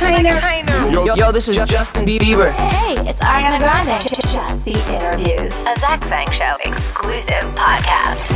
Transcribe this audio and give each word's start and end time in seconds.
Trainer. 0.00 0.32
Yo, 0.90 1.14
yo, 1.14 1.30
this 1.30 1.46
is 1.46 1.56
Justin 1.66 2.06
Bieber. 2.06 2.54
Hey, 2.70 2.94
it's 3.06 3.20
Ariana 3.20 3.58
Grande. 3.58 4.00
Just 4.00 4.64
the 4.64 4.72
interviews, 4.94 5.52
a 5.66 5.78
Zach 5.78 6.02
Sang 6.04 6.30
Show 6.30 6.56
exclusive 6.64 7.44
podcast. 7.54 8.32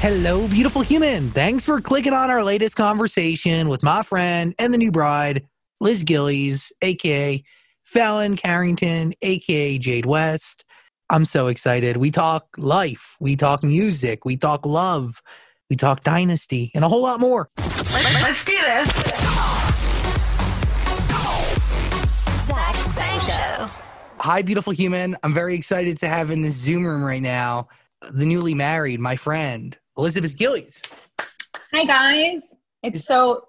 Hello, 0.00 0.48
beautiful 0.48 0.80
human. 0.80 1.28
Thanks 1.32 1.66
for 1.66 1.82
clicking 1.82 2.14
on 2.14 2.30
our 2.30 2.42
latest 2.42 2.76
conversation 2.76 3.68
with 3.68 3.82
my 3.82 4.02
friend 4.02 4.54
and 4.58 4.72
the 4.72 4.78
new 4.78 4.90
bride, 4.90 5.46
Liz 5.82 6.02
Gillies, 6.02 6.72
aka 6.80 7.44
Fallon 7.84 8.34
Carrington, 8.34 9.12
aka 9.20 9.76
Jade 9.76 10.06
West. 10.06 10.64
I'm 11.10 11.26
so 11.26 11.48
excited. 11.48 11.98
We 11.98 12.10
talk 12.10 12.46
life, 12.56 13.16
we 13.20 13.36
talk 13.36 13.62
music, 13.62 14.24
we 14.24 14.38
talk 14.38 14.64
love, 14.64 15.20
we 15.68 15.76
talk 15.76 16.04
dynasty, 16.04 16.70
and 16.74 16.86
a 16.86 16.88
whole 16.88 17.02
lot 17.02 17.20
more. 17.20 17.50
Let's 17.92 18.46
do 18.46 18.56
this. 18.56 19.61
Hi, 24.22 24.40
beautiful 24.40 24.72
human. 24.72 25.16
I'm 25.24 25.34
very 25.34 25.56
excited 25.56 25.98
to 25.98 26.06
have 26.06 26.30
in 26.30 26.42
this 26.42 26.54
Zoom 26.54 26.86
room 26.86 27.02
right 27.02 27.20
now 27.20 27.66
the 28.12 28.24
newly 28.24 28.54
married, 28.54 29.00
my 29.00 29.16
friend, 29.16 29.76
Elizabeth 29.98 30.36
Gillies. 30.36 30.80
Hi 31.72 31.84
guys. 31.84 32.54
It's 32.84 33.04
so 33.04 33.48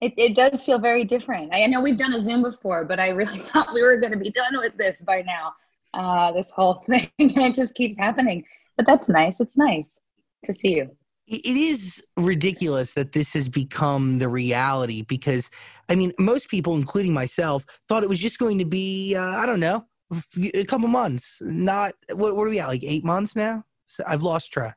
it, 0.00 0.12
it 0.16 0.34
does 0.34 0.64
feel 0.64 0.80
very 0.80 1.04
different. 1.04 1.54
I 1.54 1.64
know 1.66 1.80
we've 1.80 1.96
done 1.96 2.14
a 2.14 2.18
Zoom 2.18 2.42
before, 2.42 2.84
but 2.84 2.98
I 2.98 3.10
really 3.10 3.38
thought 3.52 3.72
we 3.72 3.80
were 3.80 3.96
going 3.96 4.12
to 4.12 4.18
be 4.18 4.32
done 4.32 4.58
with 4.58 4.76
this 4.76 5.02
by 5.02 5.22
now. 5.22 5.52
Uh, 5.94 6.32
this 6.32 6.50
whole 6.50 6.82
thing, 6.88 7.08
it 7.18 7.54
just 7.54 7.76
keeps 7.76 7.96
happening. 7.96 8.44
But 8.76 8.86
that's 8.86 9.08
nice. 9.08 9.38
It's 9.38 9.56
nice 9.56 10.00
to 10.44 10.52
see 10.52 10.78
you. 10.78 10.90
it 11.28 11.46
it 11.46 11.56
is 11.56 12.02
ridiculous 12.16 12.92
that 12.94 13.12
this 13.12 13.32
has 13.34 13.48
become 13.48 14.18
the 14.18 14.28
reality 14.28 15.02
because 15.02 15.48
i 15.88 15.94
mean 15.94 16.12
most 16.18 16.48
people 16.48 16.74
including 16.74 17.14
myself 17.14 17.64
thought 17.86 18.02
it 18.02 18.08
was 18.08 18.18
just 18.18 18.40
going 18.40 18.58
to 18.58 18.64
be 18.64 19.14
uh, 19.14 19.36
i 19.40 19.46
don't 19.46 19.60
know 19.60 19.86
a 20.54 20.64
couple 20.64 20.88
months 20.88 21.38
not 21.40 21.94
what, 22.14 22.36
what 22.36 22.46
are 22.46 22.50
we 22.50 22.60
at 22.60 22.68
like 22.68 22.84
eight 22.84 23.04
months 23.04 23.34
now 23.36 23.64
so 23.86 24.04
i've 24.06 24.22
lost 24.22 24.52
track 24.52 24.76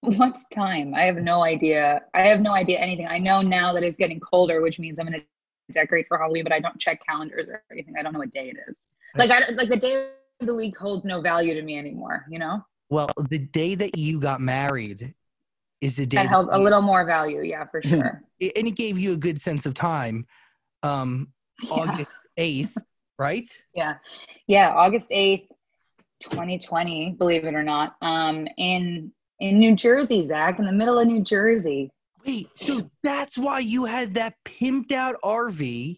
What's 0.00 0.46
time? 0.46 0.94
I 0.94 1.02
have 1.02 1.16
no 1.16 1.42
idea. 1.42 2.02
I 2.14 2.20
have 2.20 2.40
no 2.40 2.52
idea 2.52 2.78
anything. 2.78 3.08
I 3.08 3.18
know 3.18 3.42
now 3.42 3.72
that 3.72 3.82
it's 3.82 3.96
getting 3.96 4.20
colder, 4.20 4.60
which 4.62 4.78
means 4.78 4.98
I'm 4.98 5.06
going 5.06 5.20
to 5.20 5.26
decorate 5.72 6.06
for 6.06 6.18
Halloween, 6.18 6.44
but 6.44 6.52
I 6.52 6.60
don't 6.60 6.78
check 6.78 7.00
calendars 7.04 7.48
or 7.48 7.64
anything. 7.72 7.94
I 7.98 8.02
don't 8.02 8.12
know 8.12 8.20
what 8.20 8.30
day 8.30 8.48
it 8.48 8.56
is. 8.68 8.82
Like, 9.16 9.30
I, 9.30 9.50
like 9.50 9.68
the 9.68 9.76
day 9.76 10.10
of 10.40 10.46
the 10.46 10.54
week 10.54 10.76
holds 10.76 11.04
no 11.04 11.20
value 11.20 11.54
to 11.54 11.62
me 11.62 11.78
anymore. 11.78 12.26
You 12.30 12.38
know, 12.38 12.64
well 12.90 13.10
the 13.28 13.38
day 13.38 13.74
that 13.74 13.96
you 13.98 14.20
got 14.20 14.40
married 14.40 15.14
is 15.80 15.96
the 15.96 16.06
day 16.06 16.18
that 16.18 16.24
that 16.24 16.30
held 16.30 16.48
a 16.52 16.58
little 16.58 16.82
more 16.82 17.04
value. 17.04 17.42
Yeah, 17.42 17.64
for 17.64 17.82
sure. 17.84 18.22
and 18.40 18.68
it 18.68 18.76
gave 18.76 18.98
you 18.98 19.14
a 19.14 19.16
good 19.16 19.40
sense 19.40 19.66
of 19.66 19.74
time 19.74 20.26
um 20.84 21.28
august 21.70 22.08
8th 22.38 22.72
right 23.18 23.48
Yeah. 23.74 23.94
Yeah. 24.46 24.70
August 24.70 25.10
8th, 25.10 25.48
2020, 26.20 27.16
believe 27.18 27.44
it 27.44 27.54
or 27.54 27.62
not. 27.62 27.96
Um, 28.02 28.46
in 28.56 29.12
in 29.40 29.58
New 29.58 29.76
Jersey, 29.76 30.22
Zach, 30.22 30.58
in 30.58 30.66
the 30.66 30.72
middle 30.72 30.98
of 30.98 31.06
New 31.06 31.22
Jersey. 31.22 31.90
wait 32.26 32.48
so 32.56 32.90
that's 33.02 33.38
why 33.38 33.60
you 33.60 33.84
had 33.84 34.14
that 34.14 34.34
pimped 34.44 34.90
out 34.90 35.14
rv 35.22 35.96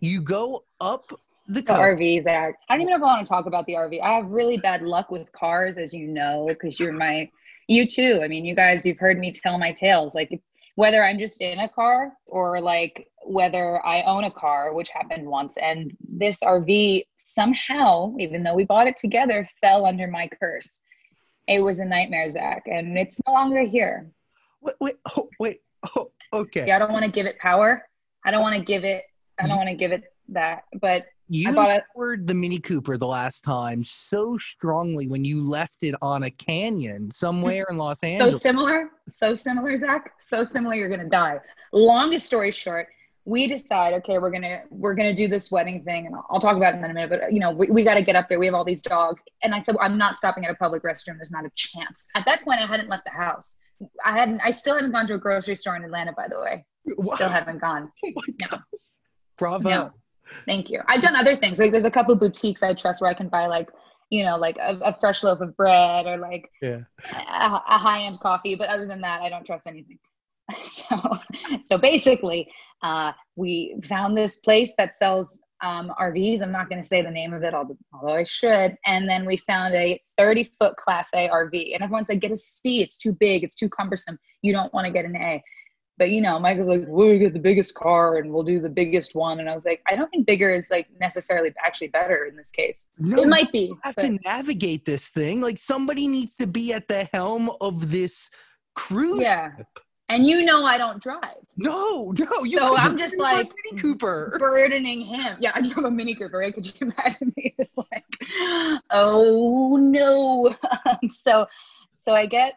you 0.00 0.20
go 0.20 0.64
up 0.80 1.12
the 1.48 1.62
The 1.62 1.72
RV, 1.72 2.22
Zach. 2.24 2.56
I 2.68 2.74
don't 2.74 2.82
even 2.82 2.90
know 2.90 2.96
if 2.98 3.02
I 3.02 3.06
want 3.06 3.26
to 3.26 3.28
talk 3.28 3.46
about 3.46 3.64
the 3.64 3.72
RV. 3.72 4.02
I 4.02 4.16
have 4.16 4.26
really 4.26 4.58
bad 4.58 4.82
luck 4.82 5.10
with 5.10 5.32
cars, 5.32 5.78
as 5.78 5.94
you 5.94 6.06
know, 6.06 6.44
because 6.46 6.78
you're 6.78 6.92
my 6.92 7.30
you 7.68 7.86
too. 7.86 8.20
I 8.22 8.28
mean, 8.28 8.44
you 8.44 8.54
guys, 8.54 8.84
you've 8.84 8.98
heard 8.98 9.18
me 9.18 9.32
tell 9.32 9.58
my 9.58 9.72
tales. 9.72 10.14
Like 10.14 10.40
whether 10.78 11.04
I'm 11.04 11.18
just 11.18 11.40
in 11.40 11.58
a 11.58 11.68
car 11.68 12.12
or 12.26 12.60
like 12.60 13.10
whether 13.24 13.84
I 13.84 14.02
own 14.02 14.22
a 14.22 14.30
car, 14.30 14.72
which 14.72 14.90
happened 14.90 15.26
once. 15.26 15.56
And 15.56 15.90
this 16.08 16.38
RV 16.38 17.02
somehow, 17.16 18.14
even 18.20 18.44
though 18.44 18.54
we 18.54 18.64
bought 18.64 18.86
it 18.86 18.96
together, 18.96 19.48
fell 19.60 19.86
under 19.86 20.06
my 20.06 20.30
curse. 20.40 20.78
It 21.48 21.58
was 21.58 21.80
a 21.80 21.84
nightmare, 21.84 22.30
Zach, 22.30 22.62
and 22.66 22.96
it's 22.96 23.20
no 23.26 23.32
longer 23.32 23.62
here. 23.62 24.08
wait 24.62 24.76
wait 24.80 24.96
oh, 25.16 25.28
wait 25.40 25.62
oh, 25.96 26.12
okay 26.32 26.68
Yeah, 26.68 26.76
I 26.76 26.78
don't 26.78 26.92
want 26.92 27.04
to 27.04 27.10
give 27.10 27.26
it 27.26 27.40
power. 27.40 27.82
I 28.24 28.30
don't 28.30 28.42
want 28.42 28.54
to 28.54 28.62
give 28.62 28.84
it. 28.84 29.02
I 29.40 29.48
don't 29.48 29.56
want 29.56 29.70
to 29.70 29.74
give 29.74 29.90
it 29.90 30.04
that. 30.28 30.62
But 30.80 31.06
You 31.28 31.50
it- 31.60 32.26
the 32.26 32.34
Mini 32.34 32.58
Cooper 32.58 32.96
the 32.96 33.06
last 33.06 33.42
time 33.44 33.84
so 33.84 34.38
strongly 34.38 35.06
when 35.08 35.24
you 35.24 35.42
left 35.42 35.74
it 35.82 35.94
on 36.00 36.22
a 36.22 36.30
canyon 36.30 37.10
somewhere 37.10 37.66
in 37.70 37.76
Los 37.76 38.02
Angeles. 38.02 38.36
so 38.36 38.38
similar, 38.38 38.90
so 39.08 39.34
similar, 39.34 39.76
Zach. 39.76 40.12
So 40.18 40.42
similar, 40.42 40.74
you're 40.74 40.88
gonna 40.88 41.08
die. 41.08 41.38
Longest 41.72 42.26
story 42.26 42.50
short, 42.50 42.88
we 43.26 43.46
decide, 43.46 43.92
okay, 43.92 44.18
we're 44.18 44.30
gonna 44.30 44.62
we're 44.70 44.94
gonna 44.94 45.14
do 45.14 45.28
this 45.28 45.50
wedding 45.50 45.84
thing, 45.84 46.06
and 46.06 46.14
I'll, 46.14 46.26
I'll 46.30 46.40
talk 46.40 46.56
about 46.56 46.74
it 46.74 46.78
in 46.78 46.84
a 46.84 46.94
minute. 46.94 47.10
But 47.10 47.30
you 47.30 47.40
know, 47.40 47.50
we, 47.50 47.70
we 47.70 47.84
got 47.84 47.94
to 47.94 48.02
get 48.02 48.16
up 48.16 48.28
there. 48.30 48.38
We 48.38 48.46
have 48.46 48.54
all 48.54 48.64
these 48.64 48.80
dogs, 48.80 49.22
and 49.42 49.54
I 49.54 49.58
said, 49.58 49.74
well, 49.74 49.84
I'm 49.84 49.98
not 49.98 50.16
stopping 50.16 50.46
at 50.46 50.50
a 50.50 50.54
public 50.54 50.82
restroom. 50.82 51.18
There's 51.18 51.30
not 51.30 51.44
a 51.44 51.50
chance. 51.54 52.08
At 52.14 52.24
that 52.24 52.42
point, 52.42 52.60
I 52.60 52.66
hadn't 52.66 52.88
left 52.88 53.04
the 53.04 53.10
house. 53.12 53.58
I 54.02 54.12
hadn't. 54.18 54.40
I 54.42 54.50
still 54.50 54.76
haven't 54.76 54.92
gone 54.92 55.06
to 55.08 55.14
a 55.14 55.18
grocery 55.18 55.56
store 55.56 55.76
in 55.76 55.84
Atlanta, 55.84 56.12
by 56.12 56.26
the 56.28 56.40
way. 56.40 56.64
Still 57.16 57.28
haven't 57.28 57.60
gone. 57.60 57.92
Oh 58.06 58.22
No. 58.40 58.58
Bravo. 59.36 59.68
No. 59.68 59.90
Thank 60.46 60.70
you. 60.70 60.80
I've 60.86 61.02
done 61.02 61.16
other 61.16 61.36
things. 61.36 61.58
Like 61.58 61.72
there's 61.72 61.84
a 61.84 61.90
couple 61.90 62.14
boutiques 62.16 62.62
I 62.62 62.74
trust 62.74 63.00
where 63.00 63.10
I 63.10 63.14
can 63.14 63.28
buy 63.28 63.46
like, 63.46 63.68
you 64.10 64.24
know, 64.24 64.36
like 64.36 64.56
a, 64.58 64.78
a 64.84 64.96
fresh 65.00 65.22
loaf 65.22 65.40
of 65.40 65.56
bread 65.56 66.06
or 66.06 66.16
like 66.16 66.50
Yeah. 66.62 66.80
a, 67.12 67.62
a 67.68 67.78
high 67.78 68.02
end 68.02 68.18
coffee. 68.20 68.54
But 68.54 68.68
other 68.68 68.86
than 68.86 69.00
that, 69.02 69.22
I 69.22 69.28
don't 69.28 69.44
trust 69.44 69.66
anything. 69.66 69.98
So, 70.62 70.96
so 71.60 71.76
basically, 71.76 72.50
uh, 72.82 73.12
we 73.36 73.76
found 73.84 74.16
this 74.16 74.38
place 74.38 74.72
that 74.78 74.94
sells 74.94 75.38
um, 75.60 75.92
RVs. 76.00 76.40
I'm 76.40 76.52
not 76.52 76.70
going 76.70 76.80
to 76.80 76.86
say 76.88 77.02
the 77.02 77.10
name 77.10 77.34
of 77.34 77.42
it, 77.42 77.52
although, 77.52 77.76
although 77.92 78.14
I 78.14 78.24
should. 78.24 78.76
And 78.86 79.08
then 79.08 79.26
we 79.26 79.36
found 79.38 79.74
a 79.74 80.00
30 80.16 80.44
foot 80.58 80.76
Class 80.76 81.08
A 81.14 81.28
RV, 81.28 81.74
and 81.74 81.82
everyone 81.82 82.04
said, 82.04 82.20
"Get 82.20 82.30
a 82.30 82.36
C. 82.36 82.80
It's 82.80 82.96
too 82.96 83.12
big. 83.12 83.44
It's 83.44 83.54
too 83.54 83.68
cumbersome. 83.68 84.18
You 84.42 84.52
don't 84.52 84.72
want 84.72 84.86
to 84.86 84.92
get 84.92 85.04
an 85.04 85.16
A." 85.16 85.42
But 85.98 86.10
you 86.10 86.20
know, 86.20 86.38
Michael's 86.38 86.68
like, 86.68 86.84
"We'll 86.86 87.18
get 87.18 87.32
the 87.32 87.40
biggest 87.40 87.74
car, 87.74 88.18
and 88.18 88.32
we'll 88.32 88.44
do 88.44 88.60
the 88.60 88.68
biggest 88.68 89.14
one." 89.16 89.40
And 89.40 89.50
I 89.50 89.54
was 89.54 89.64
like, 89.64 89.82
"I 89.88 89.96
don't 89.96 90.08
think 90.10 90.26
bigger 90.26 90.54
is 90.54 90.70
like 90.70 90.86
necessarily 91.00 91.52
actually 91.64 91.88
better 91.88 92.26
in 92.26 92.36
this 92.36 92.50
case. 92.50 92.86
No, 92.98 93.22
it 93.22 93.28
might 93.28 93.50
be." 93.50 93.66
you 93.66 93.78
have 93.82 93.96
but- 93.96 94.02
to 94.02 94.18
navigate 94.24 94.84
this 94.84 95.10
thing. 95.10 95.40
Like 95.40 95.58
somebody 95.58 96.06
needs 96.06 96.36
to 96.36 96.46
be 96.46 96.72
at 96.72 96.86
the 96.88 97.08
helm 97.12 97.50
of 97.60 97.90
this 97.90 98.30
cruise. 98.76 99.20
Yeah. 99.20 99.50
And 100.10 100.24
you 100.26 100.42
know, 100.42 100.64
I 100.64 100.78
don't 100.78 101.02
drive. 101.02 101.36
No, 101.58 102.14
no. 102.18 102.44
You 102.44 102.56
So 102.56 102.76
I'm 102.76 102.96
just 102.96 103.18
like, 103.18 103.50
Mini 103.70 103.82
Cooper. 103.82 104.34
burdening 104.38 105.02
him. 105.02 105.36
Yeah, 105.38 105.50
I 105.54 105.60
drove 105.60 105.84
a 105.84 105.90
Mini 105.90 106.14
Cooper. 106.14 106.38
Right? 106.38 106.54
Could 106.54 106.64
you 106.66 106.72
imagine 106.96 107.34
me 107.36 107.54
just 107.58 107.70
like, 107.76 108.04
oh 108.90 109.76
no? 109.76 110.56
so, 111.08 111.46
so 111.96 112.14
I 112.14 112.24
get 112.24 112.54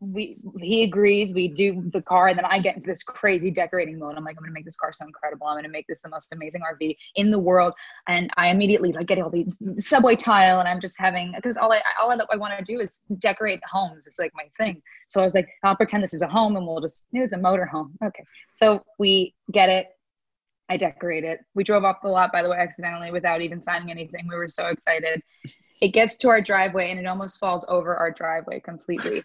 we 0.00 0.38
he 0.60 0.82
agrees. 0.82 1.34
We 1.34 1.48
do 1.48 1.82
the 1.92 2.02
car, 2.02 2.28
and 2.28 2.38
then 2.38 2.44
I 2.44 2.58
get 2.58 2.76
into 2.76 2.86
this 2.86 3.02
crazy 3.02 3.50
decorating 3.50 3.98
mode. 3.98 4.16
I'm 4.16 4.24
like, 4.24 4.36
I'm 4.38 4.42
gonna 4.42 4.52
make 4.52 4.64
this 4.64 4.76
car 4.76 4.92
so 4.92 5.04
incredible. 5.04 5.46
I'm 5.46 5.56
gonna 5.56 5.68
make 5.68 5.86
this 5.86 6.02
the 6.02 6.08
most 6.08 6.32
amazing 6.32 6.62
RV 6.62 6.96
in 7.16 7.30
the 7.30 7.38
world. 7.38 7.74
And 8.06 8.30
I 8.36 8.48
immediately 8.48 8.92
like 8.92 9.06
get 9.06 9.18
all 9.18 9.30
the 9.30 9.46
subway 9.76 10.16
tile, 10.16 10.60
and 10.60 10.68
I'm 10.68 10.80
just 10.80 10.98
having 10.98 11.32
because 11.34 11.56
all 11.56 11.72
I 11.72 11.82
all 12.00 12.10
I, 12.10 12.18
I 12.32 12.36
want 12.36 12.58
to 12.58 12.64
do 12.64 12.80
is 12.80 13.02
decorate 13.18 13.60
homes. 13.64 14.06
It's 14.06 14.18
like 14.18 14.32
my 14.34 14.44
thing. 14.56 14.82
So 15.06 15.20
I 15.20 15.24
was 15.24 15.34
like, 15.34 15.48
I'll 15.62 15.76
pretend 15.76 16.02
this 16.02 16.14
is 16.14 16.22
a 16.22 16.28
home, 16.28 16.56
and 16.56 16.66
we'll 16.66 16.80
just 16.80 17.08
it's 17.12 17.34
a 17.34 17.38
motor 17.38 17.66
home. 17.66 17.94
Okay. 18.04 18.24
So 18.50 18.82
we 18.98 19.34
get 19.52 19.68
it. 19.68 19.88
I 20.68 20.78
decorate 20.78 21.24
it. 21.24 21.40
We 21.54 21.62
drove 21.62 21.84
off 21.84 21.96
the 22.02 22.08
lot, 22.08 22.32
by 22.32 22.42
the 22.42 22.48
way, 22.48 22.56
accidentally 22.56 23.10
without 23.10 23.42
even 23.42 23.60
signing 23.60 23.90
anything. 23.90 24.26
We 24.28 24.36
were 24.36 24.48
so 24.48 24.68
excited. 24.68 25.22
It 25.82 25.88
gets 25.88 26.16
to 26.18 26.30
our 26.30 26.40
driveway 26.40 26.90
and 26.90 26.98
it 26.98 27.04
almost 27.04 27.38
falls 27.38 27.66
over 27.68 27.94
our 27.94 28.10
driveway 28.10 28.60
completely 28.60 29.22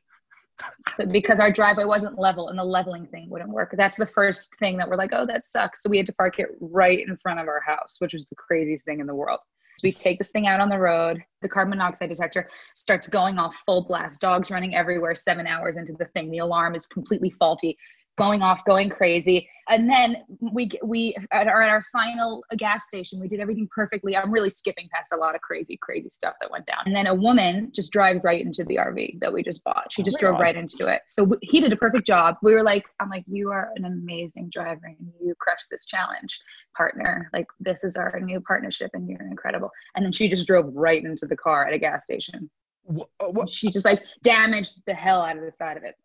because 1.12 1.40
our 1.40 1.52
driveway 1.52 1.86
wasn't 1.86 2.20
level 2.20 2.50
and 2.50 2.60
the 2.60 2.64
leveling 2.64 3.06
thing 3.08 3.30
wouldn't 3.30 3.52
work. 3.52 3.74
That's 3.78 3.98
the 3.98 4.06
first 4.08 4.56
thing 4.58 4.78
that 4.78 4.90
we're 4.90 4.96
like, 4.96 5.12
oh, 5.14 5.26
that 5.26 5.46
sucks. 5.46 5.82
So 5.82 5.90
we 5.90 5.98
had 5.98 6.06
to 6.08 6.14
park 6.14 6.40
it 6.40 6.48
right 6.60 7.00
in 7.00 7.18
front 7.18 7.40
of 7.40 7.48
our 7.48 7.62
house, 7.62 7.98
which 8.00 8.14
was 8.14 8.26
the 8.26 8.36
craziest 8.36 8.86
thing 8.86 9.00
in 9.00 9.08
the 9.08 9.16
world. 9.16 9.40
So 9.80 9.88
we 9.88 9.94
take 9.94 10.18
this 10.18 10.28
thing 10.28 10.46
out 10.46 10.60
on 10.60 10.68
the 10.68 10.78
road. 10.78 11.24
The 11.42 11.48
carbon 11.48 11.70
monoxide 11.70 12.10
detector 12.10 12.50
starts 12.76 13.08
going 13.08 13.40
off 13.40 13.56
full 13.66 13.86
blast. 13.86 14.20
Dogs 14.20 14.52
running 14.52 14.76
everywhere 14.76 15.16
seven 15.16 15.48
hours 15.48 15.78
into 15.78 15.94
the 15.94 16.06
thing. 16.08 16.30
The 16.30 16.40
alarm 16.40 16.76
is 16.76 16.86
completely 16.86 17.30
faulty, 17.30 17.78
going 18.20 18.44
off, 18.44 18.64
going 18.66 18.90
crazy. 18.90 19.50
And 19.70 19.90
then 19.90 20.24
we 20.42 20.70
we 20.84 21.16
are 21.32 21.42
at 21.42 21.70
our 21.70 21.84
final 21.92 22.44
gas 22.58 22.86
station, 22.88 23.20
we 23.20 23.28
did 23.28 23.40
everything 23.40 23.68
perfectly. 23.74 24.18
I'm 24.18 24.32
really 24.32 24.50
skipping 24.50 24.90
past 24.94 25.12
a 25.14 25.16
lot 25.18 25.36
of 25.36 25.42
crazy, 25.42 25.78
crazy 25.82 26.10
stuff 26.10 26.34
that 26.42 26.52
went 26.52 26.66
down. 26.66 26.80
And 26.86 26.96
then 26.96 27.08
a 27.08 27.14
woman 27.14 27.72
just 27.74 27.92
drives 27.94 28.24
right 28.24 28.44
into 28.44 28.64
the 28.66 28.76
RV 28.78 29.20
that 29.22 29.32
we 29.32 29.42
just 29.44 29.64
bought. 29.64 29.92
She 29.92 30.02
just 30.04 30.18
drove 30.20 30.40
right 30.42 30.56
into 30.56 30.88
it. 30.88 31.04
So 31.08 31.24
w- 31.24 31.40
he 31.44 31.60
did 31.62 31.72
a 31.72 31.76
perfect 31.76 32.06
job. 32.06 32.36
We 32.42 32.54
were 32.56 32.64
like, 32.64 32.86
I'm 33.00 33.10
like, 33.10 33.24
you 33.28 33.52
are 33.52 33.70
an 33.76 33.86
amazing 33.86 34.50
driver 34.52 34.82
and 34.86 34.98
you 35.22 35.34
crushed 35.40 35.68
this 35.72 35.86
challenge, 35.86 36.40
partner. 36.76 37.30
Like 37.32 37.46
this 37.60 37.84
is 37.84 37.96
our 37.96 38.20
new 38.20 38.42
partnership 38.42 38.90
and 38.94 39.08
you're 39.08 39.22
incredible. 39.22 39.70
And 39.96 40.04
then 40.04 40.12
she 40.12 40.28
just 40.28 40.48
drove 40.48 40.66
right 40.74 41.04
into 41.04 41.26
the 41.28 41.38
car 41.38 41.68
at 41.68 41.74
a 41.74 41.78
gas 41.78 42.04
station. 42.04 42.50
Wha- 42.86 43.06
uh, 43.20 43.28
what- 43.28 43.52
She 43.52 43.70
just 43.70 43.86
like 43.86 44.02
damaged 44.24 44.82
the 44.88 44.96
hell 44.96 45.22
out 45.22 45.38
of 45.38 45.44
the 45.44 45.52
side 45.52 45.78
of 45.78 45.84
it. 45.84 45.96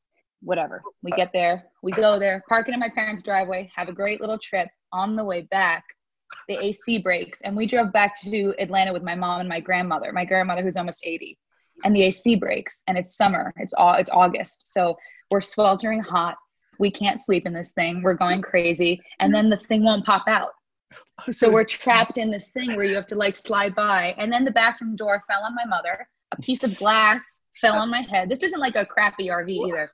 Whatever. 0.45 0.83
We 1.03 1.11
uh, 1.13 1.17
get 1.17 1.33
there, 1.33 1.65
we 1.83 1.93
go 1.93 2.19
there, 2.19 2.43
park 2.49 2.69
it 2.69 2.75
in 2.75 2.81
my 2.81 2.91
parents' 2.91 3.23
driveway, 3.23 3.71
have 3.75 3.89
a 3.89 3.93
great 3.93 4.21
little 4.21 4.39
trip. 4.39 4.69
On 4.93 5.17
the 5.17 5.25
way 5.25 5.43
back, 5.43 5.85
the 6.49 6.63
AC 6.63 6.99
breaks, 6.99 7.41
and 7.41 7.57
we 7.57 7.67
drove 7.67 7.93
back 7.93 8.21
to 8.23 8.55
Atlanta 8.59 8.93
with 8.93 9.03
my 9.03 9.15
mom 9.15 9.41
and 9.41 9.49
my 9.49 9.61
grandmother. 9.61 10.13
My 10.13 10.25
grandmother, 10.25 10.63
who's 10.63 10.77
almost 10.77 11.05
80, 11.05 11.39
and 11.85 11.97
the 11.97 12.03
AC 12.03 12.37
breaks, 12.37 12.83
and 12.87 12.99
it's 12.99 13.17
summer. 13.17 13.53
It's 13.57 13.73
all 13.73 13.95
it's 13.95 14.11
August, 14.11 14.73
so 14.73 14.97
we're 15.31 15.41
sweltering 15.41 16.01
hot. 16.01 16.37
We 16.79 16.91
can't 16.91 17.21
sleep 17.21 17.47
in 17.47 17.53
this 17.53 17.73
thing. 17.73 18.03
We're 18.03 18.15
going 18.15 18.43
crazy, 18.43 19.01
and 19.21 19.35
then 19.35 19.49
the 19.49 19.57
thing 19.57 19.83
won't 19.83 20.05
pop 20.05 20.25
out. 20.29 20.51
Oh, 21.27 21.33
so 21.33 21.51
we're 21.51 21.65
trapped 21.65 22.19
in 22.19 22.31
this 22.31 22.51
thing 22.51 22.77
where 22.77 22.85
you 22.85 22.95
have 22.97 23.07
to 23.09 23.17
like 23.17 23.37
slide 23.37 23.75
by, 23.75 24.15
and 24.19 24.31
then 24.31 24.45
the 24.45 24.51
bathroom 24.51 24.95
door 24.95 25.23
fell 25.27 25.43
on 25.43 25.55
my 25.55 25.65
mother. 25.65 26.07
A 26.37 26.43
piece 26.43 26.65
of 26.65 26.77
glass 26.77 27.41
fell 27.61 27.77
on 27.77 27.91
my 27.91 28.01
head. 28.03 28.29
This 28.29 28.43
isn't 28.43 28.59
like 28.61 28.75
a 28.77 28.85
crappy 28.85 29.29
RV 29.29 29.69
either. 29.69 29.91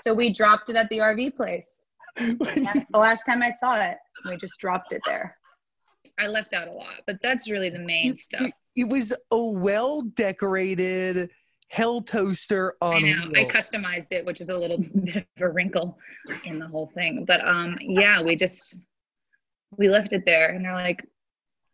So 0.00 0.12
we 0.12 0.32
dropped 0.32 0.70
it 0.70 0.76
at 0.76 0.88
the 0.88 0.98
RV 0.98 1.36
place. 1.36 1.84
And 2.16 2.38
that's 2.40 2.90
the 2.90 2.98
last 2.98 3.22
time 3.24 3.42
I 3.42 3.50
saw 3.50 3.76
it. 3.80 3.96
We 4.28 4.36
just 4.38 4.58
dropped 4.58 4.92
it 4.92 5.00
there. 5.06 5.36
I 6.18 6.26
left 6.26 6.52
out 6.52 6.66
a 6.66 6.72
lot, 6.72 6.94
but 7.06 7.16
that's 7.22 7.48
really 7.48 7.70
the 7.70 7.78
main 7.78 8.10
It- 8.12 8.16
stuff. 8.18 8.42
It, 8.42 8.52
it 8.76 8.88
was 8.88 9.12
a 9.30 9.40
well 9.40 10.02
decorated 10.02 11.30
hell 11.68 12.00
toaster 12.00 12.74
on 12.80 12.96
I 13.04 13.12
know. 13.12 13.30
I 13.40 13.44
customized 13.44 14.10
it, 14.10 14.24
which 14.24 14.40
is 14.40 14.48
a 14.48 14.56
little 14.56 14.78
bit 15.04 15.16
of 15.16 15.42
a 15.42 15.48
wrinkle 15.48 15.98
in 16.44 16.58
the 16.58 16.66
whole 16.66 16.90
thing. 16.94 17.24
But 17.26 17.46
um, 17.46 17.76
yeah, 17.80 18.20
we 18.22 18.34
just 18.34 18.78
we 19.76 19.88
left 19.88 20.12
it 20.12 20.24
there, 20.24 20.48
and 20.50 20.64
they're 20.64 20.72
like, 20.74 21.06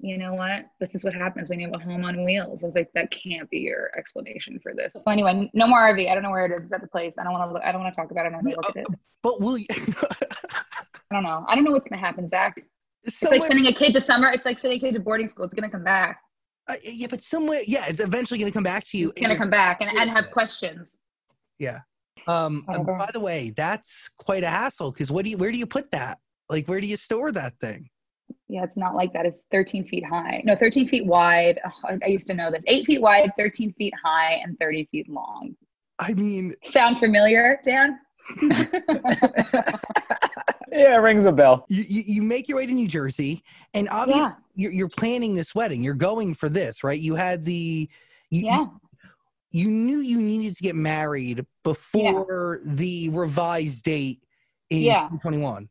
you 0.01 0.19
know 0.19 0.35
what? 0.35 0.67
This 0.81 0.95
is 0.95 1.05
what 1.05 1.15
happens 1.15 1.51
when 1.51 1.61
you 1.61 1.67
have 1.71 1.81
a 1.81 1.85
home 1.85 2.05
on 2.05 2.25
wheels. 2.25 2.63
I 2.63 2.67
was 2.67 2.75
like, 2.75 2.91
that 2.95 3.11
can't 3.11 3.49
be 3.49 3.61
your 3.61 3.91
explanation 3.97 4.59
for 4.63 4.75
this. 4.75 4.95
So 4.95 5.11
anyway, 5.11 5.51
no 5.55 5.67
more 5.67 5.79
RV. 5.79 6.11
I 6.11 6.15
don't 6.15 6.23
know 6.23 6.31
where 6.31 6.47
it 6.47 6.53
is. 6.53 6.65
It's 6.65 6.73
at 6.73 6.81
the 6.81 6.89
place. 6.89 7.17
I 7.19 7.25
don't 7.25 7.33
want 7.33 7.49
to. 7.49 7.55
Look, 7.55 7.63
I 7.63 7.73
don't 7.73 7.81
want 7.81 7.95
to 7.95 8.01
talk 8.01 8.11
about 8.11 8.27
it. 8.27 8.29
I 8.29 8.31
don't 8.33 8.45
want 8.45 8.55
to 8.55 8.57
look 8.57 8.77
at 8.77 8.93
it. 8.93 8.99
But 9.23 9.41
will 9.41 9.57
you? 9.57 9.67
I 9.71 11.15
don't 11.15 11.23
know. 11.23 11.45
I 11.49 11.55
don't 11.55 11.65
know 11.65 11.71
what's 11.71 11.87
gonna 11.87 12.01
happen, 12.01 12.27
Zach. 12.27 12.61
It's 13.05 13.23
like 13.23 13.43
sending 13.43 13.67
a 13.67 13.73
kid 13.73 13.93
to 13.93 14.01
summer. 14.01 14.29
It's 14.31 14.45
like 14.45 14.59
sending 14.59 14.79
a 14.79 14.81
kid 14.81 14.95
to 14.95 15.01
boarding 15.01 15.27
school. 15.27 15.45
It's 15.45 15.55
gonna 15.55 15.71
come 15.71 15.85
back. 15.85 16.19
uh, 16.69 16.75
yeah, 16.83 17.07
but 17.09 17.23
somewhere, 17.23 17.63
yeah, 17.67 17.85
it's 17.87 18.01
eventually 18.01 18.39
going 18.39 18.51
to 18.51 18.55
come 18.55 18.65
back 18.65 18.85
to 18.87 18.99
you. 18.99 19.11
It's 19.11 19.21
gonna 19.21 19.37
come 19.37 19.51
back 19.51 19.81
and, 19.81 19.97
and 19.97 20.11
have 20.11 20.31
questions. 20.31 21.03
Yeah. 21.59 21.81
Um, 22.27 22.65
uh, 22.69 22.79
Whatever. 22.79 22.99
by 22.99 23.11
the 23.13 23.21
way, 23.21 23.53
that's 23.55 24.09
quite 24.19 24.45
a 24.45 24.49
hassle 24.49 24.91
because 24.91 25.11
what 25.11 25.25
do 25.25 25.31
you? 25.31 25.37
Where 25.37 25.53
do 25.53 25.59
you 25.59 25.67
put 25.67 25.91
that? 25.93 26.19
Like, 26.49 26.67
where 26.67 26.81
do 26.81 26.87
you 26.87 26.97
store 26.97 27.33
that 27.33 27.59
thing? 27.61 27.89
Yeah, 28.49 28.63
it's 28.63 28.77
not 28.77 28.95
like 28.95 29.13
that. 29.15 29.25
It's 29.27 29.47
13 29.51 29.85
feet 29.87 30.05
high. 30.05 30.43
No, 30.45 30.55
13 30.55 30.87
feet 30.87 31.07
wide. 31.07 31.59
Oh, 31.65 31.71
I- 31.89 31.99
I 32.05 32.09
used 32.09 32.27
to 32.29 32.35
know 32.35 32.51
this. 32.51 32.63
Eight 32.67 32.85
feet 32.87 33.01
wide, 33.01 33.31
13 33.39 33.73
feet 33.73 33.95
high, 34.03 34.35
and 34.45 34.59
30 34.59 34.85
feet 34.91 35.09
long. 35.09 35.57
I 35.99 36.13
mean, 36.15 36.55
Sound 36.65 36.99
familiar, 36.99 37.61
Dan? 37.65 37.99
Yeah, 40.73 40.97
it 40.97 40.99
rings 41.03 41.25
a 41.25 41.31
bell. 41.31 41.67
you, 41.69 41.85
you, 41.87 42.03
you 42.05 42.23
make 42.23 42.49
your 42.49 42.57
way 42.57 42.67
to 42.67 42.73
New 42.73 42.89
Jersey, 42.89 43.45
and 43.75 43.89
obviously 43.91 44.23
yeah, 44.23 44.33
you're, 44.57 44.73
you're 44.73 44.89
planning 44.89 45.37
this 45.37 45.55
wedding. 45.55 45.85
You're 45.85 45.95
going 45.95 46.35
for 46.35 46.49
this, 46.49 46.83
right? 46.83 46.99
You 46.99 47.15
had 47.15 47.45
the, 47.45 47.89
you, 48.31 48.41
you- 48.41 48.47
yeah. 48.47 48.67
you 49.53 49.69
knew 49.69 49.99
you 49.99 50.19
needed 50.19 50.57
to 50.57 50.63
get 50.65 50.75
married 50.75 51.47
before 51.63 52.61
the 52.65 53.09
revised 53.11 53.85
date 53.85 54.21
in 54.71 54.81
Yeah. 54.81 55.03
2021. 55.11 55.69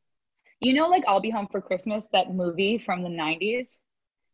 You 0.64 0.74
know, 0.74 0.88
like 0.88 1.04
I'll 1.08 1.20
Be 1.20 1.30
Home 1.30 1.48
for 1.52 1.62
Christmas, 1.62 2.08
that 2.14 2.34
movie 2.34 2.78
from 2.78 3.04
the 3.04 3.10
90s 3.10 3.78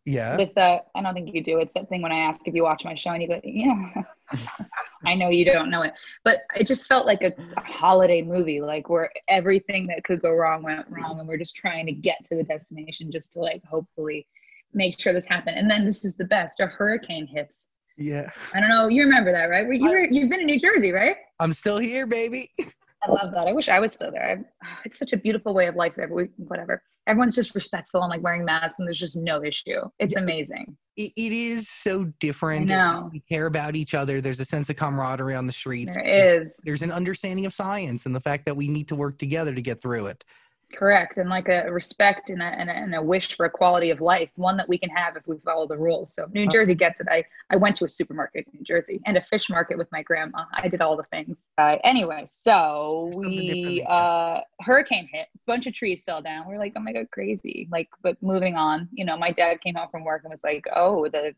Yeah. 0.06 0.38
with 0.38 0.54
the, 0.54 0.80
I 0.96 1.02
don't 1.02 1.14
think 1.16 1.34
you 1.34 1.44
do. 1.44 1.58
It's 1.60 1.74
that 1.74 1.90
thing 1.90 2.02
when 2.04 2.12
I 2.12 2.20
ask 2.20 2.48
if 2.48 2.54
you 2.54 2.64
watch 2.64 2.86
my 2.86 2.94
show 2.96 3.10
and 3.12 3.22
you 3.22 3.28
go, 3.28 3.42
yeah. 3.44 4.04
I 5.06 5.16
know 5.16 5.30
you 5.30 5.44
don't 5.44 5.70
know 5.72 5.81
it, 5.81 5.94
but 6.24 6.38
it 6.56 6.68
just 6.68 6.88
felt 6.88 7.06
like 7.08 7.22
a, 7.24 7.31
a 7.58 7.62
holiday 7.62 8.22
movie, 8.22 8.62
like 8.62 8.90
where 8.90 9.12
everything 9.28 9.84
that 9.88 10.04
could 10.04 10.22
go 10.22 10.31
wrong 10.31 10.62
went 10.62 10.86
wrong, 10.90 11.20
and 11.20 11.28
we're 11.28 11.38
just 11.38 11.56
trying 11.56 11.86
to 11.88 11.92
get 11.94 12.18
to 12.30 12.36
the 12.36 12.44
destination 12.44 13.12
just 13.12 13.34
to 13.34 13.40
like 13.40 13.64
hopefully 13.66 14.28
make 14.74 15.00
sure 15.00 15.14
this 15.14 15.28
happened. 15.28 15.58
And 15.58 15.70
then 15.72 15.84
this 15.86 16.04
is 16.06 16.16
the 16.16 16.26
best: 16.26 16.60
a 16.60 16.68
hurricane 16.68 17.26
hits. 17.28 17.70
yeah. 17.98 18.28
I 18.54 18.60
don't 18.60 18.70
know. 18.70 18.88
You 18.88 19.04
remember 19.04 19.31
that, 19.31 19.46
right? 19.46 19.66
You 19.74 19.90
were 19.90 20.06
you've 20.12 20.30
been 20.30 20.42
in 20.42 20.46
New 20.48 20.60
Jersey, 20.60 20.92
right? 20.92 21.16
I'm 21.40 21.54
still 21.54 21.78
here, 21.78 22.06
baby. 22.06 22.52
I 23.01 23.12
love 23.12 23.31
that. 23.31 23.48
I 23.48 23.54
wish 23.54 23.69
I 23.69 23.80
was 23.80 23.94
still 23.94 24.12
there. 24.12 24.46
I, 24.62 24.68
it's 24.86 25.00
such 25.00 25.13
a 25.13 25.18
beautiful 25.18 25.54
way 25.54 25.68
of 25.68 25.75
life 25.75 25.94
there. 25.96 26.07
We, 26.07 26.25
whatever. 26.38 26.81
Everyone's 27.07 27.34
just 27.34 27.56
respectful 27.56 28.04
and 28.04 28.10
like 28.12 28.22
wearing 28.22 28.46
masks, 28.46 28.80
and 28.80 28.88
there's 28.88 29.00
just 29.00 29.18
no 29.18 29.44
issue. 29.44 29.81
It's 29.98 30.16
amazing. 30.16 30.78
It, 30.96 31.12
it 31.16 31.31
is 31.31 31.68
so 31.68 32.06
different. 32.19 32.68
Know. 32.68 33.10
We 33.12 33.22
care 33.22 33.48
about 33.48 33.75
each 33.75 33.96
other. 33.96 34.22
There's 34.22 34.40
a 34.40 34.46
sense 34.46 34.69
of 34.69 34.75
camaraderie 34.75 35.36
on 35.36 35.48
the 35.48 35.54
streets. 35.54 35.96
There 35.96 36.06
is. 36.06 36.56
There's 36.63 36.84
an 36.84 36.92
understanding 36.92 37.48
of 37.48 37.54
science 37.56 38.06
and 38.06 38.13
the 38.13 38.19
fact 38.19 38.46
that 38.46 38.56
we 38.56 38.68
need 38.68 38.88
to 38.90 38.96
work 38.96 39.18
together 39.18 39.56
to 39.56 39.62
get 39.62 39.81
through 39.81 40.07
it. 40.07 40.24
Correct. 40.71 41.18
And 41.18 41.30
like 41.30 41.50
a 41.50 41.71
respect 41.71 42.30
and 42.30 42.42
a, 42.42 42.45
and, 42.45 42.69
a, 42.69 42.74
and 42.74 42.94
a 42.94 43.01
wish 43.01 43.36
for 43.36 43.48
a 43.48 43.50
quality 43.50 43.89
of 43.89 44.01
life, 44.01 44.30
one 44.36 44.56
that 44.57 44.69
we 44.69 44.77
can 44.77 44.89
have 44.92 45.18
if 45.18 45.27
we 45.27 45.38
follow 45.44 45.68
the 45.68 45.75
rules. 45.77 46.13
So 46.13 46.27
New 46.31 46.45
Uh, 46.45 46.51
Jersey 46.51 46.75
gets 46.75 47.01
it. 47.01 47.07
I, 47.10 47.24
I 47.50 47.56
went 47.56 47.75
to 47.77 47.86
a 47.86 47.89
supermarket 47.89 48.45
in 48.45 48.60
New 48.60 48.63
Jersey 48.63 49.01
and 49.07 49.18
a 49.18 49.21
fish 49.21 49.50
market 49.50 49.80
with 49.80 49.92
my 49.92 50.04
grandma. 50.04 50.45
I 50.54 50.68
did 50.68 50.81
all 50.81 50.95
the 50.95 51.04
things. 51.12 51.50
Uh, 51.57 51.77
anyway, 51.83 52.24
so 52.27 53.12
we, 53.16 53.83
uh, 53.89 54.42
hurricane 54.62 55.10
hit, 55.12 55.27
a 55.36 55.39
bunch 55.48 55.66
of 55.66 55.74
trees 55.74 56.04
fell 56.04 56.21
down. 56.21 56.48
We 56.48 56.54
are 56.54 56.60
like, 56.60 56.74
oh 56.75 56.81
my 56.81 56.94
God, 56.94 57.07
crazy. 57.12 57.68
Like, 57.71 57.89
but 58.04 58.21
moving 58.21 58.56
on, 58.56 58.89
you 58.94 59.06
know, 59.06 59.18
my 59.18 59.31
dad 59.31 59.62
came 59.62 59.75
home 59.75 59.89
from 59.89 60.04
work 60.04 60.21
and 60.24 60.31
was 60.31 60.44
like, 60.44 60.66
oh, 60.75 61.07
the, 61.10 61.33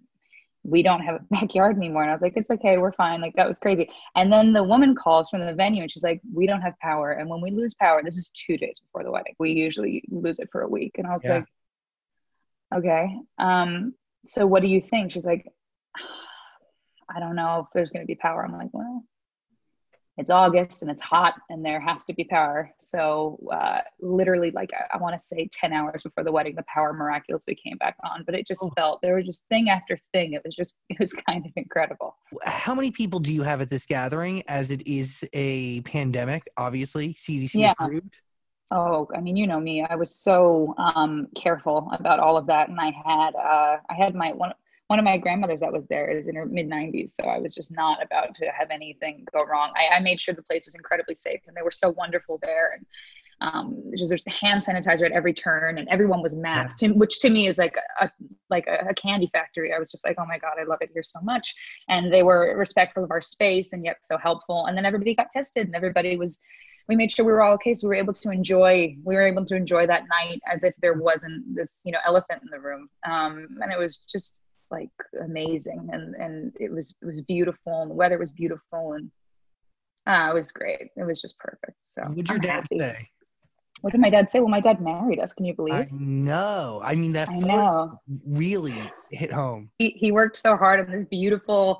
we 0.63 0.83
don't 0.83 1.01
have 1.01 1.15
a 1.15 1.23
backyard 1.31 1.75
anymore. 1.77 2.03
And 2.03 2.11
I 2.11 2.13
was 2.13 2.21
like, 2.21 2.33
it's 2.35 2.49
okay, 2.49 2.77
we're 2.77 2.91
fine. 2.91 3.21
Like 3.21 3.35
that 3.35 3.47
was 3.47 3.59
crazy. 3.59 3.89
And 4.15 4.31
then 4.31 4.53
the 4.53 4.63
woman 4.63 4.95
calls 4.95 5.29
from 5.29 5.45
the 5.45 5.53
venue 5.53 5.81
and 5.81 5.91
she's 5.91 6.03
like, 6.03 6.21
we 6.33 6.45
don't 6.45 6.61
have 6.61 6.77
power. 6.79 7.11
And 7.13 7.29
when 7.29 7.41
we 7.41 7.51
lose 7.51 7.73
power, 7.73 8.01
this 8.03 8.17
is 8.17 8.29
two 8.31 8.57
days 8.57 8.79
before 8.79 9.03
the 9.03 9.11
wedding. 9.11 9.35
We 9.39 9.51
usually 9.51 10.03
lose 10.09 10.39
it 10.39 10.49
for 10.51 10.61
a 10.61 10.67
week. 10.69 10.93
And 10.97 11.07
I 11.07 11.11
was 11.13 11.23
Yeah. 11.23 11.35
like, 11.35 11.45
okay. 12.75 13.17
Um, 13.39 13.93
so 14.27 14.45
what 14.45 14.61
do 14.61 14.67
you 14.67 14.81
think? 14.81 15.11
She's 15.11 15.25
like, 15.25 15.51
I 17.13 17.19
don't 17.19 17.35
know 17.35 17.61
if 17.61 17.67
there's 17.73 17.91
going 17.91 18.03
to 18.03 18.07
be 18.07 18.15
power. 18.15 18.45
I'm 18.45 18.53
like, 18.53 18.69
well, 18.71 19.03
it's 20.17 20.29
August 20.29 20.81
and 20.81 20.91
it's 20.91 21.01
hot 21.01 21.35
and 21.49 21.63
there 21.65 21.79
has 21.79 22.05
to 22.05 22.13
be 22.13 22.23
power. 22.25 22.71
So 22.79 23.39
uh, 23.51 23.79
literally, 23.99 24.51
like 24.51 24.69
I, 24.73 24.95
I 24.95 24.97
want 24.97 25.17
to 25.19 25.25
say 25.25 25.49
10 25.51 25.73
hours 25.73 26.03
before 26.03 26.23
the 26.23 26.31
wedding, 26.31 26.55
the 26.55 26.65
power 26.73 26.93
miraculously 26.93 27.55
came 27.55 27.77
back 27.77 27.95
on. 28.03 28.23
But 28.25 28.35
it 28.35 28.45
just 28.47 28.61
Oh. 28.63 28.71
felt 28.75 29.01
there 29.01 29.15
was 29.15 29.25
just 29.25 29.47
thing 29.47 29.69
after 29.69 29.99
thing. 30.13 30.33
It 30.33 30.41
was 30.45 30.53
just 30.55 30.77
it 30.89 30.99
was 30.99 31.13
kind 31.13 31.45
of 31.45 31.51
incredible. 31.55 32.17
How 32.45 32.75
many 32.75 32.91
people 32.91 33.19
do 33.19 33.31
you 33.31 33.43
have 33.43 33.61
at 33.61 33.69
this 33.69 33.85
gathering 33.85 34.43
as 34.47 34.69
it 34.69 34.85
is 34.87 35.23
a 35.33 35.81
pandemic, 35.81 36.43
obviously, 36.57 37.13
CDC 37.19 37.59
Yeah. 37.59 37.71
approved? 37.71 38.17
Oh, 38.73 39.09
I 39.13 39.19
mean, 39.19 39.35
you 39.35 39.47
know 39.47 39.59
me. 39.59 39.83
I 39.83 39.95
was 39.95 40.15
so 40.15 40.73
um, 40.77 41.27
careful 41.35 41.89
about 41.91 42.19
all 42.21 42.37
of 42.37 42.45
that, 42.47 42.69
and 42.69 42.79
I 42.79 42.91
had 42.91 43.35
uh, 43.35 43.77
I 43.89 43.93
had 43.95 44.15
my 44.15 44.31
one 44.31 44.53
one 44.91 44.99
of 44.99 45.05
my 45.05 45.17
grandmothers 45.17 45.61
that 45.61 45.71
was 45.71 45.85
there 45.85 46.11
is 46.11 46.27
in 46.27 46.35
her 46.35 46.45
mid 46.45 46.69
90s, 46.69 47.11
so 47.11 47.23
I 47.23 47.39
was 47.39 47.55
just 47.55 47.71
not 47.71 48.03
about 48.03 48.35
to 48.35 48.47
have 48.47 48.71
anything 48.71 49.25
go 49.31 49.41
wrong. 49.45 49.71
I, 49.73 49.95
I 49.95 49.99
made 50.01 50.19
sure 50.19 50.35
the 50.35 50.43
place 50.43 50.65
was 50.65 50.75
incredibly 50.75 51.15
safe, 51.15 51.39
and 51.47 51.55
they 51.55 51.61
were 51.61 51.71
so 51.71 51.91
wonderful 51.91 52.41
there, 52.43 52.73
and 52.73 52.85
um, 53.39 53.81
just 53.95 54.09
there's 54.09 54.25
hand 54.27 54.65
sanitizer 54.65 55.05
at 55.05 55.13
every 55.13 55.33
turn, 55.33 55.77
and 55.77 55.87
everyone 55.87 56.21
was 56.21 56.35
masked, 56.35 56.83
and 56.83 56.99
which 56.99 57.19
to 57.19 57.29
me 57.29 57.47
is 57.47 57.57
like 57.57 57.77
a 58.01 58.11
like 58.49 58.67
a, 58.67 58.89
a 58.89 58.93
candy 58.93 59.29
factory. 59.31 59.71
I 59.73 59.79
was 59.79 59.89
just 59.91 60.05
like, 60.05 60.17
oh 60.19 60.25
my 60.25 60.37
god, 60.37 60.55
I 60.59 60.65
love 60.65 60.79
it 60.81 60.89
here 60.93 61.03
so 61.03 61.21
much, 61.21 61.55
and 61.87 62.11
they 62.11 62.21
were 62.21 62.57
respectful 62.57 63.05
of 63.05 63.11
our 63.11 63.21
space 63.21 63.71
and 63.71 63.85
yet 63.85 64.03
so 64.03 64.17
helpful, 64.17 64.65
and 64.65 64.77
then 64.77 64.85
everybody 64.85 65.15
got 65.15 65.31
tested, 65.31 65.67
and 65.67 65.75
everybody 65.75 66.17
was 66.17 66.41
we 66.89 66.97
made 66.97 67.13
sure 67.13 67.23
we 67.23 67.31
were 67.31 67.41
all 67.41 67.53
okay 67.53 67.73
so 67.73 67.87
we 67.87 67.95
were 67.95 68.01
able 68.01 68.11
to 68.11 68.31
enjoy 68.31 68.93
we 69.05 69.15
were 69.15 69.25
able 69.25 69.45
to 69.45 69.55
enjoy 69.55 69.87
that 69.87 70.03
night 70.09 70.41
as 70.51 70.65
if 70.65 70.73
there 70.81 70.95
wasn't 70.95 71.55
this 71.55 71.81
you 71.85 71.93
know 71.93 71.99
elephant 72.05 72.41
in 72.41 72.49
the 72.51 72.59
room 72.59 72.89
um, 73.09 73.47
and 73.61 73.71
it 73.71 73.79
was 73.79 74.03
just 74.11 74.43
like 74.71 74.89
amazing 75.23 75.89
and 75.91 76.15
and 76.15 76.53
it 76.59 76.71
was 76.71 76.95
it 77.01 77.05
was 77.05 77.21
beautiful 77.21 77.81
and 77.81 77.91
the 77.91 77.95
weather 77.95 78.17
was 78.17 78.31
beautiful 78.31 78.93
and 78.93 79.11
uh, 80.07 80.31
it 80.31 80.33
was 80.33 80.51
great 80.51 80.89
it 80.95 81.03
was 81.03 81.21
just 81.21 81.37
perfect 81.37 81.77
so 81.85 82.01
What'd 82.03 82.27
your 82.29 82.35
I'm 82.37 82.41
dad 82.41 82.49
happy. 82.63 82.79
say? 82.79 83.09
what 83.81 83.91
did 83.91 84.01
my 84.01 84.09
dad 84.09 84.29
say 84.29 84.39
well 84.39 84.47
my 84.49 84.59
dad 84.61 84.81
married 84.81 85.19
us 85.19 85.33
can 85.33 85.45
you 85.45 85.53
believe 85.55 85.73
I 85.73 85.87
know. 85.91 86.81
I 86.83 86.95
mean, 86.95 87.13
that 87.13 87.29
I 87.29 87.37
know 87.39 87.99
really 88.25 88.73
hit 89.09 89.31
home. 89.31 89.71
he, 89.77 89.89
he 89.91 90.11
worked 90.11 90.37
so 90.37 90.55
hard 90.55 90.79
on 90.79 90.91
this 90.91 91.05
beautiful 91.05 91.79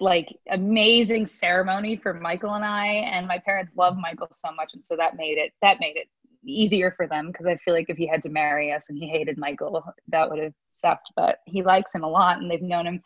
like 0.00 0.28
amazing 0.50 1.26
ceremony 1.26 1.94
for 1.96 2.14
michael 2.14 2.54
and 2.54 2.64
i 2.64 2.86
and 2.86 3.26
my 3.26 3.38
parents 3.38 3.70
love 3.76 3.96
michael 3.98 4.28
so 4.32 4.50
much 4.52 4.72
and 4.72 4.82
so 4.82 4.96
that 4.96 5.16
made 5.16 5.36
it 5.36 5.52
that 5.60 5.78
made 5.78 5.96
it 5.96 6.08
easier 6.46 6.92
for 6.96 7.06
them 7.06 7.28
because 7.28 7.46
i 7.46 7.56
feel 7.64 7.74
like 7.74 7.88
if 7.88 7.96
he 7.96 8.06
had 8.06 8.22
to 8.22 8.28
marry 8.28 8.72
us 8.72 8.88
and 8.88 8.98
he 8.98 9.08
hated 9.08 9.38
michael 9.38 9.82
that 10.08 10.28
would 10.30 10.42
have 10.42 10.54
sucked 10.70 11.10
but 11.16 11.38
he 11.46 11.62
likes 11.62 11.94
him 11.94 12.04
a 12.04 12.08
lot 12.08 12.38
and 12.38 12.50
they've 12.50 12.62
known 12.62 12.86
him 12.86 13.00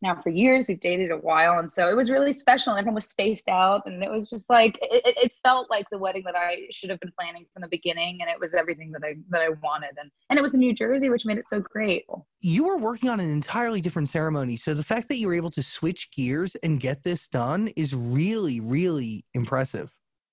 now 0.00 0.20
for 0.22 0.30
years 0.30 0.68
we've 0.68 0.80
dated 0.80 1.10
a 1.10 1.16
while 1.16 1.58
and 1.58 1.70
so 1.70 1.88
it 1.88 1.96
was 1.96 2.10
really 2.10 2.32
special 2.32 2.72
and 2.72 2.78
everyone 2.78 2.94
was 2.94 3.08
spaced 3.08 3.48
out 3.48 3.82
and 3.86 4.02
it 4.02 4.10
was 4.10 4.30
just 4.30 4.48
like 4.48 4.78
it, 4.80 5.02
it 5.04 5.32
felt 5.42 5.68
like 5.70 5.86
the 5.90 5.98
wedding 5.98 6.22
that 6.24 6.36
i 6.36 6.66
should 6.70 6.90
have 6.90 7.00
been 7.00 7.12
planning 7.18 7.44
from 7.52 7.62
the 7.62 7.68
beginning 7.68 8.18
and 8.20 8.30
it 8.30 8.38
was 8.38 8.54
everything 8.54 8.92
that 8.92 9.02
i 9.04 9.14
that 9.28 9.42
i 9.42 9.48
wanted 9.62 9.90
and 10.00 10.10
and 10.30 10.38
it 10.38 10.42
was 10.42 10.54
in 10.54 10.60
new 10.60 10.74
jersey 10.74 11.10
which 11.10 11.26
made 11.26 11.38
it 11.38 11.48
so 11.48 11.60
great 11.60 12.04
You 12.40 12.64
were 12.64 12.76
working 12.76 13.10
on 13.10 13.18
an 13.18 13.30
entirely 13.30 13.80
different 13.80 14.08
ceremony. 14.08 14.56
So 14.56 14.72
the 14.72 14.84
fact 14.84 15.08
that 15.08 15.16
you 15.16 15.26
were 15.26 15.34
able 15.34 15.50
to 15.50 15.62
switch 15.62 16.08
gears 16.12 16.54
and 16.62 16.78
get 16.78 17.02
this 17.02 17.26
done 17.28 17.68
is 17.74 17.92
really, 17.94 18.60
really 18.60 19.24
impressive. 19.34 19.92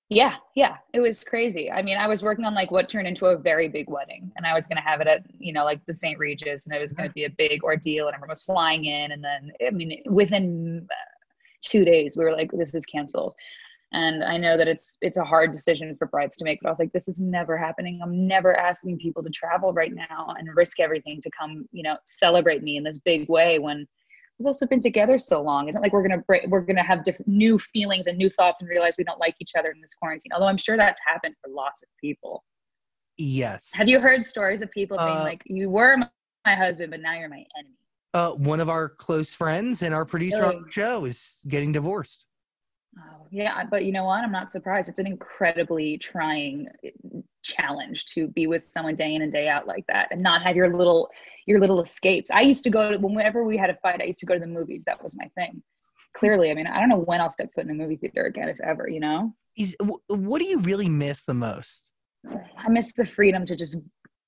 Yeah, 0.09 0.35
yeah, 0.55 0.77
it 0.93 0.99
was 0.99 1.23
crazy. 1.23 1.71
I 1.71 1.81
mean, 1.81 1.97
I 1.97 2.07
was 2.07 2.21
working 2.21 2.45
on 2.45 2.53
like 2.53 2.69
what 2.69 2.87
turned 2.87 3.07
into 3.07 3.25
a 3.27 3.37
very 3.37 3.67
big 3.67 3.89
wedding, 3.89 4.31
and 4.35 4.45
I 4.45 4.53
was 4.53 4.67
going 4.67 4.77
to 4.77 4.83
have 4.83 5.01
it 5.01 5.07
at 5.07 5.23
you 5.39 5.51
know 5.51 5.65
like 5.65 5.83
the 5.87 5.93
St. 5.93 6.19
Regis, 6.19 6.65
and 6.65 6.75
it 6.75 6.79
was 6.79 6.93
going 6.93 7.09
to 7.09 7.13
be 7.13 7.23
a 7.25 7.29
big 7.29 7.63
ordeal, 7.63 8.07
and 8.07 8.13
everyone 8.13 8.29
was 8.29 8.43
flying 8.43 8.85
in, 8.85 9.11
and 9.11 9.23
then 9.23 9.51
I 9.65 9.71
mean, 9.71 10.03
within 10.05 10.87
uh, 10.91 10.95
two 11.61 11.83
days, 11.85 12.15
we 12.15 12.23
were 12.23 12.33
like, 12.33 12.51
this 12.51 12.75
is 12.75 12.85
canceled. 12.85 13.33
And 13.93 14.23
I 14.23 14.37
know 14.37 14.57
that 14.57 14.67
it's 14.67 14.97
it's 15.01 15.17
a 15.17 15.23
hard 15.23 15.51
decision 15.51 15.95
for 15.97 16.05
brides 16.07 16.37
to 16.37 16.43
make, 16.43 16.59
but 16.61 16.67
I 16.67 16.71
was 16.71 16.79
like, 16.79 16.91
this 16.91 17.07
is 17.07 17.19
never 17.19 17.57
happening. 17.57 17.99
I'm 18.03 18.27
never 18.27 18.55
asking 18.55 18.99
people 18.99 19.23
to 19.23 19.29
travel 19.29 19.73
right 19.73 19.93
now 19.93 20.35
and 20.37 20.47
risk 20.55 20.79
everything 20.79 21.19
to 21.21 21.31
come, 21.37 21.67
you 21.71 21.81
know, 21.81 21.97
celebrate 22.05 22.61
me 22.61 22.77
in 22.77 22.83
this 22.83 22.99
big 22.99 23.27
way 23.27 23.57
when 23.57 23.87
we've 24.37 24.47
also 24.47 24.65
been 24.67 24.79
together 24.79 25.17
so 25.17 25.41
long. 25.41 25.67
Isn't 25.69 25.81
like 25.81 25.93
we're 25.93 26.07
gonna 26.07 26.23
break, 26.27 26.45
we're 26.47 26.61
gonna 26.61 26.83
have 26.83 27.03
different 27.03 27.27
new 27.27 27.57
feelings 27.57 28.07
and 28.07 28.17
new 28.17 28.29
thoughts 28.29 28.61
and 28.61 28.69
realize 28.69 28.95
we 28.97 29.03
don't 29.03 29.19
like 29.19 29.35
each 29.39 29.51
other 29.57 29.71
in 29.71 29.81
this 29.81 29.93
quarantine. 29.93 30.31
Although 30.33 30.47
I'm 30.47 30.57
sure 30.57 30.77
that's 30.77 30.99
happened 31.07 31.35
for 31.41 31.49
lots 31.51 31.81
of 31.83 31.89
people. 32.01 32.43
Yes. 33.17 33.69
Have 33.73 33.87
you 33.87 33.99
heard 33.99 34.25
stories 34.25 34.61
of 34.61 34.69
people 34.71 34.97
being 34.97 35.09
Uh, 35.09 35.23
like, 35.23 35.41
"You 35.45 35.69
were 35.69 35.97
my, 35.97 36.09
my 36.45 36.55
husband, 36.55 36.91
but 36.91 36.99
now 36.99 37.13
you're 37.13 37.29
my 37.29 37.45
enemy"? 37.57 37.75
Uh, 38.13 38.31
one 38.31 38.59
of 38.59 38.69
our 38.69 38.89
close 38.89 39.33
friends 39.33 39.81
and 39.81 39.93
our 39.93 40.05
producer 40.05 40.43
on 40.45 40.63
the 40.63 40.71
show 40.71 41.05
is 41.05 41.37
getting 41.47 41.71
divorced. 41.71 42.25
Oh, 42.97 43.27
yeah, 43.29 43.63
but 43.69 43.83
you 43.83 43.91
know 43.91 44.05
what? 44.05 44.23
I'm 44.23 44.31
not 44.31 44.51
surprised. 44.51 44.87
It's 44.87 44.99
an 44.99 45.07
incredibly 45.07 45.97
trying 45.97 46.69
eh, 46.83 46.91
challenge 47.43 48.05
to 48.07 48.27
be 48.27 48.47
with 48.47 48.63
someone 48.63 48.95
day 48.95 49.13
in 49.13 49.21
and 49.21 49.31
day 49.31 49.47
out 49.49 49.67
like 49.67 49.85
that, 49.87 50.07
and 50.11 50.23
not 50.23 50.43
have 50.43 50.55
your 50.55 50.75
little 50.75 51.09
your 51.45 51.59
little 51.59 51.81
escapes. 51.81 52.31
I 52.31 52.41
used 52.41 52.63
to 52.63 52.69
go 52.69 52.91
to 52.91 52.97
whenever 52.97 53.43
we 53.43 53.57
had 53.57 53.69
a 53.69 53.75
fight. 53.81 54.01
I 54.01 54.05
used 54.05 54.19
to 54.19 54.25
go 54.25 54.33
to 54.33 54.39
the 54.39 54.47
movies. 54.47 54.83
That 54.85 55.01
was 55.03 55.15
my 55.17 55.29
thing. 55.35 55.61
Clearly, 56.15 56.49
I 56.49 56.53
mean, 56.53 56.67
I 56.67 56.79
don't 56.79 56.89
know 56.89 56.99
when 56.99 57.19
I'll 57.19 57.29
step 57.29 57.49
foot 57.53 57.65
in 57.65 57.71
a 57.71 57.73
movie 57.73 57.97
theater 57.97 58.25
again, 58.25 58.47
if 58.47 58.59
ever. 58.61 58.87
You 58.87 59.01
know, 59.01 59.35
Is 59.57 59.75
what 60.07 60.39
do 60.39 60.45
you 60.45 60.61
really 60.61 60.87
miss 60.89 61.23
the 61.23 61.33
most? 61.33 61.89
I 62.57 62.69
miss 62.69 62.93
the 62.93 63.05
freedom 63.05 63.45
to 63.45 63.55
just 63.55 63.77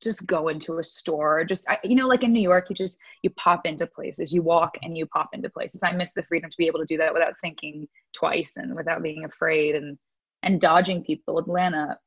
just 0.03 0.25
go 0.27 0.47
into 0.49 0.77
a 0.77 0.83
store 0.83 1.43
just 1.43 1.67
I, 1.69 1.79
you 1.83 1.95
know 1.95 2.07
like 2.07 2.23
in 2.23 2.31
new 2.31 2.41
york 2.41 2.69
you 2.69 2.75
just 2.75 2.97
you 3.23 3.29
pop 3.31 3.65
into 3.65 3.87
places 3.87 4.31
you 4.31 4.41
walk 4.41 4.77
and 4.83 4.97
you 4.97 5.05
pop 5.07 5.29
into 5.33 5.49
places. 5.49 5.83
I 5.83 5.91
miss 5.91 6.13
the 6.13 6.23
freedom 6.23 6.49
to 6.49 6.57
be 6.57 6.67
able 6.67 6.79
to 6.79 6.85
do 6.85 6.97
that 6.97 7.13
without 7.13 7.33
thinking 7.41 7.87
twice 8.13 8.57
and 8.57 8.75
without 8.75 9.01
being 9.01 9.25
afraid 9.25 9.75
and 9.75 9.97
and 10.43 10.61
dodging 10.61 11.03
people. 11.03 11.39
Atlanta 11.39 11.97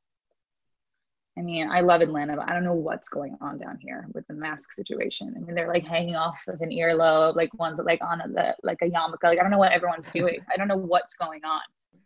i 1.37 1.41
mean 1.41 1.69
i 1.71 1.79
love 1.79 2.01
atlanta 2.01 2.35
but 2.35 2.49
i 2.49 2.53
don't 2.53 2.65
know 2.65 2.73
what's 2.73 3.07
going 3.07 3.37
on 3.39 3.57
down 3.57 3.77
here 3.79 4.05
with 4.13 4.27
the 4.27 4.33
mask 4.33 4.73
situation. 4.73 5.33
I 5.35 5.39
mean 5.39 5.55
they're 5.55 5.67
like 5.67 5.85
hanging 5.85 6.15
off 6.15 6.41
of 6.47 6.59
an 6.61 6.69
earlobe 6.71 7.35
like 7.35 7.53
one's 7.57 7.79
like 7.79 8.01
on 8.03 8.21
a 8.21 8.55
like 8.63 8.79
a 8.81 8.85
yarmulke. 8.85 9.23
Like 9.23 9.39
i 9.39 9.41
don't 9.41 9.51
know 9.51 9.57
what 9.57 9.71
everyone's 9.71 10.09
doing. 10.19 10.39
I 10.53 10.57
don't 10.57 10.67
know 10.67 10.77
what's 10.77 11.13
going 11.13 11.43
on. 11.45 11.61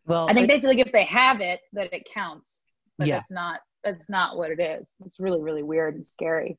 Well, 0.06 0.30
i 0.30 0.34
think 0.34 0.48
they 0.48 0.60
feel 0.60 0.70
like 0.70 0.86
if 0.86 0.92
they 0.92 1.06
have 1.06 1.42
it 1.42 1.62
that 1.74 1.92
it 1.94 2.08
counts 2.12 2.62
but 2.98 3.08
Yeah. 3.08 3.16
that's 3.16 3.32
not 3.32 3.60
that's 3.86 4.10
not 4.10 4.36
what 4.36 4.52
it 4.52 4.60
is 4.60 4.94
it's 5.06 5.20
really 5.20 5.42
really 5.42 5.64
weird 5.64 5.96
and 5.96 6.06
scary 6.06 6.58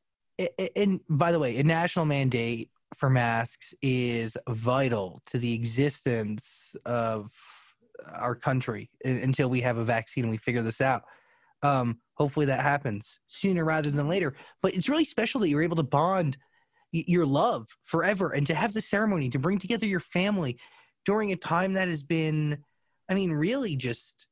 and 0.75 1.01
by 1.09 1.33
the 1.33 1.39
way, 1.39 1.59
a 1.59 1.65
national 1.65 2.05
mandate 2.05 2.71
for 2.97 3.11
masks 3.11 3.75
is 3.83 4.37
vital 4.49 5.23
to 5.27 5.39
the 5.39 5.55
existence 5.55 6.77
of 6.85 7.31
our 8.15 8.35
country 8.35 8.91
until 9.05 9.49
we 9.49 9.61
have 9.63 9.79
a 9.79 9.85
vaccine 9.85 10.25
and 10.25 10.31
we 10.31 10.37
figure 10.37 10.63
this 10.63 10.81
out. 10.81 11.03
Um, 11.63 11.99
hopefully 12.15 12.47
that 12.47 12.61
happens 12.61 13.19
sooner 13.29 13.65
rather 13.65 13.91
than 13.91 14.09
later. 14.09 14.37
But 14.63 14.75
it's 14.75 14.89
really 14.89 15.05
special 15.05 15.41
that 15.41 15.49
you're 15.49 15.63
able 15.63 15.77
to 15.77 15.83
bond 15.83 16.37
your 16.93 17.27
love 17.27 17.67
forever 17.85 18.33
and 18.33 18.47
to 18.47 18.55
have 18.55 18.73
the 18.73 18.81
ceremony 18.81 19.31
to 19.31 19.39
bring 19.39 19.59
together 19.59 19.87
your 19.87 20.01
family 20.01 20.59
during 21.05 21.33
a 21.33 21.37
time 21.37 21.73
that 21.75 21.89
has 21.89 22.03
been, 22.03 22.59
I 23.09 23.15
mean, 23.15 23.31
really 23.33 23.77
just 23.77 24.27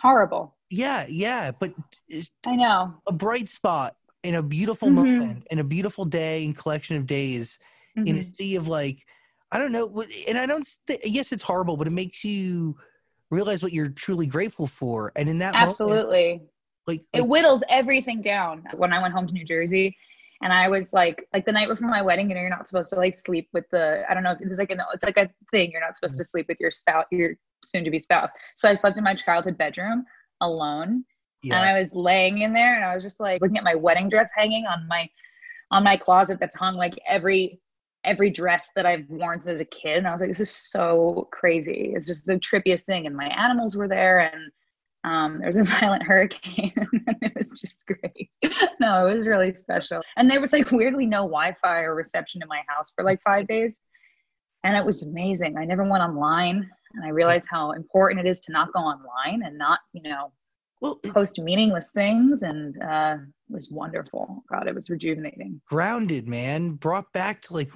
horrible 0.00 0.55
yeah, 0.70 1.06
yeah. 1.08 1.50
But 1.50 1.74
it's 2.08 2.30
i 2.46 2.56
know 2.56 2.94
a 3.06 3.12
bright 3.12 3.48
spot 3.48 3.96
in 4.22 4.34
a 4.34 4.42
beautiful 4.42 4.88
Mhm. 4.88 4.94
moment 4.94 5.46
in 5.50 5.58
a 5.58 5.64
beautiful 5.64 6.04
day 6.04 6.44
and 6.44 6.56
collection 6.56 6.96
of 6.96 7.06
days 7.06 7.58
in 8.04 8.16
a 8.16 8.20
Mhm. 8.20 8.36
sea 8.36 8.56
of 8.56 8.66
like 8.68 9.04
i 9.52 9.58
don't 9.58 9.72
know 9.72 10.04
and 10.28 10.36
i 10.36 10.46
don't 10.46 10.66
th- 10.86 11.00
yes 11.04 11.32
it's 11.32 11.42
horrible 11.42 11.76
but 11.76 11.86
it 11.86 11.90
makes 11.90 12.24
you 12.24 12.76
realize 13.30 13.62
what 13.62 13.72
you're 13.72 13.88
truly 13.88 14.26
grateful 14.26 14.66
for 14.66 15.12
and 15.16 15.28
in 15.28 15.38
that 15.38 15.54
moment, 15.54 15.70
absolutely 15.70 16.42
like, 16.86 17.04
it 17.12 17.20
whittles 17.22 17.62
everything 17.68 18.20
down 18.22 18.64
when 18.74 18.92
i 18.92 19.00
went 19.00 19.14
home 19.14 19.26
to 19.26 19.32
new 19.32 19.44
jersey 19.44 19.96
and 20.42 20.52
i 20.52 20.68
was 20.68 20.92
like 20.92 21.26
like 21.32 21.44
the 21.46 21.52
night 21.52 21.68
before 21.68 21.88
my 21.88 22.02
wedding 22.02 22.28
you 22.28 22.34
know 22.34 22.40
you're 22.40 22.50
not 22.50 22.66
supposed 22.66 22.90
to 22.90 22.96
like 22.96 23.14
sleep 23.14 23.48
with 23.52 23.64
the 23.70 24.04
i 24.08 24.14
don't 24.14 24.22
know 24.24 24.32
if 24.32 24.40
it's 24.40 24.58
like 24.58 24.70
an 24.70 24.80
it's 24.92 25.04
like 25.04 25.16
a 25.16 25.30
thing 25.52 25.70
you're 25.70 25.80
not 25.80 25.94
supposed 25.94 26.18
to 26.18 26.24
sleep 26.24 26.46
with 26.48 26.58
your 26.58 26.70
spouse 26.70 27.04
your 27.12 27.34
soon 27.64 27.84
to 27.84 27.90
be 27.90 27.98
spouse 27.98 28.32
so 28.56 28.68
i 28.68 28.72
slept 28.72 28.98
in 28.98 29.04
my 29.04 29.14
childhood 29.14 29.56
bedroom 29.56 30.04
alone 30.40 31.04
and 31.44 31.54
I 31.54 31.78
was 31.78 31.94
laying 31.94 32.38
in 32.38 32.52
there 32.52 32.74
and 32.74 32.84
I 32.84 32.94
was 32.94 33.04
just 33.04 33.20
like 33.20 33.40
looking 33.40 33.58
at 33.58 33.64
my 33.64 33.74
wedding 33.74 34.08
dress 34.08 34.30
hanging 34.34 34.66
on 34.66 34.86
my 34.88 35.08
on 35.70 35.84
my 35.84 35.96
closet 35.96 36.38
that's 36.40 36.54
hung 36.54 36.76
like 36.76 36.98
every 37.06 37.60
every 38.04 38.30
dress 38.30 38.70
that 38.76 38.86
I've 38.86 39.08
worn 39.10 39.40
since 39.40 39.60
a 39.60 39.64
kid. 39.64 39.98
And 39.98 40.06
I 40.06 40.12
was 40.12 40.20
like, 40.20 40.30
this 40.30 40.40
is 40.40 40.50
so 40.50 41.28
crazy. 41.32 41.92
It's 41.94 42.06
just 42.06 42.24
the 42.24 42.34
trippiest 42.34 42.84
thing. 42.84 43.06
And 43.06 43.16
my 43.16 43.26
animals 43.26 43.74
were 43.74 43.88
there 43.88 44.20
and 44.32 44.52
um, 45.02 45.38
there 45.38 45.48
was 45.48 45.56
a 45.56 45.64
violent 45.80 46.04
hurricane 46.04 46.72
and 46.76 47.16
it 47.20 47.32
was 47.36 47.50
just 47.60 47.86
great. 47.86 48.30
no, 48.80 49.08
it 49.08 49.18
was 49.18 49.26
really 49.26 49.52
special. 49.54 50.02
And 50.16 50.30
there 50.30 50.40
was 50.40 50.52
like 50.52 50.70
weirdly 50.70 51.04
no 51.04 51.22
Wi-Fi 51.22 51.80
or 51.80 51.96
reception 51.96 52.42
in 52.42 52.48
my 52.48 52.62
house 52.68 52.92
for 52.94 53.04
like 53.04 53.20
five 53.22 53.48
days. 53.48 53.80
And 54.66 54.76
it 54.76 54.84
was 54.84 55.04
amazing. 55.04 55.56
I 55.56 55.64
never 55.64 55.84
went 55.84 56.02
online 56.02 56.68
and 56.94 57.04
I 57.04 57.10
realized 57.10 57.46
how 57.48 57.70
important 57.70 58.26
it 58.26 58.28
is 58.28 58.40
to 58.40 58.52
not 58.52 58.72
go 58.72 58.80
online 58.80 59.44
and 59.44 59.56
not, 59.56 59.78
you 59.92 60.02
know, 60.02 60.32
well 60.80 60.96
post 61.06 61.38
meaningless 61.38 61.92
things 61.92 62.42
and 62.42 62.82
uh 62.82 63.16
it 63.48 63.54
was 63.54 63.70
wonderful 63.70 64.44
god 64.50 64.68
it 64.68 64.74
was 64.74 64.90
rejuvenating 64.90 65.58
grounded 65.66 66.28
man 66.28 66.72
brought 66.72 67.10
back 67.14 67.40
to 67.40 67.54
like 67.54 67.70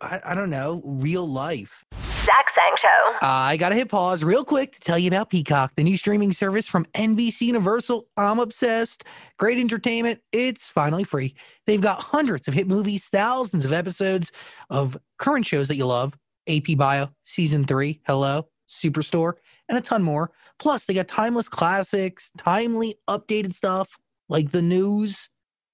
I 0.00 0.34
don't 0.34 0.48
know 0.48 0.80
real 0.82 1.28
life 1.28 1.84
Zach 2.28 2.50
Sang 2.50 2.76
Show. 2.76 3.16
I 3.22 3.56
got 3.56 3.70
to 3.70 3.74
hit 3.74 3.88
pause 3.88 4.22
real 4.22 4.44
quick 4.44 4.72
to 4.72 4.80
tell 4.80 4.98
you 4.98 5.08
about 5.08 5.30
Peacock, 5.30 5.72
the 5.76 5.82
new 5.82 5.96
streaming 5.96 6.30
service 6.34 6.66
from 6.66 6.84
NBC 6.94 7.40
Universal. 7.42 8.06
I'm 8.18 8.38
obsessed. 8.38 9.04
Great 9.38 9.56
entertainment. 9.56 10.20
It's 10.30 10.68
finally 10.68 11.04
free. 11.04 11.34
They've 11.64 11.80
got 11.80 12.02
hundreds 12.02 12.46
of 12.46 12.52
hit 12.52 12.68
movies, 12.68 13.06
thousands 13.06 13.64
of 13.64 13.72
episodes 13.72 14.30
of 14.68 14.98
current 15.16 15.46
shows 15.46 15.68
that 15.68 15.76
you 15.76 15.86
love 15.86 16.18
AP 16.48 16.76
Bio, 16.76 17.08
Season 17.22 17.64
3, 17.64 18.00
Hello, 18.06 18.48
Superstore, 18.70 19.34
and 19.68 19.78
a 19.78 19.80
ton 19.80 20.02
more. 20.02 20.30
Plus, 20.58 20.86
they 20.86 20.94
got 20.94 21.08
timeless 21.08 21.48
classics, 21.48 22.30
timely 22.36 22.96
updated 23.08 23.52
stuff 23.54 23.88
like 24.28 24.50
the 24.50 24.62
news 24.62 25.30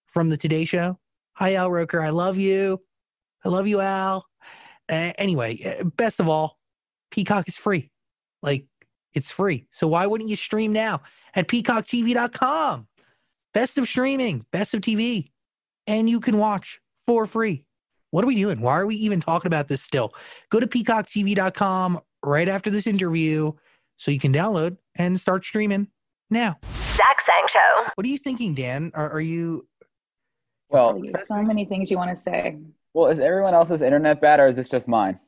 from 0.06 0.30
the 0.30 0.36
Today 0.36 0.64
Show. 0.64 0.98
Hi, 1.34 1.54
Al 1.54 1.70
Roker. 1.70 2.00
I 2.00 2.10
love 2.10 2.36
you. 2.36 2.80
I 3.44 3.48
love 3.48 3.66
you, 3.66 3.80
Al. 3.80 4.26
Uh, 4.88 5.12
anyway, 5.18 5.58
uh, 5.64 5.84
best 5.84 6.20
of 6.20 6.28
all, 6.28 6.58
Peacock 7.10 7.48
is 7.48 7.56
free. 7.56 7.90
Like 8.42 8.66
it's 9.14 9.30
free. 9.30 9.66
So 9.72 9.86
why 9.86 10.06
wouldn't 10.06 10.30
you 10.30 10.36
stream 10.36 10.72
now 10.72 11.02
at 11.34 11.48
peacocktv.com? 11.48 12.86
Best 13.54 13.78
of 13.78 13.88
streaming, 13.88 14.44
best 14.52 14.74
of 14.74 14.80
TV. 14.80 15.30
And 15.86 16.08
you 16.08 16.20
can 16.20 16.38
watch 16.38 16.80
for 17.06 17.26
free. 17.26 17.64
What 18.14 18.22
are 18.22 18.28
we 18.28 18.36
doing? 18.36 18.60
Why 18.60 18.78
are 18.78 18.86
we 18.86 18.94
even 18.94 19.20
talking 19.20 19.48
about 19.48 19.66
this 19.66 19.82
still? 19.82 20.14
Go 20.50 20.60
to 20.60 20.68
peacocktv.com 20.68 22.00
right 22.24 22.48
after 22.48 22.70
this 22.70 22.86
interview 22.86 23.50
so 23.96 24.12
you 24.12 24.20
can 24.20 24.32
download 24.32 24.76
and 24.94 25.18
start 25.18 25.44
streaming 25.44 25.88
now. 26.30 26.56
Zach 26.94 27.20
Sang 27.22 27.44
Show. 27.48 27.88
What 27.96 28.06
are 28.06 28.08
you 28.08 28.18
thinking, 28.18 28.54
Dan? 28.54 28.92
Are, 28.94 29.10
are 29.10 29.20
you 29.20 29.66
Well, 30.68 31.02
so 31.26 31.42
many 31.42 31.64
things 31.64 31.90
you 31.90 31.96
want 31.96 32.10
to 32.10 32.14
say 32.16 32.56
well, 32.92 33.10
is 33.10 33.18
everyone 33.18 33.52
else's 33.52 33.82
internet 33.82 34.20
bad 34.20 34.38
or 34.38 34.46
is 34.46 34.54
this 34.54 34.68
just 34.68 34.86
mine? 34.86 35.18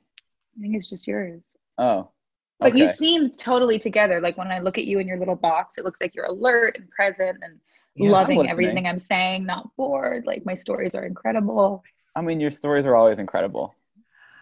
i 0.57 0.61
think 0.63 0.77
it's 0.77 0.89
just 0.89 1.09
yours 1.09 1.43
Oh, 1.79 2.13
but 2.61 2.77
you 2.79 2.87
seem 2.87 3.29
totally 3.31 3.81
together 3.81 4.21
like 4.21 4.39
when 4.39 4.53
i 4.53 4.61
look 4.61 4.79
at 4.79 4.85
you 4.85 5.01
in 5.01 5.09
your 5.09 5.19
little 5.19 5.35
box 5.35 5.77
it 5.77 5.85
looks 5.85 6.01
like 6.01 6.15
you're 6.15 6.27
alert 6.27 6.77
and 6.79 6.89
present 6.91 7.39
and 7.43 7.59
Yeah, 7.97 8.07
I'm 8.07 8.13
loving 8.13 8.49
everything 8.49 8.87
i'm 8.87 8.97
saying 8.97 9.45
not 9.45 9.75
bored 9.77 10.25
like 10.25 10.47
my 10.47 10.55
stories 10.55 10.95
are 10.95 11.05
incredible 11.05 11.83
I 12.17 12.23
mean, 12.23 12.41
your 12.41 12.51
stories 12.51 12.85
are 12.87 12.97
always 12.97 13.19
incredible. 13.19 13.75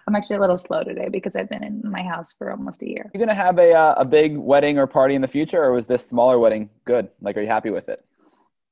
i'm 0.07 0.15
actually 0.15 0.37
a 0.37 0.41
little 0.41 0.59
slow 0.59 0.83
today 0.85 1.09
because 1.11 1.35
i've 1.37 1.49
been 1.49 1.65
in 1.65 1.81
my 1.99 2.03
house 2.03 2.33
for 2.39 2.51
almost 2.51 2.83
a 2.83 2.89
year 2.89 3.11
You 3.13 3.19
gonna 3.21 3.35
have 3.35 3.59
a 3.59 3.71
uh, 3.75 3.95
a 4.05 4.05
big 4.05 4.37
wedding 4.37 4.79
or 4.79 4.87
party 4.87 5.15
in 5.15 5.23
the 5.23 5.29
future, 5.29 5.63
or 5.67 5.73
was 5.73 5.87
this 5.87 6.07
smaller 6.07 6.39
wedding 6.39 6.71
good? 6.85 7.09
Like, 7.21 7.37
are 7.37 7.43
you 7.47 7.49
happy 7.59 7.71
with 7.71 7.89
it? 7.89 8.01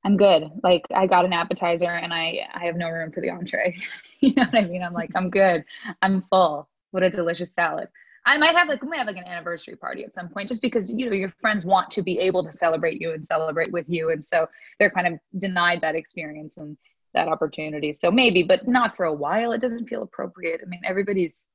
I'm 0.04 0.16
good. 0.16 0.42
Like 0.68 0.84
I 0.94 1.06
got 1.06 1.24
an 1.24 1.32
appetizer 1.32 1.90
and 2.04 2.12
I 2.12 2.24
I 2.54 2.64
have 2.66 2.76
no 2.76 2.88
room 2.90 3.12
for 3.12 3.20
the 3.20 3.30
entree. 3.30 3.76
you 4.20 4.34
know 4.34 4.44
what 4.44 4.56
I 4.62 4.64
mean? 4.72 4.82
I'm 4.82 4.92
like 4.92 5.10
I'm 5.14 5.30
good. 5.30 5.64
I'm 6.02 6.22
full. 6.30 6.68
What 6.92 7.02
a 7.02 7.10
delicious 7.10 7.52
salad. 7.54 7.88
I 8.26 8.36
might 8.38 8.54
have 8.58 8.68
like 8.68 8.82
we 8.82 8.88
might 8.88 8.98
have 8.98 9.06
like 9.12 9.16
an 9.24 9.26
anniversary 9.34 9.76
party 9.76 10.04
at 10.04 10.12
some 10.14 10.28
point 10.28 10.48
just 10.48 10.62
because 10.62 10.92
you 10.92 11.04
know 11.08 11.16
your 11.24 11.32
friends 11.40 11.64
want 11.64 11.90
to 11.92 12.02
be 12.02 12.18
able 12.28 12.44
to 12.44 12.52
celebrate 12.52 13.00
you 13.00 13.12
and 13.14 13.22
celebrate 13.24 13.72
with 13.72 13.88
you 13.88 14.10
and 14.10 14.22
so 14.24 14.38
they're 14.78 14.90
kind 14.98 15.06
of 15.10 15.14
denied 15.38 15.80
that 15.80 15.94
experience 16.02 16.56
and 16.58 16.76
that 17.14 17.28
opportunity. 17.28 17.92
So 17.92 18.10
maybe 18.10 18.42
but 18.42 18.66
not 18.66 18.96
for 18.96 19.04
a 19.04 19.12
while. 19.12 19.52
It 19.52 19.60
doesn't 19.60 19.88
feel 19.88 20.02
appropriate. 20.02 20.60
I 20.64 20.68
mean 20.68 20.80
everybody's 20.84 21.46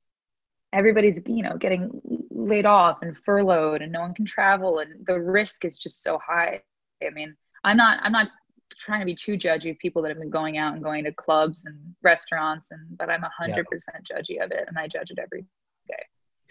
everybody's 0.72 1.20
you 1.26 1.42
know 1.42 1.56
getting 1.56 1.90
laid 2.30 2.66
off 2.66 2.98
and 3.02 3.16
furloughed 3.16 3.82
and 3.82 3.92
no 3.92 4.00
one 4.00 4.14
can 4.14 4.24
travel 4.24 4.80
and 4.80 5.06
the 5.06 5.18
risk 5.18 5.64
is 5.64 5.78
just 5.78 6.02
so 6.02 6.18
high 6.18 6.60
i 7.04 7.10
mean 7.10 7.34
i'm 7.64 7.76
not 7.76 7.98
i'm 8.02 8.12
not 8.12 8.28
trying 8.78 9.00
to 9.00 9.06
be 9.06 9.14
too 9.14 9.32
judgy 9.32 9.70
of 9.70 9.78
people 9.78 10.02
that 10.02 10.08
have 10.08 10.18
been 10.18 10.30
going 10.30 10.58
out 10.58 10.74
and 10.74 10.82
going 10.82 11.04
to 11.04 11.12
clubs 11.12 11.64
and 11.64 11.76
restaurants 12.02 12.70
and 12.70 12.80
but 12.98 13.08
i'm 13.08 13.22
100% 13.22 13.64
judgy 14.02 14.42
of 14.42 14.50
it 14.50 14.64
and 14.68 14.78
i 14.78 14.86
judge 14.86 15.10
it 15.10 15.18
every 15.18 15.42
day 15.88 16.02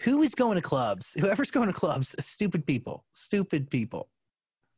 who 0.02 0.22
is 0.22 0.32
going 0.32 0.54
to 0.54 0.62
clubs? 0.62 1.12
Whoever's 1.18 1.50
going 1.50 1.66
to 1.66 1.72
clubs, 1.72 2.14
stupid 2.20 2.64
people. 2.64 3.04
Stupid 3.12 3.68
people. 3.68 4.08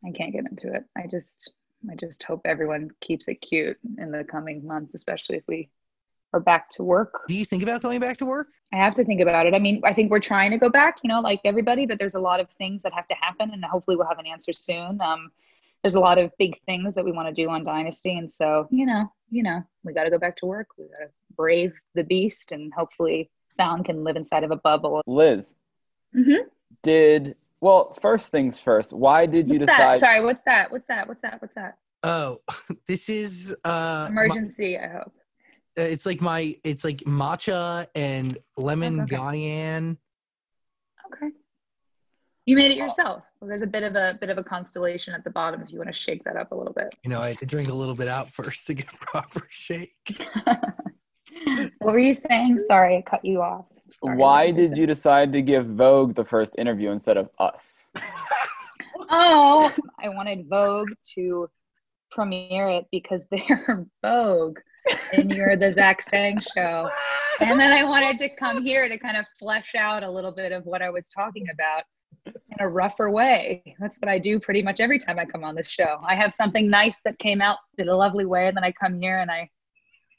i 0.06 0.10
can't 0.10 0.32
get 0.32 0.46
into 0.50 0.72
it 0.74 0.84
i 0.96 1.06
just 1.10 1.50
i 1.90 1.94
just 1.94 2.22
hope 2.22 2.40
everyone 2.44 2.90
keeps 3.00 3.28
it 3.28 3.36
cute 3.36 3.78
in 3.98 4.10
the 4.10 4.24
coming 4.24 4.66
months 4.66 4.94
especially 4.94 5.36
if 5.36 5.44
we 5.48 5.68
are 6.32 6.40
back 6.40 6.70
to 6.70 6.82
work 6.84 7.22
Do 7.28 7.34
you 7.34 7.44
think 7.44 7.62
about 7.62 7.82
going 7.82 8.00
back 8.00 8.16
to 8.18 8.26
work? 8.26 8.48
I 8.72 8.76
have 8.76 8.94
to 8.94 9.04
think 9.04 9.20
about 9.20 9.46
it. 9.46 9.54
I 9.54 9.58
mean, 9.58 9.80
I 9.84 9.92
think 9.92 10.12
we're 10.12 10.20
trying 10.20 10.52
to 10.52 10.58
go 10.58 10.68
back, 10.68 10.98
you 11.02 11.08
know, 11.08 11.20
like 11.20 11.40
everybody, 11.44 11.86
but 11.86 11.98
there's 11.98 12.14
a 12.14 12.20
lot 12.20 12.38
of 12.38 12.48
things 12.50 12.82
that 12.82 12.92
have 12.92 13.08
to 13.08 13.16
happen, 13.20 13.50
and 13.52 13.64
hopefully 13.64 13.96
we'll 13.96 14.06
have 14.06 14.20
an 14.20 14.28
answer 14.28 14.52
soon. 14.52 15.00
Um, 15.00 15.32
there's 15.82 15.96
a 15.96 16.00
lot 16.00 16.18
of 16.18 16.30
big 16.38 16.60
things 16.66 16.94
that 16.94 17.04
we 17.04 17.10
want 17.10 17.26
to 17.26 17.34
do 17.34 17.50
on 17.50 17.64
Dynasty, 17.64 18.16
and 18.16 18.30
so 18.30 18.68
you 18.70 18.86
know, 18.86 19.10
you 19.28 19.42
know, 19.42 19.64
we 19.82 19.92
got 19.92 20.04
to 20.04 20.10
go 20.10 20.18
back 20.18 20.36
to 20.36 20.46
work. 20.46 20.68
We 20.78 20.84
got 20.84 21.06
to 21.06 21.10
brave 21.34 21.72
the 21.96 22.04
beast, 22.04 22.52
and 22.52 22.72
hopefully 22.72 23.28
Fallon 23.56 23.82
can 23.82 24.04
live 24.04 24.14
inside 24.14 24.44
of 24.44 24.52
a 24.52 24.56
bubble. 24.56 25.02
Liz, 25.08 25.56
Mm-hmm. 26.16 26.46
did 26.84 27.34
well. 27.60 27.92
First 28.00 28.30
things 28.32 28.58
first. 28.60 28.92
Why 28.92 29.26
did 29.26 29.48
you 29.50 29.58
decide? 29.58 29.78
that? 29.78 29.98
Sorry, 30.00 30.24
what's 30.24 30.42
that? 30.42 30.70
What's 30.70 30.86
that? 30.86 31.06
What's 31.08 31.20
that? 31.22 31.40
What's 31.42 31.54
that? 31.54 31.78
Oh, 32.02 32.40
this 32.88 33.08
is 33.08 33.54
uh 33.64 34.08
my- 34.12 34.24
Emergency. 34.24 34.78
I 34.78 34.88
hope. 34.88 35.12
uh, 35.78 35.82
it's 35.82 36.06
like 36.06 36.20
my 36.20 36.56
it's 36.64 36.84
like 36.84 36.98
matcha 36.98 37.86
and 37.94 38.38
lemon 38.56 39.00
Okay. 39.02 39.16
cayenne. 39.16 39.98
Okay. 41.12 41.32
You 42.46 42.56
made 42.56 42.70
it 42.72 42.78
yourself. 42.78 43.22
Well, 43.40 43.48
there's 43.48 43.62
a 43.62 43.66
bit 43.66 43.82
of 43.82 43.94
a 43.96 44.16
bit 44.20 44.30
of 44.30 44.38
a 44.38 44.42
constellation 44.44 45.14
at 45.14 45.22
the 45.24 45.30
bottom 45.30 45.60
if 45.60 45.70
you 45.70 45.78
want 45.78 45.88
to 45.94 45.98
shake 45.98 46.24
that 46.24 46.36
up 46.36 46.52
a 46.52 46.54
little 46.54 46.72
bit. 46.72 46.88
You 47.04 47.10
know, 47.10 47.20
I 47.20 47.28
had 47.28 47.38
to 47.38 47.46
drink 47.46 47.68
a 47.68 47.72
little 47.74 47.94
bit 47.94 48.08
out 48.08 48.30
first 48.34 48.66
to 48.68 48.74
get 48.74 48.86
a 48.92 48.96
proper 48.96 49.46
shake. 49.50 49.94
what 51.78 51.92
were 51.92 51.98
you 51.98 52.14
saying? 52.14 52.58
Sorry, 52.58 52.96
I 52.96 53.02
cut 53.02 53.24
you 53.24 53.40
off. 53.42 53.66
Sorry. 53.92 54.16
Why 54.16 54.50
did 54.50 54.76
you 54.76 54.86
decide 54.86 55.32
to 55.32 55.42
give 55.42 55.66
Vogue 55.66 56.14
the 56.14 56.24
first 56.24 56.54
interview 56.58 56.90
instead 56.90 57.16
of 57.16 57.30
us? 57.38 57.90
Oh, 59.12 59.74
I 59.98 60.08
wanted 60.08 60.48
Vogue 60.48 60.90
to 61.14 61.48
premiere 62.12 62.68
it 62.68 62.86
because 62.92 63.26
they're 63.30 63.84
Vogue 64.02 64.58
and 65.12 65.30
you're 65.32 65.56
the 65.56 65.70
Zach 65.70 66.00
Sang 66.00 66.40
show. 66.54 66.88
And 67.40 67.58
then 67.58 67.72
I 67.72 67.82
wanted 67.82 68.18
to 68.20 68.28
come 68.36 68.62
here 68.62 68.88
to 68.88 68.98
kind 68.98 69.16
of 69.16 69.24
flesh 69.38 69.74
out 69.74 70.04
a 70.04 70.10
little 70.10 70.32
bit 70.32 70.52
of 70.52 70.64
what 70.64 70.80
I 70.80 70.90
was 70.90 71.08
talking 71.08 71.46
about 71.52 71.84
in 72.26 72.60
a 72.60 72.68
rougher 72.68 73.10
way. 73.10 73.62
That's 73.80 73.98
what 73.98 74.08
I 74.08 74.18
do 74.18 74.38
pretty 74.38 74.62
much 74.62 74.78
every 74.78 74.98
time 74.98 75.18
I 75.18 75.24
come 75.24 75.42
on 75.42 75.54
this 75.54 75.68
show. 75.68 75.98
I 76.06 76.14
have 76.14 76.34
something 76.34 76.68
nice 76.68 77.00
that 77.04 77.18
came 77.18 77.40
out 77.40 77.56
in 77.78 77.88
a 77.88 77.96
lovely 77.96 78.26
way, 78.26 78.46
and 78.46 78.56
then 78.56 78.64
I 78.64 78.72
come 78.72 79.00
here 79.00 79.18
and 79.18 79.30
I 79.30 79.48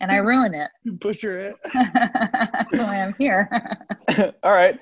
and 0.01 0.11
I 0.11 0.17
ruin 0.17 0.53
it. 0.53 0.69
Butcher 0.99 1.39
it. 1.39 1.55
That's 1.73 2.73
why 2.73 3.01
I'm 3.01 3.13
here. 3.17 3.49
All 4.43 4.51
right. 4.51 4.79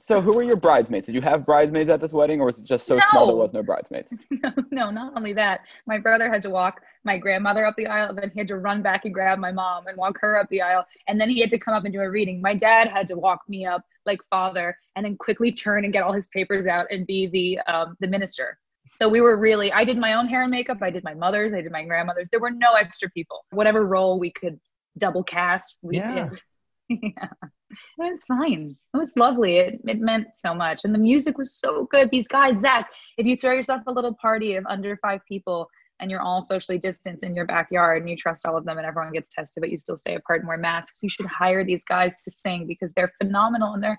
So, 0.00 0.20
who 0.20 0.32
were 0.32 0.44
your 0.44 0.56
bridesmaids? 0.56 1.06
Did 1.06 1.16
you 1.16 1.20
have 1.22 1.44
bridesmaids 1.44 1.90
at 1.90 2.00
this 2.00 2.12
wedding, 2.12 2.40
or 2.40 2.44
was 2.46 2.58
it 2.60 2.64
just 2.64 2.86
so 2.86 3.00
small 3.10 3.26
there 3.26 3.34
was 3.34 3.52
no 3.52 3.64
bridesmaids? 3.64 4.14
no, 4.30 4.52
no, 4.70 4.90
not 4.90 5.12
only 5.16 5.32
that. 5.32 5.62
My 5.86 5.98
brother 5.98 6.32
had 6.32 6.40
to 6.42 6.50
walk 6.50 6.82
my 7.02 7.18
grandmother 7.18 7.66
up 7.66 7.74
the 7.76 7.88
aisle, 7.88 8.14
then 8.14 8.30
he 8.32 8.38
had 8.38 8.46
to 8.48 8.58
run 8.58 8.80
back 8.80 9.04
and 9.04 9.12
grab 9.12 9.40
my 9.40 9.50
mom 9.50 9.88
and 9.88 9.96
walk 9.96 10.16
her 10.20 10.38
up 10.38 10.48
the 10.50 10.62
aisle, 10.62 10.86
and 11.08 11.20
then 11.20 11.28
he 11.28 11.40
had 11.40 11.50
to 11.50 11.58
come 11.58 11.74
up 11.74 11.84
and 11.84 11.92
do 11.92 12.00
a 12.00 12.08
reading. 12.08 12.40
My 12.40 12.54
dad 12.54 12.86
had 12.88 13.08
to 13.08 13.16
walk 13.16 13.40
me 13.48 13.66
up 13.66 13.82
like 14.06 14.20
father, 14.30 14.78
and 14.94 15.04
then 15.04 15.16
quickly 15.16 15.50
turn 15.50 15.84
and 15.84 15.92
get 15.92 16.04
all 16.04 16.12
his 16.12 16.28
papers 16.28 16.68
out 16.68 16.86
and 16.92 17.04
be 17.06 17.26
the 17.26 17.58
um, 17.72 17.96
the 17.98 18.06
minister. 18.06 18.56
So 18.98 19.08
we 19.08 19.20
were 19.20 19.36
really. 19.36 19.72
I 19.72 19.84
did 19.84 19.96
my 19.96 20.14
own 20.14 20.26
hair 20.26 20.42
and 20.42 20.50
makeup. 20.50 20.78
I 20.82 20.90
did 20.90 21.04
my 21.04 21.14
mother's. 21.14 21.54
I 21.54 21.60
did 21.60 21.70
my 21.70 21.84
grandmother's. 21.84 22.28
There 22.30 22.40
were 22.40 22.50
no 22.50 22.72
extra 22.72 23.08
people. 23.10 23.44
Whatever 23.50 23.86
role 23.86 24.18
we 24.18 24.32
could 24.32 24.58
double 24.98 25.22
cast, 25.22 25.76
we 25.82 25.98
Yeah. 25.98 26.30
did. 26.30 26.40
yeah. 27.16 27.28
It 27.70 27.76
was 27.98 28.24
fine. 28.24 28.76
It 28.94 28.96
was 28.96 29.12
lovely. 29.14 29.58
It, 29.58 29.80
it 29.86 30.00
meant 30.00 30.34
so 30.34 30.52
much. 30.52 30.80
And 30.82 30.92
the 30.92 30.98
music 30.98 31.38
was 31.38 31.54
so 31.54 31.86
good. 31.92 32.10
These 32.10 32.26
guys, 32.26 32.58
Zach, 32.58 32.90
if 33.18 33.24
you 33.24 33.36
throw 33.36 33.52
yourself 33.52 33.82
a 33.86 33.92
little 33.92 34.16
party 34.20 34.56
of 34.56 34.66
under 34.66 34.96
five 34.96 35.20
people 35.28 35.68
and 36.00 36.10
you're 36.10 36.20
all 36.22 36.42
socially 36.42 36.78
distanced 36.78 37.24
in 37.24 37.36
your 37.36 37.46
backyard 37.46 38.02
and 38.02 38.10
you 38.10 38.16
trust 38.16 38.46
all 38.46 38.56
of 38.56 38.64
them 38.64 38.78
and 38.78 38.86
everyone 38.86 39.12
gets 39.12 39.30
tested, 39.30 39.60
but 39.60 39.70
you 39.70 39.76
still 39.76 39.96
stay 39.96 40.16
apart 40.16 40.40
and 40.40 40.48
wear 40.48 40.58
masks, 40.58 41.04
you 41.04 41.08
should 41.08 41.26
hire 41.26 41.64
these 41.64 41.84
guys 41.84 42.16
to 42.24 42.32
sing 42.32 42.66
because 42.66 42.92
they're 42.94 43.12
phenomenal 43.22 43.74
and 43.74 43.82
they're 43.82 43.98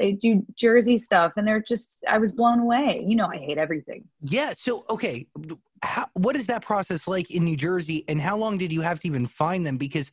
they 0.00 0.12
do 0.12 0.44
Jersey 0.56 0.96
stuff 0.96 1.34
and 1.36 1.46
they're 1.46 1.62
just 1.62 2.02
I 2.08 2.18
was 2.18 2.32
blown 2.32 2.58
away. 2.58 3.04
You 3.06 3.14
know 3.14 3.26
I 3.26 3.36
hate 3.36 3.58
everything. 3.58 4.02
Yeah. 4.22 4.54
So 4.56 4.84
okay, 4.88 5.26
how, 5.82 6.06
what 6.14 6.34
is 6.34 6.46
that 6.46 6.62
process 6.62 7.06
like 7.06 7.30
in 7.30 7.44
New 7.44 7.56
Jersey, 7.56 8.04
and 8.08 8.20
how 8.20 8.36
long 8.36 8.58
did 8.58 8.72
you 8.72 8.80
have 8.80 8.98
to 9.00 9.06
even 9.06 9.26
find 9.26 9.66
them? 9.66 9.76
Because 9.76 10.10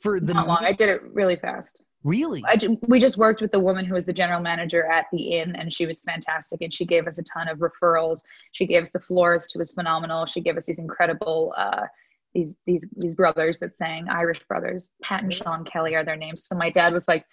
for 0.00 0.20
the 0.20 0.34
Not 0.34 0.48
long. 0.48 0.64
I 0.64 0.72
did 0.72 0.88
it 0.88 1.02
really 1.12 1.36
fast. 1.36 1.82
really, 2.04 2.42
I 2.46 2.58
we 2.86 3.00
just 3.00 3.16
worked 3.16 3.40
with 3.40 3.52
the 3.52 3.60
woman 3.60 3.84
who 3.84 3.94
was 3.94 4.06
the 4.06 4.12
general 4.12 4.40
manager 4.40 4.84
at 4.84 5.06
the 5.12 5.38
inn, 5.38 5.56
and 5.56 5.72
she 5.72 5.86
was 5.86 6.00
fantastic. 6.00 6.60
And 6.60 6.74
she 6.74 6.84
gave 6.84 7.06
us 7.06 7.18
a 7.18 7.22
ton 7.22 7.48
of 7.48 7.58
referrals. 7.58 8.22
She 8.52 8.66
gave 8.66 8.82
us 8.82 8.90
the 8.90 9.00
florist, 9.00 9.52
who 9.52 9.60
was 9.60 9.72
phenomenal. 9.72 10.26
She 10.26 10.40
gave 10.40 10.56
us 10.56 10.66
these 10.66 10.78
incredible 10.78 11.54
uh, 11.56 11.86
these 12.34 12.60
these 12.66 12.86
these 12.96 13.14
brothers 13.14 13.58
that 13.60 13.74
sang 13.74 14.08
Irish 14.08 14.40
brothers. 14.48 14.94
Pat 15.02 15.22
and 15.22 15.32
Sean 15.32 15.64
Kelly 15.64 15.94
are 15.94 16.04
their 16.04 16.16
names. 16.16 16.44
So 16.44 16.56
my 16.56 16.70
dad 16.70 16.92
was 16.92 17.08
like, 17.08 17.24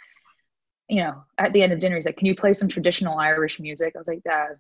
you 0.90 1.04
know, 1.04 1.24
at 1.38 1.54
the 1.54 1.64
end 1.64 1.74
of 1.74 1.80
dinner, 1.80 1.96
he's 1.96 2.06
like, 2.06 2.18
"Can 2.18 2.28
you 2.28 2.36
play 2.36 2.54
some 2.54 2.68
traditional 2.68 3.18
Irish 3.18 3.60
music?" 3.60 3.94
I 3.96 4.00
was 4.00 4.08
like, 4.08 4.24
"Dad." 4.24 4.58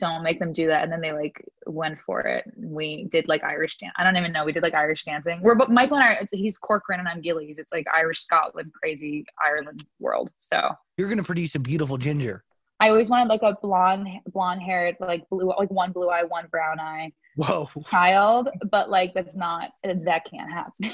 Don't 0.00 0.24
make 0.24 0.40
them 0.40 0.52
do 0.52 0.66
that. 0.66 0.82
And 0.82 0.90
then 0.90 1.00
they 1.00 1.12
like 1.12 1.40
went 1.66 2.00
for 2.00 2.20
it. 2.22 2.44
We 2.56 3.04
did 3.04 3.28
like 3.28 3.44
Irish 3.44 3.78
dance. 3.78 3.94
I 3.96 4.02
don't 4.02 4.16
even 4.16 4.32
know. 4.32 4.44
We 4.44 4.50
did 4.50 4.64
like 4.64 4.74
Irish 4.74 5.04
dancing. 5.04 5.40
We're 5.40 5.54
but 5.54 5.70
Michael 5.70 5.98
and 5.98 6.04
I. 6.04 6.28
He's 6.32 6.58
Corcoran 6.58 6.98
and 6.98 7.08
I'm 7.08 7.20
Gillies. 7.20 7.60
It's 7.60 7.70
like 7.70 7.86
Irish 7.94 8.18
Scotland, 8.18 8.72
crazy 8.72 9.24
Ireland 9.40 9.84
world. 10.00 10.32
So 10.40 10.68
you're 10.98 11.08
gonna 11.08 11.22
produce 11.22 11.54
a 11.54 11.60
beautiful 11.60 11.96
ginger. 11.96 12.42
I 12.80 12.88
always 12.88 13.08
wanted 13.08 13.28
like 13.28 13.42
a 13.42 13.56
blonde, 13.62 14.08
blonde 14.26 14.62
haired, 14.62 14.96
like 14.98 15.28
blue, 15.30 15.46
like 15.46 15.70
one 15.70 15.92
blue 15.92 16.08
eye, 16.10 16.24
one 16.24 16.48
brown 16.50 16.80
eye 16.80 17.12
Whoa. 17.36 17.70
child. 17.88 18.48
But 18.70 18.90
like 18.90 19.14
that's 19.14 19.36
not 19.36 19.70
that 19.84 20.24
can't 20.24 20.50
happen. 20.52 20.92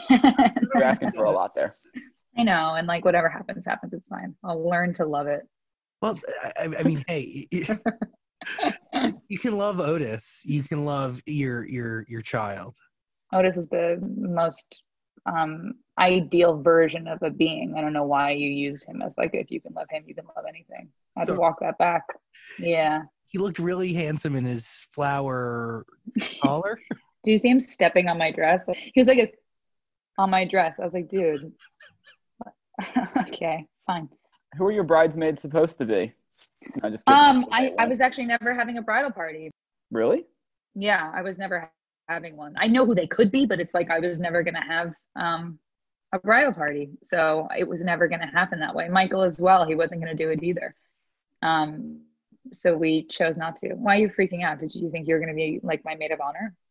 You're 0.75 0.85
asking 0.85 1.13
for 1.13 1.25
a 1.25 1.31
lot 1.31 1.55
there. 1.55 1.75
I 2.41 2.43
know, 2.43 2.75
and 2.75 2.87
like 2.87 3.05
whatever 3.05 3.29
happens, 3.29 3.67
happens. 3.67 3.93
It's 3.93 4.09
fine. 4.09 4.35
I'll 4.43 4.67
learn 4.69 4.95
to 4.95 5.05
love 5.07 5.27
it. 5.27 5.43
Well, 6.01 6.19
I, 6.57 6.69
I 6.79 6.83
mean, 6.83 7.05
hey, 7.07 7.47
you 9.29 9.39
can 9.39 9.57
love 9.57 9.81
Otis. 9.81 10.41
You 10.45 10.63
can 10.63 10.85
love 10.85 11.21
your 11.27 11.65
your 11.67 12.05
your 12.09 12.23
child. 12.23 12.75
Otis 13.33 13.59
is 13.59 13.69
the 13.69 13.99
most 14.17 14.83
um 15.27 15.75
ideal 15.99 16.63
version 16.63 17.07
of 17.07 17.19
a 17.23 17.31
being. 17.31 17.75
I 17.77 17.81
don't 17.83 17.93
know 17.93 18.07
why 18.07 18.31
you 18.33 18.49
used 18.49 18.87
him 18.87 19.03
as 19.03 19.17
like 19.19 19.31
if 19.35 19.51
you 19.51 19.61
can 19.61 19.75
love 19.75 19.87
him, 19.91 20.05
you 20.07 20.15
can 20.15 20.25
love 20.35 20.47
anything. 20.49 20.89
I 21.17 21.21
had 21.21 21.29
So- 21.29 21.35
to 21.35 21.41
walk 21.41 21.61
that 21.61 21.77
back. 21.79 22.05
Yeah. 22.59 23.03
He 23.31 23.39
looked 23.39 23.61
really 23.61 23.93
handsome 23.93 24.35
in 24.35 24.45
his 24.45 24.87
flower 24.93 25.85
collar. 26.43 26.81
Do 27.25 27.31
you 27.31 27.37
see 27.39 27.49
him 27.51 27.61
stepping 27.61 28.09
on 28.09 28.19
my 28.19 28.33
dress? 28.33 28.67
He 28.93 28.99
was 29.01 29.07
like 29.07 29.33
on 30.19 30.31
my 30.31 30.45
dress. 30.47 30.81
I 30.81 30.85
was 30.85 30.95
like, 30.95 31.09
dude. 31.09 31.53
okay, 33.29 33.67
fine. 33.87 34.09
Who 34.57 34.67
are 34.67 34.73
your 34.73 34.85
bridesmaids 34.85 35.43
supposed 35.43 35.79
to 35.79 35.85
be? 35.85 36.13
No, 36.83 36.91
just 36.91 37.05
kidding. 37.07 37.21
Um, 37.21 37.47
I, 37.53 37.75
I 37.79 37.87
was 37.87 38.01
actually 38.01 38.27
never 38.27 38.55
having 38.55 38.79
a 38.79 38.83
bridal 38.83 39.11
party. 39.11 39.51
really. 39.91 40.27
Yeah, 40.75 41.11
I 41.13 41.23
was 41.23 41.39
never 41.39 41.71
having 42.09 42.37
one. 42.37 42.55
I 42.57 42.67
know 42.67 42.85
who 42.87 42.95
they 42.95 43.07
could 43.07 43.31
be, 43.31 43.47
but 43.47 43.61
it's 43.61 43.75
like 43.75 43.91
I 43.91 43.99
was 43.99 44.21
never 44.21 44.43
gonna 44.43 44.65
have 44.65 44.93
um 45.17 45.59
a 46.13 46.19
bridal 46.19 46.53
party. 46.53 46.91
So 47.03 47.49
it 47.57 47.69
was 47.69 47.83
never 47.83 48.09
gonna 48.09 48.31
happen 48.31 48.61
that 48.61 48.75
way. 48.75 48.89
Michael 48.89 49.23
as 49.23 49.41
well, 49.41 49.65
he 49.67 49.75
wasn't 49.75 50.01
gonna 50.03 50.15
do 50.15 50.31
it 50.31 50.43
either. 50.43 50.73
Um 51.43 52.03
so 52.53 52.77
we 52.77 53.05
chose 53.05 53.37
not 53.37 53.57
to. 53.57 53.75
Why 53.75 53.97
are 53.97 54.01
you 54.01 54.09
freaking 54.11 54.43
out? 54.45 54.59
Did 54.59 54.75
you 54.75 54.91
think 54.91 55.07
you 55.07 55.15
were 55.15 55.21
gonna 55.21 55.35
be 55.35 55.61
like 55.63 55.85
my 55.85 55.95
maid 55.95 56.13
of 56.13 56.21
honor? 56.21 56.55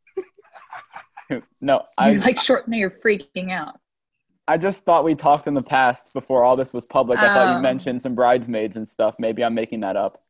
No, 1.62 1.86
I 1.96 2.14
like 2.26 2.40
short 2.40 2.68
no, 2.68 2.76
you're 2.76 2.90
freaking 2.90 3.52
out. 3.52 3.80
I 4.50 4.58
just 4.58 4.84
thought 4.84 5.04
we 5.04 5.14
talked 5.14 5.46
in 5.46 5.54
the 5.54 5.62
past 5.62 6.12
before 6.12 6.44
all 6.44 6.56
this 6.56 6.74
was 6.74 6.84
public. 6.84 7.20
I 7.20 7.32
thought 7.36 7.48
Oh. 7.50 7.56
you 7.58 7.62
mentioned 7.62 8.02
some 8.02 8.16
bridesmaids 8.16 8.78
and 8.78 8.88
stuff. 8.88 9.18
Maybe 9.20 9.44
I'm 9.44 9.54
making 9.54 9.82
that 9.82 9.96
up. 9.96 10.24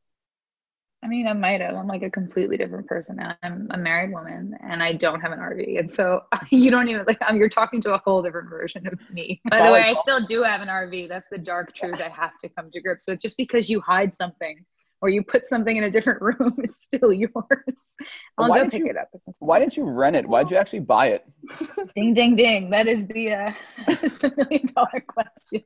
I 1.01 1.07
mean, 1.07 1.25
I 1.25 1.31
might 1.31 1.61
have. 1.61 1.75
I'm 1.75 1.87
like 1.87 2.03
a 2.03 2.09
completely 2.09 2.57
different 2.57 2.85
person 2.85 3.15
now. 3.15 3.37
I'm 3.41 3.69
a 3.71 3.77
married 3.77 4.11
woman 4.11 4.57
and 4.61 4.83
I 4.83 4.91
don't 4.91 5.21
have 5.21 5.31
an 5.31 5.39
RV. 5.39 5.79
And 5.79 5.89
so 5.89 6.23
you 6.49 6.69
don't 6.69 6.89
even 6.89 7.05
like, 7.07 7.21
um, 7.21 7.37
you're 7.37 7.47
talking 7.47 7.81
to 7.83 7.93
a 7.93 7.97
whole 7.99 8.21
different 8.21 8.49
version 8.49 8.85
of 8.87 8.99
me. 9.09 9.39
By 9.49 9.65
the 9.65 9.71
way, 9.71 9.83
I 9.83 9.93
still 9.93 10.25
do 10.25 10.43
have 10.43 10.59
an 10.59 10.67
RV. 10.67 11.07
That's 11.07 11.29
the 11.31 11.37
dark 11.37 11.73
truth 11.73 12.01
I 12.01 12.09
have 12.09 12.37
to 12.41 12.49
come 12.49 12.69
to 12.71 12.81
grips 12.81 13.07
with. 13.07 13.21
Just 13.21 13.37
because 13.37 13.69
you 13.69 13.79
hide 13.79 14.13
something 14.13 14.65
or 15.01 15.09
you 15.09 15.23
put 15.23 15.47
something 15.47 15.75
in 15.77 15.83
a 15.85 15.91
different 15.91 16.21
room, 16.27 16.55
it's 16.59 16.83
still 16.83 17.11
yours. 17.13 17.95
I'll 18.37 18.49
Why 18.49 18.63
go 18.63 18.69
pick 18.69 18.79
you- 18.81 18.87
it 18.87 18.97
up. 18.97 19.07
Why 19.39 19.59
didn't 19.59 19.77
you 19.77 19.85
rent 19.85 20.15
it? 20.15 20.27
Why'd 20.27 20.51
you 20.51 20.57
actually 20.57 20.81
buy 20.81 21.07
it? 21.07 21.25
Ding, 21.95 22.13
ding, 22.13 22.35
ding. 22.35 22.69
That 22.69 22.87
is 22.87 23.05
the, 23.07 23.33
uh, 23.33 23.51
the 23.87 24.33
million 24.37 24.67
dollar 24.75 25.03
question. 25.07 25.63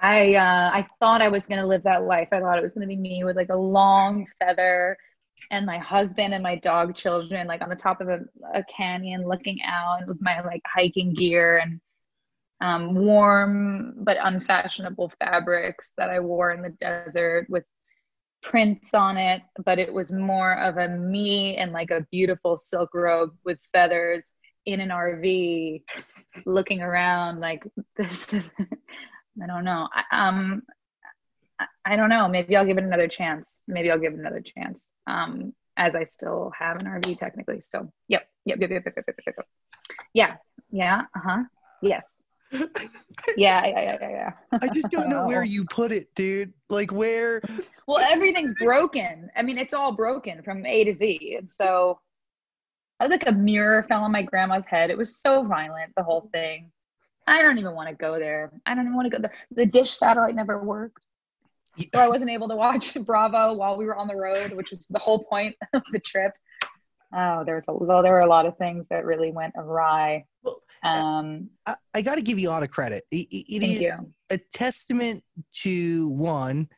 I 0.00 0.34
uh, 0.34 0.70
I 0.72 0.86
thought 1.00 1.22
I 1.22 1.28
was 1.28 1.46
gonna 1.46 1.66
live 1.66 1.82
that 1.84 2.04
life. 2.04 2.28
I 2.32 2.40
thought 2.40 2.58
it 2.58 2.62
was 2.62 2.74
gonna 2.74 2.86
be 2.86 2.96
me 2.96 3.24
with 3.24 3.36
like 3.36 3.48
a 3.50 3.56
long 3.56 4.26
feather 4.38 4.96
and 5.50 5.66
my 5.66 5.78
husband 5.78 6.34
and 6.34 6.42
my 6.42 6.56
dog 6.56 6.94
children 6.94 7.46
like 7.46 7.62
on 7.62 7.68
the 7.68 7.76
top 7.76 8.00
of 8.00 8.08
a, 8.08 8.20
a 8.54 8.62
canyon 8.64 9.26
looking 9.26 9.58
out 9.64 10.06
with 10.06 10.20
my 10.20 10.40
like 10.42 10.62
hiking 10.66 11.14
gear 11.14 11.58
and 11.58 11.80
um, 12.60 12.94
warm 12.94 13.94
but 13.98 14.16
unfashionable 14.20 15.12
fabrics 15.20 15.94
that 15.96 16.10
I 16.10 16.20
wore 16.20 16.50
in 16.52 16.62
the 16.62 16.70
desert 16.70 17.46
with 17.48 17.64
prints 18.42 18.94
on 18.94 19.16
it, 19.16 19.42
but 19.64 19.78
it 19.78 19.92
was 19.92 20.12
more 20.12 20.58
of 20.58 20.76
a 20.76 20.88
me 20.88 21.56
and 21.56 21.72
like 21.72 21.90
a 21.90 22.06
beautiful 22.10 22.56
silk 22.56 22.90
robe 22.94 23.32
with 23.44 23.58
feathers 23.72 24.32
in 24.66 24.80
an 24.80 24.90
RV 24.90 25.82
looking 26.46 26.82
around 26.82 27.40
like 27.40 27.66
this 27.96 28.32
is 28.32 28.50
I 29.42 29.46
don't 29.46 29.64
know. 29.64 29.88
Um 30.12 30.62
I, 31.84 31.96
don't 31.96 32.08
know. 32.08 32.28
Maybe 32.28 32.56
I'll 32.56 32.64
give 32.64 32.78
it 32.78 32.84
another 32.84 33.08
chance. 33.08 33.62
Maybe 33.66 33.90
I'll 33.90 33.98
give 33.98 34.12
it 34.12 34.18
another 34.20 34.42
chance. 34.42 34.86
Um 35.06 35.54
as 35.76 35.96
I 35.96 36.04
still 36.04 36.52
have 36.58 36.76
an 36.80 36.86
RV 36.86 37.18
technically. 37.18 37.60
So 37.60 37.90
yep, 38.08 38.28
yep, 38.44 38.60
yep, 38.60 38.70
yep, 38.70 38.82
yep, 38.84 38.94
yep, 38.96 39.06
yep, 39.06 39.34
yep. 39.38 39.46
Yeah. 40.12 40.34
Yeah. 40.70 41.02
Uh-huh. 41.16 41.44
Yes. 41.82 42.17
Yeah, 43.36 43.66
yeah, 43.66 43.66
yeah, 43.66 43.96
yeah, 44.00 44.10
yeah. 44.10 44.58
I 44.62 44.68
just 44.68 44.90
don't 44.90 45.08
know 45.08 45.26
where 45.26 45.42
you 45.44 45.64
put 45.66 45.92
it, 45.92 46.14
dude. 46.14 46.52
Like 46.70 46.92
where? 46.92 47.42
well, 47.86 47.98
everything's 47.98 48.54
broken. 48.54 49.30
I 49.36 49.42
mean, 49.42 49.58
it's 49.58 49.74
all 49.74 49.92
broken 49.92 50.42
from 50.42 50.64
A 50.64 50.84
to 50.84 50.94
Z. 50.94 51.36
And 51.38 51.48
so 51.48 52.00
I 53.00 53.06
like 53.06 53.26
a 53.26 53.32
mirror 53.32 53.84
fell 53.88 54.02
on 54.02 54.12
my 54.12 54.22
grandma's 54.22 54.66
head. 54.66 54.90
It 54.90 54.98
was 54.98 55.16
so 55.16 55.44
violent, 55.44 55.92
the 55.96 56.02
whole 56.02 56.28
thing. 56.32 56.70
I 57.26 57.42
don't 57.42 57.58
even 57.58 57.74
want 57.74 57.90
to 57.90 57.94
go 57.94 58.18
there. 58.18 58.50
I 58.64 58.74
don't 58.74 58.84
even 58.84 58.96
want 58.96 59.10
to 59.12 59.18
go. 59.18 59.22
The, 59.22 59.30
the 59.54 59.66
dish 59.66 59.92
satellite 59.92 60.34
never 60.34 60.62
worked. 60.62 61.04
So 61.92 62.00
I 62.00 62.08
wasn't 62.08 62.30
able 62.30 62.48
to 62.48 62.56
watch 62.56 62.96
Bravo 63.06 63.52
while 63.54 63.76
we 63.76 63.84
were 63.84 63.96
on 63.96 64.08
the 64.08 64.16
road, 64.16 64.52
which 64.52 64.70
was 64.70 64.86
the 64.86 64.98
whole 64.98 65.24
point 65.24 65.54
of 65.72 65.82
the 65.92 66.00
trip. 66.00 66.32
Oh, 67.14 67.44
there 67.44 67.54
was 67.54 67.66
a 67.68 67.72
well, 67.72 68.02
there 68.02 68.12
were 68.12 68.20
a 68.20 68.28
lot 68.28 68.46
of 68.46 68.58
things 68.58 68.88
that 68.88 69.04
really 69.04 69.30
went 69.30 69.54
awry. 69.56 70.24
Well, 70.42 70.60
Um, 70.82 71.50
I, 71.66 71.76
I 71.94 72.02
got 72.02 72.16
to 72.16 72.22
give 72.22 72.38
you 72.38 72.48
a 72.48 72.52
lot 72.52 72.62
of 72.62 72.70
credit. 72.70 73.04
It, 73.10 73.26
it- 73.30 73.62
is 73.62 73.80
you. 73.80 73.94
a 74.30 74.38
testament 74.52 75.22
to 75.62 76.08
one 76.10 76.68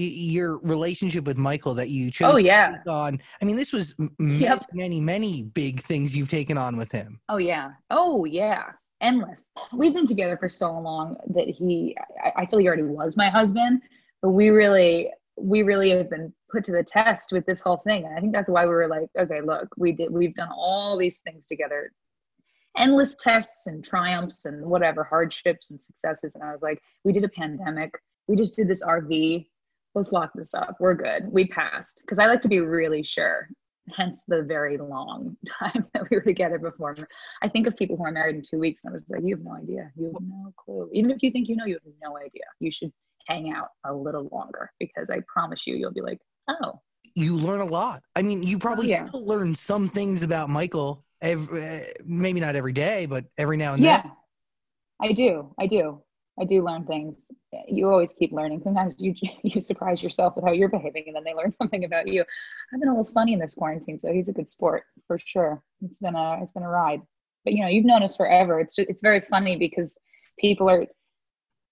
your 0.00 0.58
relationship 0.58 1.24
with 1.24 1.36
Michael 1.36 1.74
that 1.74 1.88
you 1.88 2.10
chose. 2.10 2.34
Oh 2.34 2.36
yeah. 2.36 2.76
on. 2.86 3.20
I 3.42 3.44
mean, 3.44 3.56
this 3.56 3.72
was 3.72 3.94
m- 3.98 4.14
Yep. 4.20 4.66
many, 4.72 5.00
many, 5.00 5.00
many 5.00 5.42
big 5.42 5.80
things 5.82 6.14
you've 6.14 6.28
taken 6.28 6.56
on 6.56 6.76
with 6.76 6.92
him. 6.92 7.20
Oh 7.28 7.38
yeah. 7.38 7.70
Oh 7.90 8.24
yeah. 8.24 8.64
Endless. 9.00 9.50
We've 9.72 9.94
been 9.94 10.06
together 10.06 10.36
for 10.36 10.48
so 10.48 10.72
long 10.78 11.16
that 11.34 11.48
he 11.48 11.96
I, 12.24 12.42
I 12.42 12.46
feel 12.46 12.60
he 12.60 12.66
already 12.68 12.84
was 12.84 13.16
my 13.16 13.28
husband, 13.28 13.82
but 14.22 14.30
we 14.30 14.50
really 14.50 15.10
we 15.36 15.62
really 15.62 15.90
have 15.90 16.10
been 16.10 16.32
put 16.50 16.64
to 16.66 16.72
the 16.72 16.82
test 16.84 17.32
with 17.32 17.44
this 17.46 17.60
whole 17.60 17.78
thing. 17.78 18.04
And 18.04 18.14
I 18.16 18.20
think 18.20 18.32
that's 18.32 18.50
why 18.50 18.64
we 18.66 18.72
were 18.72 18.88
like, 18.88 19.08
okay, 19.18 19.40
look, 19.40 19.68
we 19.76 19.92
did 19.92 20.12
we've 20.12 20.34
done 20.34 20.50
all 20.52 20.96
these 20.96 21.18
things 21.18 21.46
together. 21.46 21.92
Endless 22.78 23.16
tests 23.16 23.66
and 23.66 23.84
triumphs 23.84 24.44
and 24.44 24.64
whatever, 24.64 25.04
hardships 25.04 25.70
and 25.70 25.80
successes. 25.80 26.34
And 26.34 26.44
I 26.44 26.52
was 26.52 26.62
like, 26.62 26.80
we 27.04 27.12
did 27.12 27.24
a 27.24 27.28
pandemic. 27.28 27.92
We 28.26 28.36
just 28.36 28.56
did 28.56 28.68
this 28.68 28.82
RV. 28.82 29.46
Let's 29.94 30.12
lock 30.12 30.30
this 30.34 30.54
up. 30.54 30.76
We're 30.78 30.94
good. 30.94 31.24
We 31.30 31.48
passed. 31.48 32.00
Because 32.02 32.18
I 32.18 32.26
like 32.26 32.42
to 32.42 32.48
be 32.48 32.60
really 32.60 33.02
sure 33.02 33.48
hence 33.96 34.20
the 34.28 34.42
very 34.42 34.78
long 34.78 35.36
time 35.46 35.86
that 35.94 36.10
we 36.10 36.16
were 36.16 36.22
together 36.22 36.58
before. 36.58 36.96
I 37.42 37.48
think 37.48 37.66
of 37.66 37.76
people 37.76 37.96
who 37.96 38.04
are 38.04 38.12
married 38.12 38.36
in 38.36 38.42
two 38.42 38.58
weeks, 38.58 38.84
and 38.84 38.92
I 38.92 38.94
was 38.94 39.04
like, 39.08 39.22
you 39.24 39.36
have 39.36 39.44
no 39.44 39.54
idea. 39.54 39.90
You 39.96 40.06
have 40.06 40.22
no 40.22 40.52
clue. 40.56 40.90
Even 40.92 41.10
if 41.10 41.22
you 41.22 41.30
think 41.30 41.48
you 41.48 41.56
know, 41.56 41.64
you 41.64 41.74
have 41.74 41.92
no 42.02 42.16
idea. 42.18 42.44
You 42.60 42.70
should 42.70 42.92
hang 43.26 43.52
out 43.52 43.68
a 43.84 43.94
little 43.94 44.28
longer 44.32 44.70
because 44.78 45.10
I 45.10 45.20
promise 45.32 45.66
you, 45.66 45.76
you'll 45.76 45.92
be 45.92 46.00
like, 46.00 46.20
oh, 46.48 46.80
You 47.14 47.36
learn 47.36 47.60
a 47.60 47.64
lot. 47.64 48.02
I 48.14 48.22
mean, 48.22 48.42
you 48.42 48.58
probably 48.58 48.88
oh, 48.88 48.90
yeah. 48.90 49.06
still 49.06 49.26
learn 49.26 49.54
some 49.54 49.88
things 49.88 50.22
about 50.22 50.50
Michael. 50.50 51.04
Every, 51.20 51.64
uh, 51.64 51.80
maybe 52.04 52.40
not 52.40 52.54
every 52.54 52.72
day, 52.72 53.06
but 53.06 53.24
every 53.36 53.56
now 53.56 53.74
and 53.74 53.82
yeah, 53.82 54.02
then. 54.02 54.12
Yeah, 55.00 55.08
I 55.08 55.12
do. 55.12 55.54
I 55.58 55.66
do. 55.66 56.02
I 56.40 56.44
do 56.44 56.64
learn 56.64 56.84
things. 56.84 57.24
You 57.66 57.90
always 57.90 58.12
keep 58.12 58.32
learning. 58.32 58.60
Sometimes 58.62 58.94
you 58.98 59.14
you 59.42 59.60
surprise 59.60 60.02
yourself 60.02 60.36
with 60.36 60.44
how 60.44 60.52
you're 60.52 60.68
behaving, 60.68 61.04
and 61.06 61.16
then 61.16 61.24
they 61.24 61.34
learn 61.34 61.52
something 61.60 61.84
about 61.84 62.08
you. 62.08 62.24
I've 62.72 62.80
been 62.80 62.88
a 62.88 62.96
little 62.96 63.12
funny 63.12 63.32
in 63.32 63.38
this 63.38 63.54
quarantine, 63.54 63.98
so 63.98 64.12
he's 64.12 64.28
a 64.28 64.32
good 64.32 64.48
sport 64.48 64.84
for 65.06 65.18
sure. 65.18 65.62
It's 65.82 65.98
been 65.98 66.14
a 66.14 66.38
it's 66.42 66.52
been 66.52 66.62
a 66.62 66.68
ride. 66.68 67.02
But 67.44 67.54
you 67.54 67.62
know, 67.62 67.68
you've 67.68 67.86
known 67.86 68.02
us 68.02 68.16
forever. 68.16 68.60
It's 68.60 68.76
just, 68.76 68.88
it's 68.88 69.02
very 69.02 69.20
funny 69.20 69.56
because 69.56 69.96
people 70.38 70.68
are 70.68 70.86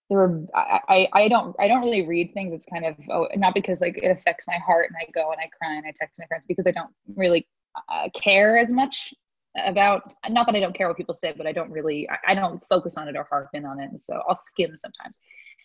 there 0.09 0.19
were 0.19 0.45
I, 0.55 0.81
I 0.89 1.09
I 1.13 1.29
don't 1.29 1.55
I 1.59 1.69
don't 1.69 1.81
really 1.81 2.07
read 2.07 2.33
things. 2.35 2.53
It's 2.53 2.67
kind 2.67 2.87
of 2.87 2.97
oh, 3.11 3.29
not 3.37 3.55
because 3.55 3.81
like 3.81 3.99
it 3.99 4.11
affects 4.11 4.47
my 4.47 4.59
heart 4.59 4.89
and 4.89 4.97
I 5.01 5.11
go 5.13 5.31
and 5.31 5.41
I 5.41 5.49
cry 5.57 5.75
and 5.77 5.87
I 5.87 5.93
text 5.95 6.19
my 6.19 6.27
friends 6.27 6.47
because 6.47 6.67
I 6.67 6.73
don't 6.73 6.91
really 7.15 7.47
uh, 7.89 8.09
care 8.15 8.59
as 8.59 8.73
much 8.73 9.13
about 9.65 10.13
not 10.29 10.47
that 10.47 10.55
I 10.55 10.61
don't 10.61 10.75
care 10.75 10.89
what 10.89 10.97
people 10.97 11.15
say, 11.15 11.33
but 11.37 11.47
I 11.47 11.53
don't 11.53 11.71
really 11.71 12.09
I, 12.09 12.33
I 12.33 12.35
don't 12.35 12.63
focus 12.69 12.97
on 12.97 13.09
it 13.09 13.17
or 13.17 13.27
harp 13.31 13.49
in 13.55 13.65
on 13.65 13.81
it. 13.81 13.91
And 13.91 14.01
so 14.01 14.23
I'll 14.29 14.35
skim 14.35 14.77
sometimes. 14.77 15.19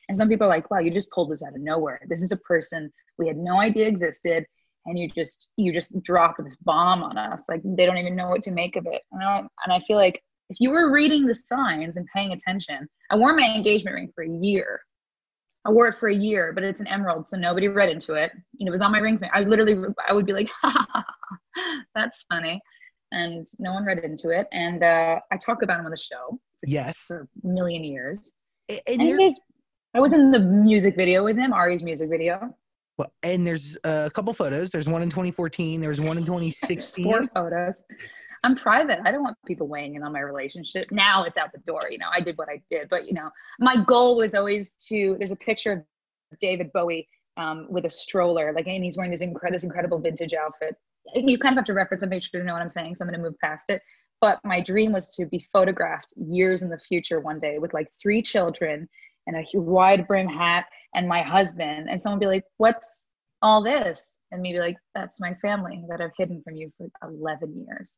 And 0.10 0.18
some 0.18 0.28
people 0.28 0.46
are 0.48 0.50
like, 0.50 0.70
wow, 0.70 0.80
you 0.80 0.92
just 0.92 1.12
pulled 1.12 1.32
this 1.32 1.44
out 1.44 1.56
of 1.56 1.62
nowhere. 1.62 2.02
This 2.10 2.22
is 2.22 2.32
a 2.32 2.38
person 2.38 2.92
we 3.18 3.28
had 3.28 3.38
no 3.38 3.60
idea 3.60 3.88
existed. 3.88 4.46
And 4.86 4.98
you 4.98 5.08
just 5.08 5.52
you 5.58 5.72
just 5.72 6.02
drop 6.04 6.36
this 6.40 6.56
bomb 6.56 7.04
on 7.04 7.18
us. 7.18 7.46
Like 7.48 7.62
they 7.64 7.86
don't 7.86 7.98
even 7.98 8.16
know 8.16 8.30
what 8.30 8.42
to 8.44 8.52
make 8.52 8.76
of 8.76 8.88
it. 8.88 9.04
And 9.12 9.24
I, 9.24 9.38
and 9.40 9.72
I 9.72 9.80
feel 9.82 9.98
like 9.98 10.24
if 10.50 10.60
you 10.60 10.72
were 10.72 10.92
reading 10.92 11.26
the 11.26 11.36
signs 11.36 11.98
and 11.98 12.08
paying 12.14 12.34
attention, 12.34 12.88
I 13.10 13.16
wore 13.16 13.34
my 13.34 13.54
engagement 13.56 13.96
ring 13.96 14.12
for 14.14 14.24
a 14.24 14.30
year. 14.30 14.82
I 15.64 15.72
wore 15.72 15.88
it 15.88 15.96
for 16.00 16.10
a 16.10 16.16
year, 16.16 16.52
but 16.54 16.64
it's 16.64 16.80
an 16.80 16.88
emerald, 16.88 17.28
so 17.28 17.38
nobody 17.38 17.68
read 17.68 17.90
into 17.90 18.16
it. 18.16 18.32
You 18.54 18.66
know, 18.66 18.70
it 18.70 18.72
was 18.72 18.82
on 18.82 18.92
my 18.92 18.98
ring 18.98 19.20
finger. 19.20 19.34
I 19.34 19.42
literally, 19.42 19.78
I 20.08 20.12
would 20.12 20.26
be 20.26 20.34
like, 20.34 20.50
ha, 20.62 20.88
ha, 20.92 21.06
ha, 21.56 21.84
that's 21.94 22.24
funny. 22.24 22.60
And 23.12 23.48
no 23.60 23.74
one 23.74 23.86
read 23.86 24.00
into 24.00 24.30
it. 24.30 24.48
And 24.52 24.84
uh, 24.84 25.20
I 25.32 25.38
talk 25.38 25.64
about 25.64 25.80
him 25.80 25.86
on 25.86 25.92
the 25.92 25.98
show 25.98 26.40
Yes. 26.66 26.98
for 27.08 27.28
a 27.44 27.48
million 27.48 27.84
years. 27.84 28.34
A- 28.70 28.82
And, 28.90 29.02
And 29.02 29.20
there's, 29.20 29.40
I 29.94 30.00
was 30.00 30.14
in 30.14 30.32
the 30.32 30.40
music 30.40 30.96
video 30.96 31.24
with 31.24 31.38
him, 31.38 31.52
Ari's 31.54 31.84
music 31.84 32.10
video. 32.10 32.56
well, 32.98 33.12
and 33.24 33.46
there's 33.46 33.76
uh, 33.84 34.04
a 34.08 34.10
couple 34.12 34.34
photos. 34.34 34.70
There's 34.70 34.88
one 34.88 35.02
in 35.02 35.10
2014. 35.10 35.82
There's 35.82 36.00
one 36.00 36.18
in 36.18 36.26
Four 36.26 36.40
2016. 36.40 37.30
photos. 37.34 37.84
I'm 38.44 38.56
private. 38.56 39.00
I 39.06 39.12
don't 39.12 39.24
want 39.24 39.38
people 39.46 39.68
weighing 39.68 39.96
in 39.96 40.04
on 40.04 40.14
my 40.14 40.22
relationship. 40.22 40.88
Now 40.92 41.26
it's 41.26 41.38
out 41.38 41.52
the 41.52 41.60
door. 41.60 41.82
You 41.92 41.98
know, 42.00 42.08
I 42.12 42.22
did 42.22 42.38
what 42.38 42.48
I 42.50 42.62
did, 42.72 42.90
but 42.90 43.06
you 43.06 43.14
know, 43.14 43.30
my 43.60 43.84
goal 43.86 44.16
was 44.18 44.34
always 44.34 44.72
to. 44.88 45.16
There's 45.20 45.32
a 45.32 45.36
picture 45.36 45.86
of 46.32 46.40
David 46.40 46.72
Bowie 46.74 47.08
um, 47.38 47.68
with 47.70 47.86
a 47.86 47.90
stroller, 47.90 48.52
like, 48.54 48.66
and 48.68 48.84
he's 48.84 48.98
wearing 48.98 49.12
this, 49.12 49.22
incre- 49.22 49.52
this 49.52 49.64
incredible 49.64 50.00
vintage 50.00 50.34
outfit. 50.34 50.76
You 51.16 51.38
kind 51.40 51.54
of 51.54 51.58
have 51.58 51.66
to 51.66 51.74
reference 51.74 52.02
the 52.02 52.08
picture 52.08 52.40
to 52.40 52.44
know 52.44 52.54
what 52.54 52.62
I'm 52.62 52.70
saying, 52.70 52.96
so 52.96 53.04
I'm 53.04 53.10
going 53.10 53.20
to 53.20 53.30
move 53.30 53.40
past 53.40 53.70
it. 53.70 53.82
But 54.20 54.40
my 54.44 54.62
dream 54.62 54.92
was 54.92 55.14
to 55.16 55.26
be 55.26 55.48
photographed 55.52 56.14
years 56.16 56.62
in 56.62 56.70
the 56.70 56.78
future 56.78 57.20
one 57.20 57.40
day 57.40 57.58
with 57.58 57.74
like 57.74 57.88
three 58.02 58.22
children 58.22 58.88
and 59.28 59.36
a 59.36 59.60
wide 59.60 60.08
brim 60.08 60.28
hat 60.28 60.66
and 60.96 61.08
my 61.08 61.22
husband, 61.22 61.90
and 61.90 62.02
someone 62.02 62.20
be 62.20 62.28
like, 62.28 62.44
"What's 62.58 63.08
all 63.42 63.64
this?" 63.64 64.18
And 64.32 64.42
me 64.42 64.54
be 64.54 64.60
like, 64.60 64.78
"That's 64.94 65.20
my 65.20 65.34
family 65.36 65.84
that 65.90 66.02
I've 66.02 66.12
hidden 66.18 66.42
from 66.44 66.56
you 66.56 66.72
for 66.78 66.88
11 67.04 67.66
years." 67.68 67.98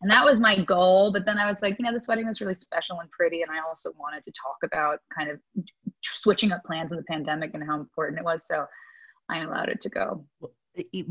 And 0.00 0.10
that 0.10 0.24
was 0.24 0.40
my 0.40 0.62
goal. 0.62 1.12
But 1.12 1.24
then 1.24 1.38
I 1.38 1.46
was 1.46 1.62
like, 1.62 1.78
you 1.78 1.84
know, 1.84 1.92
this 1.92 2.08
wedding 2.08 2.26
was 2.26 2.40
really 2.40 2.54
special 2.54 3.00
and 3.00 3.10
pretty. 3.10 3.42
And 3.42 3.50
I 3.50 3.60
also 3.66 3.92
wanted 3.98 4.22
to 4.24 4.32
talk 4.32 4.56
about 4.62 5.00
kind 5.16 5.30
of 5.30 5.40
switching 6.02 6.52
up 6.52 6.64
plans 6.64 6.92
in 6.92 6.98
the 6.98 7.04
pandemic 7.04 7.52
and 7.54 7.64
how 7.64 7.78
important 7.78 8.18
it 8.18 8.24
was. 8.24 8.46
So 8.46 8.66
I 9.28 9.40
allowed 9.40 9.68
it 9.68 9.80
to 9.82 9.88
go. 9.88 10.24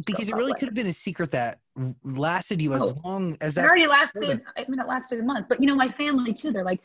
Because 0.05 0.29
it 0.29 0.35
really 0.35 0.53
could 0.53 0.67
have 0.69 0.73
been 0.73 0.87
a 0.87 0.93
secret 0.93 1.31
that 1.31 1.59
lasted 2.03 2.61
you 2.61 2.73
as 2.73 2.81
Oh. 2.81 2.95
long 3.03 3.37
as 3.41 3.55
that. 3.55 3.65
It 3.65 3.67
already 3.67 3.87
lasted, 3.87 4.41
I 4.55 4.65
mean, 4.69 4.79
it 4.79 4.87
lasted 4.87 5.19
a 5.19 5.23
month. 5.23 5.47
But, 5.49 5.59
you 5.59 5.67
know, 5.67 5.75
my 5.75 5.89
family 5.89 6.33
too, 6.33 6.51
they're 6.51 6.63
like, 6.63 6.81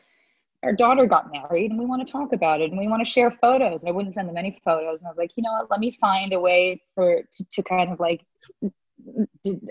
our 0.62 0.72
daughter 0.72 1.06
got 1.06 1.30
married 1.32 1.70
and 1.70 1.78
we 1.78 1.86
want 1.86 2.06
to 2.06 2.10
talk 2.10 2.32
about 2.32 2.60
it 2.60 2.70
and 2.70 2.78
we 2.78 2.86
want 2.86 3.04
to 3.04 3.10
share 3.10 3.30
photos. 3.40 3.84
I 3.84 3.90
wouldn't 3.90 4.14
send 4.14 4.28
them 4.28 4.36
any 4.36 4.60
photos. 4.64 5.00
And 5.00 5.08
I 5.08 5.10
was 5.10 5.18
like, 5.18 5.32
you 5.36 5.42
know 5.42 5.52
what, 5.52 5.70
let 5.70 5.80
me 5.80 5.96
find 6.00 6.32
a 6.32 6.40
way 6.40 6.80
for 6.94 7.22
to, 7.22 7.44
to 7.50 7.62
kind 7.62 7.90
of 7.92 7.98
like 8.00 8.24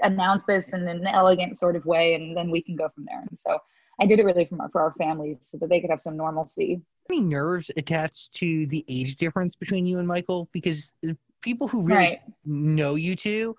announce 0.03 0.43
this 0.43 0.73
in 0.73 0.87
an 0.87 1.07
elegant 1.07 1.57
sort 1.57 1.75
of 1.77 1.85
way 1.85 2.15
and 2.15 2.35
then 2.35 2.51
we 2.51 2.61
can 2.61 2.75
go 2.75 2.89
from 2.89 3.05
there. 3.05 3.21
And 3.29 3.39
so 3.39 3.59
I 4.01 4.05
did 4.05 4.19
it 4.19 4.23
really 4.23 4.45
for 4.45 4.61
our, 4.61 4.69
for 4.69 4.81
our 4.81 4.93
families 4.97 5.37
so 5.41 5.57
that 5.59 5.69
they 5.69 5.79
could 5.79 5.89
have 5.89 6.01
some 6.01 6.17
normalcy. 6.17 6.81
Any 7.09 7.21
nerves 7.21 7.71
attached 7.77 8.33
to 8.35 8.67
the 8.67 8.83
age 8.89 9.15
difference 9.15 9.55
between 9.55 9.85
you 9.85 9.99
and 9.99 10.07
Michael? 10.07 10.49
Because 10.51 10.91
uh, 11.07 11.13
people 11.41 11.67
who 11.67 11.83
really 11.83 11.95
Right. 11.95 12.19
know 12.45 12.95
you 12.95 13.15
two, 13.15 13.55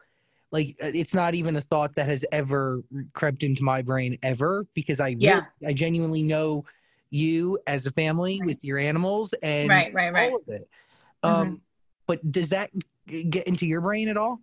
like 0.51 0.77
uh, 0.83 0.91
it's 0.95 1.15
not 1.15 1.35
even 1.35 1.57
a 1.57 1.61
thought 1.61 1.95
that 1.97 2.07
has 2.07 2.25
ever 2.33 2.83
crept 3.13 3.43
into 3.43 3.63
my 3.63 3.83
brain 3.83 4.19
ever. 4.23 4.67
Because 4.75 5.01
I 5.01 5.09
Yeah. 5.19 5.47
really, 5.61 5.71
I 5.71 5.73
genuinely 5.73 6.23
know 6.23 6.65
you 7.11 7.59
as 7.67 7.87
a 7.87 7.91
family 7.93 8.41
Right. 8.41 8.47
with 8.47 8.65
your 8.65 8.79
animals 8.79 9.35
and 9.43 9.69
Right, 9.69 9.93
right, 9.93 10.13
right. 10.13 10.31
all 10.31 10.37
of 10.37 10.49
it. 10.49 10.69
Mhm. 11.25 11.29
Um, 11.29 11.63
but 12.07 12.33
does 12.33 12.49
that 12.51 12.71
g- 13.07 13.25
get 13.25 13.47
into 13.47 13.67
your 13.67 13.81
brain 13.81 14.09
at 14.09 14.17
all? 14.17 14.41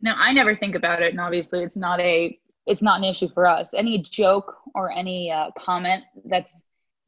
No, 0.00 0.14
I 0.16 0.32
never 0.32 0.54
think 0.54 0.74
about 0.74 1.02
it, 1.02 1.10
and 1.10 1.20
obviously, 1.20 1.62
it's 1.62 1.76
not 1.76 2.00
a 2.00 2.38
it's 2.66 2.82
not 2.82 2.98
an 2.98 3.04
issue 3.04 3.28
for 3.28 3.46
us. 3.46 3.72
Any 3.74 3.98
joke 3.98 4.58
or 4.74 4.92
any 4.92 5.30
uh, 5.30 5.50
comment 5.58 6.04
that's 6.26 6.64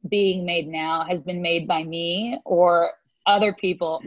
being 0.09 0.45
made 0.45 0.67
now 0.67 1.05
has 1.07 1.21
been 1.21 1.41
made 1.41 1.67
by 1.67 1.83
me 1.83 2.39
or 2.43 2.91
other 3.27 3.53
people 3.53 4.03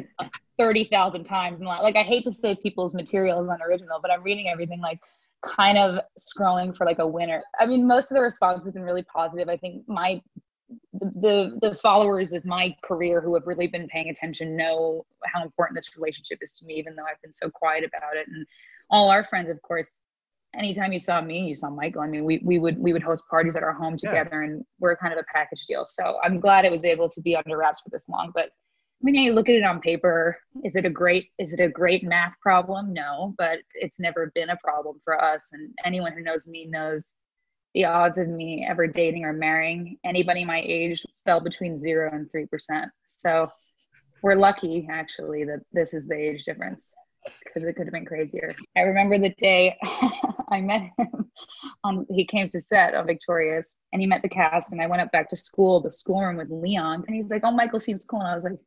thirty 0.58 0.84
thousand 0.84 1.24
times. 1.24 1.58
And 1.58 1.66
like, 1.66 1.96
I 1.96 2.02
hate 2.02 2.24
to 2.24 2.30
say 2.30 2.54
people's 2.54 2.94
material 2.94 3.40
is 3.40 3.48
unoriginal, 3.48 3.98
but 4.00 4.10
I'm 4.10 4.22
reading 4.22 4.48
everything 4.48 4.80
like 4.80 5.00
kind 5.42 5.78
of 5.78 6.00
scrolling 6.18 6.76
for 6.76 6.84
like 6.86 6.98
a 6.98 7.06
winner. 7.06 7.42
I 7.58 7.66
mean, 7.66 7.86
most 7.86 8.10
of 8.10 8.16
the 8.16 8.20
responses 8.20 8.66
have 8.66 8.74
been 8.74 8.82
really 8.82 9.04
positive. 9.04 9.48
I 9.48 9.56
think 9.56 9.88
my 9.88 10.20
the 10.92 11.58
the 11.60 11.76
followers 11.76 12.32
of 12.32 12.44
my 12.44 12.74
career 12.82 13.20
who 13.20 13.34
have 13.34 13.46
really 13.46 13.66
been 13.66 13.86
paying 13.88 14.08
attention 14.08 14.56
know 14.56 15.04
how 15.24 15.42
important 15.42 15.76
this 15.76 15.96
relationship 15.96 16.38
is 16.42 16.52
to 16.52 16.64
me 16.64 16.74
even 16.74 16.96
though 16.96 17.04
i've 17.04 17.20
been 17.22 17.32
so 17.32 17.48
quiet 17.48 17.84
about 17.84 18.16
it 18.16 18.26
and 18.28 18.46
all 18.90 19.10
our 19.10 19.22
friends 19.22 19.50
of 19.50 19.60
course 19.62 20.02
anytime 20.54 20.92
you 20.92 20.98
saw 20.98 21.20
me 21.20 21.46
you 21.46 21.54
saw 21.54 21.70
michael 21.70 22.00
i 22.00 22.06
mean 22.06 22.24
we, 22.24 22.40
we 22.42 22.58
would 22.58 22.78
we 22.78 22.92
would 22.92 23.02
host 23.02 23.22
parties 23.30 23.54
at 23.56 23.62
our 23.62 23.72
home 23.72 23.96
together 23.96 24.42
yeah. 24.42 24.48
and 24.48 24.64
we're 24.80 24.96
kind 24.96 25.12
of 25.12 25.18
a 25.18 25.24
package 25.32 25.64
deal 25.66 25.84
so 25.84 26.18
i'm 26.24 26.40
glad 26.40 26.64
it 26.64 26.72
was 26.72 26.84
able 26.84 27.08
to 27.08 27.20
be 27.20 27.36
under 27.36 27.56
wraps 27.56 27.80
for 27.80 27.90
this 27.90 28.08
long 28.08 28.32
but 28.34 28.50
i 29.00 29.04
mean 29.04 29.14
you 29.14 29.32
look 29.32 29.48
at 29.48 29.54
it 29.54 29.64
on 29.64 29.80
paper 29.80 30.38
is 30.64 30.76
it 30.76 30.84
a 30.84 30.90
great 30.90 31.30
is 31.38 31.52
it 31.52 31.60
a 31.60 31.68
great 31.68 32.02
math 32.04 32.34
problem 32.40 32.92
no 32.92 33.34
but 33.38 33.58
it's 33.74 34.00
never 34.00 34.32
been 34.34 34.50
a 34.50 34.58
problem 34.62 35.00
for 35.04 35.22
us 35.22 35.50
and 35.52 35.72
anyone 35.84 36.12
who 36.12 36.22
knows 36.22 36.46
me 36.46 36.66
knows 36.66 37.14
the 37.76 37.84
odds 37.84 38.16
of 38.16 38.26
me 38.26 38.66
ever 38.66 38.86
dating 38.86 39.22
or 39.22 39.34
marrying 39.34 39.98
anybody 40.02 40.46
my 40.46 40.62
age 40.64 41.04
fell 41.26 41.40
between 41.40 41.76
zero 41.76 42.10
and 42.10 42.30
three 42.30 42.46
percent. 42.46 42.90
So 43.08 43.50
we're 44.22 44.34
lucky 44.34 44.88
actually 44.90 45.44
that 45.44 45.60
this 45.74 45.92
is 45.92 46.08
the 46.08 46.14
age 46.14 46.44
difference 46.44 46.94
because 47.44 47.64
it 47.64 47.76
could 47.76 47.86
have 47.86 47.92
been 47.92 48.06
crazier. 48.06 48.54
I 48.76 48.80
remember 48.80 49.18
the 49.18 49.34
day 49.36 49.76
I 50.50 50.62
met 50.62 50.90
him 50.96 51.30
on 51.84 52.06
he 52.08 52.24
came 52.24 52.48
to 52.48 52.62
set 52.62 52.94
on 52.94 53.06
Victorious 53.06 53.76
and 53.92 54.00
he 54.00 54.08
met 54.08 54.22
the 54.22 54.30
cast 54.30 54.72
and 54.72 54.80
I 54.80 54.86
went 54.86 55.02
up 55.02 55.12
back 55.12 55.28
to 55.28 55.36
school, 55.36 55.82
the 55.82 55.90
schoolroom 55.90 56.38
with 56.38 56.48
Leon, 56.50 57.04
and 57.06 57.14
he's 57.14 57.30
like, 57.30 57.42
Oh, 57.44 57.50
Michael 57.50 57.78
seems 57.78 58.06
cool. 58.06 58.20
And 58.20 58.28
I 58.30 58.34
was 58.34 58.44
like, 58.44 58.58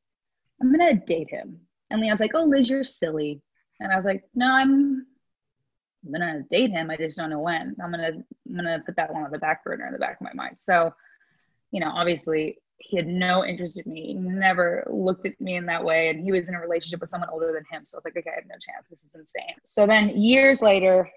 I'm 0.61 0.71
gonna 0.71 0.95
date 0.95 1.29
him. 1.29 1.59
And 1.89 2.01
Leon's 2.01 2.19
like, 2.19 2.31
Oh, 2.35 2.43
Liz, 2.43 2.69
you're 2.69 2.83
silly. 2.83 3.41
And 3.79 3.91
I 3.91 3.95
was 3.95 4.05
like, 4.05 4.23
No, 4.35 4.51
I'm 4.51 5.05
I'm 6.05 6.11
gonna 6.11 6.43
date 6.49 6.71
him. 6.71 6.89
I 6.89 6.97
just 6.97 7.17
don't 7.17 7.29
know 7.29 7.39
when. 7.39 7.75
I'm 7.83 7.91
gonna 7.91 8.11
I'm 8.47 8.55
gonna 8.55 8.81
put 8.85 8.95
that 8.95 9.13
one 9.13 9.23
on 9.23 9.31
the 9.31 9.39
back 9.39 9.63
burner 9.63 9.87
in 9.87 9.93
the 9.93 9.99
back 9.99 10.19
of 10.19 10.21
my 10.21 10.33
mind. 10.33 10.59
So, 10.59 10.93
you 11.71 11.79
know, 11.79 11.91
obviously 11.93 12.59
he 12.79 12.97
had 12.97 13.07
no 13.07 13.45
interest 13.45 13.79
in 13.79 13.91
me, 13.91 14.13
never 14.13 14.85
looked 14.89 15.25
at 15.25 15.39
me 15.41 15.57
in 15.57 15.65
that 15.65 15.83
way, 15.83 16.09
and 16.09 16.23
he 16.23 16.31
was 16.31 16.47
in 16.47 16.55
a 16.55 16.59
relationship 16.59 17.01
with 17.01 17.09
someone 17.09 17.29
older 17.29 17.51
than 17.53 17.63
him. 17.69 17.83
So 17.83 17.95
I 17.95 17.99
was 17.99 18.05
like, 18.05 18.17
okay, 18.17 18.31
I 18.31 18.35
have 18.35 18.47
no 18.47 18.55
chance. 18.55 18.87
This 18.89 19.03
is 19.03 19.15
insane. 19.15 19.55
So 19.65 19.85
then 19.85 20.09
years 20.09 20.61
later, 20.61 21.09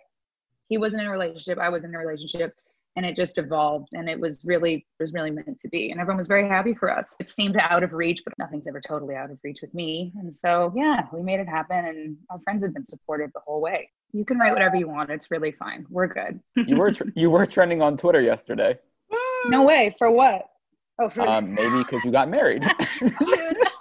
he 0.69 0.77
wasn't 0.77 1.03
in 1.03 1.09
a 1.09 1.13
relationship. 1.13 1.59
I 1.59 1.69
was 1.69 1.85
in 1.85 1.95
a 1.95 1.99
relationship, 1.99 2.57
and 2.97 3.07
it 3.07 3.17
just 3.17 3.39
evolved, 3.39 3.89
and 3.93 4.09
it 4.09 4.19
was 4.19 4.45
really 4.45 4.75
it 4.75 5.03
was 5.03 5.13
really 5.13 5.31
meant 5.31 5.59
to 5.61 5.69
be, 5.69 5.91
and 5.91 6.01
everyone 6.01 6.19
was 6.19 6.29
very 6.29 6.47
happy 6.49 6.75
for 6.75 6.91
us. 6.91 7.17
It 7.21 7.29
seemed 7.29 7.57
out 7.57 7.83
of 7.83 7.93
reach, 7.93 8.21
but 8.25 8.35
nothing's 8.39 8.69
ever 8.69 8.81
totally 8.81 9.15
out 9.15 9.31
of 9.31 9.39
reach 9.43 9.61
with 9.63 9.73
me, 9.75 10.13
and 10.17 10.35
so 10.35 10.73
yeah, 10.77 11.07
we 11.13 11.23
made 11.23 11.41
it 11.41 11.49
happen, 11.49 11.85
and 11.85 12.17
our 12.31 12.39
friends 12.41 12.63
have 12.63 12.75
been 12.75 12.87
supportive 12.87 13.31
the 13.33 13.41
whole 13.47 13.61
way. 13.61 13.91
You 14.13 14.25
can 14.25 14.39
write 14.39 14.53
whatever 14.53 14.77
you 14.77 14.89
want. 14.89 15.11
It's 15.11 15.31
really 15.31 15.53
fine. 15.53 15.87
We're 15.89 16.07
good. 16.07 16.41
you 16.55 16.77
were 16.77 16.93
tr- 16.93 17.05
you 17.15 17.31
were 17.31 17.47
trending 17.47 17.81
on 17.81 17.97
Twitter 17.97 18.21
yesterday. 18.21 18.79
No 19.47 19.63
way. 19.63 19.95
For 19.99 20.11
what? 20.11 20.49
Oh, 20.99 21.09
for 21.09 21.23
um, 21.23 21.55
maybe 21.55 21.79
because 21.79 22.05
you 22.05 22.11
got 22.11 22.29
married. 22.29 22.65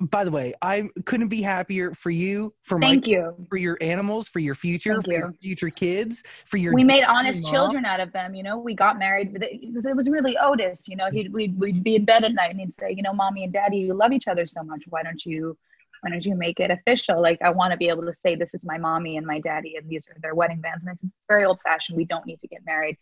By 0.00 0.24
the 0.24 0.30
way, 0.30 0.54
I 0.62 0.88
couldn't 1.04 1.28
be 1.28 1.42
happier 1.42 1.92
for 1.92 2.10
you, 2.10 2.52
for 2.62 2.80
Thank 2.80 3.06
you. 3.06 3.34
for 3.48 3.56
your 3.56 3.78
animals, 3.80 4.28
for 4.28 4.40
your 4.40 4.54
future, 4.54 4.94
Thank 4.94 5.04
for 5.04 5.12
you. 5.12 5.18
your 5.18 5.32
future 5.40 5.70
kids, 5.70 6.22
for 6.46 6.56
your. 6.56 6.72
We 6.72 6.84
made 6.84 7.04
honest 7.04 7.44
mom. 7.44 7.52
children 7.52 7.84
out 7.84 8.00
of 8.00 8.12
them. 8.12 8.34
You 8.34 8.42
know, 8.42 8.58
we 8.58 8.74
got 8.74 8.98
married 8.98 9.32
because 9.32 9.86
it 9.86 9.94
was 9.94 10.08
really 10.08 10.36
Otis. 10.38 10.88
You 10.88 10.96
know, 10.96 11.10
he'd 11.10 11.32
we'd, 11.32 11.58
we'd 11.58 11.84
be 11.84 11.96
in 11.96 12.04
bed 12.04 12.24
at 12.24 12.34
night 12.34 12.50
and 12.50 12.60
he'd 12.60 12.74
say, 12.74 12.92
you 12.92 13.02
know, 13.02 13.12
mommy 13.12 13.44
and 13.44 13.52
daddy, 13.52 13.78
you 13.78 13.94
love 13.94 14.12
each 14.12 14.28
other 14.28 14.46
so 14.46 14.62
much. 14.62 14.82
Why 14.88 15.02
don't 15.02 15.24
you? 15.24 15.56
Why 16.00 16.10
don't 16.10 16.24
you 16.24 16.34
make 16.34 16.60
it 16.60 16.70
official? 16.70 17.22
Like, 17.22 17.40
I 17.40 17.50
want 17.50 17.70
to 17.70 17.78
be 17.78 17.88
able 17.88 18.04
to 18.04 18.12
say 18.12 18.34
this 18.34 18.52
is 18.52 18.66
my 18.66 18.76
mommy 18.76 19.16
and 19.16 19.26
my 19.26 19.40
daddy, 19.40 19.76
and 19.76 19.88
these 19.88 20.06
are 20.08 20.16
their 20.20 20.34
wedding 20.34 20.60
bands. 20.60 20.82
And 20.82 20.90
I 20.90 20.94
said, 20.94 21.10
it's 21.16 21.26
very 21.26 21.44
old 21.44 21.60
fashioned. 21.62 21.96
We 21.96 22.04
don't 22.04 22.26
need 22.26 22.40
to 22.40 22.48
get 22.48 22.60
married. 22.66 22.98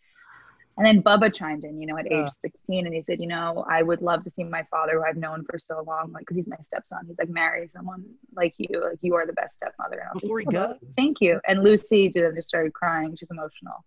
And 0.77 0.85
then 0.85 1.03
Bubba 1.03 1.33
chimed 1.33 1.65
in, 1.65 1.79
you 1.79 1.85
know, 1.85 1.97
at 1.97 2.11
age 2.11 2.29
16, 2.29 2.85
and 2.85 2.95
he 2.95 3.01
said, 3.01 3.19
you 3.19 3.27
know, 3.27 3.63
I 3.69 3.83
would 3.83 4.01
love 4.01 4.23
to 4.23 4.29
see 4.31 4.43
my 4.43 4.63
father, 4.71 4.93
who 4.93 5.03
I've 5.03 5.17
known 5.17 5.45
for 5.45 5.59
so 5.59 5.83
long, 5.85 6.11
like, 6.11 6.21
because 6.21 6.35
he's 6.35 6.47
my 6.47 6.57
stepson. 6.61 7.05
He's 7.07 7.17
like, 7.19 7.29
marry 7.29 7.67
someone 7.67 8.05
like 8.35 8.55
you, 8.57 8.81
like 8.81 8.97
you 9.01 9.13
are 9.13 9.27
the 9.27 9.33
best 9.33 9.55
stepmother. 9.55 10.07
And 10.11 10.21
Before 10.21 10.39
he 10.39 10.45
goes, 10.45 10.75
thank 10.97 11.21
you. 11.21 11.39
And 11.47 11.63
Lucy 11.63 12.11
just 12.11 12.47
started 12.47 12.73
crying. 12.73 13.15
She's 13.15 13.29
emotional, 13.29 13.85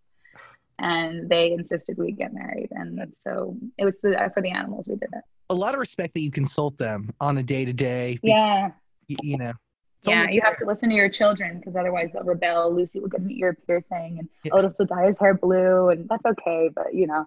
and 0.79 1.29
they 1.29 1.53
insisted 1.53 1.99
we 1.99 2.13
get 2.13 2.33
married, 2.33 2.69
and 2.71 3.13
so 3.19 3.57
it 3.79 3.85
was 3.85 4.01
the, 4.01 4.31
for 4.33 4.41
the 4.41 4.51
animals 4.51 4.87
we 4.87 4.95
did 4.95 5.09
it. 5.13 5.25
A 5.51 5.55
lot 5.55 5.75
of 5.75 5.81
respect 5.81 6.15
that 6.15 6.21
you 6.21 6.31
consult 6.31 6.79
them 6.79 7.13
on 7.21 7.37
a 7.39 7.43
day 7.43 7.65
to 7.65 7.73
day. 7.73 8.19
Yeah. 8.23 8.71
You 9.09 9.39
know 9.39 9.53
yeah, 10.03 10.29
you 10.29 10.41
have 10.45 10.57
to 10.59 10.67
listen 10.67 10.89
to 10.91 10.95
your 10.95 11.09
children 11.09 11.59
because 11.59 11.77
otherwise 11.77 12.11
they'll 12.13 12.23
rebel. 12.23 12.75
Lucy 12.75 13.01
will 13.01 13.09
get 13.09 13.21
an 13.21 13.31
ear 13.31 13.57
piercing, 13.67 14.17
and 14.19 14.29
yeah. 14.45 14.53
Otis 14.55 14.79
will 14.79 14.87
dye 14.87 15.07
his 15.07 15.19
hair 15.19 15.35
blue, 15.35 15.89
and 15.89 16.09
that's 16.09 16.25
okay. 16.25 16.71
But 16.75 16.95
you 16.95 17.07
know, 17.07 17.27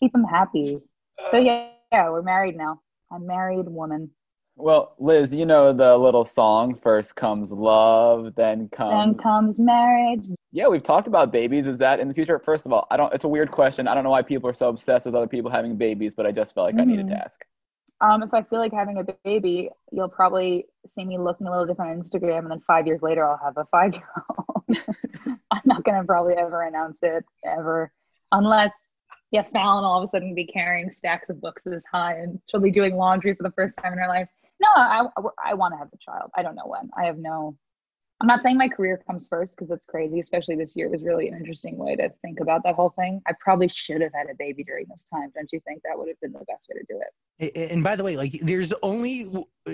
keep 0.00 0.12
them 0.12 0.24
happy. 0.24 0.80
So 1.30 1.38
yeah, 1.38 1.68
yeah, 1.92 2.10
we're 2.10 2.22
married 2.22 2.56
now. 2.56 2.80
I'm 3.10 3.26
married 3.26 3.68
woman. 3.68 4.10
Well, 4.56 4.94
Liz, 4.98 5.32
you 5.32 5.46
know 5.46 5.72
the 5.72 5.96
little 5.96 6.24
song. 6.24 6.74
First 6.74 7.16
comes 7.16 7.52
love, 7.52 8.34
then 8.34 8.68
comes 8.68 9.16
then 9.16 9.22
comes 9.22 9.58
marriage. 9.58 10.26
Yeah, 10.52 10.68
we've 10.68 10.82
talked 10.82 11.08
about 11.08 11.32
babies. 11.32 11.66
Is 11.66 11.78
that 11.78 12.00
in 12.00 12.08
the 12.08 12.14
future? 12.14 12.38
First 12.38 12.66
of 12.66 12.72
all, 12.72 12.86
I 12.90 12.96
don't. 12.96 13.12
It's 13.14 13.24
a 13.24 13.28
weird 13.28 13.50
question. 13.50 13.88
I 13.88 13.94
don't 13.94 14.04
know 14.04 14.10
why 14.10 14.22
people 14.22 14.48
are 14.50 14.54
so 14.54 14.68
obsessed 14.68 15.06
with 15.06 15.14
other 15.14 15.26
people 15.26 15.50
having 15.50 15.76
babies, 15.76 16.14
but 16.14 16.26
I 16.26 16.32
just 16.32 16.54
felt 16.54 16.66
like 16.66 16.74
mm-hmm. 16.74 16.82
I 16.82 16.84
needed 16.84 17.08
to 17.08 17.14
mm-hmm. 17.14 17.22
ask. 17.22 17.44
Um, 18.02 18.24
if 18.24 18.34
I 18.34 18.42
feel 18.42 18.58
like 18.58 18.72
having 18.72 18.98
a 18.98 19.04
baby, 19.24 19.70
you'll 19.92 20.08
probably 20.08 20.66
see 20.88 21.04
me 21.04 21.18
looking 21.18 21.46
a 21.46 21.50
little 21.50 21.66
different 21.66 21.92
on 21.92 22.02
Instagram, 22.02 22.40
and 22.40 22.50
then 22.50 22.60
five 22.66 22.84
years 22.84 23.00
later, 23.00 23.24
I'll 23.24 23.40
have 23.42 23.56
a 23.56 23.64
five 23.66 23.94
year 23.94 24.08
old. 24.38 24.64
I'm 25.52 25.62
not 25.64 25.84
going 25.84 26.00
to 26.00 26.04
probably 26.04 26.34
ever 26.34 26.62
announce 26.62 26.98
it 27.02 27.24
ever, 27.46 27.92
unless, 28.32 28.72
yeah, 29.30 29.42
Fallon 29.42 29.84
all 29.84 29.98
of 29.98 30.04
a 30.04 30.08
sudden 30.08 30.34
be 30.34 30.46
carrying 30.46 30.90
stacks 30.90 31.30
of 31.30 31.40
books 31.40 31.62
this 31.64 31.84
high 31.90 32.14
and 32.14 32.40
she'll 32.50 32.60
be 32.60 32.72
doing 32.72 32.96
laundry 32.96 33.34
for 33.34 33.44
the 33.44 33.52
first 33.52 33.78
time 33.78 33.92
in 33.92 33.98
her 34.00 34.08
life. 34.08 34.28
No, 34.60 34.68
I, 34.74 35.06
I 35.44 35.54
want 35.54 35.74
to 35.74 35.78
have 35.78 35.88
a 35.92 35.96
child. 35.98 36.30
I 36.36 36.42
don't 36.42 36.56
know 36.56 36.66
when. 36.66 36.90
I 36.96 37.06
have 37.06 37.18
no 37.18 37.56
I'm 38.22 38.28
not 38.28 38.40
saying 38.40 38.56
my 38.56 38.68
career 38.68 39.02
comes 39.04 39.26
first 39.26 39.52
because 39.52 39.66
that's 39.66 39.84
crazy, 39.84 40.20
especially 40.20 40.54
this 40.54 40.76
year 40.76 40.88
was 40.88 41.02
really 41.02 41.26
an 41.26 41.36
interesting 41.36 41.76
way 41.76 41.96
to 41.96 42.08
think 42.22 42.38
about 42.38 42.62
that 42.62 42.76
whole 42.76 42.90
thing. 42.90 43.20
I 43.26 43.32
probably 43.40 43.66
should 43.66 44.00
have 44.00 44.12
had 44.14 44.30
a 44.30 44.34
baby 44.38 44.62
during 44.62 44.86
this 44.88 45.04
time. 45.12 45.32
Don't 45.34 45.48
you 45.52 45.58
think 45.66 45.82
that 45.82 45.98
would 45.98 46.06
have 46.06 46.20
been 46.20 46.30
the 46.30 46.44
best 46.46 46.70
way 46.70 46.80
to 46.80 46.86
do 46.88 47.00
it? 47.50 47.72
And 47.72 47.82
by 47.82 47.96
the 47.96 48.04
way, 48.04 48.16
like 48.16 48.38
there's 48.40 48.72
only 48.84 49.28
uh, 49.66 49.72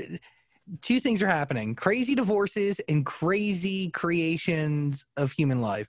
two 0.80 0.98
things 0.98 1.22
are 1.22 1.28
happening 1.28 1.74
crazy 1.74 2.14
divorces 2.14 2.80
and 2.88 3.04
crazy 3.04 3.90
creations 3.90 5.04
of 5.18 5.30
human 5.30 5.60
life. 5.60 5.88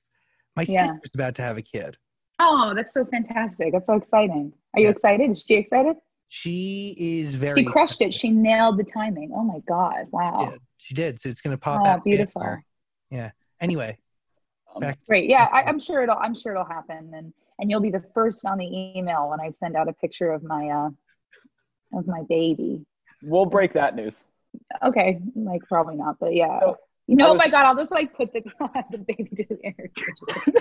My 0.58 0.66
yeah. 0.68 0.88
sister's 0.88 1.12
about 1.16 1.36
to 1.36 1.42
have 1.44 1.58
a 1.58 1.62
kid. 1.62 1.98
Oh, 2.40 2.74
that's 2.76 2.94
so 2.94 3.06
fantastic. 3.06 3.72
That's 3.72 3.88
so 3.88 3.94
exciting. 3.94 4.52
Are 4.74 4.82
you 4.82 4.90
excited? 4.90 5.32
Is 5.32 5.46
she 5.48 5.56
excited? 5.56 5.96
She 6.28 6.94
is 6.98 7.36
very. 7.36 7.64
She 7.64 7.70
crushed 7.70 8.02
it. 8.02 8.14
She 8.14 8.30
nailed 8.30 8.78
the 8.78 8.84
timing. 8.84 9.32
Oh 9.34 9.44
my 9.44 9.60
God. 9.66 10.08
Wow. 10.12 10.52
Yeah. 10.52 10.58
She 10.80 10.94
did. 10.94 11.22
So 11.22 11.30
it's 11.30 11.42
going 11.42 11.56
to 11.56 11.60
pop 11.60 11.82
oh, 11.84 11.88
out. 11.88 12.04
beautiful. 12.04 12.58
Yeah. 13.12 13.32
Anyway. 13.62 13.98
Um, 14.76 14.82
back 14.82 15.00
Great. 15.08 15.30
Yeah, 15.30 15.48
I, 15.52 15.70
am 15.70 15.80
sure 15.80 16.02
it'll. 16.02 16.18
I'm 16.18 16.36
sure 16.36 16.54
it'll 16.54 16.66
happen, 16.66 17.12
and 17.14 17.34
and 17.60 17.70
you'll 17.70 17.82
be 17.82 17.90
the 17.90 18.04
first 18.14 18.46
on 18.46 18.58
the 18.58 18.98
email 18.98 19.30
when 19.30 19.40
I 19.40 19.52
send 19.52 19.76
out 19.76 19.88
a 19.88 19.94
picture 19.94 20.32
of 20.32 20.44
my 20.44 20.70
uh 20.70 20.90
of 21.98 22.08
my 22.08 22.24
baby. 22.30 22.86
We'll 23.24 23.46
break 23.46 23.74
that 23.74 23.96
news. 23.96 24.26
Okay, 24.84 25.20
like 25.36 25.62
probably 25.68 25.96
not, 25.96 26.18
but 26.20 26.34
yeah. 26.34 26.60
So, 26.60 26.78
you 27.08 27.16
know, 27.16 27.26
was, 27.26 27.34
oh 27.34 27.38
my 27.38 27.50
God, 27.50 27.66
I'll 27.66 27.76
just 27.76 27.92
like 27.92 28.16
put 28.16 28.32
the 28.32 28.42
the 28.92 29.00
baby 29.00 29.30
to 29.36 29.46
the 29.50 29.60
interview. 29.62 30.54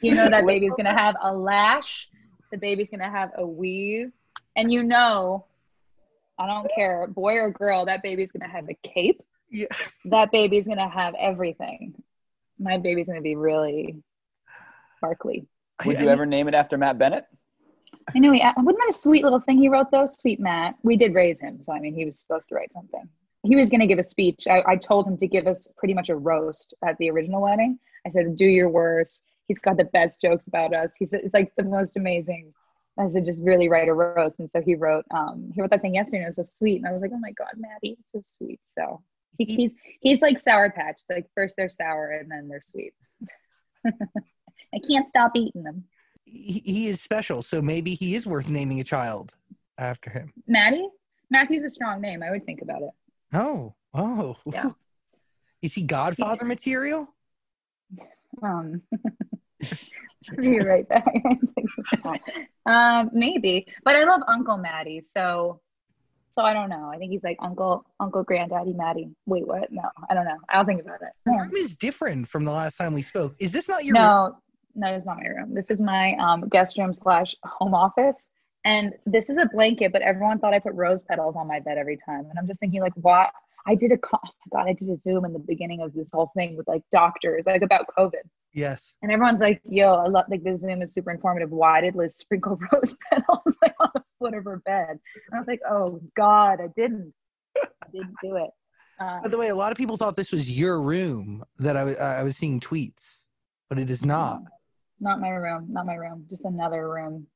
you 0.00 0.14
know 0.14 0.28
that 0.28 0.46
baby's 0.46 0.72
gonna 0.76 0.96
have 0.96 1.16
a 1.22 1.32
lash. 1.32 2.08
The 2.50 2.58
baby's 2.58 2.90
gonna 2.90 3.10
have 3.10 3.30
a 3.36 3.46
weave, 3.46 4.10
and 4.56 4.72
you 4.72 4.82
know 4.82 5.44
I 6.40 6.46
don't 6.46 6.70
care, 6.74 7.06
boy 7.06 7.34
or 7.34 7.50
girl, 7.50 7.84
that 7.84 8.02
baby's 8.02 8.32
gonna 8.32 8.50
have 8.50 8.68
a 8.70 8.74
cape. 8.82 9.20
Yeah. 9.50 9.66
That 10.06 10.32
baby's 10.32 10.66
gonna 10.66 10.88
have 10.88 11.14
everything. 11.18 12.02
My 12.58 12.78
baby's 12.78 13.06
gonna 13.06 13.20
be 13.20 13.36
really 13.36 14.02
sparkly. 14.96 15.46
Would 15.84 16.00
you 16.00 16.08
ever 16.08 16.24
name 16.26 16.48
it 16.48 16.54
after 16.54 16.78
Matt 16.78 16.98
Bennett? 16.98 17.26
I 18.14 18.18
know. 18.18 18.32
He, 18.32 18.42
wouldn't 18.56 18.78
that 18.78 18.88
a 18.88 18.92
sweet 18.92 19.22
little 19.22 19.40
thing 19.40 19.58
he 19.58 19.68
wrote 19.68 19.90
though? 19.90 20.06
Sweet 20.06 20.40
Matt. 20.40 20.76
We 20.82 20.96
did 20.96 21.14
raise 21.14 21.40
him, 21.40 21.62
so 21.62 21.72
I 21.72 21.80
mean, 21.80 21.94
he 21.94 22.04
was 22.04 22.18
supposed 22.18 22.48
to 22.48 22.54
write 22.54 22.72
something. 22.72 23.08
He 23.42 23.56
was 23.56 23.70
going 23.70 23.80
to 23.80 23.86
give 23.86 23.98
a 23.98 24.04
speech. 24.04 24.46
I, 24.46 24.62
I 24.66 24.76
told 24.76 25.06
him 25.06 25.16
to 25.16 25.26
give 25.26 25.46
us 25.46 25.66
pretty 25.78 25.94
much 25.94 26.10
a 26.10 26.16
roast 26.16 26.74
at 26.84 26.98
the 26.98 27.10
original 27.10 27.40
wedding. 27.40 27.78
I 28.06 28.10
said, 28.10 28.36
"Do 28.36 28.44
your 28.46 28.68
worst." 28.68 29.22
He's 29.46 29.58
got 29.58 29.76
the 29.76 29.84
best 29.84 30.20
jokes 30.20 30.46
about 30.46 30.74
us. 30.74 30.90
He's 30.98 31.12
it's 31.12 31.34
like 31.34 31.52
the 31.56 31.64
most 31.64 31.96
amazing 31.96 32.52
I 33.00 33.08
said, 33.08 33.24
just 33.24 33.42
really 33.44 33.68
write 33.68 33.88
a 33.88 33.92
roast. 33.94 34.38
And 34.38 34.50
so 34.50 34.60
he 34.60 34.74
wrote, 34.74 35.04
um, 35.10 35.50
he 35.54 35.60
wrote 35.60 35.70
that 35.70 35.80
thing 35.82 35.94
yesterday 35.94 36.18
and 36.18 36.24
it 36.24 36.28
was 36.28 36.36
so 36.36 36.42
sweet. 36.42 36.78
And 36.78 36.86
I 36.86 36.92
was 36.92 37.00
like, 37.02 37.12
oh 37.14 37.18
my 37.18 37.32
God, 37.32 37.48
Maddie, 37.56 37.96
it's 37.98 38.12
so 38.12 38.20
sweet. 38.22 38.60
So 38.64 39.02
he, 39.38 39.44
he's, 39.44 39.74
he's 40.00 40.22
like 40.22 40.38
Sour 40.38 40.70
Patch. 40.70 40.96
It's 40.96 41.04
like 41.08 41.26
first 41.34 41.56
they're 41.56 41.68
sour 41.68 42.10
and 42.10 42.30
then 42.30 42.48
they're 42.48 42.62
sweet. 42.62 42.92
I 43.86 44.78
can't 44.88 45.08
stop 45.08 45.32
eating 45.34 45.62
them. 45.62 45.84
he, 46.24 46.62
he 46.64 46.86
is 46.88 47.00
special, 47.00 47.42
so 47.42 47.62
maybe 47.62 47.94
he 47.94 48.14
is 48.14 48.26
worth 48.26 48.48
naming 48.48 48.80
a 48.80 48.84
child 48.84 49.34
after 49.78 50.10
him. 50.10 50.32
Maddie? 50.46 50.88
Matthew's 51.30 51.64
a 51.64 51.68
strong 51.68 52.00
name. 52.00 52.22
I 52.22 52.30
would 52.30 52.44
think 52.44 52.60
about 52.60 52.82
it. 52.82 52.90
Oh, 53.32 53.74
oh. 53.94 54.36
Yeah. 54.46 54.70
Is 55.62 55.74
he 55.74 55.84
Godfather 55.84 56.44
material? 56.46 57.08
Um, 58.42 58.82
you're 60.38 60.64
right 60.64 60.86
there. 60.88 61.04
um, 62.66 63.10
maybe, 63.12 63.66
but 63.84 63.96
I 63.96 64.04
love 64.04 64.22
Uncle 64.28 64.58
Maddie, 64.58 65.00
so 65.00 65.60
so 66.30 66.42
I 66.42 66.52
don't 66.52 66.68
know. 66.68 66.90
I 66.92 66.96
think 66.96 67.10
he's 67.10 67.24
like 67.24 67.36
Uncle 67.40 67.84
Uncle 67.98 68.22
Granddaddy 68.22 68.72
Maddie. 68.72 69.10
Wait, 69.26 69.46
what? 69.46 69.70
No, 69.72 69.82
I 70.08 70.14
don't 70.14 70.24
know. 70.24 70.38
I'll 70.48 70.64
think 70.64 70.80
about 70.80 71.02
it. 71.02 71.08
Yeah. 71.26 71.40
room 71.40 71.56
is 71.56 71.76
different 71.76 72.28
from 72.28 72.44
the 72.44 72.52
last 72.52 72.76
time 72.76 72.94
we 72.94 73.02
spoke. 73.02 73.34
Is 73.38 73.52
this 73.52 73.68
not 73.68 73.84
your 73.84 73.94
No, 73.94 74.36
no, 74.74 74.88
it's 74.94 75.06
not 75.06 75.18
my 75.18 75.26
room. 75.26 75.54
This 75.54 75.70
is 75.70 75.82
my 75.82 76.14
um, 76.20 76.48
guest 76.48 76.78
room 76.78 76.92
slash 76.92 77.34
home 77.42 77.74
office. 77.74 78.30
And 78.64 78.92
this 79.06 79.28
is 79.28 79.38
a 79.38 79.46
blanket, 79.46 79.90
but 79.90 80.02
everyone 80.02 80.38
thought 80.38 80.54
I 80.54 80.58
put 80.58 80.74
rose 80.74 81.02
petals 81.02 81.34
on 81.36 81.48
my 81.48 81.60
bed 81.60 81.78
every 81.78 81.96
time. 81.96 82.26
And 82.28 82.38
I'm 82.38 82.46
just 82.46 82.60
thinking, 82.60 82.80
like, 82.80 82.92
what? 82.94 83.30
I 83.66 83.74
did 83.74 83.92
a, 83.92 83.98
oh 84.12 84.30
God, 84.52 84.68
I 84.68 84.72
did 84.72 84.88
a 84.88 84.96
Zoom 84.96 85.24
in 85.24 85.32
the 85.32 85.38
beginning 85.38 85.80
of 85.80 85.92
this 85.92 86.10
whole 86.12 86.30
thing 86.36 86.56
with 86.56 86.68
like 86.68 86.82
doctors, 86.90 87.44
like 87.46 87.62
about 87.62 87.86
COVID. 87.96 88.22
Yes. 88.52 88.94
And 89.02 89.12
everyone's 89.12 89.40
like, 89.40 89.60
yo, 89.68 89.94
I 89.94 90.08
love, 90.08 90.24
like, 90.28 90.42
this 90.42 90.60
Zoom 90.60 90.82
is 90.82 90.92
super 90.92 91.10
informative. 91.10 91.50
Why 91.50 91.80
did 91.80 91.94
Liz 91.94 92.16
sprinkle 92.16 92.58
rose 92.72 92.96
petals 93.10 93.58
like 93.62 93.74
on 93.80 93.90
the 93.94 94.02
foot 94.18 94.34
of 94.34 94.44
her 94.44 94.58
bed? 94.58 94.90
And 94.90 95.34
I 95.34 95.38
was 95.38 95.46
like, 95.46 95.60
oh 95.68 96.00
God, 96.16 96.60
I 96.60 96.68
didn't. 96.76 97.12
I 97.56 97.86
didn't 97.92 98.14
do 98.22 98.36
it. 98.36 98.50
Uh, 99.00 99.20
By 99.22 99.28
the 99.28 99.38
way, 99.38 99.48
a 99.48 99.54
lot 99.54 99.72
of 99.72 99.78
people 99.78 99.96
thought 99.96 100.16
this 100.16 100.32
was 100.32 100.50
your 100.50 100.80
room 100.80 101.44
that 101.58 101.76
I 101.76 102.22
was 102.22 102.36
seeing 102.36 102.60
tweets, 102.60 103.20
but 103.68 103.78
it 103.78 103.90
is 103.90 104.04
not. 104.04 104.42
Not 105.00 105.20
my 105.20 105.30
room. 105.30 105.68
Not 105.70 105.86
my 105.86 105.94
room. 105.94 106.26
Just 106.28 106.44
another 106.44 106.88
room. 106.88 107.26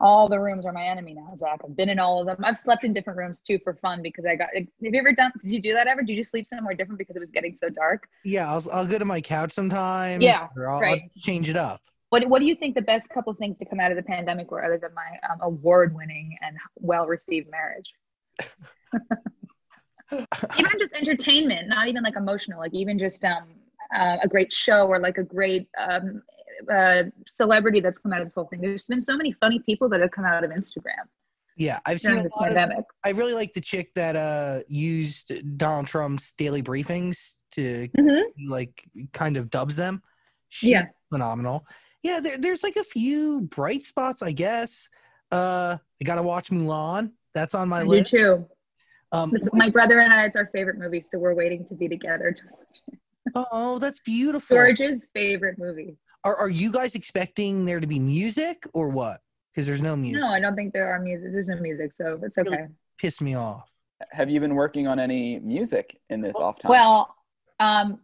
All 0.00 0.28
the 0.28 0.38
rooms 0.38 0.64
are 0.64 0.72
my 0.72 0.84
enemy 0.84 1.14
now, 1.14 1.32
Zach. 1.36 1.60
I've 1.64 1.76
been 1.76 1.88
in 1.88 1.98
all 1.98 2.20
of 2.20 2.26
them. 2.26 2.44
I've 2.44 2.56
slept 2.56 2.84
in 2.84 2.92
different 2.92 3.18
rooms 3.18 3.40
too 3.40 3.58
for 3.64 3.74
fun 3.74 4.00
because 4.00 4.24
I 4.24 4.36
got. 4.36 4.48
Have 4.54 4.66
you 4.80 4.98
ever 4.98 5.12
done? 5.12 5.32
Did 5.42 5.50
you 5.50 5.60
do 5.60 5.72
that 5.74 5.88
ever? 5.88 6.02
Did 6.02 6.14
you 6.14 6.22
sleep 6.22 6.46
somewhere 6.46 6.74
different 6.74 6.98
because 6.98 7.16
it 7.16 7.20
was 7.20 7.30
getting 7.30 7.56
so 7.56 7.68
dark? 7.68 8.08
Yeah, 8.24 8.48
I'll, 8.48 8.64
I'll 8.72 8.86
go 8.86 8.98
to 8.98 9.04
my 9.04 9.20
couch 9.20 9.52
sometimes. 9.52 10.22
Yeah, 10.22 10.46
or 10.56 10.68
I'll, 10.68 10.76
I'll 10.76 10.82
right. 10.82 11.12
change 11.18 11.48
it 11.48 11.56
up. 11.56 11.80
What 12.10 12.28
What 12.28 12.38
do 12.38 12.46
you 12.46 12.54
think 12.54 12.76
the 12.76 12.82
best 12.82 13.10
couple 13.10 13.34
things 13.34 13.58
to 13.58 13.64
come 13.64 13.80
out 13.80 13.90
of 13.90 13.96
the 13.96 14.04
pandemic 14.04 14.50
were, 14.50 14.64
other 14.64 14.78
than 14.78 14.94
my 14.94 15.18
um, 15.28 15.38
award-winning 15.42 16.36
and 16.42 16.56
well-received 16.76 17.50
marriage? 17.50 17.92
even 20.56 20.78
just 20.78 20.94
entertainment, 20.94 21.68
not 21.68 21.88
even 21.88 22.02
like 22.02 22.16
emotional, 22.16 22.60
like 22.60 22.72
even 22.72 22.98
just 22.98 23.24
um 23.24 23.48
uh, 23.94 24.18
a 24.22 24.28
great 24.28 24.52
show 24.52 24.86
or 24.86 24.98
like 24.98 25.18
a 25.18 25.24
great 25.24 25.68
um 25.78 26.22
uh, 26.72 27.04
celebrity 27.26 27.80
that's 27.80 27.98
come 27.98 28.12
out 28.12 28.20
of 28.20 28.26
this 28.26 28.34
whole 28.34 28.46
thing. 28.46 28.60
There's 28.60 28.86
been 28.86 29.02
so 29.02 29.16
many 29.16 29.32
funny 29.32 29.60
people 29.60 29.88
that 29.90 30.00
have 30.00 30.10
come 30.10 30.24
out 30.24 30.44
of 30.44 30.50
Instagram 30.50 31.06
Yeah, 31.56 31.78
I've 31.86 32.00
seen 32.00 32.10
during 32.12 32.24
this 32.24 32.34
lot 32.36 32.48
of- 32.50 32.56
pandemic. 32.56 32.84
I 33.04 33.10
really 33.10 33.34
like 33.34 33.52
the 33.54 33.60
chick 33.60 33.92
that 33.94 34.16
uh 34.16 34.60
used 34.68 35.32
Donald 35.58 35.86
Trump's 35.86 36.32
daily 36.34 36.62
briefings 36.62 37.34
to 37.52 37.88
Mhm. 37.96 38.22
like 38.46 38.84
kind 39.12 39.36
of 39.36 39.50
dubs 39.50 39.76
them. 39.76 40.02
She's 40.48 40.70
Yeah. 40.70 40.86
phenomenal. 41.10 41.66
Yeah, 42.02 42.20
there, 42.20 42.38
there's 42.38 42.62
like 42.62 42.76
a 42.76 42.84
few 42.84 43.42
bright 43.42 43.84
spots, 43.84 44.22
I 44.22 44.32
guess. 44.32 44.88
Uh, 45.32 45.76
I 46.00 46.04
gotta 46.04 46.22
watch 46.22 46.50
Mulan. 46.50 47.12
That's 47.34 47.54
on 47.54 47.68
my 47.68 47.80
I 47.80 47.84
list. 47.84 48.10
too. 48.10 48.46
Um, 49.12 49.32
my 49.54 49.70
brother 49.70 50.00
and 50.00 50.12
I, 50.12 50.24
it's 50.26 50.36
our 50.36 50.46
favorite 50.52 50.78
movie, 50.78 51.00
so 51.00 51.18
we're 51.18 51.34
waiting 51.34 51.64
to 51.66 51.74
be 51.74 51.88
together 51.88 52.30
to 52.30 52.42
watch 52.52 52.76
it. 52.92 52.98
oh, 53.34 53.78
that's 53.78 53.98
beautiful. 54.04 54.54
George's 54.56 55.08
favorite 55.14 55.58
movie. 55.58 55.96
Are 56.24 56.36
are 56.36 56.48
you 56.48 56.72
guys 56.72 56.94
expecting 56.94 57.64
there 57.64 57.80
to 57.80 57.86
be 57.86 57.98
music 57.98 58.66
or 58.74 58.88
what? 58.88 59.20
Because 59.52 59.66
there's 59.66 59.80
no 59.80 59.96
music. 59.96 60.20
No, 60.20 60.28
I 60.28 60.40
don't 60.40 60.54
think 60.56 60.72
there 60.72 60.90
are 60.92 61.00
music. 61.00 61.32
There's 61.32 61.48
no 61.48 61.56
music, 61.56 61.92
so 61.92 62.18
it's 62.22 62.38
okay. 62.38 62.66
Piss 62.98 63.20
me 63.20 63.34
off. 63.34 63.68
Have 64.12 64.30
you 64.30 64.38
been 64.40 64.54
working 64.54 64.86
on 64.86 64.98
any 65.00 65.40
music 65.40 66.00
in 66.10 66.20
this 66.20 66.36
off 66.36 66.58
time? 66.58 66.70
Well, 66.70 67.14
um, 67.60 68.00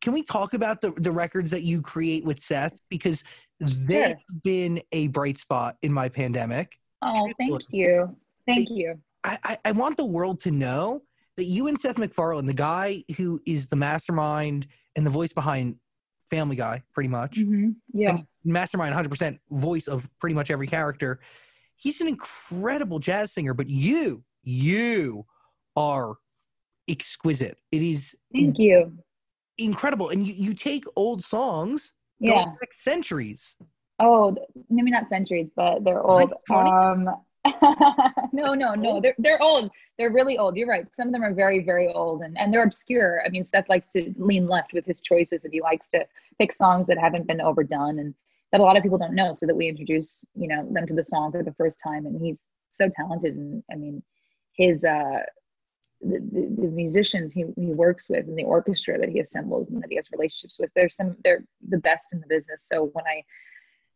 Can 0.00 0.12
we 0.12 0.22
talk 0.22 0.54
about 0.54 0.80
the 0.80 0.92
the 0.92 1.12
records 1.12 1.50
that 1.50 1.62
you 1.62 1.82
create 1.82 2.24
with 2.24 2.40
Seth? 2.40 2.78
Because 2.90 3.22
they've 3.60 4.08
Sure. 4.08 4.16
been 4.44 4.82
a 4.92 5.08
bright 5.08 5.38
spot 5.38 5.76
in 5.82 5.92
my 5.92 6.08
pandemic. 6.08 6.78
oh, 7.02 7.30
thank 7.38 7.62
you, 7.70 8.14
thank 8.46 8.68
you. 8.70 8.98
I, 9.24 9.38
I, 9.44 9.58
I 9.66 9.72
want 9.72 9.96
the 9.96 10.04
world 10.04 10.40
to 10.42 10.50
know 10.50 11.02
that 11.36 11.44
you 11.44 11.66
and 11.68 11.78
Seth 11.80 11.98
MacFarlane, 11.98 12.46
the 12.46 12.54
guy 12.54 13.02
who 13.16 13.40
is 13.46 13.66
the 13.66 13.76
mastermind 13.76 14.66
and 14.94 15.04
the 15.06 15.10
voice 15.10 15.32
behind 15.32 15.76
Family 16.30 16.56
Guy, 16.56 16.82
pretty 16.92 17.08
much, 17.08 17.38
Mhm. 17.38 17.76
Yeah, 17.92 18.10
and 18.10 18.26
mastermind 18.44 18.92
100% 18.94 19.38
voice 19.50 19.86
of 19.88 20.08
pretty 20.18 20.34
much 20.34 20.50
every 20.50 20.66
character. 20.66 21.20
He's 21.76 22.00
an 22.00 22.08
incredible 22.08 22.98
jazz 22.98 23.32
singer, 23.32 23.54
but 23.54 23.68
you, 23.68 24.24
you 24.42 25.26
are 25.76 26.16
exquisite. 26.88 27.58
It 27.70 27.82
is 27.82 28.14
thank 28.32 28.58
you. 28.58 28.96
incredible. 29.58 30.08
And 30.10 30.26
you, 30.26 30.34
you 30.34 30.54
take 30.54 30.84
old 30.96 31.24
songs, 31.24 31.92
Yeah. 32.18 32.44
back 32.60 32.72
centuries. 32.72 33.54
Oh, 33.98 34.36
maybe 34.68 34.90
not 34.90 35.08
centuries, 35.08 35.50
but 35.54 35.84
they're 35.84 36.02
old. 36.02 36.32
20? 36.48 36.70
Um, 36.70 37.10
no, 38.32 38.54
no, 38.54 38.74
no. 38.74 39.00
They're 39.00 39.14
they're 39.18 39.42
old. 39.42 39.70
They're 39.98 40.12
really 40.12 40.38
old. 40.38 40.56
You're 40.56 40.68
right. 40.68 40.86
Some 40.94 41.08
of 41.08 41.12
them 41.12 41.24
are 41.24 41.34
very, 41.34 41.62
very 41.62 41.88
old, 41.88 42.22
and 42.22 42.36
and 42.38 42.52
they're 42.52 42.62
obscure. 42.62 43.22
I 43.24 43.28
mean, 43.28 43.44
Seth 43.44 43.68
likes 43.68 43.88
to 43.88 44.12
lean 44.16 44.46
left 44.46 44.72
with 44.72 44.86
his 44.86 45.00
choices, 45.00 45.44
and 45.44 45.52
he 45.52 45.60
likes 45.60 45.88
to 45.90 46.06
pick 46.38 46.52
songs 46.52 46.86
that 46.86 46.98
haven't 46.98 47.26
been 47.26 47.40
overdone 47.40 47.98
and 47.98 48.14
that 48.52 48.60
a 48.60 48.64
lot 48.64 48.76
of 48.76 48.82
people 48.82 48.98
don't 48.98 49.14
know, 49.14 49.32
so 49.32 49.46
that 49.46 49.56
we 49.56 49.68
introduce 49.68 50.24
you 50.34 50.48
know 50.48 50.66
them 50.70 50.86
to 50.86 50.94
the 50.94 51.04
song 51.04 51.32
for 51.32 51.42
the 51.42 51.54
first 51.54 51.80
time. 51.82 52.06
And 52.06 52.20
he's 52.20 52.44
so 52.70 52.88
talented, 52.88 53.34
and 53.36 53.62
I 53.70 53.76
mean, 53.76 54.02
his 54.52 54.84
uh. 54.84 55.20
The, 56.02 56.18
the, 56.30 56.54
the 56.60 56.68
musicians 56.68 57.32
he, 57.32 57.46
he 57.56 57.72
works 57.72 58.06
with 58.10 58.28
and 58.28 58.36
the 58.36 58.44
orchestra 58.44 58.98
that 58.98 59.08
he 59.08 59.18
assembles 59.18 59.70
and 59.70 59.82
that 59.82 59.88
he 59.88 59.96
has 59.96 60.12
relationships 60.12 60.58
with 60.60 60.70
they're 60.74 60.90
some 60.90 61.16
they're 61.24 61.42
the 61.70 61.78
best 61.78 62.12
in 62.12 62.20
the 62.20 62.26
business 62.26 62.68
so 62.68 62.90
when 62.92 63.06
i 63.06 63.22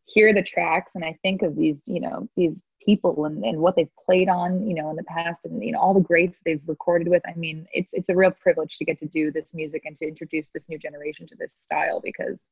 hear 0.05 0.33
the 0.33 0.43
tracks 0.43 0.95
and 0.95 1.03
I 1.03 1.17
think 1.21 1.41
of 1.41 1.55
these, 1.55 1.83
you 1.85 1.99
know, 1.99 2.27
these 2.35 2.61
people 2.85 3.25
and, 3.25 3.43
and 3.43 3.59
what 3.59 3.75
they've 3.75 3.95
played 4.05 4.29
on, 4.29 4.67
you 4.67 4.73
know, 4.73 4.89
in 4.89 4.95
the 4.95 5.03
past 5.03 5.45
and, 5.45 5.63
you 5.63 5.71
know, 5.71 5.79
all 5.79 5.93
the 5.93 6.01
greats 6.01 6.39
they've 6.45 6.61
recorded 6.67 7.07
with. 7.07 7.21
I 7.27 7.33
mean, 7.35 7.67
it's, 7.73 7.93
it's 7.93 8.09
a 8.09 8.15
real 8.15 8.31
privilege 8.31 8.77
to 8.77 8.85
get 8.85 8.99
to 8.99 9.05
do 9.05 9.31
this 9.31 9.53
music 9.53 9.83
and 9.85 9.95
to 9.97 10.07
introduce 10.07 10.49
this 10.49 10.69
new 10.69 10.77
generation 10.77 11.27
to 11.27 11.35
this 11.35 11.53
style 11.53 11.99
because 11.99 12.45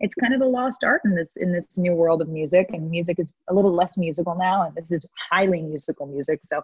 it's 0.00 0.14
kind 0.14 0.34
of 0.34 0.40
a 0.40 0.46
lost 0.46 0.82
art 0.82 1.02
in 1.04 1.14
this, 1.14 1.36
in 1.36 1.52
this 1.52 1.76
new 1.76 1.94
world 1.94 2.22
of 2.22 2.28
music 2.28 2.70
and 2.72 2.90
music 2.90 3.18
is 3.18 3.32
a 3.48 3.54
little 3.54 3.74
less 3.74 3.98
musical 3.98 4.34
now. 4.34 4.62
And 4.66 4.74
this 4.74 4.92
is 4.92 5.06
highly 5.30 5.60
musical 5.60 6.06
music. 6.06 6.40
So 6.42 6.62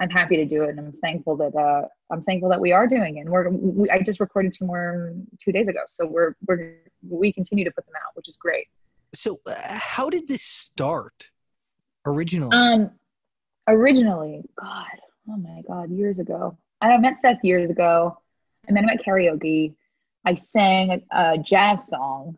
I'm 0.00 0.10
happy 0.10 0.36
to 0.36 0.44
do 0.44 0.62
it. 0.64 0.70
And 0.70 0.78
I'm 0.80 0.92
thankful 1.02 1.36
that, 1.36 1.54
uh, 1.54 1.88
I'm 2.10 2.22
thankful 2.22 2.48
that 2.50 2.60
we 2.60 2.72
are 2.72 2.86
doing 2.86 3.18
it. 3.18 3.20
And 3.20 3.30
we're, 3.30 3.50
we, 3.50 3.90
I 3.90 4.00
just 4.00 4.20
recorded 4.20 4.52
two 4.52 4.64
more 4.64 5.12
two 5.38 5.52
days 5.52 5.68
ago. 5.68 5.80
So 5.86 6.06
we're, 6.06 6.34
we're, 6.46 6.76
we 7.08 7.32
continue 7.32 7.64
to 7.64 7.70
put 7.70 7.84
them 7.84 7.94
out, 7.96 8.14
which 8.14 8.28
is 8.28 8.36
great. 8.36 8.68
So, 9.14 9.40
uh, 9.46 9.54
how 9.78 10.10
did 10.10 10.28
this 10.28 10.42
start 10.42 11.30
originally? 12.06 12.56
Um, 12.56 12.90
originally, 13.66 14.42
God, 14.60 15.00
oh 15.28 15.36
my 15.36 15.62
God, 15.66 15.90
years 15.90 16.18
ago. 16.18 16.56
I 16.80 16.96
met 16.98 17.20
Seth 17.20 17.42
years 17.42 17.70
ago. 17.70 18.18
I 18.68 18.72
met 18.72 18.84
him 18.84 18.90
at 18.90 19.04
karaoke. 19.04 19.74
I 20.24 20.34
sang 20.34 21.02
a, 21.10 21.38
jazz 21.38 21.88
song. 21.88 22.36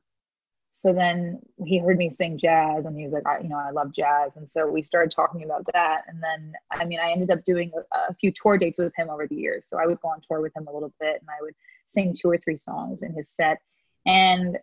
So 0.72 0.94
then 0.94 1.40
he 1.66 1.78
heard 1.78 1.98
me 1.98 2.08
sing 2.08 2.38
jazz, 2.38 2.86
and 2.86 2.96
he 2.96 3.04
was 3.04 3.12
like, 3.12 3.26
I, 3.26 3.40
you 3.40 3.48
know, 3.50 3.58
I 3.58 3.70
love 3.70 3.92
jazz, 3.92 4.36
and 4.36 4.48
so 4.48 4.66
we 4.66 4.80
started 4.80 5.12
talking 5.14 5.44
about 5.44 5.66
that. 5.74 6.04
And 6.08 6.22
then, 6.22 6.54
I 6.70 6.86
mean, 6.86 6.98
I 7.00 7.10
ended 7.10 7.30
up 7.30 7.44
doing 7.44 7.70
a, 7.76 8.12
a 8.12 8.14
few 8.14 8.32
tour 8.32 8.56
dates 8.56 8.78
with 8.78 8.94
him 8.96 9.10
over 9.10 9.26
the 9.26 9.34
years. 9.34 9.66
So 9.68 9.78
I 9.78 9.86
would 9.86 10.00
go 10.00 10.08
on 10.08 10.22
tour 10.26 10.40
with 10.40 10.56
him 10.56 10.68
a 10.68 10.72
little 10.72 10.92
bit, 10.98 11.20
and 11.20 11.28
I 11.28 11.42
would 11.42 11.54
sing 11.88 12.14
two 12.18 12.30
or 12.30 12.38
three 12.38 12.56
songs 12.56 13.02
in 13.02 13.12
his 13.12 13.28
set. 13.28 13.58
And 14.06 14.58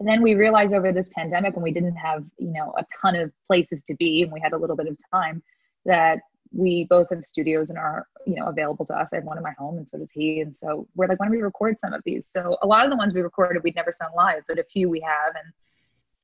and 0.00 0.08
then 0.08 0.22
we 0.22 0.34
realized 0.34 0.72
over 0.72 0.92
this 0.92 1.08
pandemic 1.10 1.54
when 1.54 1.62
we 1.62 1.72
didn't 1.72 1.96
have 1.96 2.24
you 2.38 2.52
know 2.52 2.74
a 2.78 2.84
ton 3.00 3.16
of 3.16 3.32
places 3.46 3.82
to 3.82 3.94
be 3.94 4.22
and 4.22 4.32
we 4.32 4.40
had 4.40 4.52
a 4.52 4.58
little 4.58 4.76
bit 4.76 4.86
of 4.86 4.96
time 5.12 5.42
that 5.84 6.20
we 6.52 6.86
both 6.88 7.08
have 7.10 7.24
studios 7.24 7.70
and 7.70 7.78
are 7.78 8.06
you 8.26 8.36
know 8.36 8.46
available 8.46 8.86
to 8.86 8.94
us. 8.94 9.08
I 9.12 9.16
have 9.16 9.24
one 9.24 9.36
in 9.36 9.42
my 9.42 9.54
home 9.58 9.78
and 9.78 9.88
so 9.88 9.98
does 9.98 10.10
he. 10.10 10.40
And 10.40 10.54
so 10.54 10.86
we're 10.94 11.06
like 11.06 11.20
why 11.20 11.26
don't 11.26 11.34
we 11.34 11.42
record 11.42 11.78
some 11.78 11.92
of 11.92 12.02
these? 12.04 12.26
So 12.26 12.56
a 12.62 12.66
lot 12.66 12.84
of 12.84 12.90
the 12.90 12.96
ones 12.96 13.14
we 13.14 13.20
recorded 13.20 13.62
we'd 13.62 13.76
never 13.76 13.92
sung 13.92 14.10
live 14.16 14.42
but 14.48 14.58
a 14.58 14.64
few 14.64 14.88
we 14.88 15.00
have. 15.00 15.34
And 15.34 15.52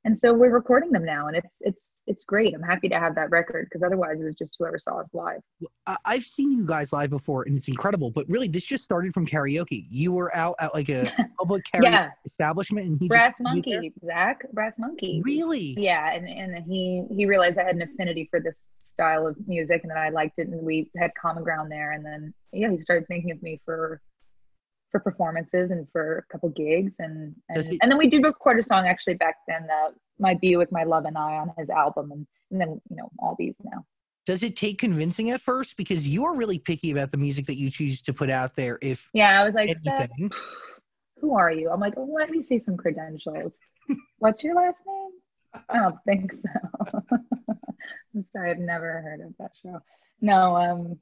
and 0.05 0.17
so 0.17 0.33
we're 0.33 0.53
recording 0.53 0.91
them 0.91 1.05
now 1.05 1.29
and 1.29 1.37
it's 1.37 1.59
it's 1.63 2.03
it's 2.07 2.25
great 2.25 2.55
i'm 2.55 2.63
happy 2.63 2.89
to 2.89 2.99
have 2.99 3.15
that 3.15 3.31
record 3.31 3.67
because 3.67 3.83
otherwise 3.83 4.21
it 4.21 4.25
was 4.25 4.35
just 4.35 4.57
whoever 4.59 4.79
saw 4.79 5.01
us 5.01 5.09
live 5.13 5.41
I've 6.07 6.25
seen 6.25 6.51
you 6.53 6.67
guys 6.67 6.93
live 6.93 7.11
before, 7.11 7.43
and 7.43 7.57
it's 7.57 7.69
incredible. 7.69 8.11
But 8.11 8.29
really, 8.29 8.49
this 8.49 8.65
just 8.65 8.85
started 8.85 9.13
from 9.13 9.27
karaoke. 9.27 9.87
You 9.91 10.13
were 10.13 10.35
out 10.35 10.57
at 10.61 10.75
like 10.75 10.89
a 10.89 11.13
public 11.39 11.65
karaoke 11.65 11.85
yeah 11.85 12.11
establishment, 12.25 12.87
and 12.87 12.99
he 12.99 13.09
brass 13.09 13.39
just 13.39 13.43
put 13.43 13.57
you 13.57 13.63
there? 13.63 13.75
monkey 13.81 13.93
zach 14.05 14.53
brass 14.53 14.79
monkey 14.79 15.21
Really? 15.25 15.75
yeah 15.79 16.13
and 16.13 16.29
and 16.29 16.65
he 16.65 17.05
he 17.11 17.27
realized 17.27 17.59
i 17.59 17.65
had 17.65 17.75
an 17.75 17.83
affinity 17.83 18.29
for 18.31 18.41
this 18.41 18.67
style 18.79 19.27
of 19.27 19.37
music 19.47 19.83
and 19.83 19.91
that 19.91 19.99
i 19.99 20.09
liked 20.09 20.39
it 20.39 20.49
and 20.49 20.61
we 20.63 20.91
had 20.97 21.11
common 21.21 21.43
ground 21.43 21.71
there 21.71 21.93
and 21.93 22.05
then 22.05 22.33
yeah 22.53 22.71
he 22.71 22.79
started 22.79 23.07
thinking 23.09 23.31
of 23.31 23.43
me 23.43 23.61
for 23.65 24.01
for 24.95 25.01
performances 25.01 25.73
and 25.73 25.89
for 25.91 26.19
a 26.19 26.33
couple 26.33 26.49
gigs 26.51 26.95
and 27.01 27.35
and, 27.49 27.65
he- 27.65 27.79
and 27.83 27.91
then 27.91 27.99
we 27.99 28.09
did 28.09 28.23
record 28.23 28.61
a 28.61 28.63
song 28.63 28.87
actually 28.87 29.15
back 29.15 29.35
then 29.49 29.67
uh, 29.69 29.91
my 30.21 30.39
with 30.41 30.71
my 30.71 30.85
Love 30.85 31.05
and 31.05 31.19
I 31.19 31.33
on 31.39 31.51
his 31.59 31.69
album, 31.69 32.13
and, 32.13 32.27
and 32.53 32.61
then 32.61 32.81
you 32.89 32.97
know 32.97 33.11
all 33.19 33.35
these 33.37 33.61
now. 33.65 33.85
Does 34.25 34.45
it 34.45 34.55
take 34.55 34.79
convincing 34.79 35.31
at 35.31 35.41
first? 35.41 35.77
Because 35.77 36.07
you 36.07 36.25
are 36.27 36.37
really 36.37 36.61
picky 36.61 36.93
about 36.93 37.11
the 37.11 37.19
music 37.19 37.47
that 37.47 37.57
you 37.57 37.71
choose 37.73 38.03
to 38.03 38.13
put 38.13 38.31
out 38.31 38.55
there. 38.55 38.79
If 38.81 39.11
Yeah, 39.13 39.41
I 39.41 39.45
was 39.45 39.55
like, 39.55 39.77
who 41.21 41.35
are 41.35 41.51
you? 41.51 41.71
I'm 41.71 41.81
like, 41.81 41.95
oh, 41.97 42.09
let 42.17 42.31
me 42.31 42.41
see 42.41 42.59
some 42.61 42.77
credentials. 42.77 43.59
What's 44.19 44.45
your 44.45 44.55
last 44.55 44.81
name? 44.87 45.63
I 45.69 45.79
don't 45.79 45.99
think 46.07 46.33
so. 46.33 47.03
So 48.33 48.41
I've 48.41 48.59
never 48.59 49.03
heard 49.03 49.21
of 49.21 49.35
that 49.39 49.51
show. 49.63 49.81
No, 50.21 50.57
um, 50.57 50.99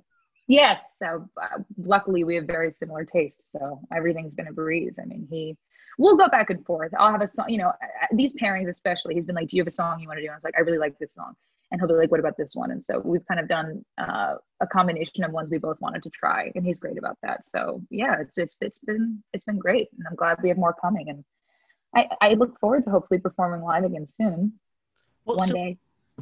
yes. 0.46 0.96
So 0.98 1.28
uh, 1.40 1.62
luckily 1.76 2.24
we 2.24 2.34
have 2.36 2.44
very 2.44 2.70
similar 2.70 3.04
tastes. 3.04 3.50
So 3.52 3.80
everything's 3.94 4.34
been 4.34 4.48
a 4.48 4.52
breeze. 4.52 4.98
I 5.00 5.04
mean, 5.04 5.26
he, 5.30 5.56
we'll 5.98 6.16
go 6.16 6.28
back 6.28 6.50
and 6.50 6.64
forth. 6.64 6.92
I'll 6.98 7.12
have 7.12 7.22
a 7.22 7.26
song, 7.26 7.46
you 7.48 7.58
know, 7.58 7.72
these 8.12 8.32
pairings 8.32 8.68
especially, 8.68 9.14
he's 9.14 9.26
been 9.26 9.36
like, 9.36 9.48
do 9.48 9.56
you 9.56 9.62
have 9.62 9.68
a 9.68 9.70
song 9.72 10.00
you 10.00 10.08
want 10.08 10.18
to 10.18 10.22
do? 10.22 10.26
And 10.26 10.32
I 10.32 10.36
was 10.36 10.44
like, 10.44 10.54
I 10.56 10.60
really 10.60 10.78
like 10.78 10.98
this 10.98 11.14
song. 11.14 11.34
And 11.70 11.80
he'll 11.80 11.88
be 11.88 11.94
like, 11.94 12.10
what 12.10 12.20
about 12.20 12.36
this 12.36 12.54
one? 12.54 12.70
And 12.70 12.84
so 12.84 13.00
we've 13.02 13.26
kind 13.26 13.40
of 13.40 13.48
done 13.48 13.82
uh, 13.96 14.34
a 14.60 14.66
combination 14.66 15.24
of 15.24 15.32
ones 15.32 15.48
we 15.50 15.56
both 15.56 15.80
wanted 15.80 16.02
to 16.02 16.10
try. 16.10 16.52
And 16.54 16.66
he's 16.66 16.78
great 16.78 16.98
about 16.98 17.16
that. 17.22 17.46
So 17.46 17.82
yeah, 17.88 18.20
it's, 18.20 18.36
it's, 18.36 18.56
it's 18.60 18.78
been, 18.78 19.22
it's 19.32 19.44
been 19.44 19.58
great. 19.58 19.88
And 19.96 20.06
I'm 20.08 20.14
glad 20.14 20.42
we 20.42 20.50
have 20.50 20.58
more 20.58 20.74
coming. 20.74 21.08
And 21.08 21.24
I, 21.94 22.08
I 22.20 22.34
look 22.34 22.58
forward 22.60 22.84
to 22.84 22.90
hopefully 22.90 23.20
performing 23.20 23.62
live 23.62 23.84
again 23.84 24.06
soon, 24.06 24.54
well, 25.24 25.36
one 25.38 25.48
so 25.48 25.54
day. 25.54 25.78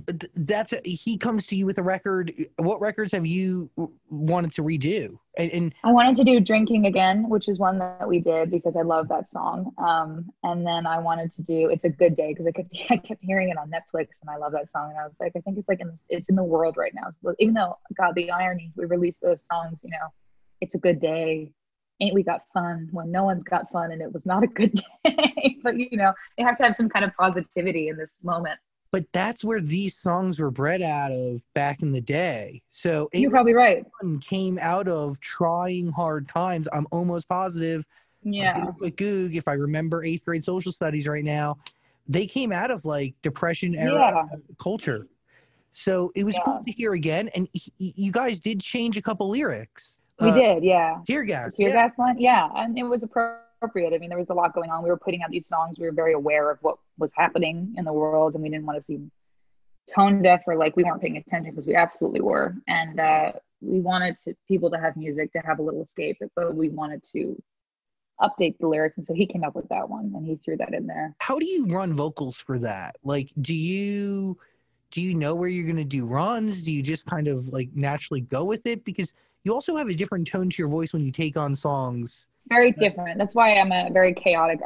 Th- 0.07 0.31
that's 0.37 0.75
he 0.85 1.19
comes 1.19 1.47
to 1.49 1.57
you 1.57 1.67
with 1.67 1.79
a 1.79 1.83
record. 1.83 2.33
What 2.57 2.81
records 2.81 3.13
have 3.13 3.27
you 3.27 3.71
wanted 4.09 4.55
to 4.55 4.63
redo? 4.63 5.19
And, 5.37 5.51
and 5.53 5.75
I 5.85 5.93
wanted 5.93 6.17
to 6.17 6.25
do 6.25 6.41
Drinking 6.41 6.87
Again, 6.87 7.29
which 7.29 7.49
is 7.49 7.59
one 7.59 7.79
that 7.79 8.07
we 8.09 8.19
did 8.19 8.51
because 8.51 8.77
I 8.77 8.83
love 8.83 9.09
that 9.09 9.29
song. 9.29 9.73
Um, 9.79 10.31
and 10.43 10.67
then 10.67 10.87
I 10.87 10.99
wanted 10.99 11.31
to 11.33 11.43
do 11.43 11.71
It's 11.71 11.85
a 11.85 11.89
Good 11.89 12.17
Day 12.17 12.33
because 12.33 12.47
I 12.47 12.53
kept, 12.53 12.77
I 12.91 12.97
kept 12.97 13.25
hearing 13.25 13.49
it 13.49 13.57
on 13.57 13.71
Netflix 13.71 14.09
and 14.21 14.31
I 14.31 14.37
love 14.37 14.53
that 14.53 14.71
song. 14.73 14.91
And 14.91 14.99
I 14.99 15.05
was 15.05 15.15
like, 15.21 15.33
I 15.37 15.41
think 15.41 15.59
it's 15.59 15.69
like 15.69 15.81
in 15.81 15.93
it's 16.09 16.29
in 16.29 16.37
the 16.37 16.45
world 16.45 16.77
right 16.77 16.93
now. 16.95 17.11
So 17.23 17.35
even 17.39 17.55
though, 17.55 17.79
God, 17.97 18.15
the 18.15 18.31
irony, 18.31 18.73
we 18.77 18.87
released 18.87 19.21
those 19.21 19.45
songs, 19.45 19.81
you 19.83 19.91
know, 19.91 20.09
It's 20.61 20.75
a 20.75 20.79
Good 20.79 21.01
Day, 21.01 21.53
Ain't 22.01 22.15
We 22.15 22.23
Got 22.23 22.43
Fun 22.53 22.89
when 22.93 23.11
no 23.11 23.25
one's 23.25 23.45
got 23.45 23.71
fun 23.71 23.93
and 23.93 24.03
it 24.03 24.13
was 24.13 24.27
not 24.27 24.43
a 24.43 24.49
good 24.49 24.81
day. 25.05 25.57
but, 25.63 25.77
you 25.77 25.97
know, 25.97 26.13
they 26.37 26.45
have 26.45 26.57
to 26.59 26.65
have 26.65 26.75
some 26.75 26.89
kind 26.89 27.05
of 27.05 27.15
positivity 27.17 27.89
in 27.89 27.97
this 27.97 28.19
moment. 28.23 28.59
But 28.93 29.05
that's 29.13 29.45
where 29.45 29.61
these 29.61 29.97
songs 29.97 30.39
were 30.39 30.51
bred 30.51 30.83
out 30.83 31.13
of 31.13 31.41
back 31.55 31.83
in 31.83 31.93
the 31.93 32.01
day. 32.01 32.61
So 32.73 33.09
You're 33.13 33.31
probably 33.31 33.55
right. 33.55 33.85
Came 34.21 34.59
out 34.61 34.89
of 34.89 35.19
trying 35.21 35.93
hard 35.93 36.29
times. 36.29 36.67
I'm 36.73 36.87
almost 36.91 37.29
positive. 37.29 37.85
Yeah. 38.23 38.67
With 38.81 38.97
Goog, 38.97 39.37
if 39.37 39.47
I 39.49 39.53
remember 39.55 40.05
eighth 40.05 40.25
grade 40.25 40.45
social 40.45 40.73
studies 40.73 41.07
right 41.07 41.25
now, 41.25 41.57
they 42.09 42.27
came 42.27 42.53
out 42.53 42.71
of 42.71 42.85
like 42.85 43.15
depression 43.23 43.75
era 43.75 44.29
culture. 44.61 45.07
So 45.73 46.11
it 46.17 46.25
was 46.25 46.35
Yeah. 46.35 46.43
cool 46.45 46.63
to 46.67 46.73
hear 46.73 46.95
again. 46.95 47.29
And 47.29 47.49
he, 47.53 47.73
you 47.79 48.11
guys 48.13 48.41
did 48.41 48.61
change 48.61 48.99
a 48.99 49.03
couple 49.03 49.31
lyrics. 49.31 49.93
We 50.21 50.29
Uh, 50.31 50.35
did, 50.35 50.65
yeah. 50.65 50.99
Tear 51.07 51.23
gas. 51.23 51.57
Tear 51.57 51.69
yeah. 51.69 51.75
gas 51.77 51.97
one, 51.97 52.19
yeah, 52.19 52.51
and 52.57 52.77
it 52.77 52.83
was 52.83 53.05
appropriate. 53.05 53.95
I 53.95 53.99
mean, 53.99 54.09
there 54.11 54.19
was 54.19 54.29
a 54.31 54.35
lot 54.35 54.53
going 54.53 54.69
on. 54.69 54.83
We 54.83 54.91
were 54.91 54.99
putting 54.99 55.23
out 55.23 55.31
these 55.31 55.47
songs. 55.47 55.79
We 55.79 55.87
were 55.87 55.93
very 55.93 56.13
aware 56.13 56.51
of 56.51 56.59
what 56.63 56.77
was 57.01 57.11
happening 57.17 57.75
in 57.77 57.85
the 57.85 57.93
world, 57.93 58.35
and 58.35 58.43
we 58.43 58.51
didn't 58.51 58.67
want 58.67 58.79
to 58.79 58.85
seem 58.85 59.11
tone 59.93 60.23
deaf 60.23 60.43
or 60.47 60.57
like 60.57 60.77
we 60.77 60.85
weren't 60.85 61.01
paying 61.01 61.17
attention 61.17 61.51
because 61.51 61.67
we 61.67 61.75
absolutely 61.75 62.21
were. 62.21 62.55
And 62.69 63.01
uh, 63.01 63.33
we 63.61 63.81
wanted 63.81 64.17
to 64.25 64.35
people 64.47 64.71
to 64.71 64.79
have 64.79 64.97
music 64.97 65.33
to 65.33 65.39
have 65.41 65.59
a 65.59 65.63
little 65.63 65.83
escape, 65.83 66.19
but 66.37 66.55
we 66.55 66.69
wanted 66.69 67.03
to 67.13 67.43
update 68.21 68.59
the 68.59 68.69
lyrics, 68.69 68.99
and 68.99 69.07
so 69.07 69.15
he 69.15 69.27
came 69.27 69.43
up 69.43 69.57
with 69.57 69.69
that 69.71 69.89
one, 69.89 70.13
and 70.15 70.27
he 70.27 70.37
threw 70.37 70.57
that 70.59 70.75
in 70.75 70.87
there. 70.87 71.17
How 71.19 71.39
do 71.39 71.47
you 71.47 71.67
run 71.67 71.95
vocals 71.95 72.37
for 72.37 72.59
that? 72.59 72.97
Like, 73.03 73.31
do 73.41 73.55
you 73.55 74.39
do 74.91 75.01
you 75.01 75.15
know 75.15 75.35
where 75.35 75.49
you're 75.49 75.65
going 75.65 75.77
to 75.77 75.85
do 75.85 76.05
runs? 76.05 76.63
Do 76.63 76.73
you 76.73 76.83
just 76.83 77.07
kind 77.07 77.29
of 77.29 77.49
like 77.49 77.71
naturally 77.75 78.21
go 78.21 78.45
with 78.45 78.67
it? 78.67 78.85
Because 78.85 79.13
you 79.45 79.55
also 79.55 79.77
have 79.77 79.89
a 79.89 79.95
different 79.95 80.27
tone 80.27 80.51
to 80.51 80.57
your 80.59 80.69
voice 80.69 80.93
when 80.93 81.03
you 81.05 81.13
take 81.13 81.37
on 81.37 81.57
songs. 81.57 82.27
very 82.49 82.73
different 82.73 83.19
that's 83.19 83.35
why 83.35 83.55
i'm 83.57 83.73
a 83.73 83.91
very 83.93 84.13
chaotic 84.15 84.61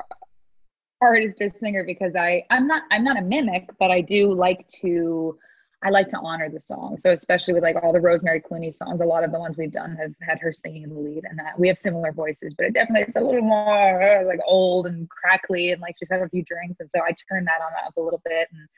artist 1.01 1.39
or 1.41 1.49
singer 1.49 1.85
because 1.85 2.15
i 2.17 2.43
i'm 2.51 2.67
not 2.67 2.83
i'm 2.91 3.05
not 3.05 3.19
a 3.19 3.23
mimic 3.23 3.69
but 3.79 3.91
i 3.91 4.01
do 4.01 4.33
like 4.33 4.67
to 4.69 5.37
i 5.83 5.91
like 5.91 6.09
to 6.09 6.17
honor 6.19 6.49
the 6.49 6.59
song 6.59 6.97
so 6.97 7.11
especially 7.11 7.53
with 7.53 7.63
like 7.63 7.77
all 7.83 7.93
the 7.93 8.01
rosemary 8.01 8.41
clooney 8.41 8.73
songs 8.73 9.01
a 9.01 9.05
lot 9.05 9.25
of 9.25 9.33
the 9.33 9.39
ones 9.39 9.57
we've 9.57 9.73
done 9.73 9.97
have 9.97 10.13
had 10.21 10.39
her 10.39 10.53
singing 10.53 10.85
in 10.85 10.91
the 10.91 10.99
lead 10.99 11.25
and 11.29 11.39
that 11.39 11.59
we 11.59 11.69
have 11.69 11.77
similar 11.77 12.13
voices 12.13 12.55
but 12.55 12.67
it 12.67 12.75
definitely 12.75 13.03
it's 13.07 13.17
a 13.17 13.21
little 13.21 13.43
more 13.43 14.25
like 14.27 14.41
old 14.47 14.87
and 14.87 15.09
crackly 15.11 15.73
and 15.73 15.83
like 15.83 15.95
she's 15.99 16.11
had 16.11 16.23
a 16.23 16.29
few 16.29 16.43
drinks 16.45 16.77
and 16.81 16.89
so 16.95 17.03
i 17.03 17.15
turned 17.29 17.47
that 17.47 17.61
on 17.61 17.87
up 17.87 17.97
a 17.97 18.01
little 18.01 18.23
bit 18.25 18.49
and 18.53 18.69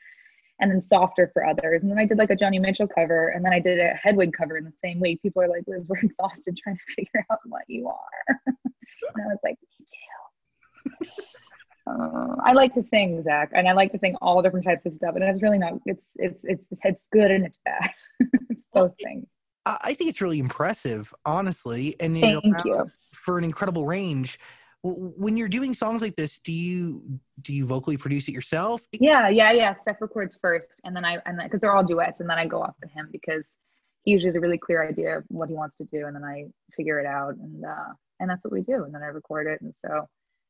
and 0.59 0.71
then 0.71 0.81
softer 0.81 1.29
for 1.33 1.45
others. 1.45 1.83
And 1.83 1.91
then 1.91 1.99
I 1.99 2.05
did 2.05 2.17
like 2.17 2.31
a 2.31 2.35
Joni 2.35 2.59
Mitchell 2.59 2.87
cover, 2.87 3.27
and 3.27 3.45
then 3.45 3.53
I 3.53 3.59
did 3.59 3.79
a 3.79 3.89
Hedwig 3.89 4.33
cover 4.33 4.57
in 4.57 4.63
the 4.63 4.73
same 4.83 4.99
week. 4.99 5.21
People 5.21 5.43
are 5.43 5.47
like, 5.47 5.63
Liz, 5.67 5.87
we're 5.87 5.99
exhausted 6.03 6.57
trying 6.57 6.77
to 6.77 6.93
figure 6.95 7.25
out 7.31 7.39
what 7.45 7.63
you 7.67 7.87
are. 7.87 8.25
and 8.47 9.23
I 9.23 9.27
was 9.27 9.39
like, 9.43 9.57
me 9.61 9.85
too. 9.87 11.15
Uh, 11.87 12.35
I 12.43 12.53
like 12.53 12.73
to 12.73 12.81
sing, 12.81 13.23
Zach, 13.23 13.51
and 13.53 13.67
I 13.67 13.73
like 13.73 13.91
to 13.91 13.99
sing 13.99 14.15
all 14.21 14.41
different 14.41 14.65
types 14.65 14.85
of 14.85 14.93
stuff. 14.93 15.15
And 15.15 15.23
it's 15.23 15.41
really 15.41 15.57
not. 15.57 15.73
It's 15.85 16.05
it's 16.15 16.39
it's 16.43 16.67
it's 16.83 17.07
good 17.07 17.31
and 17.31 17.45
it's 17.45 17.59
bad. 17.63 17.91
it's 18.49 18.67
both 18.73 18.93
things. 19.01 19.27
I 19.65 19.93
think 19.93 20.09
it's 20.09 20.21
really 20.21 20.39
impressive, 20.39 21.13
honestly, 21.25 21.95
and 21.99 22.15
it 22.17 22.21
Thank 22.21 22.65
you. 22.65 22.85
for 23.13 23.37
an 23.37 23.43
incredible 23.43 23.85
range. 23.85 24.39
When 24.83 25.35
you're 25.35 25.49
doing 25.49 25.73
songs 25.73 26.01
like 26.01 26.15
this, 26.15 26.39
do 26.39 26.53
you 26.53 27.19
do 27.41 27.51
you 27.51 27.65
vocally 27.65 27.97
produce 27.97 28.29
it 28.29 28.31
yourself? 28.31 28.81
Yeah, 28.93 29.27
yeah, 29.27 29.51
yeah. 29.51 29.73
Seth 29.73 29.97
records 29.99 30.37
first, 30.41 30.79
and 30.85 30.95
then 30.95 31.03
I 31.03 31.17
and 31.25 31.39
because 31.43 31.59
they're 31.59 31.75
all 31.75 31.83
duets, 31.83 32.21
and 32.21 32.29
then 32.29 32.37
I 32.37 32.45
go 32.45 32.61
off 32.61 32.75
to 32.81 32.87
him 32.87 33.09
because 33.11 33.59
he 34.03 34.11
usually 34.11 34.29
has 34.29 34.35
a 34.35 34.39
really 34.39 34.57
clear 34.57 34.87
idea 34.87 35.17
of 35.17 35.25
what 35.27 35.49
he 35.49 35.55
wants 35.55 35.75
to 35.77 35.83
do, 35.85 36.05
and 36.05 36.15
then 36.15 36.23
I 36.23 36.45
figure 36.73 36.99
it 36.99 37.05
out, 37.05 37.35
and 37.35 37.65
uh, 37.65 37.93
and 38.19 38.29
that's 38.29 38.45
what 38.45 38.53
we 38.53 38.61
do, 38.61 38.85
and 38.85 38.93
then 38.93 39.03
I 39.03 39.07
record 39.07 39.47
it, 39.47 39.59
and 39.61 39.75
so 39.75 40.07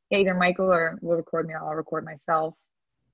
yeah, 0.10 0.20
either 0.20 0.34
Michael 0.34 0.72
or 0.72 0.98
will 1.02 1.18
record 1.18 1.48
me, 1.48 1.54
or 1.54 1.64
I'll 1.64 1.76
record 1.76 2.06
myself, 2.06 2.56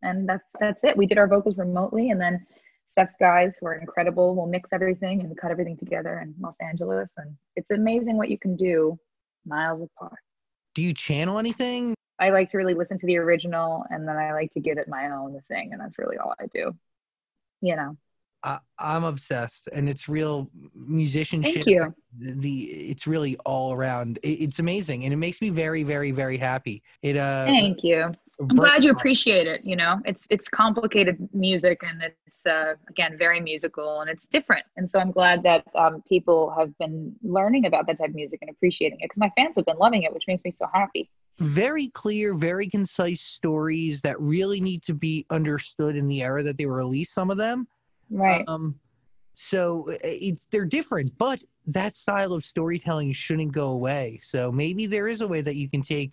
and 0.02 0.28
that's 0.28 0.48
that's 0.60 0.84
it. 0.84 0.98
We 0.98 1.06
did 1.06 1.18
our 1.18 1.28
vocals 1.28 1.58
remotely, 1.58 2.10
and 2.10 2.20
then 2.20 2.46
Seth's 2.88 3.16
guys 3.20 3.58
who 3.58 3.68
are 3.68 3.76
incredible 3.76 4.36
will 4.36 4.48
mix 4.48 4.72
everything 4.74 5.22
and 5.22 5.38
cut 5.38 5.52
everything 5.52 5.78
together 5.78 6.20
in 6.20 6.36
Los 6.40 6.58
Angeles, 6.62 7.12
and 7.18 7.36
it's 7.56 7.72
amazing 7.72 8.18
what 8.18 8.30
you 8.30 8.38
can 8.38 8.56
do 8.56 8.98
miles 9.46 9.82
apart. 9.82 10.20
Do 10.76 10.82
you 10.82 10.94
channel 10.94 11.38
anything? 11.38 11.94
I 12.20 12.30
like 12.30 12.50
to 12.50 12.58
really 12.58 12.74
listen 12.74 12.98
to 13.00 13.06
the 13.06 13.18
original 13.18 13.86
and 13.90 14.08
then 14.08 14.18
I 14.18 14.34
like 14.34 14.52
to 14.54 14.60
give 14.60 14.78
it 14.78 14.88
my 14.88 15.10
own 15.12 15.40
thing 15.48 15.72
and 15.72 15.82
that's 15.82 15.98
really 15.98 16.18
all 16.18 16.34
I 16.40 16.46
do. 16.54 16.76
You 17.62 17.76
know. 17.76 17.98
I, 18.44 18.60
I'm 18.80 19.04
obsessed, 19.04 19.70
and 19.72 19.88
it's 19.88 20.10
real 20.10 20.50
musicianship. 20.76 21.54
Thank 21.54 21.68
you. 21.68 21.94
The 22.18 22.64
it's 22.64 23.08
really 23.08 23.38
all 23.46 23.74
around. 23.74 24.20
It, 24.24 24.42
it's 24.42 24.60
amazing, 24.60 25.04
and 25.04 25.14
it 25.14 25.18
makes 25.18 25.42
me 25.42 25.50
very, 25.50 25.84
very, 25.84 26.12
very 26.12 26.38
happy. 26.38 26.84
It 27.02 27.18
uh. 27.18 27.46
Thank 27.46 27.84
you. 27.84 28.12
I'm 28.40 28.48
glad 28.48 28.84
you 28.84 28.92
appreciate 28.92 29.48
it, 29.48 29.62
you 29.64 29.76
know. 29.76 30.02
It's 30.06 30.28
it's 30.30 30.50
complicated 30.50 31.30
music 31.34 31.82
and 31.84 32.12
it's 32.26 32.46
uh 32.48 32.74
again 32.90 33.16
very 33.16 33.40
musical 33.40 34.02
and 34.02 34.10
it's 34.10 34.28
different. 34.28 34.66
And 34.76 34.90
so 34.90 35.00
I'm 35.00 35.12
glad 35.12 35.44
that 35.44 35.64
um 35.76 36.04
people 36.10 36.54
have 36.58 36.76
been 36.80 37.16
learning 37.22 37.68
about 37.68 37.86
that 37.88 38.00
type 38.00 38.10
of 38.10 38.16
music 38.16 38.40
and 38.42 38.50
appreciating 38.50 39.00
it 39.02 39.06
because 39.06 39.20
my 39.20 39.32
fans 39.38 39.56
have 39.56 39.66
been 39.66 39.78
loving 39.78 40.02
it, 40.04 40.12
which 40.14 40.24
makes 40.28 40.44
me 40.44 40.52
so 40.52 40.66
happy. 40.74 41.10
very 41.40 41.88
clear, 41.90 42.34
very 42.34 42.68
concise 42.68 43.22
stories 43.22 44.02
that 44.02 44.20
really 44.20 44.62
need 44.62 44.84
to 44.84 44.94
be 44.94 45.26
understood 45.30 45.96
in 45.96 46.08
the 46.08 46.22
era 46.22 46.44
that 46.44 46.58
they 46.58 46.66
were 46.66 46.76
released. 46.76 47.14
Some 47.14 47.32
of 47.32 47.38
them, 47.38 47.68
Right. 48.10 48.44
um, 48.48 48.80
so 49.36 49.90
uh, 49.92 49.98
it's 50.04 50.46
they're 50.52 50.66
different, 50.66 51.18
but 51.18 51.40
that 51.68 51.96
style 51.98 52.34
of 52.34 52.46
storytelling 52.46 53.14
shouldn't 53.14 53.52
go 53.52 53.70
away. 53.70 54.20
So 54.22 54.52
maybe 54.52 54.86
there 54.86 55.08
is 55.08 55.22
a 55.22 55.28
way 55.28 55.42
that 55.42 55.56
you 55.56 55.70
can 55.70 55.82
take 55.82 56.12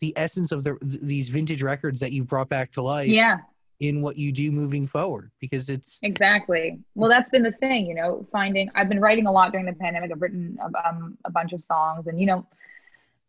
the 0.00 0.12
essence 0.16 0.52
of 0.52 0.64
the 0.64 0.78
these 0.82 1.28
vintage 1.28 1.62
records 1.62 2.00
that 2.00 2.12
you've 2.12 2.28
brought 2.28 2.48
back 2.48 2.72
to 2.72 2.82
life 2.82 3.08
yeah. 3.08 3.38
in 3.80 4.02
what 4.02 4.16
you 4.16 4.32
do 4.32 4.52
moving 4.52 4.86
forward, 4.86 5.30
because 5.40 5.68
it's 5.68 5.98
Exactly. 6.02 6.78
Well, 6.94 7.10
that's 7.10 7.30
been 7.30 7.42
the 7.42 7.52
thing, 7.52 7.86
you 7.86 7.94
know, 7.94 8.26
finding, 8.32 8.70
I've 8.74 8.88
been 8.88 9.00
writing 9.00 9.26
a 9.26 9.32
lot 9.32 9.52
during 9.52 9.66
the 9.66 9.72
pandemic. 9.72 10.10
I've 10.12 10.22
written 10.22 10.58
um, 10.84 11.18
a 11.24 11.30
bunch 11.30 11.52
of 11.52 11.60
songs 11.60 12.06
and, 12.06 12.18
you 12.18 12.26
know, 12.26 12.46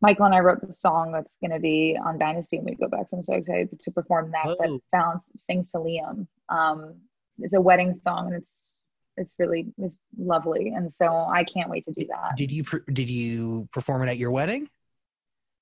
Michael 0.01 0.25
and 0.25 0.35
I 0.35 0.39
wrote 0.39 0.65
the 0.65 0.73
song 0.73 1.11
that's 1.11 1.37
going 1.39 1.51
to 1.51 1.59
be 1.59 1.97
on 2.03 2.19
Dynasty 2.19 2.57
when 2.57 2.65
we 2.65 2.75
go 2.75 2.87
back. 2.87 3.07
So 3.09 3.17
I'm 3.17 3.23
so 3.23 3.35
excited 3.35 3.79
to 3.81 3.91
perform 3.91 4.31
that. 4.31 4.45
Oh. 4.45 4.55
That 4.59 4.79
Fallon 4.91 5.19
sings 5.35 5.71
to 5.71 5.77
Liam. 5.77 6.27
Um, 6.49 6.95
it's 7.39 7.53
a 7.53 7.61
wedding 7.61 7.93
song 7.95 8.27
and 8.27 8.35
it's, 8.41 8.75
it's 9.17 9.33
really, 9.39 9.67
it's 9.77 9.97
lovely. 10.17 10.69
And 10.75 10.91
so 10.91 11.05
I 11.07 11.43
can't 11.43 11.69
wait 11.69 11.85
to 11.85 11.91
do 11.91 12.05
that. 12.07 12.35
did 12.37 12.51
you 12.51 12.63
did 12.91 13.09
you 13.09 13.67
perform 13.71 14.03
it 14.03 14.09
at 14.09 14.17
your 14.17 14.31
wedding? 14.31 14.69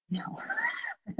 No. 0.09 0.39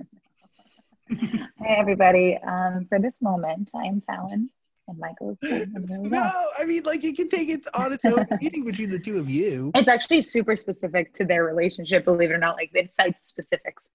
hey, 1.08 1.76
everybody. 1.78 2.38
Um, 2.38 2.86
for 2.90 3.00
this 3.00 3.22
moment, 3.22 3.70
I 3.76 3.86
am 3.86 4.02
Fallon 4.02 4.50
and 4.88 4.98
Michael 4.98 5.32
is 5.32 5.38
Ken, 5.50 5.72
and 5.76 5.88
here 5.90 6.00
we 6.00 6.10
go. 6.10 6.18
No, 6.18 6.32
I 6.58 6.66
mean 6.66 6.84
like 6.84 7.04
you 7.04 7.14
can 7.14 7.30
take 7.30 7.50
it 7.50 7.66
on 7.74 7.94
its 7.94 8.06
own 8.06 8.26
meeting 8.42 8.66
between 8.66 8.90
the 8.90 9.00
two 9.00 9.18
of 9.18 9.30
you. 9.30 9.72
It's 9.76 9.88
actually 9.88 10.22
super 10.22 10.56
specific 10.56 11.14
to 11.16 11.26
their 11.26 11.44
relationship, 11.44 12.06
believe 12.06 12.32
it 12.32 12.34
or 12.34 12.38
not. 12.38 12.56
Like 12.56 12.72
it 12.74 12.92
cites 12.92 13.28
specifics. 13.28 13.90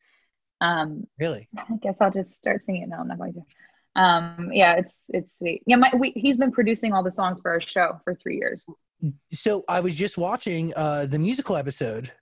Um, 0.61 1.07
Really? 1.19 1.49
I 1.57 1.77
guess 1.81 1.97
I'll 2.01 2.11
just 2.11 2.35
start 2.35 2.63
singing 2.63 2.83
it. 2.83 2.89
No, 2.89 2.97
I'm 2.97 3.09
not 3.09 3.19
going 3.19 3.35
to. 3.35 3.43
Um, 3.99 4.51
yeah, 4.53 4.75
it's 4.75 5.05
it's 5.09 5.39
sweet. 5.39 5.63
Yeah, 5.67 5.77
my, 5.77 5.91
we, 5.99 6.13
he's 6.15 6.37
been 6.37 6.53
producing 6.53 6.93
all 6.93 7.03
the 7.03 7.11
songs 7.11 7.41
for 7.41 7.51
our 7.51 7.61
show 7.61 8.01
for 8.05 8.15
three 8.15 8.37
years. 8.37 8.65
So 9.33 9.65
I 9.69 9.81
was 9.81 9.95
just 9.95 10.17
watching 10.19 10.73
uh, 10.77 11.07
the 11.07 11.19
musical 11.19 11.57
episode. 11.57 12.13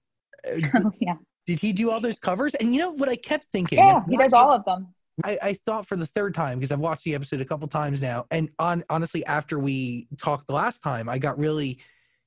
Oh, 0.75 0.93
yeah, 1.01 1.15
Did 1.47 1.59
he 1.59 1.73
do 1.73 1.91
all 1.91 1.99
those 2.01 2.21
covers? 2.21 2.55
And 2.55 2.73
you 2.73 2.81
know 2.81 2.93
what 2.93 3.09
I 3.09 3.17
kept 3.17 3.47
thinking? 3.53 3.79
yeah, 3.79 4.01
he 4.09 4.17
does 4.17 4.33
all 4.33 4.53
of 4.53 4.65
them. 4.65 4.95
I, 5.25 5.39
I 5.43 5.53
thought 5.67 5.89
for 5.89 5.97
the 5.97 6.07
third 6.07 6.35
time 6.35 6.59
because 6.59 6.71
I've 6.71 6.79
watched 6.79 7.03
the 7.05 7.15
episode 7.17 7.41
a 7.41 7.45
couple 7.45 7.67
times 7.67 8.01
now, 8.01 8.27
and 8.31 8.49
on 8.59 8.85
honestly, 8.89 9.25
after 9.27 9.59
we 9.59 10.07
talked 10.19 10.47
the 10.47 10.53
last 10.53 10.81
time, 10.85 11.09
I 11.09 11.19
got 11.19 11.37
really, 11.39 11.79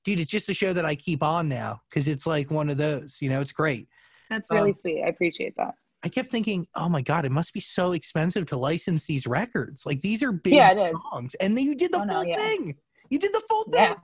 dude. 0.04 0.20
It's 0.20 0.30
just 0.32 0.50
a 0.50 0.54
show 0.54 0.74
that 0.74 0.86
I 0.86 0.96
keep 0.96 1.24
on 1.24 1.48
now 1.48 1.82
because 1.90 2.08
it's 2.10 2.26
like 2.28 2.52
one 2.52 2.70
of 2.70 2.78
those. 2.78 3.18
You 3.22 3.30
know, 3.30 3.40
it's 3.42 3.54
great. 3.54 3.88
That's 4.30 4.50
really 4.52 4.72
Um, 4.72 4.76
sweet. 4.76 5.04
I 5.04 5.08
appreciate 5.08 5.56
that. 5.58 5.76
I 6.04 6.10
kept 6.10 6.32
thinking, 6.32 6.68
oh 6.76 6.88
my 6.88 7.02
god, 7.02 7.26
it 7.26 7.32
must 7.32 7.54
be 7.54 7.60
so 7.60 7.92
expensive 7.92 8.46
to 8.48 8.58
license 8.58 9.06
these 9.06 9.28
records. 9.28 9.86
Like 9.86 10.02
these 10.02 10.24
are 10.24 10.32
big 10.32 10.54
Yeah, 10.54 10.94
songs, 11.12 11.36
and 11.36 11.58
then 11.58 11.66
you 11.66 11.76
did 11.76 11.92
the 11.92 12.00
Oh, 12.00 12.04
no, 12.04 12.14
full 12.22 12.26
yeah. 12.26 12.36
thing. 12.38 12.76
You 13.10 13.20
did 13.20 13.34
the 13.34 13.42
full 13.50 13.64
thing. 13.66 13.96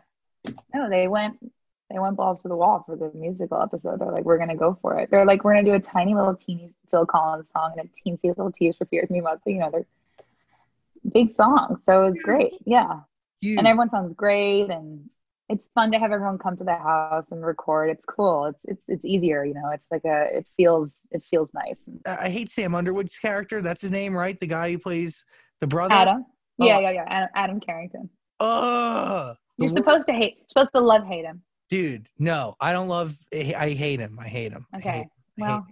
No, 0.74 0.89
they 0.89 1.08
went 1.08 1.38
they 1.89 2.00
went 2.00 2.18
balls 2.18 2.41
to 2.41 2.48
the 2.48 2.56
wall 2.56 2.84
for 2.86 2.96
the 2.96 3.12
musical 3.14 3.62
episode. 3.62 4.00
They're 4.00 4.12
like, 4.12 4.26
we're 4.26 4.38
gonna 4.39 4.56
go 4.56 4.78
for 4.82 5.00
it. 5.00 5.10
They're 5.10 5.26
like, 5.26 5.43
we're 5.43 5.54
gonna 5.54 5.66
do 5.66 5.74
a 5.74 5.80
tiny 5.80 6.16
little 6.16 6.36
teeny 6.36 6.72
Phil 6.91 7.06
Collins 7.06 7.50
song 7.52 7.76
and 7.78 7.88
a 7.88 8.10
teensy 8.10 8.26
little 8.26 8.52
Tears 8.52 8.76
for 8.76 8.86
Fears 8.86 9.10
me 9.10 9.20
about 9.20 9.43
so 9.43 9.52
you 9.52 9.60
know 9.60 9.70
they're 9.72 9.86
big 11.14 11.32
songs. 11.32 11.84
So 11.86 12.02
it 12.02 12.06
was 12.08 12.22
great. 12.22 12.54
Yeah. 12.66 13.02
Huge. 13.41 13.58
And 13.60 13.68
everyone 13.68 13.89
sounds 13.89 14.14
great 14.14 14.70
and 14.70 15.10
it's 15.50 15.68
fun 15.76 15.91
to 15.91 16.00
have 16.00 16.12
everyone 16.12 16.38
come 16.38 16.58
to 16.58 16.64
the 16.64 16.76
house 16.76 17.32
and 17.32 17.46
record. 17.46 17.89
It's 17.89 18.06
cool. 18.06 18.46
It's 18.46 18.66
it's 18.66 18.84
it's 18.88 19.06
easier, 19.06 19.46
you 19.46 19.54
know. 19.54 19.70
It's 19.74 19.86
like 19.91 20.04
a 20.06 20.38
it 20.38 20.46
feels 20.58 21.08
it 21.12 21.24
feels 21.30 21.50
nice. 21.54 21.86
I 22.06 22.30
hate 22.30 22.50
Sam 22.50 22.74
Underwood's 22.76 23.18
character. 23.20 23.62
That's 23.62 23.82
his 23.82 23.91
name, 23.91 24.16
right? 24.16 24.39
The 24.39 24.48
guy 24.48 24.72
who 24.72 24.80
plays 24.80 25.24
the 25.60 25.68
brother. 25.68 25.93
Adam. 25.93 26.26
Yeah, 26.58 26.78
Oh. 26.78 26.80
yeah, 26.80 26.91
yeah. 26.91 27.06
Adam, 27.08 27.30
Adam 27.36 27.60
Carrington. 27.60 28.10
Ugh. 28.39 29.36
You're 29.58 29.70
supposed 29.70 30.08
to 30.08 30.14
hate 30.14 30.50
supposed 30.50 30.72
to 30.76 30.82
love 30.82 31.06
hate 31.06 31.26
him. 31.26 31.41
dude. 31.70 32.10
No, 32.20 32.56
I 32.60 32.74
don't 32.74 32.88
love. 32.88 33.16
I 33.34 33.70
hate 33.70 34.00
him. 34.00 34.18
I 34.20 34.28
hate 34.28 34.52
him. 34.52 34.66
Hate 34.74 34.80
Okay. 34.82 34.89
him. 34.98 35.04
Hate 35.04 35.10
Well, 35.38 35.68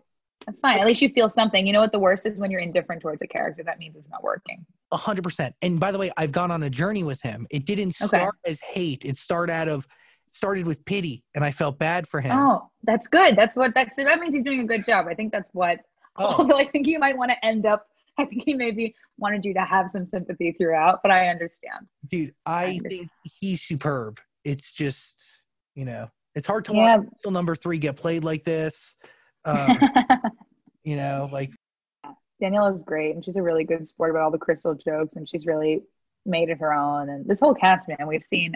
that's 0.45 0.59
fine. 0.61 0.79
At 0.79 0.85
least 0.85 1.01
you 1.01 1.09
feel 1.09 1.29
something. 1.29 1.65
You 1.67 1.73
know 1.73 1.81
what 1.81 1.91
the 1.91 1.99
worst 1.99 2.25
is 2.25 2.39
when 2.39 2.51
you're 2.51 2.59
indifferent 2.61 3.01
towards 3.01 3.21
a 3.21 3.27
character. 3.27 3.63
That 3.63 3.79
means 3.79 3.95
it's 3.95 4.09
not 4.09 4.23
working. 4.23 4.65
A 4.93 4.97
hundred 4.97 5.23
percent. 5.23 5.55
And 5.61 5.79
by 5.79 5.91
the 5.91 5.97
way, 5.97 6.11
I've 6.17 6.31
gone 6.31 6.51
on 6.51 6.63
a 6.63 6.69
journey 6.69 7.03
with 7.03 7.21
him. 7.21 7.47
It 7.49 7.65
didn't 7.65 7.95
Okay. 8.01 8.07
start 8.17 8.35
as 8.47 8.61
hate. 8.61 9.03
It 9.03 9.17
started 9.17 9.51
out 9.51 9.67
of 9.67 9.85
started 10.31 10.65
with 10.67 10.83
pity, 10.85 11.23
and 11.35 11.43
I 11.43 11.51
felt 11.51 11.77
bad 11.79 12.07
for 12.07 12.21
him. 12.21 12.37
Oh, 12.37 12.69
that's 12.83 13.07
good. 13.07 13.35
That's 13.35 13.55
what 13.55 13.73
that's 13.73 13.95
that 13.97 14.19
means 14.19 14.33
he's 14.35 14.43
doing 14.43 14.61
a 14.61 14.65
good 14.67 14.85
job. 14.85 15.07
I 15.09 15.13
think 15.15 15.31
that's 15.31 15.51
what 15.53 15.79
Oh, 16.15 16.35
although 16.37 16.57
I 16.59 16.65
think 16.65 16.85
you 16.87 16.99
might 16.99 17.17
want 17.17 17.31
to 17.31 17.45
end 17.45 17.65
up 17.65 17.87
I 18.19 18.25
think 18.25 18.43
he 18.45 18.53
maybe 18.53 18.93
wanted 19.17 19.43
you 19.43 19.53
to 19.55 19.61
have 19.65 19.89
some 19.89 20.05
sympathy 20.05 20.51
throughout, 20.51 20.99
but 21.01 21.11
I 21.11 21.29
understand. 21.29 21.87
dude, 22.07 22.33
I 22.45 22.65
understand. 22.65 22.89
think 22.91 23.09
he's 23.39 23.61
superb. 23.63 24.19
It's 24.43 24.73
just, 24.73 25.15
you 25.73 25.85
know, 25.85 26.09
it's 26.35 26.45
hard 26.45 26.65
to 26.65 26.73
Yeah. 26.73 26.97
watch 26.97 27.07
number 27.27 27.55
three 27.55 27.79
get 27.79 27.95
played 27.95 28.23
like 28.23 28.43
this. 28.43 28.95
Um, 29.45 29.77
you 30.83 30.95
know, 30.95 31.27
like 31.31 31.51
Danielle 32.43 32.67
is 32.67 32.81
great 32.81 33.15
and 33.15 33.23
she's 33.23 33.37
a 33.37 33.41
really 33.41 33.63
good 33.63 33.87
sport 33.87 34.09
about 34.09 34.23
all 34.23 34.31
the 34.31 34.37
crystal 34.37 34.73
jokes 34.75 35.15
and 35.15 35.27
she's 35.29 35.45
really 35.45 35.81
made 36.25 36.49
it 36.49 36.59
her 36.59 36.73
own 36.73 37.09
and 37.09 37.25
this 37.25 37.39
whole 37.39 37.53
cast 37.53 37.87
man 37.87 38.05
we've 38.05 38.23
seen. 38.23 38.53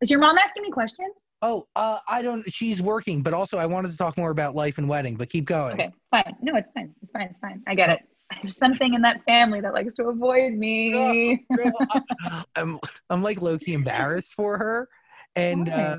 Is 0.00 0.10
your 0.10 0.20
mom 0.20 0.38
asking 0.38 0.62
me 0.62 0.70
questions? 0.70 1.14
Oh, 1.42 1.66
uh, 1.76 1.98
I 2.08 2.22
don't. 2.22 2.50
She's 2.50 2.80
working, 2.80 3.22
but 3.22 3.34
also 3.34 3.58
I 3.58 3.66
wanted 3.66 3.90
to 3.90 3.96
talk 3.98 4.16
more 4.16 4.30
about 4.30 4.54
life 4.54 4.78
and 4.78 4.88
wedding. 4.88 5.16
But 5.16 5.28
keep 5.28 5.44
going. 5.44 5.74
Okay, 5.74 5.92
fine. 6.10 6.34
No, 6.40 6.56
it's 6.56 6.70
fine. 6.70 6.94
It's 7.02 7.12
fine. 7.12 7.28
It's 7.28 7.38
fine. 7.38 7.62
I 7.66 7.74
get 7.74 7.90
it. 7.90 8.00
There's 8.42 8.56
something 8.56 8.94
in 8.94 9.02
that 9.02 9.22
family 9.24 9.60
that 9.60 9.74
likes 9.74 9.94
to 9.96 10.04
avoid 10.04 10.54
me. 10.54 11.44
Girl, 11.54 11.72
I- 11.90 12.44
I'm 12.56 12.80
I'm 13.10 13.22
like 13.22 13.42
Loki 13.42 13.74
embarrassed 13.74 14.32
for 14.32 14.56
her, 14.56 14.88
and 15.36 15.68
uh, 15.68 15.98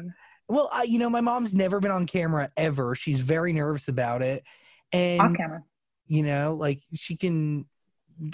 well, 0.49 0.69
I, 0.73 0.83
you 0.83 0.97
know, 0.97 1.09
my 1.09 1.21
mom's 1.21 1.53
never 1.53 1.79
been 1.79 1.91
on 1.91 2.07
camera 2.07 2.51
ever. 2.57 2.95
She's 2.95 3.19
very 3.19 3.53
nervous 3.53 3.89
about 3.89 4.23
it, 4.23 4.39
off 4.39 4.93
and 4.93 5.37
camera. 5.37 5.63
You 6.07 6.23
know, 6.23 6.55
like 6.59 6.81
she 6.93 7.15
can, 7.15 7.65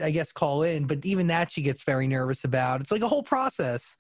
I 0.01 0.11
guess, 0.11 0.31
call 0.31 0.63
in, 0.63 0.85
but 0.85 1.05
even 1.05 1.27
that 1.27 1.51
she 1.51 1.61
gets 1.61 1.83
very 1.83 2.07
nervous 2.07 2.43
about. 2.43 2.81
It's 2.81 2.91
like 2.91 3.01
a 3.01 3.07
whole 3.07 3.23
process. 3.23 3.97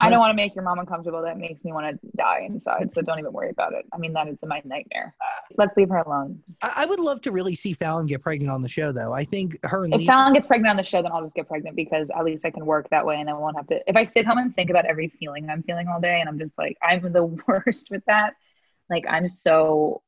I 0.00 0.10
don't 0.10 0.20
want 0.20 0.30
to 0.30 0.36
make 0.36 0.54
your 0.54 0.62
mom 0.62 0.78
uncomfortable. 0.78 1.22
That 1.22 1.38
makes 1.38 1.64
me 1.64 1.72
want 1.72 2.00
to 2.00 2.16
die 2.16 2.42
inside. 2.46 2.92
So 2.92 3.02
don't 3.02 3.18
even 3.18 3.32
worry 3.32 3.50
about 3.50 3.72
it. 3.72 3.84
I 3.92 3.98
mean, 3.98 4.12
that 4.12 4.28
is 4.28 4.38
my 4.44 4.62
nightmare. 4.64 5.14
Let's 5.56 5.76
leave 5.76 5.88
her 5.88 5.98
alone. 5.98 6.40
I, 6.62 6.72
I 6.76 6.86
would 6.86 7.00
love 7.00 7.20
to 7.22 7.32
really 7.32 7.56
see 7.56 7.72
Fallon 7.72 8.06
get 8.06 8.22
pregnant 8.22 8.52
on 8.52 8.62
the 8.62 8.68
show, 8.68 8.92
though. 8.92 9.12
I 9.12 9.24
think 9.24 9.58
her 9.64 9.84
and 9.84 9.92
If 9.92 10.00
Lee, 10.00 10.06
Fallon 10.06 10.34
gets 10.34 10.46
pregnant 10.46 10.70
on 10.70 10.76
the 10.76 10.84
show, 10.84 11.02
then 11.02 11.10
I'll 11.10 11.22
just 11.22 11.34
get 11.34 11.48
pregnant 11.48 11.74
because 11.74 12.10
at 12.10 12.24
least 12.24 12.44
I 12.44 12.50
can 12.50 12.64
work 12.64 12.88
that 12.90 13.04
way 13.04 13.16
and 13.20 13.28
I 13.28 13.32
won't 13.32 13.56
have 13.56 13.66
to. 13.68 13.80
If 13.88 13.96
I 13.96 14.04
sit 14.04 14.24
home 14.24 14.38
and 14.38 14.54
think 14.54 14.70
about 14.70 14.84
every 14.84 15.08
feeling 15.08 15.50
I'm 15.50 15.64
feeling 15.64 15.88
all 15.88 16.00
day 16.00 16.20
and 16.20 16.28
I'm 16.28 16.38
just 16.38 16.56
like, 16.56 16.76
I'm 16.80 17.12
the 17.12 17.24
worst 17.48 17.90
with 17.90 18.04
that. 18.06 18.34
Like, 18.88 19.04
I'm 19.08 19.28
so, 19.28 20.02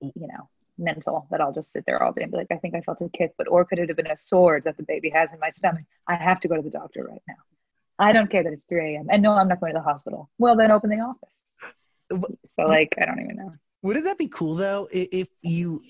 you 0.00 0.12
know, 0.16 0.48
mental 0.78 1.26
that 1.30 1.40
I'll 1.40 1.52
just 1.52 1.72
sit 1.72 1.84
there 1.86 2.02
all 2.02 2.12
day 2.12 2.22
and 2.22 2.30
be 2.32 2.38
like, 2.38 2.48
I 2.50 2.56
think 2.56 2.74
I 2.74 2.80
felt 2.80 3.00
a 3.00 3.08
kick, 3.08 3.32
but 3.38 3.48
or 3.48 3.64
could 3.64 3.78
it 3.78 3.88
have 3.88 3.96
been 3.96 4.06
a 4.06 4.16
sword 4.16 4.64
that 4.64 4.76
the 4.76 4.82
baby 4.82 5.10
has 5.10 5.32
in 5.32 5.38
my 5.38 5.50
stomach? 5.50 5.84
I 6.06 6.14
have 6.14 6.40
to 6.40 6.48
go 6.48 6.56
to 6.56 6.62
the 6.62 6.70
doctor 6.70 7.04
right 7.04 7.22
now. 7.28 7.34
I 7.98 8.12
don't 8.12 8.30
care 8.30 8.42
that 8.42 8.52
it's 8.52 8.64
3 8.66 8.94
a.m. 8.96 9.06
And 9.10 9.22
no, 9.22 9.32
I'm 9.32 9.48
not 9.48 9.60
going 9.60 9.72
to 9.72 9.78
the 9.78 9.82
hospital. 9.84 10.30
Well, 10.38 10.56
then 10.56 10.70
open 10.70 10.90
the 10.90 11.00
office. 11.00 11.32
So, 12.54 12.62
like, 12.66 12.94
I 13.00 13.06
don't 13.06 13.20
even 13.20 13.36
know. 13.36 13.52
wouldn't 13.82 14.04
that 14.04 14.18
be 14.18 14.28
cool 14.28 14.54
though 14.54 14.88
if 14.92 15.28
you 15.42 15.82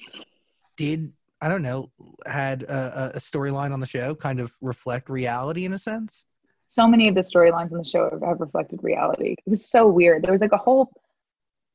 did? 0.77 1.13
I 1.41 1.49
don't 1.49 1.63
know, 1.63 1.91
had 2.25 2.63
a, 2.63 3.13
a- 3.17 3.21
storyline 3.21 3.73
on 3.73 3.81
the 3.81 3.87
show 3.87 4.15
kind 4.15 4.41
of 4.41 4.55
reflect 4.63 5.11
reality 5.11 5.67
in 5.67 5.75
a 5.75 5.79
sense. 5.79 6.25
so 6.65 6.89
many 6.89 7.09
of 7.09 7.15
the 7.15 7.21
storylines 7.21 7.71
on 7.73 7.79
the 7.79 7.85
show 7.85 8.09
have 8.25 8.41
reflected 8.41 8.81
reality. 8.83 9.35
It 9.47 9.51
was 9.51 9.69
so 9.69 9.87
weird. 9.87 10.25
There 10.25 10.33
was 10.33 10.41
like 10.41 10.53
a 10.53 10.57
whole 10.57 10.91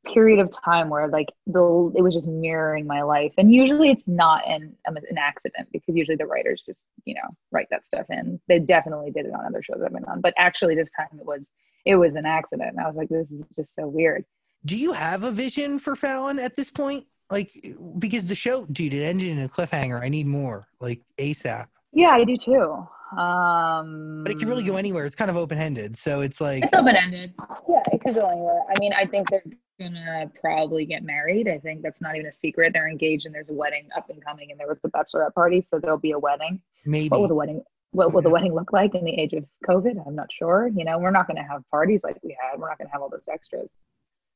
period 0.05 0.39
of 0.39 0.49
time 0.51 0.89
where 0.89 1.07
like 1.07 1.27
the 1.47 1.91
it 1.95 2.01
was 2.01 2.13
just 2.13 2.27
mirroring 2.27 2.85
my 2.87 3.01
life, 3.01 3.33
and 3.37 3.51
usually 3.51 3.89
it's 3.89 4.07
not 4.07 4.47
an 4.47 4.75
um, 4.87 4.97
an 4.97 5.17
accident 5.17 5.67
because 5.71 5.95
usually 5.95 6.17
the 6.17 6.25
writers 6.25 6.63
just 6.65 6.85
you 7.05 7.13
know 7.13 7.29
write 7.51 7.67
that 7.71 7.85
stuff 7.85 8.05
in. 8.09 8.39
They 8.47 8.59
definitely 8.59 9.11
did 9.11 9.25
it 9.25 9.33
on 9.33 9.45
other 9.45 9.61
shows 9.61 9.81
I've 9.85 9.93
been 9.93 10.05
on, 10.05 10.21
but 10.21 10.33
actually 10.37 10.75
this 10.75 10.91
time 10.91 11.19
it 11.19 11.25
was 11.25 11.51
it 11.85 11.95
was 11.95 12.15
an 12.15 12.25
accident. 12.25 12.71
And 12.71 12.79
I 12.79 12.87
was 12.87 12.95
like, 12.95 13.09
this 13.09 13.31
is 13.31 13.43
just 13.55 13.75
so 13.75 13.87
weird. 13.87 14.25
Do 14.65 14.77
you 14.77 14.93
have 14.93 15.23
a 15.23 15.31
vision 15.31 15.79
for 15.79 15.95
Fallon 15.95 16.39
at 16.39 16.55
this 16.55 16.69
point? 16.69 17.05
Like, 17.29 17.75
because 17.97 18.25
the 18.27 18.35
show, 18.35 18.65
dude, 18.65 18.93
it 18.93 19.03
ended 19.03 19.29
in 19.29 19.41
a 19.41 19.47
cliffhanger. 19.47 20.01
I 20.01 20.09
need 20.09 20.27
more, 20.27 20.67
like 20.79 21.01
ASAP. 21.17 21.67
Yeah, 21.93 22.09
I 22.09 22.23
do 22.23 22.37
too. 22.37 22.87
Um, 23.17 24.21
But 24.23 24.33
it 24.33 24.39
can 24.39 24.47
really 24.47 24.63
go 24.63 24.75
anywhere. 24.75 25.05
It's 25.05 25.15
kind 25.15 25.31
of 25.31 25.37
open 25.37 25.57
ended, 25.57 25.97
so 25.97 26.21
it's 26.21 26.39
like, 26.39 26.63
It's 26.63 26.73
open 26.73 26.95
ended. 26.95 27.33
Yeah, 27.69 27.83
it 27.91 28.01
could 28.01 28.15
go 28.15 28.29
anywhere. 28.29 28.61
I 28.69 28.79
mean, 28.79 28.93
I 28.93 29.05
think 29.05 29.29
they're 29.29 29.43
gonna 29.81 30.31
probably 30.39 30.85
get 30.85 31.03
married. 31.03 31.47
I 31.47 31.57
think 31.57 31.81
that's 31.81 32.01
not 32.01 32.15
even 32.15 32.27
a 32.27 32.33
secret. 32.33 32.73
They're 32.73 32.89
engaged 32.89 33.25
and 33.25 33.33
there's 33.33 33.49
a 33.49 33.53
wedding 33.53 33.87
up 33.95 34.09
and 34.09 34.23
coming, 34.23 34.51
and 34.51 34.59
there 34.59 34.67
was 34.67 34.79
the 34.81 34.89
bachelorette 34.89 35.33
party, 35.33 35.61
so 35.61 35.79
there'll 35.79 35.97
be 35.97 36.11
a 36.11 36.19
wedding. 36.19 36.61
maybe. 36.85 37.09
What 37.09 37.21
will 37.21 37.27
the 37.27 37.35
wedding? 37.35 37.63
What 37.91 38.13
will 38.13 38.21
the 38.21 38.29
wedding 38.29 38.53
look 38.53 38.71
like 38.71 38.95
in 38.95 39.03
the 39.03 39.11
age 39.11 39.33
of 39.33 39.45
COVID? 39.67 40.05
I'm 40.07 40.15
not 40.15 40.31
sure. 40.31 40.69
You 40.73 40.85
know, 40.85 40.97
we're 40.97 41.11
not 41.11 41.27
gonna 41.27 41.47
have 41.47 41.63
parties 41.69 42.03
like 42.03 42.17
we 42.23 42.37
had. 42.39 42.59
We're 42.59 42.69
not 42.69 42.77
gonna 42.77 42.91
have 42.91 43.01
all 43.01 43.09
those 43.09 43.27
extras. 43.31 43.75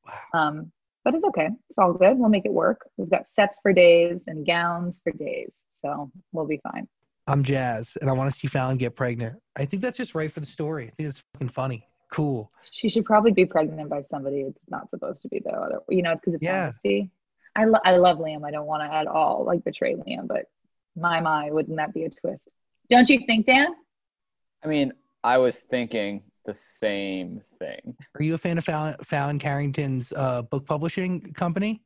Wow. 0.04 0.40
Um, 0.40 0.72
but 1.04 1.14
it's 1.14 1.24
okay. 1.24 1.48
It's 1.70 1.78
all 1.78 1.92
good. 1.92 2.18
We'll 2.18 2.28
make 2.28 2.46
it 2.46 2.52
work. 2.52 2.80
We've 2.96 3.08
got 3.08 3.28
sets 3.28 3.60
for 3.62 3.72
days 3.72 4.24
and 4.26 4.44
gowns 4.44 5.00
for 5.02 5.12
days, 5.12 5.64
so 5.70 6.10
we'll 6.32 6.46
be 6.46 6.60
fine. 6.72 6.88
I'm 7.28 7.42
Jazz, 7.42 7.96
and 8.00 8.08
I 8.08 8.12
want 8.12 8.30
to 8.30 8.36
see 8.36 8.46
Fallon 8.46 8.76
get 8.76 8.94
pregnant. 8.94 9.40
I 9.56 9.64
think 9.64 9.82
that's 9.82 9.96
just 9.96 10.14
right 10.14 10.30
for 10.30 10.40
the 10.40 10.46
story. 10.46 10.84
I 10.84 10.90
think 10.96 11.08
it's 11.08 11.24
fucking 11.34 11.48
funny. 11.48 11.88
Cool. 12.10 12.50
She 12.70 12.88
should 12.88 13.04
probably 13.04 13.32
be 13.32 13.46
pregnant 13.46 13.88
by 13.90 14.02
somebody 14.02 14.40
it's 14.42 14.64
not 14.68 14.90
supposed 14.90 15.22
to 15.22 15.28
be 15.28 15.40
though. 15.44 15.50
Other, 15.50 15.78
you 15.88 16.02
know, 16.02 16.14
because 16.14 16.34
it's 16.34 16.42
Yeah. 16.42 16.64
honesty. 16.64 17.10
I 17.54 17.64
lo- 17.64 17.80
I 17.84 17.96
love 17.96 18.18
Liam. 18.18 18.44
I 18.44 18.50
don't 18.50 18.66
want 18.66 18.82
to 18.82 18.94
at 18.94 19.06
all 19.06 19.44
like 19.44 19.64
betray 19.64 19.94
Liam, 19.94 20.26
but 20.28 20.46
my 20.94 21.20
my, 21.20 21.50
wouldn't 21.50 21.76
that 21.78 21.92
be 21.94 22.04
a 22.04 22.10
twist? 22.10 22.48
Don't 22.88 23.08
you 23.08 23.20
think, 23.26 23.46
Dan? 23.46 23.74
I 24.64 24.68
mean, 24.68 24.92
I 25.24 25.38
was 25.38 25.60
thinking 25.60 26.22
the 26.44 26.54
same 26.54 27.40
thing. 27.58 27.96
Are 28.14 28.22
you 28.22 28.34
a 28.34 28.38
fan 28.38 28.58
of 28.58 28.64
Fallon, 28.64 28.94
Fallon 29.02 29.38
Carrington's 29.38 30.12
uh, 30.12 30.42
book 30.42 30.64
publishing 30.66 31.32
company? 31.34 31.82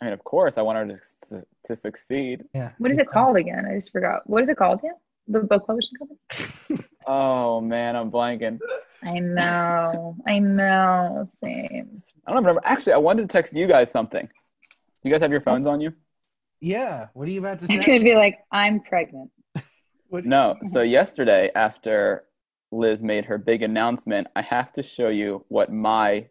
I 0.00 0.06
mean, 0.06 0.14
of 0.14 0.24
course, 0.24 0.56
I 0.58 0.62
want 0.62 0.78
her 0.78 0.98
to, 1.30 1.44
to 1.66 1.76
succeed. 1.76 2.44
Yeah. 2.54 2.72
What 2.78 2.90
is 2.90 2.98
it 2.98 3.08
called 3.08 3.36
again? 3.36 3.66
I 3.66 3.74
just 3.74 3.92
forgot. 3.92 4.28
What 4.28 4.42
is 4.42 4.48
it 4.48 4.56
called 4.56 4.78
again? 4.80 4.94
The 5.28 5.40
book 5.40 5.66
publishing 5.66 5.92
company? 5.98 6.84
Oh 7.06 7.60
man, 7.60 7.96
I'm 7.96 8.10
blanking. 8.10 8.58
I 9.02 9.18
know. 9.18 10.16
I 10.26 10.38
know. 10.38 11.28
Same. 11.42 11.92
I 12.26 12.30
don't 12.30 12.42
remember. 12.42 12.60
Actually, 12.64 12.92
I 12.94 12.98
wanted 12.98 13.22
to 13.22 13.28
text 13.28 13.54
you 13.54 13.66
guys 13.66 13.90
something. 13.90 14.26
Do 14.26 15.08
you 15.08 15.10
guys 15.10 15.20
have 15.20 15.32
your 15.32 15.40
phones 15.40 15.66
on 15.66 15.80
you? 15.80 15.92
Yeah. 16.60 17.08
What 17.14 17.26
are 17.26 17.30
you 17.30 17.40
about 17.40 17.60
to 17.60 17.66
say? 17.66 17.74
It's 17.74 17.86
gonna 17.86 18.04
be 18.04 18.14
like 18.14 18.38
I'm 18.50 18.80
pregnant. 18.80 19.30
No. 20.24 20.56
So 20.64 20.82
yesterday, 20.82 21.50
after 21.54 22.24
Liz 22.70 23.02
made 23.02 23.24
her 23.24 23.38
big 23.38 23.62
announcement, 23.62 24.26
I 24.36 24.42
have 24.42 24.70
to 24.74 24.82
show 24.82 25.08
you 25.08 25.42
what 25.48 25.72
my 25.72 26.28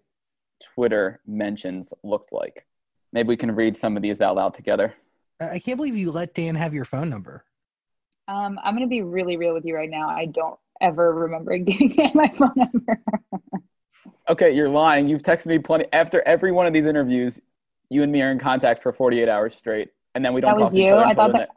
Twitter 0.64 1.20
mentions 1.26 1.92
looked 2.04 2.32
like. 2.32 2.68
Maybe 3.12 3.30
we 3.30 3.38
can 3.38 3.56
read 3.56 3.76
some 3.76 3.98
of 3.98 4.04
these 4.04 4.22
out 4.22 4.36
loud 4.36 4.54
together. 4.54 4.94
I 5.40 5.50
I 5.54 5.60
can't 5.60 5.78
believe 5.78 5.98
you 5.98 6.12
let 6.12 6.36
Dan 6.36 6.54
have 6.54 6.76
your 6.76 6.86
phone 6.86 7.10
number. 7.10 7.44
Um, 8.32 8.58
I'm 8.64 8.74
gonna 8.74 8.88
be 8.88 9.02
really 9.02 9.36
real 9.36 9.54
with 9.54 9.66
you 9.66 9.76
right 9.76 9.90
now. 9.90 10.08
I 10.08 10.26
don't 10.28 10.58
ever 10.80 11.14
remember 11.14 11.58
giving 11.58 11.90
Dan 11.96 12.12
my 12.14 12.30
phone 12.30 12.54
number. 12.56 13.02
Okay, 14.30 14.52
you're 14.52 14.70
lying. 14.70 15.10
You've 15.10 15.22
texted 15.24 15.48
me 15.48 15.60
plenty. 15.60 15.86
After 15.92 16.22
every 16.26 16.54
one 16.54 16.66
of 16.66 16.72
these 16.72 16.86
interviews, 16.86 17.42
you 17.90 18.04
and 18.04 18.12
me 18.12 18.22
are 18.22 18.32
in 18.32 18.40
contact 18.40 18.82
for 18.82 18.94
48 18.94 19.28
hours 19.28 19.54
straight, 19.56 19.90
and 20.16 20.24
then 20.24 20.34
we 20.34 20.40
don't 20.40 20.52
That 20.52 20.56
talk 20.56 20.64
was 20.66 20.72
to 20.74 20.78
each 20.80 20.86
you? 20.86 20.94
other 20.94 21.04
I 21.06 21.10
until 21.10 21.24
thought 21.26 21.32
the 21.34 21.38
that- 21.40 21.50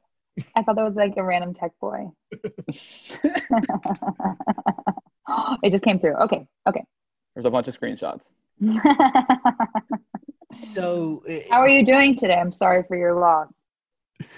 I 0.57 0.63
thought 0.65 0.75
that 0.75 0.83
was 0.85 0.97
like 0.97 1.15
a 1.17 1.23
random 1.23 1.55
tech 1.55 1.71
boy. 1.81 2.11
it 5.63 5.71
just 5.71 5.85
came 5.85 6.01
through. 6.01 6.17
Okay, 6.17 6.45
okay. 6.67 6.83
There's 7.37 7.47
a 7.47 7.51
bunch 7.51 7.69
of 7.69 7.79
screenshots. 7.79 8.33
So, 10.53 11.23
uh, 11.29 11.33
How 11.51 11.61
are 11.61 11.69
you 11.69 11.85
doing 11.85 12.17
today? 12.17 12.35
I'm 12.35 12.51
sorry 12.53 12.83
for 12.89 12.97
your 12.97 13.15
loss. 13.15 13.53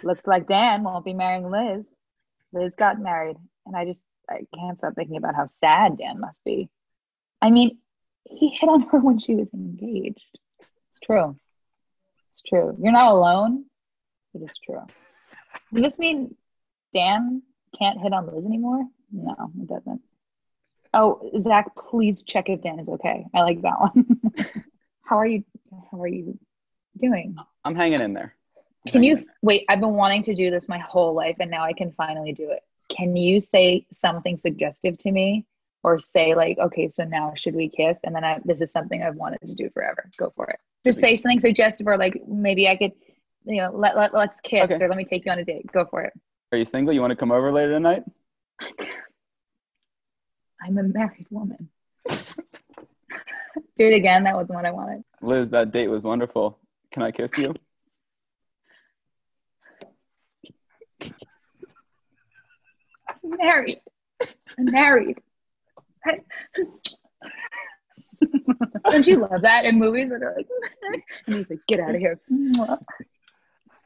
Looks 0.02 0.26
like 0.26 0.46
Dan 0.46 0.82
won't 0.82 1.04
be 1.04 1.14
marrying 1.14 1.50
Liz. 1.50 1.86
Liz 2.52 2.74
got 2.74 3.00
married, 3.00 3.36
and 3.66 3.76
I 3.76 3.84
just 3.84 4.06
I 4.28 4.46
can't 4.54 4.78
stop 4.78 4.94
thinking 4.94 5.16
about 5.16 5.34
how 5.34 5.46
sad 5.46 5.98
Dan 5.98 6.20
must 6.20 6.44
be. 6.44 6.68
I 7.40 7.50
mean, 7.50 7.78
he 8.24 8.48
hit 8.48 8.68
on 8.68 8.82
her 8.82 8.98
when 9.00 9.18
she 9.18 9.34
was 9.34 9.48
engaged. 9.54 10.38
It's 10.90 11.00
true. 11.00 11.36
It's 12.32 12.42
true. 12.42 12.76
You're 12.80 12.92
not 12.92 13.12
alone. 13.12 13.66
It 14.34 14.42
is 14.42 14.58
true. 14.64 14.86
Does 15.72 15.82
this 15.82 15.98
mean 15.98 16.34
Dan 16.92 17.42
can't 17.78 18.00
hit 18.00 18.12
on 18.12 18.26
Liz 18.26 18.46
anymore? 18.46 18.84
No, 19.12 19.50
it 19.60 19.68
doesn't. 19.68 20.00
Oh, 20.92 21.30
Zach, 21.38 21.70
please 21.76 22.22
check 22.22 22.48
if 22.48 22.62
Dan 22.62 22.78
is 22.78 22.88
okay. 22.88 23.26
I 23.34 23.42
like 23.42 23.62
that 23.62 23.78
one. 23.78 24.20
how 25.02 25.18
are 25.18 25.26
you? 25.26 25.44
How 25.90 26.00
are 26.00 26.08
you 26.08 26.38
doing? 26.96 27.36
I'm 27.64 27.74
hanging 27.74 28.00
in 28.00 28.14
there. 28.14 28.34
Can 28.86 29.02
you 29.02 29.24
wait? 29.42 29.64
I've 29.68 29.80
been 29.80 29.94
wanting 29.94 30.22
to 30.24 30.34
do 30.34 30.50
this 30.50 30.68
my 30.68 30.78
whole 30.78 31.14
life, 31.14 31.36
and 31.40 31.50
now 31.50 31.64
I 31.64 31.72
can 31.72 31.92
finally 31.92 32.32
do 32.32 32.50
it. 32.50 32.60
Can 32.88 33.16
you 33.16 33.40
say 33.40 33.86
something 33.92 34.36
suggestive 34.36 34.96
to 34.98 35.10
me, 35.10 35.44
or 35.82 35.98
say 35.98 36.34
like, 36.34 36.58
"Okay, 36.58 36.88
so 36.88 37.04
now 37.04 37.32
should 37.34 37.54
we 37.54 37.68
kiss?" 37.68 37.98
And 38.04 38.14
then 38.14 38.24
I, 38.24 38.38
this 38.44 38.60
is 38.60 38.70
something 38.72 39.02
I've 39.02 39.16
wanted 39.16 39.40
to 39.42 39.54
do 39.54 39.70
forever. 39.70 40.10
Go 40.16 40.32
for 40.36 40.46
it. 40.46 40.58
Just 40.84 41.00
say 41.00 41.16
something 41.16 41.40
suggestive, 41.40 41.86
or 41.86 41.96
like 41.98 42.14
maybe 42.28 42.68
I 42.68 42.76
could, 42.76 42.92
you 43.44 43.60
know, 43.62 43.72
let, 43.74 43.96
let 43.96 44.14
let's 44.14 44.38
kiss, 44.40 44.64
Okay. 44.64 44.84
or 44.84 44.88
let 44.88 44.96
me 44.96 45.04
take 45.04 45.24
you 45.24 45.32
on 45.32 45.38
a 45.38 45.44
date. 45.44 45.66
Go 45.72 45.84
for 45.84 46.02
it. 46.02 46.12
Are 46.52 46.58
you 46.58 46.64
single? 46.64 46.94
You 46.94 47.00
want 47.00 47.10
to 47.10 47.16
come 47.16 47.32
over 47.32 47.50
later 47.50 47.72
tonight? 47.72 48.04
I'm 50.62 50.78
a 50.78 50.82
married 50.84 51.26
woman. 51.30 51.68
do 52.08 53.86
it 53.86 53.94
again. 53.94 54.24
That 54.24 54.34
wasn't 54.34 54.56
what 54.56 54.64
I 54.64 54.70
wanted. 54.70 55.02
Liz, 55.22 55.50
that 55.50 55.72
date 55.72 55.88
was 55.88 56.04
wonderful. 56.04 56.58
Can 56.92 57.02
I 57.02 57.10
kiss 57.10 57.36
you? 57.36 57.54
I'm 63.08 63.36
married. 63.38 63.80
I'm 64.58 64.64
married. 64.66 65.18
I- 66.04 66.20
Don't 68.90 69.06
you 69.06 69.18
love 69.18 69.42
that 69.42 69.64
in 69.64 69.78
movies 69.78 70.10
where 70.10 70.18
they're 70.18 70.34
like, 70.36 70.48
and 71.26 71.36
he's 71.36 71.50
like, 71.50 71.60
get 71.68 71.80
out 71.80 71.94
of 71.94 72.00
here. 72.00 72.18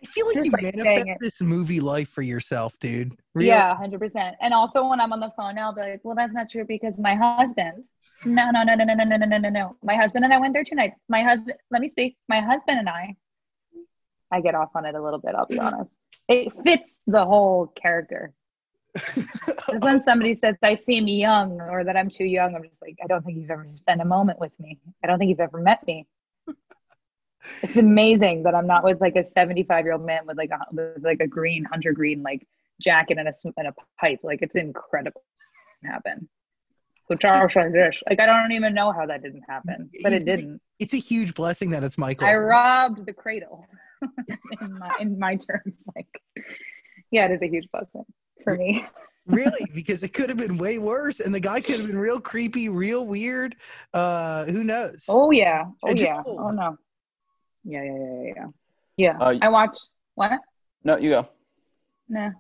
I 0.03 0.07
feel 0.07 0.27
like 0.27 0.37
Just 0.37 0.47
you 0.47 0.53
like 0.53 0.63
manifest 0.77 1.21
this 1.21 1.41
movie 1.41 1.81
life 1.81 2.09
for 2.09 2.23
yourself, 2.23 2.79
dude. 2.81 3.13
Real- 3.35 3.49
Yeah, 3.49 3.75
hundred 3.75 4.01
percent. 4.01 4.37
And 4.41 4.55
also 4.55 4.87
when 4.87 5.01
I'm 5.01 5.13
on 5.13 5.21
the 5.21 5.33
phone 5.37 5.59
I'll 5.59 5.75
be 5.75 5.81
like, 5.83 6.01
well, 6.05 6.15
that's 6.15 6.33
not 6.33 6.49
true 6.51 6.65
because 6.65 6.99
my 6.99 7.15
husband. 7.15 7.85
No, 8.25 8.51
no, 8.51 8.63
no, 8.63 8.75
no, 8.75 8.85
no, 8.85 8.95
no, 8.95 9.05
no, 9.05 9.17
no, 9.17 9.27
no, 9.27 9.39
no, 9.39 9.49
no. 9.49 9.77
My 9.83 9.97
husband 9.97 10.25
and 10.25 10.35
I 10.35 10.39
went 10.39 10.53
there 10.53 10.65
tonight. 10.65 10.93
My 11.09 11.23
husband. 11.23 11.57
Let 11.71 11.81
me 11.81 11.89
speak. 11.89 12.17
My 12.29 12.41
husband 12.41 12.79
and 12.79 12.89
I. 12.89 13.17
I 14.31 14.41
get 14.41 14.55
off 14.55 14.71
on 14.75 14.85
it 14.85 14.95
a 14.95 15.03
little 15.03 15.19
bit. 15.19 15.35
I'll 15.35 15.47
be 15.47 15.57
mm. 15.57 15.65
honest. 15.65 15.97
It 16.31 16.53
fits 16.65 17.03
the 17.07 17.25
whole 17.25 17.67
character. 17.67 18.33
Because 19.71 19.83
when 19.83 20.01
somebody 20.01 20.35
says 20.35 20.57
I 20.63 20.75
seem 20.75 21.07
young 21.07 21.61
or 21.61 21.85
that 21.85 21.97
I'm 21.97 22.11
too 22.11 22.25
young, 22.25 22.57
I'm 22.57 22.65
just 22.65 22.83
like, 22.83 22.97
I 23.03 23.07
don't 23.07 23.25
think 23.25 23.39
you've 23.39 23.51
ever 23.51 23.67
spent 23.69 24.01
a 24.01 24.05
moment 24.05 24.41
with 24.41 24.51
me. 24.59 24.81
I 25.05 25.07
don't 25.07 25.19
think 25.19 25.29
you've 25.29 25.41
ever 25.41 25.59
met 25.59 25.87
me. 25.87 26.07
It's 27.63 27.77
amazing 27.77 28.43
that 28.43 28.55
I'm 28.55 28.67
not 28.67 28.85
with 28.85 29.01
like 29.01 29.17
a 29.17 29.25
75 29.25 29.85
year 29.85 29.95
old 29.95 30.05
man 30.05 30.27
with 30.27 30.37
like 30.37 30.51
a 30.51 30.59
with 30.73 31.03
like 31.03 31.21
a 31.21 31.27
green 31.27 31.65
hunter 31.65 31.93
green 31.93 32.23
like 32.23 32.47
jacket 32.83 33.17
and 33.17 33.29
a 33.29 33.33
and 33.57 33.67
a 33.69 33.75
pipe. 33.99 34.21
Like 34.23 34.43
it's 34.43 34.57
incredible. 34.57 35.23
Happen. 35.83 36.29
So 37.09 37.17
Charles 37.17 37.55
this. 37.55 38.03
Like 38.09 38.21
I 38.21 38.27
don't 38.27 38.53
even 38.53 38.75
know 38.75 38.93
how 38.93 39.07
that 39.07 39.23
didn't 39.23 39.45
happen, 39.49 39.89
but 40.03 40.13
it 40.13 40.27
didn't. 40.27 40.61
It's 40.79 40.93
a 40.93 40.99
huge 40.99 41.33
blessing 41.35 41.71
that 41.71 41.83
it's 41.83 41.97
Michael. 41.97 42.27
I 42.27 42.35
robbed 42.35 43.07
the 43.07 43.15
cradle. 43.15 43.67
in 44.61 44.79
my 44.79 44.91
in 44.99 45.19
my 45.19 45.37
terms, 45.37 45.75
like 45.95 46.09
yeah, 47.11 47.27
it 47.27 47.33
is 47.33 47.43
a 47.43 47.49
huge 47.49 47.69
blessing 47.73 48.05
for 48.45 48.55
me. 48.55 48.87
really, 49.27 49.71
because 49.75 50.03
it 50.03 50.13
could 50.13 50.29
have 50.29 50.39
been 50.39 50.59
way 50.59 50.79
worse, 50.79 51.21
and 51.21 51.35
the 51.35 51.41
guy 51.41 51.61
could 51.61 51.77
have 51.77 51.87
been 51.87 51.99
real 51.99 52.21
creepy, 52.21 52.69
real 52.69 53.07
weird. 53.07 53.57
Uh, 53.93 54.45
who 54.47 54.65
knows? 54.65 55.05
Oh 55.09 55.31
yeah. 55.31 55.67
Oh 55.83 55.91
I 55.91 55.93
yeah. 55.93 56.23
told. 56.23 56.41
Oh 56.41 56.51
no. 56.51 56.77
Yeah, 57.65 57.83
yeah, 57.85 57.93
yeah, 57.93 58.23
yeah, 58.23 58.33
yeah. 58.37 58.47
Yeah. 58.97 59.19
Uh, 59.19 59.35
I 59.43 59.49
watch 59.49 59.77
what? 60.15 60.41
No, 60.85 60.97
you 60.97 61.11
go. 61.11 61.29
Nah. 62.09 62.31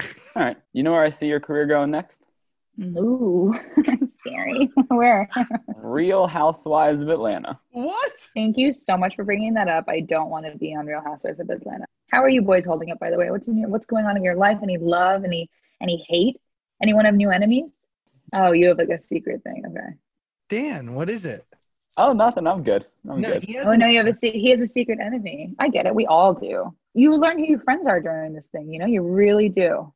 All 0.00 0.42
right. 0.42 0.56
You 0.72 0.82
know 0.82 0.92
where 0.92 1.02
I 1.02 1.10
see 1.10 1.26
your 1.26 1.40
career 1.40 1.66
going 1.66 1.90
next? 1.90 2.28
Ooh, 2.80 3.54
scary. 4.20 4.70
Where? 4.88 5.28
Real 5.76 6.26
Housewives 6.26 7.00
of 7.00 7.08
Atlanta. 7.08 7.58
What? 7.72 8.12
Thank 8.34 8.56
you 8.56 8.72
so 8.72 8.96
much 8.96 9.14
for 9.16 9.24
bringing 9.24 9.54
that 9.54 9.68
up. 9.68 9.84
I 9.88 10.00
don't 10.00 10.30
want 10.30 10.46
to 10.46 10.56
be 10.58 10.74
on 10.74 10.86
Real 10.86 11.02
Housewives 11.02 11.40
of 11.40 11.48
Atlanta. 11.50 11.84
How 12.10 12.22
are 12.22 12.28
you 12.28 12.42
boys 12.42 12.64
holding 12.64 12.90
up, 12.90 12.98
by 12.98 13.10
the 13.10 13.16
way? 13.16 13.30
What's 13.30 13.48
in 13.48 13.58
your, 13.58 13.68
what's 13.68 13.86
going 13.86 14.06
on 14.06 14.16
in 14.16 14.24
your 14.24 14.36
life? 14.36 14.58
Any 14.62 14.78
love? 14.78 15.24
Any 15.24 15.48
any 15.80 16.04
hate? 16.08 16.36
Anyone 16.82 17.04
have 17.04 17.14
new 17.14 17.30
enemies? 17.30 17.78
Oh, 18.34 18.52
you 18.52 18.68
have 18.68 18.78
like 18.78 18.88
a 18.88 18.98
secret 19.00 19.42
thing. 19.42 19.62
Okay. 19.66 19.94
Dan, 20.48 20.94
what 20.94 21.08
is 21.08 21.24
it? 21.24 21.44
Oh, 21.96 22.12
nothing. 22.12 22.46
I'm 22.46 22.62
good. 22.62 22.84
I'm 23.08 23.20
No, 23.20 23.38
good. 23.38 23.56
Oh 23.64 23.74
no, 23.74 23.86
you 23.86 23.98
have 23.98 24.06
a 24.06 24.14
se- 24.14 24.38
he 24.38 24.50
has 24.50 24.60
a 24.60 24.66
secret 24.66 24.98
enemy. 25.00 25.54
I 25.58 25.68
get 25.68 25.86
it. 25.86 25.94
We 25.94 26.06
all 26.06 26.34
do. 26.34 26.74
You 26.94 27.16
learn 27.16 27.38
who 27.38 27.46
your 27.46 27.60
friends 27.60 27.86
are 27.86 28.00
during 28.00 28.32
this 28.32 28.48
thing. 28.48 28.72
You 28.72 28.78
know, 28.80 28.86
you 28.86 29.02
really 29.02 29.48
do. 29.48 29.92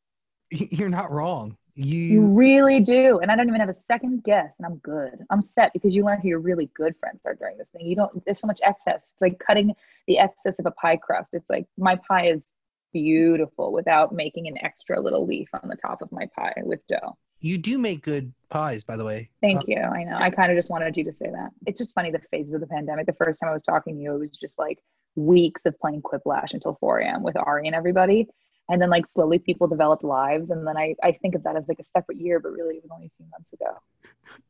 You're 0.50 0.88
not 0.88 1.10
wrong. 1.10 1.56
You 1.78 2.22
You. 2.22 2.26
really 2.34 2.80
do. 2.80 3.18
And 3.20 3.30
I 3.30 3.36
don't 3.36 3.48
even 3.48 3.60
have 3.60 3.68
a 3.68 3.74
second 3.74 4.24
guess. 4.24 4.56
And 4.58 4.66
I'm 4.66 4.76
good. 4.78 5.24
I'm 5.30 5.40
set 5.40 5.72
because 5.72 5.94
you 5.94 6.04
learn 6.04 6.20
who 6.20 6.28
your 6.28 6.40
really 6.40 6.70
good 6.74 6.94
friends 6.98 7.24
are 7.24 7.34
during 7.34 7.56
this 7.56 7.68
thing. 7.68 7.86
You 7.86 7.94
don't, 7.96 8.24
there's 8.24 8.40
so 8.40 8.46
much 8.48 8.60
excess. 8.64 9.10
It's 9.12 9.22
like 9.22 9.38
cutting 9.38 9.74
the 10.08 10.18
excess 10.18 10.58
of 10.58 10.66
a 10.66 10.72
pie 10.72 10.96
crust. 10.96 11.30
It's 11.34 11.48
like 11.48 11.66
my 11.78 11.94
pie 11.96 12.26
is 12.28 12.52
beautiful 12.92 13.72
without 13.72 14.12
making 14.12 14.48
an 14.48 14.58
extra 14.64 15.00
little 15.00 15.24
leaf 15.26 15.48
on 15.62 15.68
the 15.68 15.76
top 15.76 16.02
of 16.02 16.10
my 16.10 16.26
pie 16.36 16.54
with 16.64 16.80
dough. 16.88 17.16
You 17.40 17.56
do 17.58 17.78
make 17.78 18.02
good 18.02 18.32
pies, 18.50 18.82
by 18.82 18.96
the 18.96 19.04
way. 19.04 19.30
Thank 19.40 19.60
Uh, 19.60 19.64
you. 19.68 19.76
I 19.78 20.02
know. 20.02 20.16
I 20.16 20.30
kind 20.30 20.50
of 20.50 20.58
just 20.58 20.70
wanted 20.70 20.96
you 20.96 21.04
to 21.04 21.12
say 21.12 21.30
that. 21.30 21.50
It's 21.66 21.78
just 21.78 21.94
funny 21.94 22.10
the 22.10 22.18
phases 22.32 22.54
of 22.54 22.60
the 22.60 22.66
pandemic. 22.66 23.06
The 23.06 23.12
first 23.12 23.38
time 23.40 23.50
I 23.50 23.52
was 23.52 23.62
talking 23.62 23.94
to 23.94 24.00
you, 24.02 24.14
it 24.16 24.18
was 24.18 24.30
just 24.32 24.58
like 24.58 24.82
weeks 25.14 25.64
of 25.64 25.78
playing 25.78 26.02
Quiplash 26.02 26.54
until 26.54 26.74
4 26.80 26.98
a.m. 26.98 27.22
with 27.22 27.36
Ari 27.36 27.66
and 27.68 27.76
everybody. 27.76 28.26
And 28.68 28.80
then 28.80 28.90
like 28.90 29.06
slowly 29.06 29.38
people 29.38 29.66
developed 29.66 30.04
lives. 30.04 30.50
And 30.50 30.66
then 30.66 30.76
I, 30.76 30.94
I 31.02 31.12
think 31.12 31.34
of 31.34 31.42
that 31.44 31.56
as 31.56 31.68
like 31.68 31.78
a 31.78 31.84
separate 31.84 32.18
year, 32.18 32.38
but 32.40 32.52
really 32.52 32.76
it 32.76 32.82
was 32.82 32.90
only 32.92 33.06
a 33.06 33.16
few 33.16 33.26
months 33.30 33.52
ago. 33.52 33.78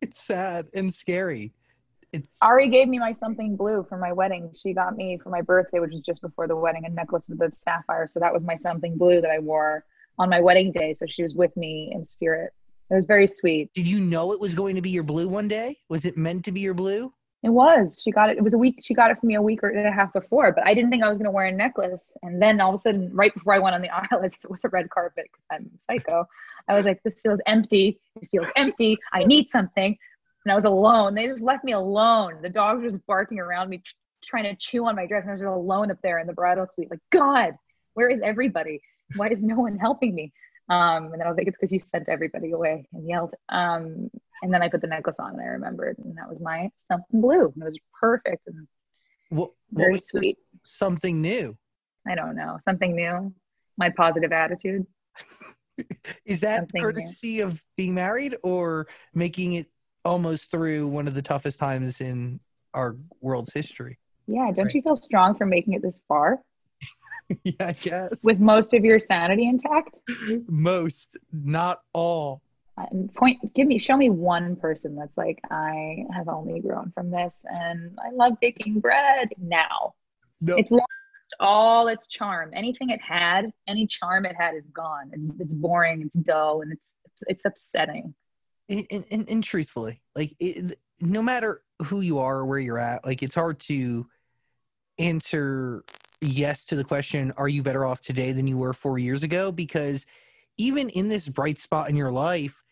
It's 0.00 0.22
sad 0.22 0.66
and 0.74 0.92
scary. 0.92 1.54
It's 2.12 2.36
Ari 2.42 2.68
gave 2.68 2.88
me 2.88 2.98
my 2.98 3.12
something 3.12 3.56
blue 3.56 3.86
for 3.88 3.96
my 3.96 4.12
wedding. 4.12 4.52
She 4.62 4.74
got 4.74 4.96
me 4.96 5.18
for 5.18 5.30
my 5.30 5.40
birthday, 5.40 5.80
which 5.80 5.92
was 5.92 6.02
just 6.02 6.20
before 6.20 6.46
the 6.46 6.54
wedding, 6.54 6.84
a 6.84 6.90
necklace 6.90 7.26
with 7.26 7.40
a 7.40 7.54
sapphire. 7.54 8.06
So 8.06 8.20
that 8.20 8.30
was 8.30 8.44
my 8.44 8.54
something 8.54 8.98
blue 8.98 9.22
that 9.22 9.30
I 9.30 9.38
wore 9.38 9.82
on 10.18 10.28
my 10.28 10.40
wedding 10.40 10.72
day. 10.72 10.92
So 10.92 11.06
she 11.06 11.22
was 11.22 11.34
with 11.34 11.56
me 11.56 11.90
in 11.92 12.04
spirit. 12.04 12.52
It 12.90 12.94
was 12.94 13.06
very 13.06 13.26
sweet. 13.26 13.72
Did 13.74 13.88
you 13.88 13.98
know 13.98 14.32
it 14.32 14.40
was 14.40 14.54
going 14.54 14.76
to 14.76 14.82
be 14.82 14.90
your 14.90 15.02
blue 15.02 15.26
one 15.26 15.48
day? 15.48 15.78
Was 15.88 16.04
it 16.04 16.16
meant 16.16 16.44
to 16.44 16.52
be 16.52 16.60
your 16.60 16.74
blue? 16.74 17.12
It 17.44 17.52
was. 17.52 18.00
She 18.02 18.10
got 18.10 18.30
it. 18.30 18.38
It 18.38 18.42
was 18.42 18.54
a 18.54 18.58
week. 18.58 18.78
She 18.82 18.94
got 18.94 19.10
it 19.10 19.20
for 19.20 19.26
me 19.26 19.34
a 19.34 19.42
week 19.42 19.62
or 19.62 19.68
and 19.68 19.86
a 19.86 19.92
half 19.92 20.14
before, 20.14 20.50
but 20.50 20.66
I 20.66 20.72
didn't 20.72 20.88
think 20.88 21.04
I 21.04 21.10
was 21.10 21.18
going 21.18 21.26
to 21.26 21.30
wear 21.30 21.44
a 21.44 21.52
necklace. 21.52 22.10
And 22.22 22.40
then 22.40 22.58
all 22.58 22.70
of 22.70 22.74
a 22.76 22.78
sudden, 22.78 23.10
right 23.12 23.34
before 23.34 23.52
I 23.52 23.58
went 23.58 23.74
on 23.74 23.82
the 23.82 23.90
aisle, 23.94 24.22
it 24.22 24.34
was 24.48 24.64
a 24.64 24.70
red 24.70 24.88
carpet, 24.88 25.26
because 25.30 25.44
I'm 25.50 25.70
psycho, 25.78 26.26
I 26.68 26.74
was 26.74 26.86
like, 26.86 27.02
this 27.02 27.20
feels 27.20 27.40
empty. 27.44 28.00
It 28.16 28.30
feels 28.30 28.50
empty. 28.56 28.96
I 29.12 29.24
need 29.24 29.50
something. 29.50 29.94
And 30.46 30.52
I 30.52 30.54
was 30.54 30.64
alone. 30.64 31.14
They 31.14 31.26
just 31.26 31.42
left 31.42 31.64
me 31.64 31.72
alone. 31.72 32.38
The 32.40 32.48
dogs 32.48 32.82
were 32.82 32.88
just 32.88 33.06
barking 33.06 33.38
around 33.38 33.68
me, 33.68 33.78
tr- 33.84 33.94
trying 34.24 34.44
to 34.44 34.56
chew 34.56 34.86
on 34.86 34.96
my 34.96 35.06
dress. 35.06 35.24
And 35.24 35.30
I 35.30 35.34
was 35.34 35.42
just 35.42 35.50
alone 35.50 35.90
up 35.90 35.98
there 36.02 36.18
in 36.20 36.26
the 36.26 36.32
bridal 36.32 36.66
suite. 36.72 36.90
Like, 36.90 37.00
God, 37.10 37.56
where 37.92 38.08
is 38.08 38.22
everybody? 38.22 38.80
Why 39.16 39.28
is 39.28 39.42
no 39.42 39.56
one 39.56 39.76
helping 39.76 40.14
me? 40.14 40.32
Um, 40.68 41.04
and 41.06 41.14
then 41.14 41.22
I 41.22 41.28
was 41.28 41.36
like, 41.36 41.46
it's 41.46 41.56
because 41.56 41.72
you 41.72 41.80
sent 41.80 42.08
everybody 42.08 42.52
away 42.52 42.86
and 42.92 43.06
yelled. 43.06 43.34
Um, 43.50 44.10
and 44.42 44.52
then 44.52 44.62
I 44.62 44.68
put 44.68 44.80
the 44.80 44.86
necklace 44.86 45.16
on 45.18 45.32
and 45.32 45.40
I 45.40 45.46
remembered, 45.46 45.98
and 45.98 46.16
that 46.16 46.28
was 46.28 46.40
my 46.40 46.70
something 46.88 47.20
blue. 47.20 47.44
And 47.54 47.62
it 47.62 47.64
was 47.64 47.78
perfect 48.00 48.46
and 48.46 48.66
What, 49.28 49.50
what 49.70 49.84
very 49.84 49.92
was 49.92 50.06
sweet. 50.08 50.38
something 50.64 51.20
new? 51.20 51.56
I 52.06 52.14
don't 52.14 52.36
know, 52.36 52.58
something 52.62 52.94
new. 52.94 53.32
My 53.76 53.90
positive 53.90 54.32
attitude. 54.32 54.86
Is 56.24 56.40
that 56.40 56.60
Something 56.60 56.80
new. 56.80 56.82
courtesy 56.82 57.40
of 57.40 57.60
being 57.76 57.94
married 57.94 58.36
or 58.42 58.86
making 59.14 59.54
it 59.54 59.66
almost 60.04 60.50
through 60.50 60.86
one 60.88 61.08
of 61.08 61.14
the 61.14 61.22
toughest 61.22 61.58
times 61.58 62.00
in 62.00 62.38
our 62.74 62.96
world's 63.20 63.52
history? 63.52 63.98
Yeah, 64.26 64.50
don't 64.54 64.66
Right. 64.66 64.74
you 64.74 64.82
feel 64.82 64.96
strong 64.96 65.34
for 65.36 65.46
making 65.46 65.74
it 65.74 65.82
this 65.82 66.02
far? 66.08 66.40
yeah, 67.44 67.52
I 67.60 67.72
guess. 67.72 68.22
with 68.24 68.40
most 68.40 68.74
of 68.74 68.84
your 68.84 68.98
sanity 68.98 69.48
intact. 69.48 69.98
most, 70.48 71.16
not 71.32 71.82
all. 71.92 72.40
Uh, 72.76 72.86
Point, 73.16 73.54
give 73.54 73.66
me, 73.66 73.78
show 73.78 73.96
me 73.96 74.10
one 74.10 74.56
person 74.56 74.96
that's 74.96 75.16
like, 75.16 75.40
I 75.50 76.04
have 76.12 76.28
only 76.28 76.60
grown 76.60 76.90
from 76.94 77.10
this, 77.10 77.34
and 77.44 77.96
I 78.04 78.10
love 78.10 78.32
baking 78.40 78.80
bread 78.80 79.28
now. 79.38 79.94
No, 80.40 80.56
It's 80.56 80.72
lost 80.72 80.88
all 81.40 81.88
its 81.88 82.06
charm. 82.06 82.50
Anything 82.52 82.90
it 82.90 83.00
had, 83.00 83.50
any 83.68 83.86
charm 83.86 84.26
it 84.26 84.34
had, 84.36 84.54
is 84.54 84.66
gone. 84.72 85.10
It's, 85.12 85.40
it's 85.40 85.54
boring. 85.54 86.02
It's 86.02 86.16
dull, 86.16 86.62
and 86.62 86.72
it's 86.72 86.92
it's 87.28 87.44
upsetting. 87.44 88.14
and, 88.68 88.86
and, 88.90 89.04
and, 89.10 89.30
and 89.30 89.44
truthfully, 89.44 90.02
like 90.16 90.34
it, 90.40 90.78
no 91.00 91.22
matter 91.22 91.62
who 91.84 92.00
you 92.00 92.18
are 92.18 92.38
or 92.38 92.46
where 92.46 92.58
you're 92.58 92.78
at, 92.78 93.04
like 93.06 93.22
it's 93.22 93.34
hard 93.34 93.60
to 93.60 94.06
answer 94.98 95.84
yes 96.26 96.64
to 96.66 96.76
the 96.76 96.84
question, 96.84 97.32
are 97.36 97.48
you 97.48 97.62
better 97.62 97.84
off 97.84 98.00
today 98.00 98.32
than 98.32 98.46
you 98.46 98.58
were 98.58 98.72
four 98.72 98.98
years 98.98 99.22
ago? 99.22 99.52
Because 99.52 100.06
even 100.56 100.88
in 100.90 101.08
this 101.08 101.28
bright 101.28 101.58
spot 101.58 101.88
in 101.88 101.96
your 101.96 102.12
life, 102.12 102.62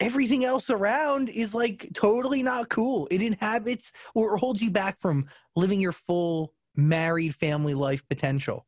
everything 0.00 0.44
else 0.44 0.70
around 0.70 1.28
is 1.28 1.54
like 1.54 1.88
totally 1.94 2.42
not 2.42 2.68
cool. 2.68 3.08
It 3.10 3.22
inhabits 3.22 3.92
or 4.14 4.36
holds 4.36 4.62
you 4.62 4.70
back 4.70 5.00
from 5.00 5.26
living 5.54 5.80
your 5.80 5.92
full 5.92 6.52
married 6.74 7.34
family 7.34 7.74
life 7.74 8.06
potential. 8.08 8.66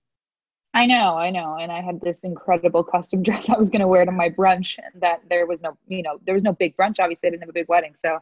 I 0.75 0.87
know, 0.87 1.17
I 1.17 1.31
know. 1.31 1.57
And 1.57 1.73
I 1.73 1.81
had 1.81 2.01
this 2.01 2.25
incredible 2.25 2.85
custom 2.85 3.23
dress 3.25 3.49
I 3.49 3.57
was 3.57 3.71
going 3.71 3.81
to 3.81 3.89
wear 3.89 4.05
to 4.05 4.13
my 4.13 4.29
brunch, 4.31 4.79
and 4.79 5.03
that 5.03 5.21
there 5.29 5.47
was 5.47 5.63
no, 5.63 5.77
you 5.87 6.03
know, 6.03 6.19
there 6.25 6.35
was 6.35 6.45
no 6.45 6.53
big 6.53 6.77
brunch. 6.77 6.97
Obviously, 7.01 7.29
I 7.29 7.31
didn't 7.31 7.43
have 7.43 7.51
a 7.51 7.55
big 7.55 7.69
wedding, 7.69 7.95
so 8.01 8.19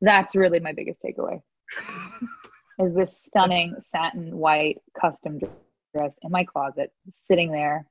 that's 0.00 0.36
really 0.36 0.60
my 0.60 0.72
biggest 0.72 1.02
takeaway. 1.02 1.40
is 2.78 2.94
this 2.94 3.16
stunning 3.16 3.76
satin 3.80 4.36
white 4.36 4.78
custom 5.00 5.38
dress 5.94 6.18
in 6.22 6.30
my 6.30 6.44
closet, 6.44 6.92
sitting 7.10 7.50
there, 7.50 7.86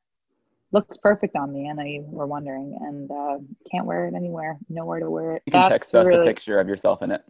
looks 0.72 0.98
perfect 0.98 1.36
on 1.36 1.54
me, 1.54 1.68
and 1.68 1.80
I 1.80 2.00
were 2.04 2.28
wondering, 2.28 2.78
and 2.82 3.10
uh, 3.10 3.38
can't 3.72 3.86
wear 3.86 4.08
it 4.08 4.14
anywhere, 4.14 4.58
nowhere 4.70 5.00
to 5.00 5.10
wear 5.10 5.36
it. 5.38 5.44
You 5.46 5.52
can 5.52 5.62
That's 5.62 5.70
text 5.70 5.96
us 5.96 6.08
a 6.08 6.24
picture 6.24 6.60
of 6.60 6.68
yourself 6.68 7.02
in 7.02 7.12
it. 7.12 7.22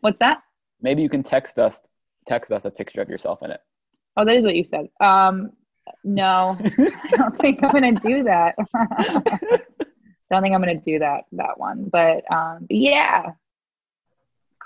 What's 0.00 0.18
that? 0.18 0.42
Maybe 0.82 1.02
you 1.02 1.08
can 1.08 1.22
text 1.22 1.58
us 1.58 1.80
text 2.26 2.52
us 2.52 2.64
a 2.64 2.70
picture 2.70 3.00
of 3.00 3.08
yourself 3.08 3.42
in 3.42 3.50
it. 3.50 3.60
Oh, 4.16 4.24
that 4.24 4.36
is 4.36 4.44
what 4.44 4.54
you 4.54 4.64
said. 4.64 4.88
Um, 5.00 5.50
no, 6.04 6.56
I 6.78 7.16
don't 7.16 7.38
think 7.38 7.62
I'm 7.62 7.72
gonna 7.72 7.92
do 7.92 8.22
that. 8.24 8.54
don't 10.30 10.42
think 10.42 10.54
I'm 10.54 10.60
gonna 10.60 10.80
do 10.80 10.98
that 11.00 11.24
that 11.32 11.58
one. 11.58 11.88
But 11.90 12.30
um, 12.32 12.66
yeah, 12.68 13.32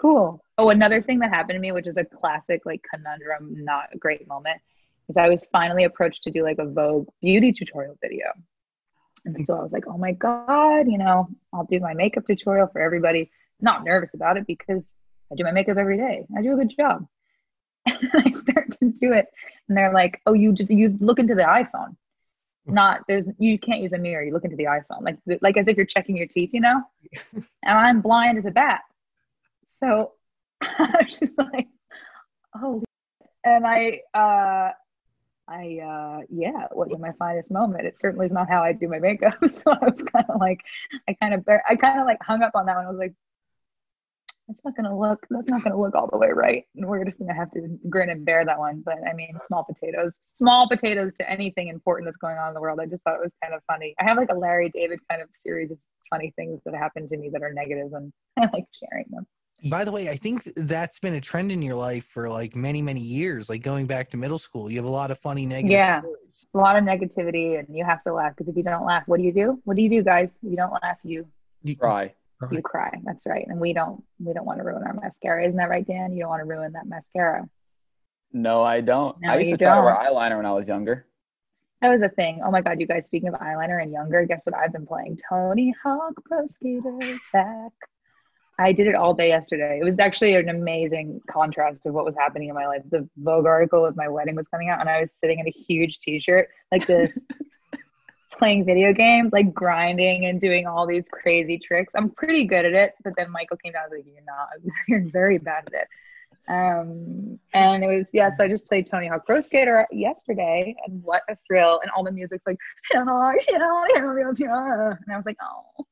cool. 0.01 0.45
Oh, 0.59 0.71
another 0.71 1.03
thing 1.03 1.19
that 1.21 1.31
happened 1.31 1.57
to 1.57 1.61
me, 1.61 1.73
which 1.73 1.87
is 1.87 1.97
a 1.97 2.05
classic 2.05 2.63
like 2.65 2.85
conundrum, 2.89 3.65
not 3.65 3.87
a 3.93 3.99
great 3.99 4.27
moment, 4.29 4.61
is 5.09 5.17
I 5.17 5.29
was 5.29 5.47
finally 5.47 5.85
approached 5.85 6.23
to 6.25 6.31
do 6.31 6.43
like 6.43 6.59
a 6.59 6.67
Vogue 6.67 7.09
beauty 7.21 7.53
tutorial 7.53 7.97
video. 8.03 8.27
And 9.25 9.47
so 9.47 9.57
I 9.57 9.63
was 9.63 9.73
like, 9.73 9.87
oh 9.87 9.97
my 9.97 10.13
God, 10.13 10.87
you 10.87 10.99
know, 10.99 11.29
I'll 11.53 11.65
do 11.65 11.81
my 11.81 11.95
makeup 11.95 12.25
tutorial 12.27 12.69
for 12.69 12.81
everybody. 12.81 13.31
Not 13.61 13.85
nervous 13.85 14.15
about 14.15 14.37
it 14.37 14.47
because 14.47 14.93
I 15.33 15.37
do 15.37 15.45
my 15.45 15.53
makeup 15.53 15.79
every 15.79 15.97
day. 15.97 16.27
I 16.37 16.43
do 16.43 16.53
a 16.53 16.57
good 16.57 16.75
job. 16.77 17.07
And 17.87 18.11
I 18.15 18.31
start 18.31 18.73
to 18.81 18.91
do 18.91 19.13
it, 19.13 19.27
and 19.69 19.77
they're 19.77 19.93
like, 19.93 20.21
"Oh, 20.27 20.33
you 20.33 20.53
just 20.53 20.71
you 20.71 20.97
look 21.01 21.19
into 21.19 21.35
the 21.35 21.43
iPhone. 21.43 21.97
Not 22.67 23.03
there's 23.07 23.27
you 23.39 23.59
can't 23.59 23.81
use 23.81 23.93
a 23.93 23.99
mirror. 23.99 24.25
You 24.25 24.33
look 24.33 24.45
into 24.45 24.57
the 24.57 24.65
iPhone, 24.65 25.03
like 25.03 25.19
like 25.43 25.59
as 25.59 25.69
if 25.69 25.77
you're 25.77 25.85
checking 25.85 26.17
your 26.17 26.27
teeth, 26.27 26.51
you 26.55 26.61
know." 26.61 26.83
and 27.35 27.45
I'm 27.63 28.01
blind 28.01 28.39
as 28.39 28.47
a 28.47 28.51
bat, 28.51 28.81
so 29.67 30.13
I 30.63 31.03
was 31.05 31.19
just 31.19 31.39
like, 31.39 31.69
"Holy!" 32.55 32.85
And 33.45 33.67
I, 33.67 34.01
uh, 34.15 34.73
I, 35.47 35.79
uh, 35.79 36.21
yeah, 36.31 36.65
it 36.65 36.77
wasn't 36.77 37.01
my 37.01 37.13
finest 37.19 37.51
moment. 37.51 37.87
It 37.87 37.99
certainly 37.99 38.27
is 38.27 38.33
not 38.33 38.49
how 38.49 38.63
I 38.63 38.73
do 38.73 38.89
my 38.89 38.99
makeup. 38.99 39.35
So 39.49 39.73
I 39.73 39.85
was 39.85 40.03
kind 40.03 40.25
of 40.29 40.41
like, 40.41 40.61
I 41.09 41.15
kind 41.15 41.35
of, 41.35 41.47
I 41.69 41.77
kind 41.77 42.01
of 42.01 42.07
like 42.07 42.23
hung 42.23 42.43
up 42.43 42.53
on 42.55 42.67
that 42.67 42.77
one. 42.77 42.87
I 42.87 42.91
was 42.91 42.99
like, 42.99 43.15
that's 44.49 44.65
not 44.65 44.77
gonna 44.77 44.97
look 44.97 45.27
that's 45.31 45.49
not 45.49 45.63
gonna 45.65 45.81
look 45.81 45.95
all 45.95 46.09
the 46.11 46.19
way 46.19 46.29
right 46.31 46.65
and 46.77 46.87
we're 46.87 47.05
just 47.05 47.19
gonna 47.19 47.35
have 47.35 47.51
to 47.53 47.79
grin 47.89 48.11
and 48.11 48.25
bear 48.25 48.45
that 48.45 48.59
one 48.59 48.83
but 48.85 48.99
i 49.09 49.15
mean 49.15 49.37
small 49.43 49.65
potatoes 49.65 50.17
small 50.21 50.69
potatoes 50.69 51.15
to 51.15 51.29
anything 51.31 51.69
important 51.69 52.07
that's 52.07 52.19
going 52.19 52.37
on 52.37 52.49
in 52.49 52.55
the 52.55 52.61
world 52.61 52.79
i 52.81 52.87
just 52.87 53.03
thought 53.05 53.15
it 53.15 53.23
was 53.23 53.33
kind 53.43 53.55
of 53.55 53.63
funny 53.67 53.95
i 53.99 54.05
have 54.05 54.19
like 54.19 54.29
a 54.31 54.35
larry 54.35 54.71
david 54.71 54.99
kind 55.09 55.23
of 55.23 55.29
series 55.33 55.71
of 55.71 55.79
funny 56.11 56.33
things 56.37 56.61
that 56.65 56.75
happen 56.75 57.09
to 57.09 57.17
me 57.17 57.31
that 57.31 57.43
are 57.43 57.53
negative 57.53 57.93
and 57.95 58.13
i 58.39 58.43
like 58.53 58.67
sharing 58.73 59.07
them 59.11 59.27
By 59.71 59.85
the 59.85 59.93
way, 59.93 60.09
I 60.11 60.17
think 60.17 60.53
that's 60.57 60.99
been 60.99 61.15
a 61.15 61.21
trend 61.21 61.51
in 61.53 61.63
your 61.63 61.75
life 61.75 62.07
for 62.13 62.29
like 62.29 62.55
many, 62.55 62.83
many 62.83 63.01
years. 63.01 63.49
Like 63.49 63.63
going 63.63 63.87
back 63.87 64.11
to 64.11 64.17
middle 64.17 64.39
school, 64.39 64.71
you 64.71 64.77
have 64.77 64.85
a 64.85 64.91
lot 64.91 65.11
of 65.11 65.19
funny 65.19 65.47
negative. 65.47 65.71
Yeah. 65.71 66.01
stories. 66.01 66.47
a 66.55 66.59
lot 66.59 66.77
of 66.77 66.85
negativity 66.85 67.59
and 67.59 67.67
you 67.77 67.85
have 67.85 68.03
to 68.03 68.13
laugh 68.13 68.35
because 68.37 68.49
if 68.49 68.57
you 68.57 68.63
don't 68.63 68.85
laugh 68.85 69.03
what 69.07 69.19
do 69.19 69.25
you 69.25 69.33
do 69.33 69.61
what 69.65 69.77
do 69.77 69.83
you 69.83 69.89
do 69.91 70.03
guys 70.03 70.37
if 70.43 70.51
you 70.51 70.57
don't 70.57 70.73
laugh 70.83 70.99
you 71.03 71.27
You- 71.63 71.77
Cry. 71.77 72.15
you 72.53 72.63
cry 72.63 72.93
that's 73.05 73.27
right 73.27 73.47
and 73.49 73.59
we 73.59 73.73
don't 73.73 74.05
we 74.23 74.33
don't 74.35 74.45
want 74.45 74.59
to 74.59 74.65
ruin 74.65 74.83
our 74.85 74.93
mascara 74.93 75.45
isn't 75.47 75.57
that 75.57 75.71
right 75.71 75.87
dan 75.87 76.13
you 76.13 76.21
don't 76.21 76.29
want 76.29 76.43
to 76.43 76.47
ruin 76.47 76.73
that 76.73 76.87
mascara 76.87 77.49
No, 78.33 78.63
I 78.63 78.81
don't. 78.83 79.19
No, 79.21 79.31
I 79.31 79.37
used 79.39 79.51
you 79.51 79.57
to 79.57 79.65
try 79.65 79.77
to 79.77 79.83
wear 79.83 79.95
eyeliner 79.95 80.37
when 80.37 80.47
I 80.47 80.53
was 80.53 80.67
younger. 80.69 81.07
That 81.81 81.89
was 81.89 82.03
a 82.03 82.09
thing. 82.09 82.41
Oh 82.45 82.51
my 82.51 82.61
god, 82.61 82.81
you 82.81 82.87
guys, 82.87 83.07
speaking 83.07 83.29
of 83.29 83.35
eyeliner 83.41 83.81
and 83.83 83.91
younger, 83.93 84.25
guess 84.27 84.45
what 84.47 84.55
I've 84.57 84.73
been 84.73 84.87
playing? 84.87 85.19
Tony 85.29 85.75
Hawk 85.83 86.15
Pro 86.25 86.45
Skater 86.47 86.99
back. 87.33 87.73
I 88.59 88.73
did 88.73 88.87
it 88.87 88.95
all 88.95 89.15
day 89.15 89.29
yesterday. 89.29 89.79
It 89.81 89.85
was 89.85 89.99
actually 89.99 90.35
an 90.35 90.49
amazing 90.49 91.21
contrast 91.29 91.87
of 91.87 91.95
what 91.95 92.05
was 92.05 92.15
happening 92.17 92.49
in 92.49 92.55
my 92.55 92.67
life. 92.67 92.83
The 92.89 93.09
Vogue 93.17 93.47
article 93.47 93.85
of 93.85 93.97
my 93.97 94.09
wedding 94.09 94.37
was 94.37 94.47
coming 94.49 94.69
out, 94.69 94.81
and 94.81 94.89
I 94.89 95.01
was 95.01 95.13
sitting 95.13 95.41
in 95.41 95.47
a 95.47 95.51
huge 95.51 95.99
t 95.99 96.21
shirt 96.21 96.49
like 96.71 96.87
this, 96.87 97.25
playing 98.33 98.65
video 98.65 98.93
games, 98.93 99.33
like 99.33 99.53
grinding 99.53 100.27
and 100.27 100.41
doing 100.41 100.67
all 100.67 100.87
these 100.87 101.09
crazy 101.09 101.59
tricks. 101.59 101.93
I'm 101.97 102.11
pretty 102.11 102.45
good 102.45 102.65
at 102.65 102.75
it, 102.75 102.95
but 103.03 103.15
then 103.17 103.31
Michael 103.31 103.57
came 103.57 103.73
down 103.73 103.85
and 103.85 103.93
was 103.93 104.05
like, 104.05 104.15
You're 104.15 104.25
not, 104.25 104.49
you're 104.89 105.11
very 105.11 105.39
bad 105.39 105.65
at 105.67 105.83
it. 105.83 105.89
Um, 106.47 107.39
and 107.55 107.83
it 107.83 107.87
was, 107.87 108.07
yeah, 108.13 108.31
so 108.31 108.45
I 108.45 108.49
just 108.49 108.69
played 108.69 108.87
Tony 108.87 109.09
Hawk 109.09 109.27
Pro 109.27 109.41
Skater 109.41 109.87
yesterday, 109.91 110.75
and 110.87 111.03
what 111.03 111.23
a 111.29 111.37
thrill! 111.47 111.81
And 111.83 111.91
all 111.91 112.05
the 112.05 112.13
music's 112.13 112.47
like, 112.47 112.59
and 112.93 113.09
I 113.11 113.35
was 115.17 115.27
like, 115.27 115.39
oh, 115.43 115.87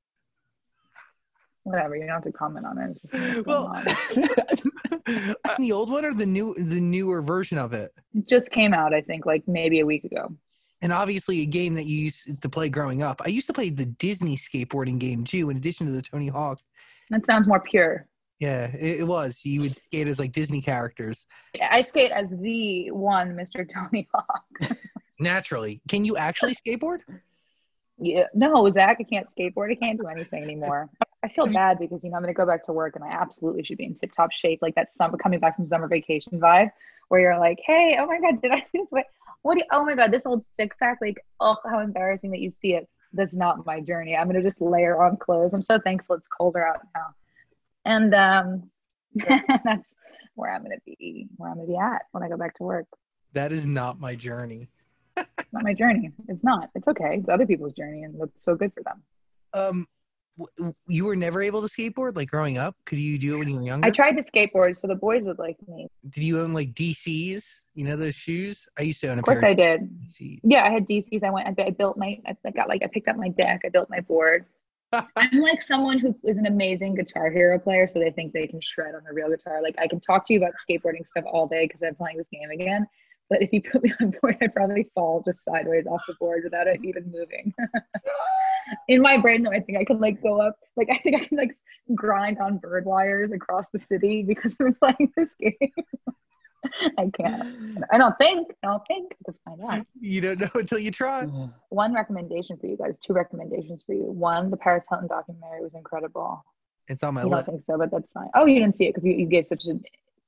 whatever. 1.64 1.96
You 1.96 2.02
don't 2.02 2.14
have 2.14 2.22
to 2.24 2.32
comment 2.32 2.66
on 2.66 2.78
it. 2.78 2.90
It's 2.90 3.02
just 3.02 3.46
Well, 3.46 3.72
the 5.58 5.72
old 5.72 5.90
one 5.90 6.04
or 6.04 6.14
the 6.14 6.26
new, 6.26 6.54
the 6.54 6.80
newer 6.80 7.22
version 7.22 7.58
of 7.58 7.72
it? 7.72 7.92
It 8.14 8.28
just 8.28 8.50
came 8.50 8.74
out, 8.74 8.94
I 8.94 9.00
think, 9.00 9.26
like 9.26 9.46
maybe 9.46 9.80
a 9.80 9.86
week 9.86 10.04
ago. 10.04 10.34
And 10.80 10.92
obviously, 10.92 11.42
a 11.42 11.46
game 11.46 11.74
that 11.74 11.86
you 11.86 11.96
used 11.96 12.42
to 12.42 12.48
play 12.48 12.68
growing 12.68 13.02
up. 13.02 13.22
I 13.24 13.28
used 13.28 13.46
to 13.46 13.52
play 13.52 13.70
the 13.70 13.86
Disney 13.86 14.36
skateboarding 14.36 14.98
game 14.98 15.22
too, 15.24 15.48
in 15.48 15.56
addition 15.56 15.86
to 15.86 15.92
the 15.92 16.02
Tony 16.02 16.26
Hawk. 16.26 16.58
That 17.10 17.24
sounds 17.24 17.46
more 17.46 17.60
pure. 17.60 18.08
Yeah, 18.40 18.66
it, 18.74 19.00
it 19.00 19.04
was. 19.04 19.38
You 19.44 19.60
would 19.60 19.76
skate 19.76 20.08
as 20.08 20.18
like 20.18 20.32
Disney 20.32 20.60
characters. 20.60 21.26
I 21.70 21.80
skate 21.82 22.10
as 22.10 22.30
the 22.30 22.90
one 22.90 23.36
Mr. 23.36 23.64
Tony 23.72 24.08
Hawk. 24.12 24.76
Naturally, 25.20 25.80
can 25.88 26.04
you 26.04 26.16
actually 26.16 26.56
skateboard? 26.56 27.02
Yeah, 27.98 28.24
no, 28.34 28.68
Zach, 28.70 28.98
I 29.00 29.04
can't 29.04 29.28
skateboard. 29.28 29.70
I 29.70 29.74
can't 29.74 30.00
do 30.00 30.06
anything 30.06 30.42
anymore. 30.42 30.88
I 31.22 31.28
feel 31.28 31.46
bad 31.46 31.78
because 31.78 32.02
you 32.02 32.10
know 32.10 32.16
I'm 32.16 32.24
to 32.24 32.32
go 32.32 32.46
back 32.46 32.64
to 32.66 32.72
work 32.72 32.96
and 32.96 33.04
I 33.04 33.08
absolutely 33.08 33.62
should 33.62 33.78
be 33.78 33.84
in 33.84 33.94
tip-top 33.94 34.32
shape, 34.32 34.58
like 34.60 34.74
that 34.74 34.90
summer 34.90 35.16
coming 35.16 35.38
back 35.38 35.56
from 35.56 35.66
summer 35.66 35.86
vacation 35.86 36.40
vibe, 36.40 36.70
where 37.08 37.20
you're 37.20 37.38
like, 37.38 37.58
hey, 37.64 37.96
oh 37.98 38.06
my 38.06 38.18
god, 38.18 38.42
did 38.42 38.50
I 38.50 38.66
do 38.74 38.88
this? 38.90 39.04
What 39.42 39.54
do 39.54 39.60
you? 39.60 39.66
Oh 39.70 39.84
my 39.84 39.94
god, 39.94 40.10
this 40.10 40.26
old 40.26 40.44
six 40.44 40.76
pack, 40.76 40.98
like, 41.00 41.24
oh, 41.40 41.56
how 41.64 41.80
embarrassing 41.80 42.30
that 42.30 42.40
you 42.40 42.50
see 42.50 42.74
it. 42.74 42.88
That's 43.12 43.34
not 43.34 43.66
my 43.66 43.80
journey. 43.80 44.16
I'm 44.16 44.32
to 44.32 44.42
just 44.42 44.60
layer 44.60 45.02
on 45.02 45.16
clothes. 45.16 45.52
I'm 45.52 45.62
so 45.62 45.78
thankful 45.78 46.16
it's 46.16 46.26
colder 46.26 46.66
out 46.66 46.80
now, 46.94 47.14
and 47.84 48.14
um, 48.14 48.70
that's 49.64 49.94
where 50.34 50.52
I'm 50.52 50.64
to 50.64 50.78
be. 50.86 51.28
Where 51.36 51.50
I'm 51.50 51.60
to 51.60 51.66
be 51.66 51.76
at 51.76 52.02
when 52.12 52.22
I 52.22 52.28
go 52.28 52.36
back 52.36 52.56
to 52.56 52.62
work. 52.62 52.86
That 53.34 53.52
is 53.52 53.66
not 53.66 54.00
my 54.00 54.14
journey. 54.14 54.68
Not 55.16 55.64
my 55.64 55.74
journey. 55.74 56.10
It's 56.28 56.44
not. 56.44 56.70
It's 56.74 56.88
okay. 56.88 57.16
It's 57.18 57.28
other 57.28 57.46
people's 57.46 57.72
journey, 57.72 58.02
and 58.02 58.18
that's 58.20 58.44
so 58.44 58.54
good 58.54 58.72
for 58.72 58.82
them. 58.82 59.02
Um, 59.54 59.86
w- 60.38 60.74
you 60.86 61.04
were 61.04 61.16
never 61.16 61.42
able 61.42 61.66
to 61.66 61.68
skateboard 61.68 62.16
like 62.16 62.30
growing 62.30 62.58
up. 62.58 62.74
Could 62.86 62.98
you 62.98 63.18
do 63.18 63.34
it 63.34 63.38
when 63.38 63.48
you 63.48 63.56
were 63.56 63.62
younger? 63.62 63.86
I 63.86 63.90
tried 63.90 64.12
to 64.12 64.22
skateboard, 64.22 64.76
so 64.76 64.86
the 64.86 64.94
boys 64.94 65.24
would 65.24 65.38
like 65.38 65.56
me. 65.68 65.88
Did 66.08 66.24
you 66.24 66.40
own 66.40 66.52
like 66.52 66.72
DCs? 66.74 67.60
You 67.74 67.84
know 67.84 67.96
those 67.96 68.14
shoes? 68.14 68.66
I 68.78 68.82
used 68.82 69.00
to 69.02 69.08
own 69.08 69.18
a 69.18 69.20
Of 69.20 69.24
course, 69.24 69.42
I 69.42 69.54
did. 69.54 69.82
DCs. 70.00 70.40
Yeah, 70.42 70.64
I 70.64 70.70
had 70.70 70.86
DCs. 70.86 71.22
I 71.22 71.30
went. 71.30 71.46
I, 71.46 71.64
I 71.64 71.70
built 71.70 71.96
my. 71.96 72.18
I 72.26 72.50
got 72.50 72.68
like. 72.68 72.82
I 72.82 72.86
picked 72.86 73.08
up 73.08 73.16
my 73.16 73.28
deck. 73.28 73.62
I 73.64 73.68
built 73.68 73.90
my 73.90 74.00
board. 74.00 74.46
I'm 75.16 75.40
like 75.40 75.62
someone 75.62 75.98
who 75.98 76.14
is 76.24 76.38
an 76.38 76.46
amazing 76.46 76.94
Guitar 76.94 77.30
Hero 77.30 77.58
player, 77.58 77.86
so 77.86 77.98
they 77.98 78.10
think 78.10 78.32
they 78.32 78.46
can 78.46 78.60
shred 78.60 78.94
on 78.94 79.02
a 79.10 79.12
real 79.12 79.30
guitar. 79.30 79.62
Like 79.62 79.74
I 79.78 79.86
can 79.86 80.00
talk 80.00 80.26
to 80.26 80.32
you 80.34 80.38
about 80.38 80.52
skateboarding 80.68 81.06
stuff 81.06 81.24
all 81.30 81.46
day 81.46 81.66
because 81.66 81.82
I'm 81.82 81.94
playing 81.94 82.18
this 82.18 82.26
game 82.32 82.50
again. 82.50 82.86
But 83.32 83.40
if 83.40 83.50
you 83.50 83.62
put 83.62 83.82
me 83.82 83.90
on 83.98 84.12
board, 84.20 84.36
I'd 84.42 84.54
probably 84.54 84.90
fall 84.94 85.22
just 85.24 85.42
sideways 85.42 85.86
off 85.86 86.04
the 86.06 86.12
board 86.20 86.42
without 86.44 86.66
it 86.66 86.80
even 86.84 87.10
moving. 87.10 87.54
In 88.88 89.00
my 89.00 89.16
brain, 89.16 89.42
though, 89.42 89.50
I 89.50 89.60
think 89.60 89.78
I 89.78 89.84
can 89.86 90.00
like 90.00 90.22
go 90.22 90.38
up. 90.38 90.58
Like 90.76 90.88
I 90.92 90.98
think 90.98 91.16
I 91.16 91.24
can 91.24 91.38
like 91.38 91.54
grind 91.94 92.38
on 92.40 92.58
bird 92.58 92.84
wires 92.84 93.32
across 93.32 93.70
the 93.72 93.78
city 93.78 94.22
because 94.22 94.54
I'm 94.60 94.74
playing 94.74 95.12
this 95.16 95.34
game. 95.40 95.56
I 96.98 97.10
can't. 97.18 97.82
I 97.90 97.96
don't 97.96 98.18
think. 98.18 98.48
I 98.62 98.66
don't 98.66 98.82
think. 98.86 99.14
To 99.24 99.34
find 99.46 99.62
out. 99.62 99.86
You 99.98 100.20
don't 100.20 100.38
know 100.38 100.50
until 100.52 100.78
you 100.78 100.90
try. 100.90 101.24
One 101.70 101.94
recommendation 101.94 102.58
for 102.58 102.66
you 102.66 102.76
guys. 102.76 102.98
Two 102.98 103.14
recommendations 103.14 103.82
for 103.86 103.94
you. 103.94 104.04
One, 104.04 104.50
the 104.50 104.58
Paris 104.58 104.84
Hilton 104.90 105.08
documentary 105.08 105.62
was 105.62 105.72
incredible. 105.72 106.44
It's 106.86 107.02
on 107.02 107.14
my 107.14 107.24
You 107.24 107.30
don't 107.30 107.46
think 107.46 107.62
so, 107.66 107.78
but 107.78 107.90
that's 107.90 108.12
fine. 108.12 108.28
Oh, 108.34 108.44
you 108.44 108.60
didn't 108.60 108.74
see 108.74 108.88
it 108.88 108.90
because 108.90 109.04
you, 109.04 109.14
you 109.14 109.26
gave 109.26 109.46
such 109.46 109.64
a. 109.64 109.80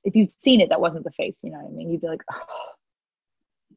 If 0.05 0.17
you've 0.17 0.33
seen 0.33 0.63
it, 0.63 0.71
that 0.71 0.81
wasn't 0.81 1.05
the 1.05 1.13
face. 1.13 1.41
You 1.43 1.51
know 1.51 1.59
what 1.59 1.71
I 1.71 1.75
mean? 1.75 1.91
You'd 1.91 2.01
be 2.01 2.09
like, 2.09 2.23
oh, 2.33 2.71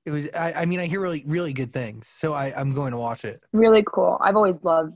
It 0.07 0.11
was. 0.11 0.29
I, 0.33 0.53
I 0.53 0.65
mean, 0.65 0.79
I 0.79 0.85
hear 0.85 1.01
really, 1.01 1.21
really 1.27 1.51
good 1.51 1.73
things, 1.73 2.07
so 2.07 2.31
I, 2.33 2.57
I'm 2.57 2.73
going 2.73 2.91
to 2.91 2.97
watch 2.97 3.25
it. 3.25 3.43
really 3.51 3.83
cool. 3.85 4.17
I've 4.21 4.37
always 4.37 4.63
loved. 4.63 4.93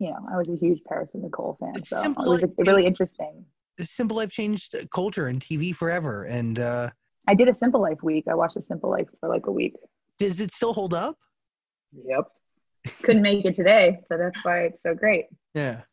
You 0.00 0.10
know, 0.10 0.18
I 0.30 0.36
was 0.36 0.50
a 0.50 0.56
huge 0.56 0.80
Paris 0.86 1.14
and 1.14 1.22
Nicole 1.22 1.56
fan, 1.58 1.72
It's 1.76 1.88
so 1.88 2.02
it 2.02 2.14
was 2.18 2.42
like, 2.42 2.50
really 2.58 2.84
interesting. 2.84 3.46
Simple 3.82 4.18
Life 4.18 4.30
changed 4.30 4.76
culture 4.92 5.28
and 5.28 5.40
TV 5.40 5.74
forever. 5.74 6.24
And 6.24 6.58
uh, 6.58 6.90
I 7.26 7.34
did 7.34 7.48
a 7.48 7.54
Simple 7.54 7.80
Life 7.80 8.02
week. 8.02 8.26
I 8.28 8.34
watched 8.34 8.58
a 8.58 8.60
Simple 8.60 8.90
Life 8.90 9.08
for 9.18 9.30
like 9.30 9.46
a 9.46 9.50
week. 9.50 9.76
does 10.18 10.40
it 10.40 10.52
still 10.52 10.74
hold 10.74 10.92
up? 10.92 11.16
Yep. 12.04 12.28
Couldn't 13.02 13.22
make 13.22 13.46
it 13.46 13.54
today, 13.54 14.00
but 14.10 14.18
that's 14.18 14.44
why 14.44 14.64
it's 14.64 14.82
so 14.82 14.94
great. 14.94 15.24
Yeah. 15.54 15.84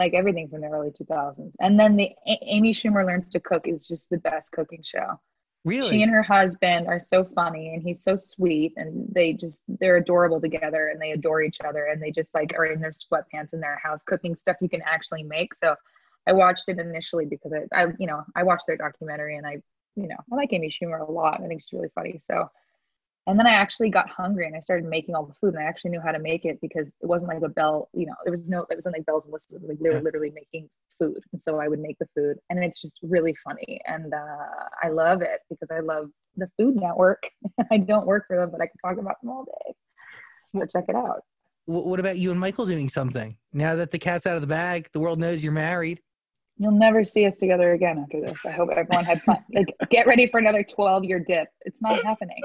Like 0.00 0.12
everything 0.12 0.48
from 0.48 0.62
the 0.62 0.66
early 0.66 0.90
2000s. 0.90 1.52
And 1.60 1.78
then 1.78 1.94
the 1.94 2.10
A- 2.26 2.42
Amy 2.42 2.72
Schumer 2.72 3.06
Learns 3.06 3.28
to 3.28 3.38
Cook 3.38 3.68
is 3.68 3.86
just 3.86 4.10
the 4.10 4.18
best 4.18 4.50
cooking 4.50 4.82
show. 4.84 5.20
Really? 5.66 5.90
She 5.90 6.02
and 6.04 6.12
her 6.12 6.22
husband 6.22 6.86
are 6.86 7.00
so 7.00 7.24
funny 7.24 7.74
and 7.74 7.82
he's 7.82 8.00
so 8.00 8.14
sweet 8.14 8.72
and 8.76 9.04
they 9.12 9.32
just 9.32 9.64
they're 9.80 9.96
adorable 9.96 10.40
together 10.40 10.90
and 10.92 11.02
they 11.02 11.10
adore 11.10 11.42
each 11.42 11.58
other 11.60 11.86
and 11.86 12.00
they 12.00 12.12
just 12.12 12.32
like 12.34 12.54
are 12.56 12.66
in 12.66 12.80
their 12.80 12.92
sweatpants 12.92 13.52
in 13.52 13.58
their 13.58 13.76
house 13.82 14.04
cooking 14.04 14.36
stuff 14.36 14.54
you 14.60 14.68
can 14.68 14.80
actually 14.82 15.24
make. 15.24 15.56
So 15.56 15.74
I 16.24 16.34
watched 16.34 16.68
it 16.68 16.78
initially 16.78 17.26
because 17.26 17.52
I, 17.52 17.82
I 17.82 17.86
you 17.98 18.06
know, 18.06 18.22
I 18.36 18.44
watched 18.44 18.68
their 18.68 18.76
documentary 18.76 19.38
and 19.38 19.44
I, 19.44 19.60
you 19.96 20.06
know, 20.06 20.14
I 20.32 20.36
like 20.36 20.52
Amy 20.52 20.70
Schumer 20.70 21.00
a 21.00 21.10
lot. 21.10 21.42
I 21.42 21.48
think 21.48 21.62
she's 21.62 21.72
really 21.72 21.90
funny. 21.96 22.20
So 22.24 22.48
and 23.26 23.38
then 23.38 23.46
I 23.46 23.54
actually 23.54 23.90
got 23.90 24.08
hungry 24.08 24.46
and 24.46 24.54
I 24.54 24.60
started 24.60 24.88
making 24.88 25.16
all 25.16 25.26
the 25.26 25.34
food 25.34 25.54
and 25.54 25.62
I 25.62 25.66
actually 25.66 25.90
knew 25.90 26.00
how 26.00 26.12
to 26.12 26.18
make 26.18 26.44
it 26.44 26.60
because 26.60 26.96
it 27.00 27.06
wasn't 27.06 27.32
like 27.32 27.42
a 27.42 27.48
bell, 27.48 27.88
you 27.92 28.06
know, 28.06 28.14
there 28.24 28.30
was 28.30 28.48
no, 28.48 28.64
it 28.70 28.76
wasn't 28.76 28.96
like 28.96 29.04
bells 29.04 29.24
and 29.24 29.32
whistles. 29.32 29.62
Like 29.66 29.78
they 29.80 29.90
were 29.90 30.00
literally 30.00 30.30
making 30.30 30.68
food. 30.98 31.18
And 31.32 31.42
so 31.42 31.58
I 31.58 31.66
would 31.66 31.80
make 31.80 31.98
the 31.98 32.06
food 32.14 32.36
and 32.50 32.62
it's 32.62 32.80
just 32.80 33.00
really 33.02 33.34
funny. 33.44 33.80
And 33.86 34.14
uh, 34.14 34.64
I 34.82 34.90
love 34.90 35.22
it 35.22 35.40
because 35.50 35.72
I 35.72 35.80
love 35.80 36.10
the 36.36 36.48
Food 36.56 36.76
Network. 36.76 37.24
I 37.72 37.78
don't 37.78 38.06
work 38.06 38.26
for 38.28 38.36
them, 38.36 38.50
but 38.52 38.60
I 38.60 38.66
can 38.66 38.78
talk 38.84 38.98
about 38.98 39.20
them 39.20 39.30
all 39.30 39.44
day. 39.44 39.74
So 40.52 40.66
check 40.66 40.84
it 40.88 40.94
out. 40.94 41.22
What 41.64 41.98
about 41.98 42.18
you 42.18 42.30
and 42.30 42.38
Michael 42.38 42.64
doing 42.64 42.88
something? 42.88 43.36
Now 43.52 43.74
that 43.74 43.90
the 43.90 43.98
cat's 43.98 44.24
out 44.24 44.36
of 44.36 44.40
the 44.40 44.46
bag, 44.46 44.88
the 44.92 45.00
world 45.00 45.18
knows 45.18 45.42
you're 45.42 45.52
married. 45.52 46.00
You'll 46.58 46.72
never 46.72 47.04
see 47.04 47.26
us 47.26 47.36
together 47.36 47.72
again 47.72 47.98
after 47.98 48.20
this. 48.20 48.38
I 48.44 48.50
hope 48.50 48.70
everyone 48.70 49.04
had 49.04 49.20
fun. 49.22 49.44
Like, 49.52 49.74
get 49.90 50.06
ready 50.06 50.28
for 50.30 50.38
another 50.38 50.62
12 50.62 51.04
year 51.04 51.20
dip. 51.20 51.48
It's 51.62 51.80
not 51.82 52.02
happening. 52.02 52.42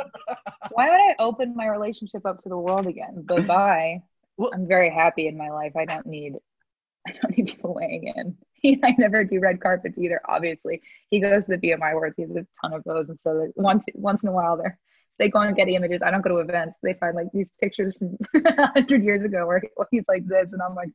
Why 0.71 0.89
would 0.89 0.99
I 0.99 1.15
open 1.19 1.55
my 1.55 1.67
relationship 1.67 2.25
up 2.25 2.39
to 2.41 2.49
the 2.49 2.57
world 2.57 2.87
again? 2.87 3.23
Bye 3.23 3.41
bye. 3.41 4.01
Well- 4.37 4.51
I'm 4.53 4.67
very 4.67 4.89
happy 4.89 5.27
in 5.27 5.37
my 5.37 5.49
life. 5.49 5.73
I 5.77 5.85
don't 5.85 6.05
need, 6.05 6.33
I 7.07 7.11
don't 7.13 7.37
need 7.37 7.47
people 7.47 7.73
weighing 7.73 8.11
in. 8.15 8.37
I 8.83 8.95
never 8.97 9.23
do 9.23 9.39
red 9.39 9.61
carpets 9.61 9.97
either. 9.97 10.21
Obviously, 10.27 10.81
he 11.09 11.19
goes 11.19 11.45
to 11.45 11.57
the 11.57 11.69
BMI 11.69 11.93
awards. 11.93 12.15
He 12.17 12.23
has 12.23 12.35
a 12.35 12.45
ton 12.61 12.73
of 12.73 12.83
those, 12.83 13.09
and 13.09 13.19
so 13.19 13.31
like, 13.31 13.51
once 13.55 13.83
once 13.95 14.23
in 14.23 14.29
a 14.29 14.33
while, 14.33 14.57
they're 14.57 14.77
they 15.19 15.29
go 15.29 15.39
on 15.39 15.53
Getty 15.53 15.75
Images. 15.75 16.01
I 16.01 16.09
don't 16.11 16.21
go 16.21 16.29
to 16.29 16.37
events. 16.37 16.79
They 16.81 16.93
find 16.95 17.15
like 17.15 17.27
these 17.33 17.51
pictures 17.61 17.95
from 17.97 18.17
100 18.41 19.03
years 19.03 19.23
ago 19.23 19.45
where 19.45 19.61
he's 19.91 20.05
like 20.07 20.25
this, 20.27 20.51
and 20.51 20.61
I'm 20.61 20.75
like, 20.75 20.89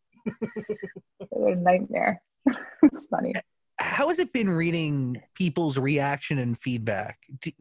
a 1.33 1.55
nightmare. 1.55 2.21
it's 2.83 3.07
funny. 3.07 3.35
How 3.79 4.09
has 4.09 4.19
it 4.19 4.33
been 4.33 4.49
reading 4.49 5.21
people's 5.35 5.77
reaction 5.77 6.39
and 6.39 6.59
feedback? 6.59 7.19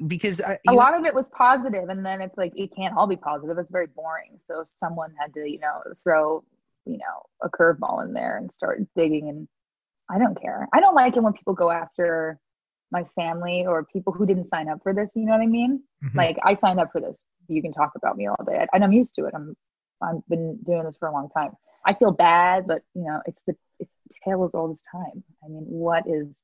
Because 0.08 0.40
I, 0.40 0.58
a 0.68 0.74
lot 0.74 0.98
of 0.98 1.04
it 1.04 1.14
was 1.14 1.30
positive 1.30 1.90
and 1.90 2.06
then 2.06 2.22
it's 2.22 2.38
like 2.38 2.54
it 2.56 2.74
can't 2.76 2.96
all 2.96 3.06
be 3.06 3.18
positive. 3.18 3.58
It's 3.58 3.70
very 3.70 3.88
boring. 3.88 4.40
So 4.48 4.62
someone 4.64 5.14
had 5.20 5.34
to 5.34 5.50
you 5.50 5.60
know 5.60 5.82
throw 6.04 6.44
you 6.86 6.98
know 6.98 7.26
a 7.44 7.50
curveball 7.50 8.04
in 8.06 8.14
there 8.14 8.38
and 8.38 8.52
start 8.52 8.82
digging 8.96 9.30
and 9.30 9.48
i 10.10 10.18
don't 10.18 10.40
care. 10.40 10.68
I 10.74 10.80
don't 10.80 10.96
like 10.96 11.18
it 11.18 11.24
when 11.24 11.34
people 11.34 11.54
go 11.54 11.70
after 11.72 12.40
my 12.92 13.04
family 13.16 13.66
or 13.66 13.84
people 13.84 14.14
who 14.14 14.26
didn't 14.26 14.48
sign 14.48 14.70
up 14.70 14.80
for 14.84 14.94
this 14.94 15.14
you 15.16 15.26
know 15.26 15.34
what 15.34 15.42
i 15.42 15.48
mean? 15.48 15.82
Mhm. 16.04 16.16
like 16.16 16.38
i 16.44 16.54
signed 16.54 16.80
up 16.80 16.92
for 16.92 17.02
this. 17.02 17.20
You 17.48 17.62
can 17.62 17.74
talk 17.74 17.92
about 17.96 18.16
me 18.18 18.28
all 18.28 18.38
day. 18.48 18.66
And 18.72 18.84
i'm 18.84 18.94
used 18.94 19.16
to 19.16 19.26
it. 19.26 19.34
I'm 19.36 19.56
i've 20.02 20.26
been 20.30 20.58
doing 20.64 20.84
this 20.84 20.96
for 20.98 21.08
a 21.10 21.12
long 21.12 21.30
time. 21.30 21.52
I 21.86 21.94
feel 21.94 22.12
bad 22.12 22.68
but 22.68 22.84
you 22.94 23.04
know 23.04 23.22
it's 23.26 23.42
the 23.48 23.56
it's 23.80 23.91
tails 24.23 24.53
all 24.53 24.67
this 24.67 24.84
time 24.91 25.23
i 25.43 25.47
mean 25.47 25.63
what 25.63 26.03
is 26.07 26.41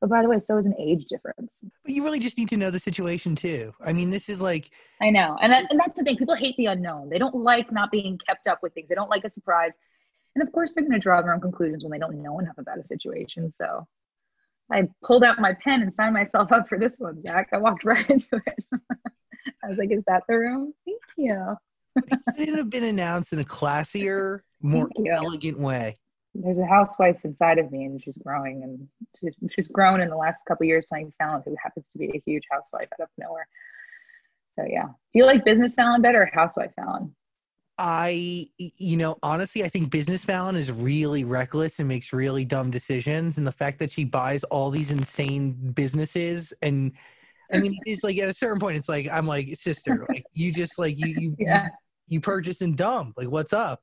but 0.00 0.10
by 0.10 0.20
the 0.20 0.28
way 0.28 0.38
so 0.38 0.56
is 0.56 0.66
an 0.66 0.74
age 0.78 1.06
difference 1.06 1.62
But 1.84 1.92
you 1.92 2.02
really 2.02 2.18
just 2.18 2.36
need 2.36 2.48
to 2.48 2.56
know 2.56 2.70
the 2.70 2.80
situation 2.80 3.36
too. 3.36 3.72
I 3.84 3.92
mean, 3.92 4.10
this 4.10 4.28
is 4.28 4.40
like 4.40 4.70
I 5.00 5.10
know, 5.10 5.38
and 5.40 5.52
that, 5.52 5.70
and 5.70 5.78
that's 5.78 5.96
the 5.96 6.04
thing. 6.04 6.16
People 6.16 6.34
hate 6.34 6.56
the 6.56 6.66
unknown. 6.66 7.08
They 7.08 7.18
don't 7.18 7.36
like 7.36 7.72
not 7.72 7.90
being 7.90 8.18
kept 8.26 8.46
up 8.48 8.60
with 8.62 8.74
things. 8.74 8.88
They 8.88 8.94
don't 8.96 9.10
like 9.10 9.24
a 9.24 9.30
surprise, 9.30 9.76
and 10.34 10.46
of 10.46 10.52
course, 10.52 10.74
they're 10.74 10.82
going 10.82 10.92
to 10.92 10.98
draw 10.98 11.22
their 11.22 11.32
own 11.32 11.40
conclusions 11.40 11.84
when 11.84 11.92
they 11.92 11.98
don't 11.98 12.20
know 12.20 12.38
enough 12.40 12.58
about 12.58 12.78
a 12.78 12.82
situation. 12.82 13.50
So, 13.52 13.86
I 14.70 14.88
pulled 15.04 15.22
out 15.22 15.38
my 15.40 15.54
pen 15.62 15.82
and 15.82 15.92
signed 15.92 16.14
myself 16.14 16.50
up 16.52 16.68
for 16.68 16.78
this 16.78 16.98
one, 16.98 17.22
Zach. 17.22 17.48
I 17.52 17.58
walked 17.58 17.84
right 17.84 18.08
into 18.10 18.40
it. 18.44 18.64
I 19.64 19.68
was 19.68 19.78
like, 19.78 19.92
"Is 19.92 20.02
that 20.08 20.24
the 20.28 20.38
room?" 20.38 20.74
Thank 20.84 21.00
you. 21.16 21.56
it 21.96 22.46
should 22.48 22.58
have 22.58 22.70
been 22.70 22.84
announced 22.84 23.32
in 23.32 23.38
a 23.38 23.44
classier, 23.44 24.40
more 24.62 24.88
elegant 25.08 25.58
way. 25.58 25.94
There's 26.34 26.58
a 26.58 26.66
housewife 26.66 27.18
inside 27.24 27.58
of 27.58 27.70
me, 27.70 27.84
and 27.84 28.02
she's 28.02 28.16
growing, 28.18 28.62
and 28.62 28.88
she's 29.20 29.36
she's 29.52 29.68
grown 29.68 30.00
in 30.00 30.08
the 30.08 30.16
last 30.16 30.44
couple 30.46 30.64
of 30.64 30.68
years 30.68 30.86
playing 30.88 31.12
Fallon, 31.18 31.42
who 31.44 31.54
happens 31.62 31.86
to 31.92 31.98
be 31.98 32.10
a 32.14 32.22
huge 32.24 32.44
housewife 32.50 32.88
out 32.94 33.04
of 33.04 33.08
nowhere. 33.18 33.46
So 34.56 34.64
yeah, 34.68 34.86
do 34.86 35.18
you 35.18 35.26
like 35.26 35.44
business 35.44 35.74
Fallon 35.74 36.02
better 36.02 36.22
or 36.22 36.30
housewife 36.32 36.72
Fallon? 36.74 37.14
I, 37.78 38.46
you 38.58 38.96
know, 38.96 39.18
honestly, 39.22 39.64
I 39.64 39.68
think 39.68 39.90
Business 39.90 40.24
Fallon 40.24 40.56
is 40.56 40.70
really 40.70 41.24
reckless 41.24 41.78
and 41.78 41.88
makes 41.88 42.12
really 42.12 42.44
dumb 42.44 42.70
decisions. 42.70 43.38
And 43.38 43.46
the 43.46 43.52
fact 43.52 43.78
that 43.78 43.90
she 43.90 44.04
buys 44.04 44.44
all 44.44 44.70
these 44.70 44.90
insane 44.90 45.52
businesses, 45.72 46.52
and 46.62 46.92
I 47.52 47.58
mean, 47.58 47.78
it's 47.84 48.04
like 48.04 48.18
at 48.18 48.28
a 48.28 48.34
certain 48.34 48.60
point, 48.60 48.76
it's 48.76 48.88
like 48.88 49.08
I'm 49.10 49.26
like 49.26 49.56
sister, 49.56 50.06
like 50.08 50.24
you 50.32 50.52
just 50.52 50.78
like 50.78 50.98
you 50.98 51.08
you 51.08 51.36
Yeah, 51.38 51.64
you, 51.64 51.70
you 52.08 52.20
purchase 52.20 52.60
and 52.60 52.76
dump, 52.76 53.14
like 53.16 53.28
what's 53.28 53.52
up? 53.52 53.82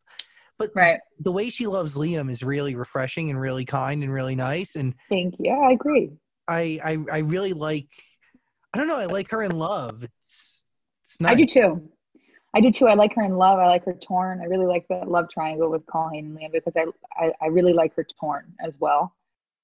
But 0.60 0.72
right. 0.76 0.99
the 1.20 1.32
way 1.32 1.49
she 1.49 1.66
loves 1.66 1.95
Liam 1.95 2.30
is 2.30 2.43
really 2.43 2.76
refreshing 2.76 3.30
and 3.30 3.39
really 3.39 3.66
kind 3.66 4.03
and 4.03 4.14
really 4.14 4.36
nice. 4.36 4.76
And 4.76 4.93
Thank 5.10 5.36
you. 5.39 5.45
Yeah, 5.45 5.60
I 5.60 5.72
agree. 5.72 6.12
I 6.47 6.80
I, 6.84 6.97
I 7.12 7.18
really 7.20 7.53
like, 7.53 7.88
I 8.74 8.78
don't 8.78 8.88
know, 8.88 8.99
I 8.99 9.05
like 9.05 9.32
her 9.32 9.41
in 9.41 9.57
love. 9.57 10.03
It's 10.03 10.62
it's 11.03 11.22
nice. 11.22 11.32
I 11.32 11.36
do 11.36 11.45
too. 11.45 11.89
I 12.53 12.62
do 12.62 12.72
too. 12.72 12.88
I 12.88 12.95
like 12.95 13.14
her 13.16 13.24
in 13.24 13.38
love. 13.38 13.60
I 13.60 13.68
like 13.68 13.86
her 13.86 13.93
torn. 13.93 14.41
I 14.41 14.45
really 14.45 14.66
like 14.66 14.86
that 14.89 15.10
love 15.10 15.28
triangle 15.32 15.70
with 15.70 15.86
Culhane 15.86 16.20
and 16.20 16.38
Liam 16.38 16.51
because 16.51 16.76
I, 16.76 16.86
I, 17.16 17.32
I 17.41 17.47
really 17.47 17.74
like 17.74 17.95
her 17.95 18.05
torn 18.20 18.53
as 18.60 18.78
well. 18.80 19.16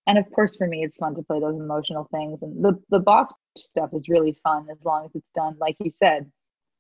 And 0.08 0.20
of 0.20 0.32
course, 0.32 0.56
for 0.56 0.68
me, 0.68 0.84
it's 0.84 0.96
fun 0.96 1.16
to 1.16 1.24
play 1.24 1.40
those 1.40 1.56
emotional 1.56 2.08
things. 2.14 2.44
And 2.44 2.64
the, 2.64 2.80
the 2.92 3.00
boss 3.00 3.34
stuff 3.58 3.90
is 3.94 4.08
really 4.08 4.38
fun 4.44 4.68
as 4.72 4.86
long 4.86 5.06
as 5.06 5.12
it's 5.16 5.30
done, 5.36 5.58
like 5.60 5.76
you 5.80 5.90
said, 5.90 6.32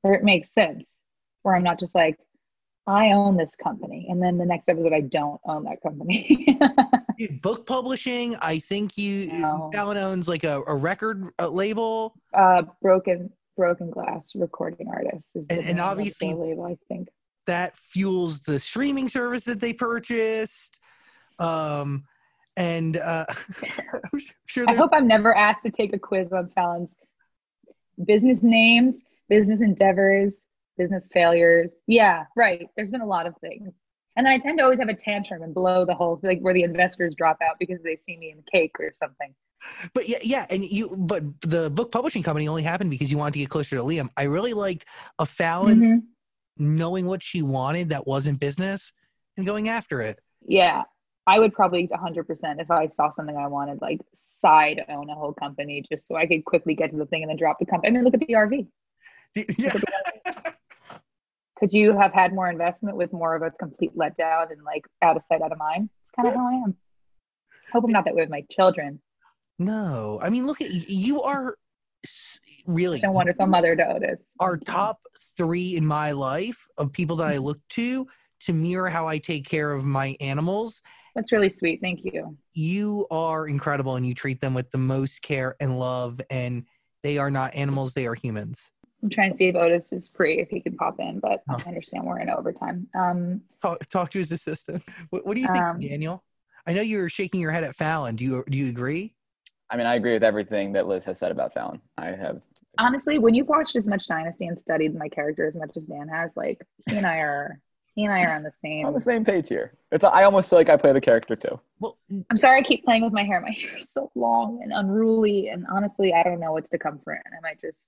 where 0.04 0.14
it 0.14 0.24
makes 0.24 0.54
sense, 0.54 0.92
where 1.42 1.56
I'm 1.56 1.64
not 1.64 1.80
just 1.80 1.96
like, 1.96 2.18
I 2.88 3.12
own 3.14 3.36
this 3.36 3.56
company. 3.56 4.06
And 4.10 4.22
then 4.22 4.38
the 4.38 4.46
next 4.46 4.70
episode, 4.70 4.94
I 4.94 5.02
don't 5.02 5.42
own 5.46 5.64
that 5.64 5.82
company. 5.82 6.60
Dude, 7.18 7.42
book 7.42 7.66
publishing. 7.66 8.36
I 8.38 8.60
think 8.60 8.98
you 8.98 9.28
No. 9.40 9.70
Fallon 9.74 9.98
owns 9.98 10.28
like 10.28 10.44
a, 10.44 10.62
a 10.68 10.76
record 10.76 11.30
uh, 11.40 11.48
label. 11.48 12.14
uh, 12.34 12.64
broken 12.82 13.32
broken 13.58 13.90
glass 13.90 14.32
recording 14.36 14.90
artist 14.90 15.30
And- 15.50 15.52
and 15.52 15.80
obviously- 15.80 16.34
label, 16.34 16.66
I 16.66 16.78
think. 16.90 17.08
that 17.48 17.76
fuels 17.78 18.42
the 18.42 18.60
streaming 18.60 19.08
service 19.10 19.46
that 19.46 19.60
they 19.62 19.72
purchased. 19.74 20.78
Um, 21.40 22.04
and 22.58 22.98
uh, 22.98 23.26
I'm 24.14 24.22
sure 24.46 24.66
I 24.68 24.74
hope 24.76 24.92
I'm 24.94 25.08
never 25.08 25.36
asked 25.36 25.64
to 25.64 25.72
take 25.72 25.94
a 25.94 26.00
quiz 26.00 26.32
on 26.34 26.50
Fallon's 26.50 26.94
business 28.06 28.44
names, 28.44 28.98
business 29.30 29.62
endeavors, 29.62 30.44
business 30.78 31.08
failures. 31.14 31.74
Yeah, 31.88 32.26
right. 32.36 32.68
There's 32.76 32.90
been 32.90 33.02
a 33.02 33.06
lot 33.06 33.28
of 33.28 33.36
things. 33.38 33.74
And 34.18 34.26
then 34.26 34.34
I 34.34 34.40
tend 34.40 34.58
to 34.60 34.64
always 34.64 34.80
have 34.80 34.88
a 34.88 34.94
tantrum 34.94 35.42
and 35.42 35.54
blow 35.54 35.86
the 35.86 35.94
whole 35.94 36.20
like 36.24 36.40
where 36.40 36.54
the 36.54 36.64
investors 36.64 37.16
drop 37.18 37.38
out 37.42 37.56
because 37.60 37.82
they 37.84 37.96
see 37.96 38.18
me 38.18 38.32
in 38.32 38.38
the 38.38 38.44
cake 38.52 38.76
or 38.80 38.92
something. 38.98 39.34
but 39.94 40.08
yeah, 40.08 40.20
yeah, 40.24 40.46
and 40.50 40.64
you 40.64 40.90
but 40.96 41.24
the 41.42 41.70
book 41.70 41.92
publishing 41.92 42.24
company 42.24 42.48
only 42.48 42.64
happened 42.64 42.90
because 42.90 43.12
you 43.12 43.18
wanted 43.18 43.34
to 43.34 43.40
get 43.40 43.50
closer 43.50 43.76
to 43.76 43.84
Liam. 43.84 44.10
I 44.16 44.24
really 44.24 44.54
liked 44.54 44.86
a 45.20 45.26
Fallon 45.26 45.82
Mhm. 45.82 46.04
knowing 46.58 47.08
what 47.08 47.22
she 47.24 47.42
wanted 47.42 47.90
that 47.90 48.08
wasn't 48.08 48.40
business 48.40 48.94
and 49.36 49.46
going 49.46 49.68
after 49.68 50.02
it. 50.02 50.20
Yeah. 50.46 50.84
I 51.28 51.40
would 51.40 51.54
probably 51.54 51.88
100% 51.88 52.62
if 52.62 52.70
I 52.70 52.86
saw 52.86 53.10
something 53.10 53.36
I 53.36 53.48
wanted, 53.48 53.82
like 53.82 54.00
side 54.14 54.86
own 54.88 55.10
a 55.10 55.16
whole 55.16 55.34
company 55.34 55.84
just 55.92 56.08
so 56.08 56.16
I 56.16 56.28
could 56.28 56.46
quickly 56.46 56.76
get 56.76 56.92
to 56.92 56.98
the 56.98 57.08
thing 57.08 57.24
and 57.24 57.30
then 57.32 57.38
drop 57.38 57.58
the 57.58 57.66
company. 57.66 57.90
I 57.90 57.92
mean, 57.94 58.04
look 58.04 58.14
at 58.14 58.20
the 58.20 58.34
RV. 58.36 58.68
Yeah. 59.58 59.74
Could 61.58 61.74
you 61.74 61.98
have 61.98 62.14
had 62.14 62.34
more 62.34 62.50
investment 62.50 62.98
with 62.98 63.14
more 63.14 63.36
of 63.36 63.42
a 63.42 63.52
complete 63.52 63.96
letdown 63.96 64.52
and 64.52 64.64
like 64.64 64.86
out 65.02 65.16
of 65.16 65.24
sight, 65.24 65.42
out 65.42 65.52
of 65.52 65.58
mind? 65.58 65.90
It's 66.04 66.16
kind 66.16 66.28
of 66.28 66.36
how 66.36 66.48
I 66.48 66.54
am. 66.54 66.76
Hope 67.72 67.86
I'm 67.86 67.92
not 67.92 68.06
that 68.06 68.16
way 68.16 68.24
with 68.24 68.30
my 68.30 68.44
children. 68.52 69.02
No, 69.58 70.20
I 70.22 70.30
mean, 70.30 70.46
look 70.46 70.62
at 70.62 70.70
you 70.70 71.22
are 71.22 71.56
really 72.68 73.02
a 73.04 73.12
wonderful 73.12 73.48
mother 73.48 73.76
to 73.76 73.96
Otis. 73.96 74.22
are 74.40 74.58
top 74.58 75.00
three 75.38 75.76
in 75.76 75.86
my 75.86 76.12
life 76.12 76.68
of 76.78 76.92
people 76.92 77.16
that 77.18 77.28
I 77.28 77.38
look 77.38 77.60
to 77.70 78.06
to 78.42 78.54
mirror 78.54 78.90
how 78.90 79.08
I 79.08 79.18
take 79.18 79.48
care 79.48 79.72
of 79.72 79.86
my 79.86 80.16
animals. 80.20 80.82
That's 81.16 81.32
really 81.32 81.50
sweet. 81.50 81.80
Thank 81.82 82.02
you. 82.04 82.38
You 82.54 83.08
are 83.10 83.48
incredible 83.48 83.96
and 83.96 84.06
you 84.06 84.14
treat 84.14 84.42
them 84.42 84.54
with 84.54 84.70
the 84.72 84.78
most 84.78 85.22
care 85.22 85.56
and 85.62 85.80
love, 85.80 86.20
and 86.30 86.66
they 87.02 87.18
are 87.18 87.32
not 87.32 87.56
animals, 87.56 87.94
they 87.94 88.08
are 88.08 88.16
humans. 88.16 88.72
I'm 89.04 89.10
trying 89.10 89.32
to 89.32 89.38
see 89.38 89.48
if 89.48 89.56
Otis 89.56 89.92
is 89.94 90.10
free, 90.10 90.40
if 90.40 90.50
he 90.50 90.60
can 90.62 90.76
pop 90.76 91.00
in, 91.00 91.20
but 91.20 91.44
Oh. 91.50 91.58
I 91.64 91.68
understand 91.68 92.06
we're 92.06 92.20
in 92.20 92.30
overtime. 92.30 92.88
Um, 92.96 93.42
Talk, 93.62 93.86
talk 93.90 94.12
to 94.12 94.20
his 94.20 94.32
assistant. 94.32 94.84
What, 95.10 95.26
what 95.26 95.36
do 95.36 95.42
you 95.42 95.48
think, 95.48 95.64
Um, 95.64 95.80
Daniel? 95.80 96.24
I 96.66 96.74
know 96.74 96.82
you 96.82 96.98
were 97.00 97.10
shaking 97.10 97.40
your 97.42 97.52
head 97.52 97.64
at 97.64 97.76
Fallon. 97.76 98.16
Do 98.16 98.24
you 98.26 98.44
do 98.50 98.58
you 98.58 98.70
agree? 98.70 99.14
I 99.70 99.78
mean, 99.78 99.86
I 99.86 99.96
agree 99.96 100.14
with 100.14 100.24
everything 100.24 100.74
that 100.74 100.88
Liz 100.88 101.04
has 101.06 101.20
said 101.20 101.32
about 101.32 101.54
Fallon. 101.54 101.80
I 101.98 102.08
have. 102.08 102.42
honestly, 102.80 103.20
when 103.20 103.34
you've 103.36 103.48
watched 103.48 103.76
as 103.76 103.88
much 103.88 104.08
Dynasty 104.08 104.48
and 104.48 104.58
studied 104.60 104.96
my 104.96 105.08
character 105.10 105.46
as 105.46 105.56
much 105.56 105.72
as 105.76 105.88
Dan 105.88 106.08
has, 106.08 106.36
like 106.36 106.62
he 106.90 106.98
and 106.98 107.06
I 107.06 107.18
are, 107.20 107.60
he 107.96 108.04
and 108.06 108.14
I 108.14 108.22
are 108.22 108.34
on 108.36 108.44
the 108.44 108.52
same. 108.64 108.86
on 108.86 108.94
the 108.94 109.00
same 109.02 109.24
page 109.24 109.48
here. 109.50 109.74
It's 109.92 110.04
I 110.04 110.24
almost 110.24 110.50
feel 110.50 110.58
like 110.58 110.70
I 110.70 110.78
play 110.78 110.92
the 110.94 111.02
character 111.02 111.36
too. 111.36 111.60
Well, 111.80 111.98
I'm 112.32 112.38
sorry 112.38 112.60
I 112.60 112.64
keep 112.64 112.84
playing 112.84 113.04
with 113.04 113.14
my 113.14 113.24
hair. 113.24 113.40
My 113.42 113.52
hair 113.52 113.78
is 113.78 113.92
so 113.92 114.12
long 114.16 114.62
and 114.64 114.72
unruly, 114.74 115.50
and 115.50 115.66
honestly, 115.72 116.14
I 116.14 116.24
don't 116.24 116.40
know 116.40 116.52
what's 116.54 116.70
to 116.70 116.78
come 116.80 117.00
for 117.04 117.14
it. 117.14 117.22
I 117.28 117.40
might 117.42 117.62
just. 117.62 117.88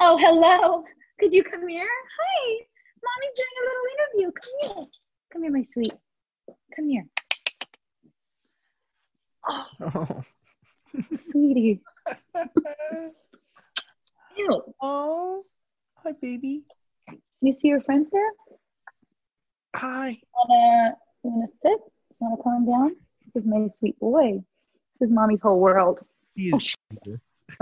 Oh, 0.00 0.16
hello. 0.18 0.84
Could 1.18 1.32
you 1.32 1.44
come 1.44 1.66
here? 1.68 1.86
Hi. 2.20 2.56
Mommy's 3.02 3.36
doing 3.36 3.56
a 3.56 3.64
little 3.68 3.86
interview. 3.94 4.32
Come 4.32 4.76
here. 4.76 4.84
Come 5.32 5.42
here, 5.42 5.52
my 5.52 5.62
sweet. 5.62 5.92
Come 6.76 6.88
here. 6.88 7.06
Oh, 9.48 9.66
oh, 9.80 10.22
sweetie. 11.14 11.80
Ew. 14.36 14.74
oh, 14.82 15.44
hi, 15.96 16.12
baby. 16.20 16.62
Can 17.08 17.18
you 17.42 17.52
see 17.54 17.68
your 17.68 17.80
friends 17.80 18.08
there? 18.10 18.30
Hi. 19.76 20.18
Wanna, 20.34 20.94
you 21.24 21.30
wanna 21.30 21.46
sit? 21.62 21.80
Wanna 22.18 22.36
calm 22.42 22.66
down? 22.66 22.96
This 23.34 23.44
is 23.44 23.48
my 23.48 23.68
sweet 23.76 23.98
boy. 23.98 24.42
This 24.98 25.08
is 25.08 25.12
mommy's 25.12 25.40
whole 25.40 25.58
world. 25.60 26.00
He 26.34 26.52
Oh, 26.52 26.56
is- 26.58 26.76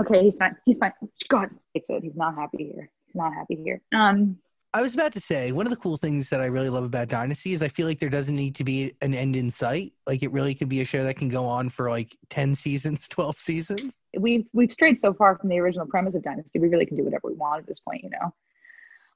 Okay, 0.01 0.23
he's 0.23 0.37
fine. 0.37 0.55
He's 0.65 0.77
fine. 0.77 0.93
God, 1.27 1.49
fix 1.73 1.87
it. 1.89 2.03
He's 2.03 2.15
not 2.15 2.35
happy 2.35 2.71
here. 2.73 2.89
He's 3.05 3.15
not 3.15 3.33
happy 3.33 3.55
here. 3.55 3.81
Um, 3.93 4.37
I 4.71 4.83
was 4.83 4.93
about 4.93 5.13
to 5.13 5.19
say 5.19 5.51
one 5.51 5.65
of 5.65 5.71
the 5.71 5.77
cool 5.77 5.97
things 5.97 6.29
that 6.29 6.41
I 6.41 6.45
really 6.45 6.69
love 6.69 6.83
about 6.83 7.07
Dynasty 7.07 7.53
is 7.53 7.63
I 7.63 7.69
feel 7.69 7.87
like 7.87 7.99
there 7.99 8.09
doesn't 8.09 8.35
need 8.35 8.53
to 8.55 8.63
be 8.63 8.93
an 9.01 9.15
end 9.15 9.35
in 9.35 9.49
sight. 9.49 9.93
Like 10.05 10.21
it 10.21 10.31
really 10.31 10.53
could 10.53 10.69
be 10.69 10.81
a 10.81 10.85
show 10.85 11.03
that 11.03 11.17
can 11.17 11.27
go 11.27 11.45
on 11.45 11.69
for 11.69 11.89
like 11.89 12.15
ten 12.29 12.53
seasons, 12.55 13.07
twelve 13.07 13.39
seasons. 13.39 13.97
we've 14.17 14.45
we've 14.53 14.71
strayed 14.71 14.99
so 14.99 15.13
far 15.13 15.37
from 15.37 15.49
the 15.49 15.59
original 15.59 15.87
premise 15.87 16.13
of 16.15 16.23
Dynasty. 16.23 16.59
We 16.59 16.69
really 16.69 16.85
can 16.85 16.97
do 16.97 17.03
whatever 17.03 17.27
we 17.27 17.33
want 17.33 17.61
at 17.61 17.67
this 17.67 17.79
point, 17.79 18.03
you 18.03 18.11
know. 18.11 18.33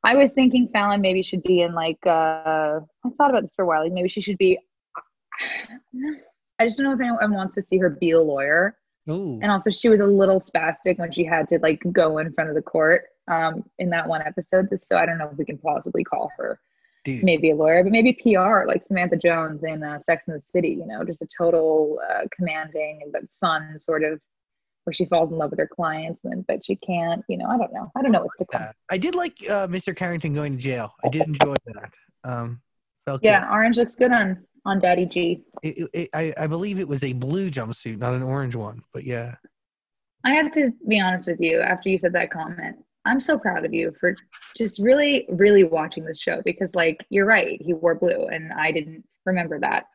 I 0.03 0.15
was 0.15 0.33
thinking 0.33 0.67
Fallon 0.73 0.99
maybe 0.99 1.21
should 1.21 1.43
be 1.43 1.61
in 1.61 1.73
like 1.73 1.99
uh 2.05 2.79
I 3.05 3.09
thought 3.17 3.29
about 3.29 3.41
this 3.41 3.53
for 3.53 3.63
a 3.63 3.67
while. 3.67 3.83
Like 3.83 3.93
maybe 3.93 4.09
she 4.09 4.21
should 4.21 4.39
be 4.39 4.57
I 6.59 6.65
just 6.65 6.77
don't 6.77 6.87
know 6.87 6.93
if 6.93 6.99
anyone 6.99 7.33
wants 7.33 7.55
to 7.55 7.61
see 7.61 7.77
her 7.77 7.89
be 7.89 8.11
a 8.11 8.21
lawyer. 8.21 8.75
Oh, 9.07 9.39
And 9.41 9.51
also 9.51 9.69
she 9.69 9.89
was 9.89 9.99
a 9.99 10.05
little 10.05 10.39
spastic 10.39 10.97
when 10.97 11.11
she 11.11 11.25
had 11.25 11.49
to 11.49 11.59
like 11.59 11.81
go 11.91 12.19
in 12.19 12.31
front 12.33 12.49
of 12.49 12.55
the 12.55 12.61
court 12.61 13.05
um 13.29 13.63
in 13.79 13.89
that 13.89 14.07
one 14.07 14.21
episode. 14.21 14.67
So 14.79 14.97
I 14.97 15.05
don't 15.05 15.17
know 15.17 15.29
if 15.31 15.37
we 15.37 15.45
can 15.45 15.57
plausibly 15.57 16.03
call 16.03 16.31
her 16.37 16.59
dude. 17.03 17.23
maybe 17.23 17.51
a 17.51 17.55
lawyer, 17.55 17.83
but 17.83 17.91
maybe 17.91 18.13
PR 18.13 18.65
like 18.65 18.83
Samantha 18.83 19.17
Jones 19.17 19.63
in 19.63 19.83
uh, 19.83 19.99
Sex 19.99 20.27
and 20.27 20.37
the 20.37 20.41
City, 20.41 20.69
you 20.69 20.85
know, 20.85 21.03
just 21.03 21.21
a 21.21 21.27
total 21.37 21.99
uh, 22.09 22.23
commanding 22.35 23.01
but 23.11 23.23
fun 23.39 23.79
sort 23.79 24.03
of 24.03 24.21
where 24.85 24.93
she 24.93 25.05
falls 25.05 25.31
in 25.31 25.37
love 25.37 25.51
with 25.51 25.59
her 25.59 25.67
clients 25.67 26.21
and 26.23 26.31
then 26.31 26.45
but 26.47 26.63
she 26.63 26.75
can't, 26.75 27.23
you 27.27 27.37
know, 27.37 27.47
I 27.47 27.57
don't 27.57 27.73
know. 27.73 27.91
I 27.95 28.01
don't 28.01 28.11
know 28.11 28.21
what's 28.21 28.37
to 28.37 28.45
come. 28.45 28.67
I 28.89 28.97
did 28.97 29.15
like 29.15 29.37
uh, 29.49 29.67
Mr. 29.67 29.95
Carrington 29.95 30.33
going 30.33 30.55
to 30.57 30.61
jail. 30.61 30.93
I 31.03 31.09
did 31.09 31.27
enjoy 31.27 31.55
that. 31.67 31.93
Um, 32.23 32.61
felt 33.05 33.21
Yeah, 33.23 33.49
orange 33.51 33.77
looks 33.77 33.95
good 33.95 34.11
on 34.11 34.45
on 34.65 34.79
Daddy 34.79 35.05
G. 35.05 35.43
It, 35.61 35.89
it, 35.93 36.09
I, 36.13 36.33
I 36.37 36.47
believe 36.47 36.79
it 36.79 36.87
was 36.87 37.03
a 37.03 37.13
blue 37.13 37.49
jumpsuit, 37.49 37.97
not 37.97 38.13
an 38.13 38.23
orange 38.23 38.55
one. 38.55 38.81
But 38.93 39.03
yeah, 39.03 39.35
I 40.23 40.33
have 40.33 40.51
to 40.53 40.71
be 40.87 40.99
honest 40.99 41.27
with 41.27 41.41
you 41.41 41.59
after 41.61 41.89
you 41.89 41.97
said 41.97 42.13
that 42.13 42.31
comment. 42.31 42.77
I'm 43.05 43.19
so 43.19 43.37
proud 43.37 43.65
of 43.65 43.73
you 43.73 43.93
for 43.99 44.15
just 44.55 44.79
really, 44.81 45.25
really 45.29 45.65
watching 45.65 46.05
this 46.05 46.21
show 46.21 46.41
because, 46.45 46.73
like, 46.73 47.05
you're 47.09 47.25
right. 47.25 47.61
He 47.61 47.73
wore 47.73 47.95
blue, 47.95 48.27
and 48.27 48.53
I 48.53 48.71
didn't 48.71 49.03
remember 49.25 49.59
that. 49.59 49.87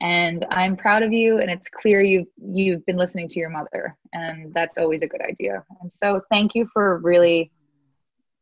And 0.00 0.46
I'm 0.50 0.76
proud 0.76 1.02
of 1.02 1.12
you, 1.12 1.38
and 1.38 1.50
it's 1.50 1.68
clear 1.68 2.00
you've 2.00 2.26
you've 2.42 2.84
been 2.86 2.96
listening 2.96 3.28
to 3.28 3.38
your 3.38 3.50
mother, 3.50 3.96
and 4.12 4.52
that's 4.54 4.78
always 4.78 5.02
a 5.02 5.06
good 5.06 5.20
idea. 5.20 5.62
And 5.82 5.92
so, 5.92 6.22
thank 6.30 6.54
you 6.54 6.66
for 6.72 6.98
really 6.98 7.52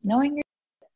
knowing 0.03 0.35
your. 0.35 0.43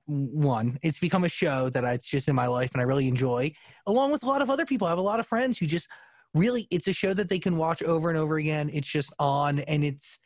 One, 0.08 0.80
it's 0.82 1.00
become 1.00 1.26
a 1.26 1.30
show 1.30 1.70
that 1.70 1.86
I, 1.86 1.94
it's 1.94 2.08
just 2.08 2.28
in 2.28 2.36
my 2.36 2.48
life 2.48 2.72
and 2.74 2.82
I 2.82 2.86
really 2.86 3.08
enjoy, 3.08 3.54
along 3.86 4.12
with 4.12 4.24
a 4.24 4.26
lot 4.26 4.42
of 4.42 4.50
other 4.50 4.66
people. 4.66 4.88
I 4.88 4.92
have 4.92 4.98
a 4.98 5.02
lot 5.02 5.20
of 5.20 5.28
friends 5.28 5.60
who 5.60 5.66
just 5.66 5.88
really, 6.34 6.68
it's 6.72 6.88
a 6.88 6.94
show 6.94 7.14
that 7.14 7.30
they 7.30 7.40
can 7.40 7.58
watch 7.58 7.84
over 7.84 8.10
and 8.10 8.18
over 8.18 8.38
again. 8.38 8.70
It's 8.74 8.88
just 8.88 9.14
on, 9.20 9.60
and 9.60 9.84
it's, 9.84 10.18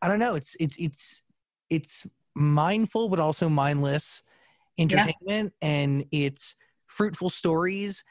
I 0.00 0.08
don't 0.08 0.18
know, 0.18 0.34
it's 0.34 0.56
it's 0.60 0.76
it's 0.78 1.22
it's 1.70 2.06
mindful 2.34 3.08
but 3.08 3.18
also 3.18 3.48
mindless 3.48 4.22
entertainment, 4.78 5.52
and 5.60 6.04
it's 6.12 6.54
fruitful 6.86 7.30
stories. 7.30 8.04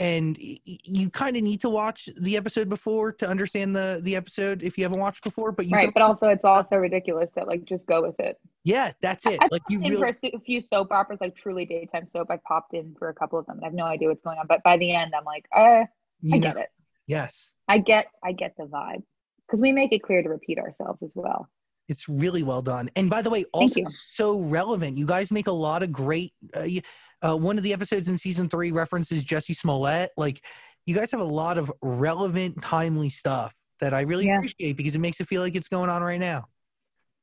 And 0.00 0.36
you 0.40 1.10
kind 1.10 1.36
of 1.36 1.42
need 1.42 1.60
to 1.60 1.68
watch 1.68 2.08
the 2.18 2.36
episode 2.38 2.70
before 2.70 3.12
to 3.12 3.28
understand 3.28 3.76
the 3.76 4.00
the 4.02 4.16
episode 4.16 4.62
if 4.62 4.78
you 4.78 4.84
haven't 4.84 4.98
watched 4.98 5.22
before. 5.22 5.52
But 5.52 5.66
you 5.66 5.76
Right, 5.76 5.92
but 5.92 6.02
also 6.02 6.28
it's 6.30 6.44
also 6.44 6.76
ridiculous 6.88 7.30
that 7.32 7.46
like 7.46 7.64
just 7.66 7.86
go 7.86 8.00
with 8.00 8.18
it. 8.18 8.38
yeah, 8.64 8.92
that's 9.02 9.26
it. 9.26 9.38
I've 9.42 9.50
Like 9.52 9.60
you 9.68 9.78
really, 9.78 9.96
for 9.96 10.08
a, 10.08 10.40
few 10.40 10.62
soap 10.62 10.90
operas, 10.90 11.20
like 11.20 11.36
truly 11.36 11.66
daytime 11.66 12.06
soap. 12.06 12.28
I 12.30 12.38
popped 12.48 12.72
in 12.72 12.96
for 12.98 13.10
a 13.10 13.14
couple 13.14 13.38
of 13.38 13.44
them. 13.44 13.56
and 13.58 13.64
I 13.64 13.66
have 13.68 13.74
no 13.74 13.84
idea 13.84 14.08
what's 14.08 14.22
going 14.22 14.38
on, 14.38 14.46
but 14.46 14.62
by 14.62 14.78
the 14.78 14.90
end, 14.92 15.12
I'm 15.14 15.24
like, 15.24 15.44
uh, 15.54 15.84
you 16.22 16.34
I 16.36 16.38
know, 16.38 16.48
get 16.48 16.56
it. 16.56 16.68
yes. 17.06 17.52
I 17.68 17.78
get, 17.78 18.06
I 18.24 18.32
get 18.32 18.54
the 18.56 18.64
vibe 18.64 19.02
because 19.46 19.60
we 19.60 19.70
make 19.70 19.92
it 19.92 20.02
clear 20.02 20.22
to 20.22 20.28
repeat 20.30 20.58
ourselves 20.58 21.02
as 21.02 21.12
well. 21.14 21.46
It's 21.88 22.08
really 22.08 22.42
well 22.42 22.62
done. 22.62 22.88
And 22.96 23.10
by 23.10 23.20
the 23.20 23.30
way, 23.30 23.44
also 23.52 23.82
so 24.14 24.40
relevant. 24.40 24.96
You 24.96 25.06
guys 25.06 25.30
make 25.30 25.48
a 25.48 25.52
lot 25.52 25.82
of 25.82 25.92
great. 25.92 26.32
Uh, 26.54 26.60
y- 26.62 26.82
uh, 27.22 27.36
one 27.36 27.58
of 27.58 27.64
the 27.64 27.72
episodes 27.72 28.08
in 28.08 28.16
season 28.18 28.48
three 28.48 28.72
references 28.72 29.24
Jussie 29.24 29.56
Smollett. 29.56 30.10
Like, 30.16 30.42
you 30.86 30.94
guys 30.94 31.10
have 31.10 31.20
a 31.20 31.24
lot 31.24 31.58
of 31.58 31.72
relevant, 31.82 32.60
timely 32.62 33.10
stuff 33.10 33.54
that 33.80 33.94
I 33.94 34.00
really 34.02 34.26
Yeah. 34.26 34.38
appreciate 34.38 34.76
because 34.76 34.94
it 34.94 35.00
makes 35.00 35.20
it 35.20 35.28
feel 35.28 35.42
like 35.42 35.54
it's 35.54 35.68
going 35.68 35.90
on 35.90 36.02
right 36.02 36.20
now. 36.20 36.46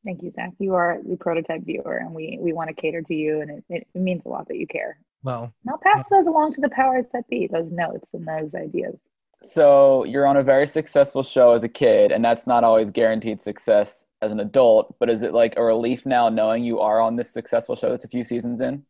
Thank 0.06 0.22
you, 0.24 0.32
Zach. 0.32 0.54
You 0.60 0.76
are 0.76 1.00
the 1.04 1.18
prototype 1.18 1.64
viewer, 1.66 1.98
and 1.98 2.14
we 2.14 2.38
we 2.40 2.54
want 2.54 2.70
to 2.70 2.74
cater 2.74 3.02
to 3.02 3.14
you, 3.14 3.42
and 3.42 3.52
it, 3.52 3.64
it, 3.68 3.88
it 3.94 4.00
means 4.00 4.22
a 4.26 4.30
lot 4.30 4.48
that 4.48 4.58
you 4.58 4.68
care. 4.68 5.00
Well, 5.24 5.52
And 5.64 5.72
I'll 5.72 5.80
pass 5.80 6.08
those 6.08 6.28
along 6.28 6.54
to 6.54 6.62
the 6.62 6.70
powers 6.70 7.08
that 7.14 7.28
be, 7.28 7.48
those 7.48 7.72
notes 7.72 8.12
and 8.14 8.26
those 8.26 8.56
ideas. 8.56 8.96
So 9.42 10.04
you're 10.06 10.26
on 10.26 10.38
a 10.38 10.44
very 10.44 10.66
successful 10.66 11.24
show 11.24 11.52
as 11.52 11.64
a 11.64 11.68
kid, 11.68 12.12
and 12.12 12.24
that's 12.24 12.48
not 12.48 12.64
always 12.64 12.90
guaranteed 12.90 13.42
success 13.42 14.06
as 14.22 14.32
an 14.32 14.40
adult. 14.40 14.96
But 15.00 15.10
is 15.10 15.24
it 15.24 15.34
like 15.34 15.56
a 15.58 15.64
relief 15.64 16.06
now 16.06 16.30
knowing 16.30 16.64
you 16.64 16.80
are 16.80 17.02
on 17.02 17.16
this 17.16 17.32
successful 17.32 17.76
show 17.76 17.90
that's 17.90 18.06
a 18.06 18.10
few 18.10 18.24
seasons 18.24 18.62
in? 18.62 18.84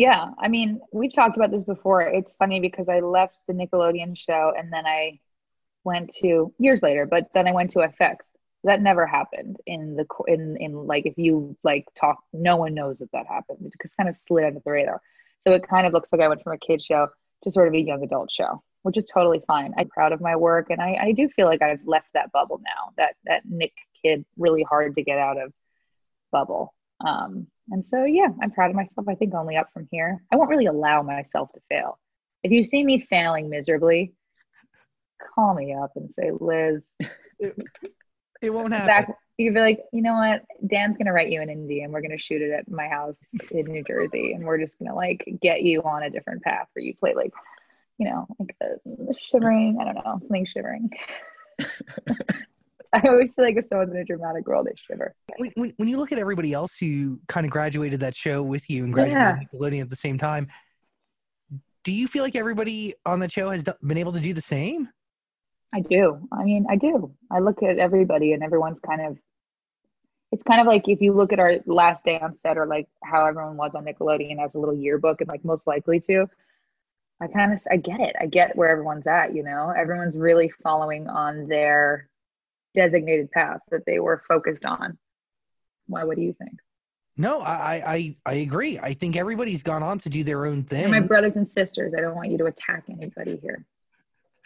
Yeah, 0.00 0.30
I 0.38 0.48
mean, 0.48 0.80
we've 0.94 1.12
talked 1.12 1.36
about 1.36 1.50
this 1.50 1.64
before. 1.64 2.00
It's 2.00 2.34
funny 2.34 2.58
because 2.58 2.88
I 2.88 3.00
left 3.00 3.38
the 3.46 3.52
Nickelodeon 3.52 4.16
show 4.16 4.50
and 4.56 4.72
then 4.72 4.86
I 4.86 5.20
went 5.84 6.14
to 6.22 6.54
years 6.56 6.82
later, 6.82 7.04
but 7.04 7.28
then 7.34 7.46
I 7.46 7.52
went 7.52 7.72
to 7.72 7.80
FX. 7.80 8.16
That 8.64 8.80
never 8.80 9.06
happened 9.06 9.58
in 9.66 9.96
the 9.96 10.06
in 10.26 10.56
in 10.56 10.86
like 10.86 11.04
if 11.04 11.18
you 11.18 11.54
like 11.64 11.84
talk, 11.94 12.16
no 12.32 12.56
one 12.56 12.72
knows 12.72 13.00
that 13.00 13.12
that 13.12 13.26
happened. 13.26 13.58
It 13.66 13.74
just 13.82 13.94
kind 13.94 14.08
of 14.08 14.16
slid 14.16 14.44
under 14.44 14.60
the 14.64 14.70
radar. 14.70 15.02
So 15.40 15.52
it 15.52 15.68
kind 15.68 15.86
of 15.86 15.92
looks 15.92 16.10
like 16.14 16.22
I 16.22 16.28
went 16.28 16.42
from 16.42 16.54
a 16.54 16.66
kid 16.66 16.80
show 16.80 17.08
to 17.42 17.50
sort 17.50 17.68
of 17.68 17.74
a 17.74 17.78
young 17.78 18.02
adult 18.02 18.30
show, 18.30 18.62
which 18.84 18.96
is 18.96 19.04
totally 19.04 19.42
fine. 19.46 19.74
I'm 19.76 19.90
proud 19.90 20.12
of 20.12 20.22
my 20.22 20.34
work, 20.34 20.70
and 20.70 20.80
I, 20.80 20.96
I 20.98 21.12
do 21.12 21.28
feel 21.28 21.46
like 21.46 21.60
I've 21.60 21.84
left 21.84 22.08
that 22.14 22.32
bubble 22.32 22.58
now. 22.64 22.94
That 22.96 23.16
that 23.26 23.42
Nick 23.44 23.74
kid 24.02 24.24
really 24.38 24.62
hard 24.62 24.94
to 24.94 25.02
get 25.02 25.18
out 25.18 25.38
of 25.38 25.52
bubble. 26.32 26.72
Um, 27.04 27.46
and 27.70 27.84
so, 27.84 28.04
yeah, 28.04 28.28
I'm 28.42 28.50
proud 28.50 28.70
of 28.70 28.76
myself. 28.76 29.06
I 29.08 29.14
think 29.14 29.34
only 29.34 29.56
up 29.56 29.68
from 29.72 29.88
here. 29.90 30.22
I 30.32 30.36
won't 30.36 30.50
really 30.50 30.66
allow 30.66 31.02
myself 31.02 31.52
to 31.52 31.60
fail. 31.68 31.98
If 32.42 32.52
you 32.52 32.62
see 32.62 32.84
me 32.84 33.00
failing 33.00 33.48
miserably, 33.48 34.14
call 35.34 35.54
me 35.54 35.74
up 35.74 35.92
and 35.96 36.12
say, 36.12 36.30
Liz, 36.38 36.92
it 38.42 38.50
won't 38.50 38.72
happen. 38.72 38.86
back. 38.86 39.14
You'd 39.38 39.54
be 39.54 39.60
like, 39.60 39.80
you 39.92 40.02
know 40.02 40.14
what? 40.14 40.42
Dan's 40.66 40.96
gonna 40.98 41.12
write 41.12 41.30
you 41.30 41.40
an 41.40 41.48
indie, 41.48 41.82
and 41.82 41.92
we're 41.92 42.02
gonna 42.02 42.18
shoot 42.18 42.42
it 42.42 42.50
at 42.50 42.70
my 42.70 42.88
house 42.88 43.18
in 43.50 43.66
New 43.66 43.82
Jersey, 43.82 44.32
and 44.32 44.44
we're 44.44 44.58
just 44.58 44.78
gonna 44.78 44.94
like 44.94 45.26
get 45.40 45.62
you 45.62 45.82
on 45.82 46.02
a 46.02 46.10
different 46.10 46.42
path 46.42 46.68
where 46.74 46.84
you 46.84 46.94
play 46.94 47.14
like, 47.14 47.32
you 47.98 48.10
know, 48.10 48.26
like 48.38 48.54
a, 48.62 49.14
shivering. 49.18 49.78
I 49.80 49.84
don't 49.84 49.94
know, 49.94 50.18
something 50.20 50.44
shivering. 50.44 50.90
I 52.94 53.06
always 53.06 53.34
feel 53.34 53.44
like 53.44 53.56
if 53.56 53.66
someone's 53.66 53.92
in 53.92 53.98
a 53.98 54.04
dramatic 54.04 54.46
role, 54.48 54.64
they 54.64 54.72
shiver. 54.76 55.14
when, 55.38 55.52
when, 55.56 55.72
when 55.76 55.88
you 55.88 55.96
look 55.96 56.12
at 56.12 56.18
everybody 56.18 56.52
else 56.52 56.76
who 56.76 57.20
kind 57.28 57.46
of 57.46 57.52
graduated 57.52 58.00
that 58.00 58.16
show 58.16 58.42
with 58.42 58.68
you 58.68 58.84
and 58.84 58.96
Yeah. 58.96 59.04
graduated 59.04 59.48
Nickelodeon 59.52 59.82
at 59.82 59.90
the 59.90 59.96
same 59.96 60.18
time, 60.18 60.48
do 61.84 61.92
you 61.92 62.08
feel 62.08 62.24
like 62.24 62.36
everybody 62.36 62.94
on 63.06 63.20
that 63.20 63.32
show 63.32 63.50
has 63.50 63.62
been 63.62 63.96
able 63.96 64.12
to 64.12 64.20
do 64.20 64.34
the 64.34 64.40
same? 64.40 64.88
I 65.72 65.80
do. 65.80 66.26
I 66.32 66.42
mean, 66.42 66.66
I 66.68 66.76
do. 66.76 67.14
I 67.30 67.38
look 67.38 67.62
at 67.62 67.78
everybody 67.78 68.32
and 68.32 68.42
everyone's 68.42 68.80
kind 68.80 69.00
of 69.00 69.18
it's 70.32 70.42
kind 70.44 70.60
of 70.60 70.66
like 70.66 70.88
if 70.88 71.00
you 71.00 71.12
look 71.12 71.32
at 71.32 71.40
our 71.40 71.56
last 71.66 72.04
day 72.04 72.18
on 72.20 72.34
set 72.34 72.56
or 72.58 72.66
like 72.66 72.88
how 73.02 73.24
everyone 73.26 73.56
was 73.56 73.74
on 73.74 73.84
Nickelodeon 73.84 74.44
as 74.44 74.54
a 74.54 74.58
little 74.58 74.74
yearbook 74.74 75.20
and 75.20 75.28
like 75.28 75.44
most 75.44 75.66
likely 75.66 76.00
to. 76.00 76.26
I 77.20 77.26
kind 77.28 77.52
of 77.52 77.60
I 77.70 77.76
get 77.76 78.00
it. 78.00 78.16
I 78.18 78.26
get 78.26 78.56
where 78.56 78.68
everyone's 78.68 79.06
at, 79.06 79.34
you 79.34 79.42
know. 79.42 79.70
Everyone's 79.70 80.16
really 80.16 80.48
following 80.62 81.08
on 81.08 81.46
their 81.48 82.09
designated 82.74 83.30
path 83.30 83.60
that 83.70 83.84
they 83.86 83.98
were 83.98 84.22
focused 84.28 84.66
on. 84.66 84.98
Why 85.86 86.04
what 86.04 86.16
do 86.16 86.22
you 86.22 86.32
think? 86.34 86.58
No, 87.16 87.40
I, 87.40 87.82
I 87.94 88.14
I 88.24 88.32
agree. 88.34 88.78
I 88.78 88.94
think 88.94 89.16
everybody's 89.16 89.62
gone 89.62 89.82
on 89.82 89.98
to 90.00 90.08
do 90.08 90.22
their 90.24 90.46
own 90.46 90.62
They're 90.62 90.82
thing. 90.82 90.90
my 90.90 91.00
brothers 91.00 91.36
and 91.36 91.50
sisters. 91.50 91.92
I 91.96 92.00
don't 92.00 92.14
want 92.14 92.30
you 92.30 92.38
to 92.38 92.46
attack 92.46 92.84
anybody 92.88 93.36
here. 93.42 93.66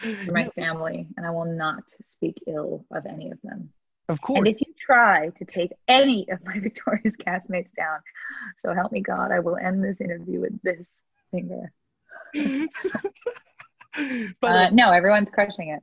They're 0.02 0.32
my 0.34 0.48
family, 0.56 1.06
and 1.16 1.24
I 1.26 1.30
will 1.30 1.44
not 1.44 1.84
speak 2.14 2.36
ill 2.48 2.84
of 2.90 3.06
any 3.06 3.30
of 3.30 3.38
them. 3.42 3.70
of 4.08 4.20
course. 4.20 4.38
And 4.38 4.48
if 4.48 4.60
you 4.60 4.74
try 4.78 5.28
to 5.28 5.44
take 5.44 5.72
any 5.86 6.28
of 6.30 6.44
my 6.44 6.58
Victorious 6.68 7.16
castmates 7.16 7.72
down, 7.74 8.00
so 8.58 8.74
help 8.74 8.90
me 8.90 9.00
God, 9.00 9.30
I 9.30 9.38
will 9.38 9.56
end 9.56 9.84
this 9.84 10.00
interview 10.00 10.40
with 10.40 10.60
this 10.62 11.02
finger. 11.30 11.72
but 14.40 14.50
Uh, 14.50 14.70
no, 14.70 14.90
everyone's 14.90 15.30
crushing 15.30 15.68
it. 15.68 15.82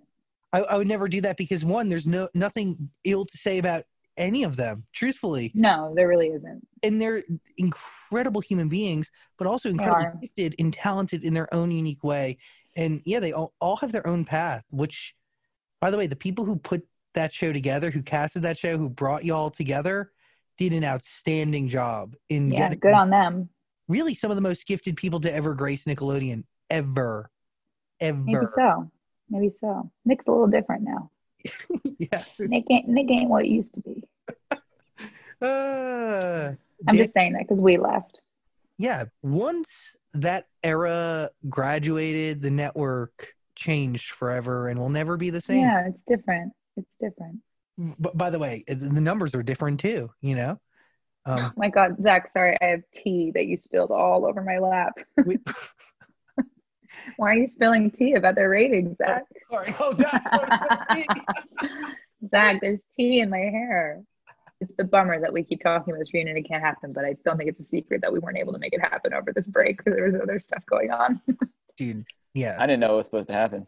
I, 0.53 0.59
I 0.61 0.77
would 0.77 0.87
never 0.87 1.07
do 1.07 1.21
that 1.21 1.37
because 1.37 1.63
one, 1.65 1.89
there's 1.89 2.07
no 2.07 2.29
nothing 2.33 2.89
ill 3.03 3.25
to 3.25 3.37
say 3.37 3.57
about 3.57 3.83
any 4.17 4.43
of 4.43 4.55
them, 4.55 4.85
truthfully. 4.93 5.51
No, 5.55 5.93
there 5.95 6.07
really 6.07 6.27
isn't. 6.27 6.67
And 6.83 6.99
they're 6.99 7.23
incredible 7.57 8.41
human 8.41 8.67
beings, 8.69 9.09
but 9.37 9.47
also 9.47 9.69
incredibly 9.69 10.27
gifted 10.27 10.55
and 10.59 10.73
talented 10.73 11.23
in 11.23 11.33
their 11.33 11.51
own 11.53 11.71
unique 11.71 12.03
way. 12.03 12.37
And 12.75 13.01
yeah, 13.05 13.19
they 13.19 13.31
all, 13.31 13.53
all 13.59 13.77
have 13.77 13.91
their 13.91 14.05
own 14.07 14.25
path, 14.25 14.65
which 14.69 15.15
by 15.79 15.89
the 15.89 15.97
way, 15.97 16.07
the 16.07 16.15
people 16.15 16.45
who 16.45 16.57
put 16.57 16.85
that 17.15 17.33
show 17.33 17.51
together, 17.51 17.89
who 17.89 18.03
casted 18.03 18.43
that 18.43 18.57
show, 18.57 18.77
who 18.77 18.87
brought 18.87 19.25
you 19.25 19.33
all 19.33 19.49
together, 19.49 20.11
did 20.57 20.73
an 20.73 20.83
outstanding 20.83 21.67
job 21.67 22.15
in 22.29 22.51
Yeah, 22.51 22.75
good 22.75 22.93
on 22.93 23.09
them. 23.09 23.49
really 23.87 24.13
some 24.13 24.29
of 24.29 24.35
the 24.35 24.41
most 24.41 24.67
gifted 24.67 24.95
people 24.95 25.19
to 25.21 25.33
ever 25.33 25.53
grace 25.53 25.85
Nickelodeon 25.85 26.43
ever. 26.69 27.29
Ever. 27.99 28.23
Maybe 28.25 28.45
so. 28.55 28.91
Maybe 29.31 29.49
so. 29.59 29.89
Nick's 30.05 30.27
a 30.27 30.31
little 30.31 30.47
different 30.47 30.83
now. 30.83 31.09
yeah. 31.97 32.23
Nick 32.37 32.65
ain't, 32.69 32.87
Nick 32.87 33.09
ain't 33.09 33.29
what 33.29 33.45
it 33.45 33.49
used 33.49 33.73
to 33.73 33.79
be. 33.81 34.03
Uh, 35.41 36.53
I'm 36.87 36.95
Dan- 36.95 36.97
just 36.97 37.13
saying 37.13 37.33
that 37.33 37.41
because 37.41 37.63
we 37.63 37.77
left. 37.77 38.19
yeah. 38.77 39.05
Once 39.23 39.95
that 40.13 40.45
era 40.63 41.31
graduated, 41.49 42.43
the 42.43 42.51
network 42.51 43.33
changed 43.55 44.11
forever 44.11 44.67
and 44.67 44.77
will 44.79 44.89
never 44.89 45.17
be 45.17 45.31
the 45.31 45.41
same. 45.41 45.61
Yeah, 45.61 45.87
it's 45.87 46.03
different. 46.03 46.53
It's 46.77 46.91
different. 46.99 47.39
But 47.97 48.15
by 48.15 48.29
the 48.29 48.37
way, 48.37 48.63
the 48.67 49.01
numbers 49.01 49.33
are 49.33 49.41
different 49.41 49.79
too, 49.79 50.11
you 50.21 50.35
know? 50.35 50.59
Um, 51.25 51.45
Oh 51.45 51.51
my 51.57 51.69
God, 51.69 51.95
Zach, 52.03 52.27
sorry, 52.27 52.55
I 52.61 52.65
have 52.65 52.83
tea 52.93 53.31
that 53.33 53.47
you 53.47 53.57
spilled 53.57 53.89
all 53.89 54.27
over 54.27 54.43
my 54.43 54.59
lap. 54.59 54.93
we, 55.25 55.37
Why 57.17 57.31
are 57.31 57.35
you 57.35 57.47
spilling 57.47 57.91
tea 57.91 58.13
about 58.13 58.35
their 58.35 58.49
ratings, 58.49 58.97
Zach? 59.01 59.23
sorry. 59.51 59.75
Oh, 59.79 59.93
that, 59.93 61.05
Zach, 62.29 62.61
there's 62.61 62.85
tea 62.95 63.19
in 63.19 63.29
my 63.29 63.39
hair. 63.39 64.01
It's 64.59 64.73
the 64.77 64.83
bummer 64.83 65.19
that 65.19 65.33
we 65.33 65.43
keep 65.43 65.63
talking 65.63 65.91
about 65.91 65.99
this 65.99 66.13
reunion. 66.13 66.37
It 66.37 66.47
can't 66.47 66.61
happen, 66.63 66.93
but 66.93 67.03
I 67.03 67.15
don't 67.25 67.37
think 67.37 67.49
it's 67.49 67.59
a 67.59 67.63
secret 67.63 68.01
that 68.01 68.13
we 68.13 68.19
weren't 68.19 68.37
able 68.37 68.53
to 68.53 68.59
make 68.59 68.73
it 68.73 68.81
happen 68.81 69.11
over 69.13 69.33
this 69.33 69.47
break 69.47 69.77
because 69.77 69.95
there 69.95 70.05
was 70.05 70.13
other 70.15 70.37
stuff 70.37 70.63
going 70.69 70.91
on. 70.91 71.19
dude. 71.77 72.05
Yeah. 72.35 72.57
I 72.59 72.67
didn't 72.67 72.79
know 72.81 72.93
it 72.93 72.97
was 72.97 73.05
supposed 73.07 73.27
to 73.29 73.33
happen. 73.33 73.65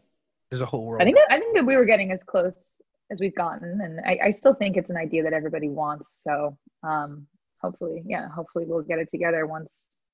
There's 0.50 0.60
a 0.62 0.66
whole 0.66 0.86
world. 0.86 1.02
I 1.02 1.04
think 1.04 1.16
that, 1.16 1.26
I 1.32 1.40
think 1.40 1.56
that 1.56 1.66
we 1.66 1.76
were 1.76 1.84
getting 1.84 2.12
as 2.12 2.22
close 2.22 2.80
as 3.10 3.20
we've 3.20 3.34
gotten, 3.34 3.80
and 3.82 4.00
I, 4.06 4.26
I 4.26 4.30
still 4.30 4.54
think 4.54 4.76
it's 4.76 4.88
an 4.88 4.96
idea 4.96 5.24
that 5.24 5.32
everybody 5.32 5.68
wants. 5.68 6.10
So 6.22 6.56
um, 6.84 7.26
hopefully, 7.60 8.02
yeah, 8.06 8.28
hopefully 8.28 8.64
we'll 8.66 8.82
get 8.82 8.98
it 9.00 9.10
together 9.10 9.46
once, 9.46 9.72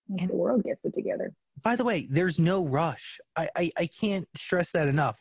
once 0.08 0.22
And- 0.22 0.30
the 0.30 0.36
world 0.36 0.64
gets 0.64 0.82
it 0.84 0.94
together. 0.94 1.30
By 1.62 1.76
the 1.76 1.84
way, 1.84 2.06
there's 2.11 2.38
no 2.38 2.66
rush. 2.66 3.20
I, 3.36 3.48
I, 3.56 3.70
I 3.76 3.86
can't 3.86 4.28
stress 4.36 4.72
that 4.72 4.88
enough. 4.88 5.16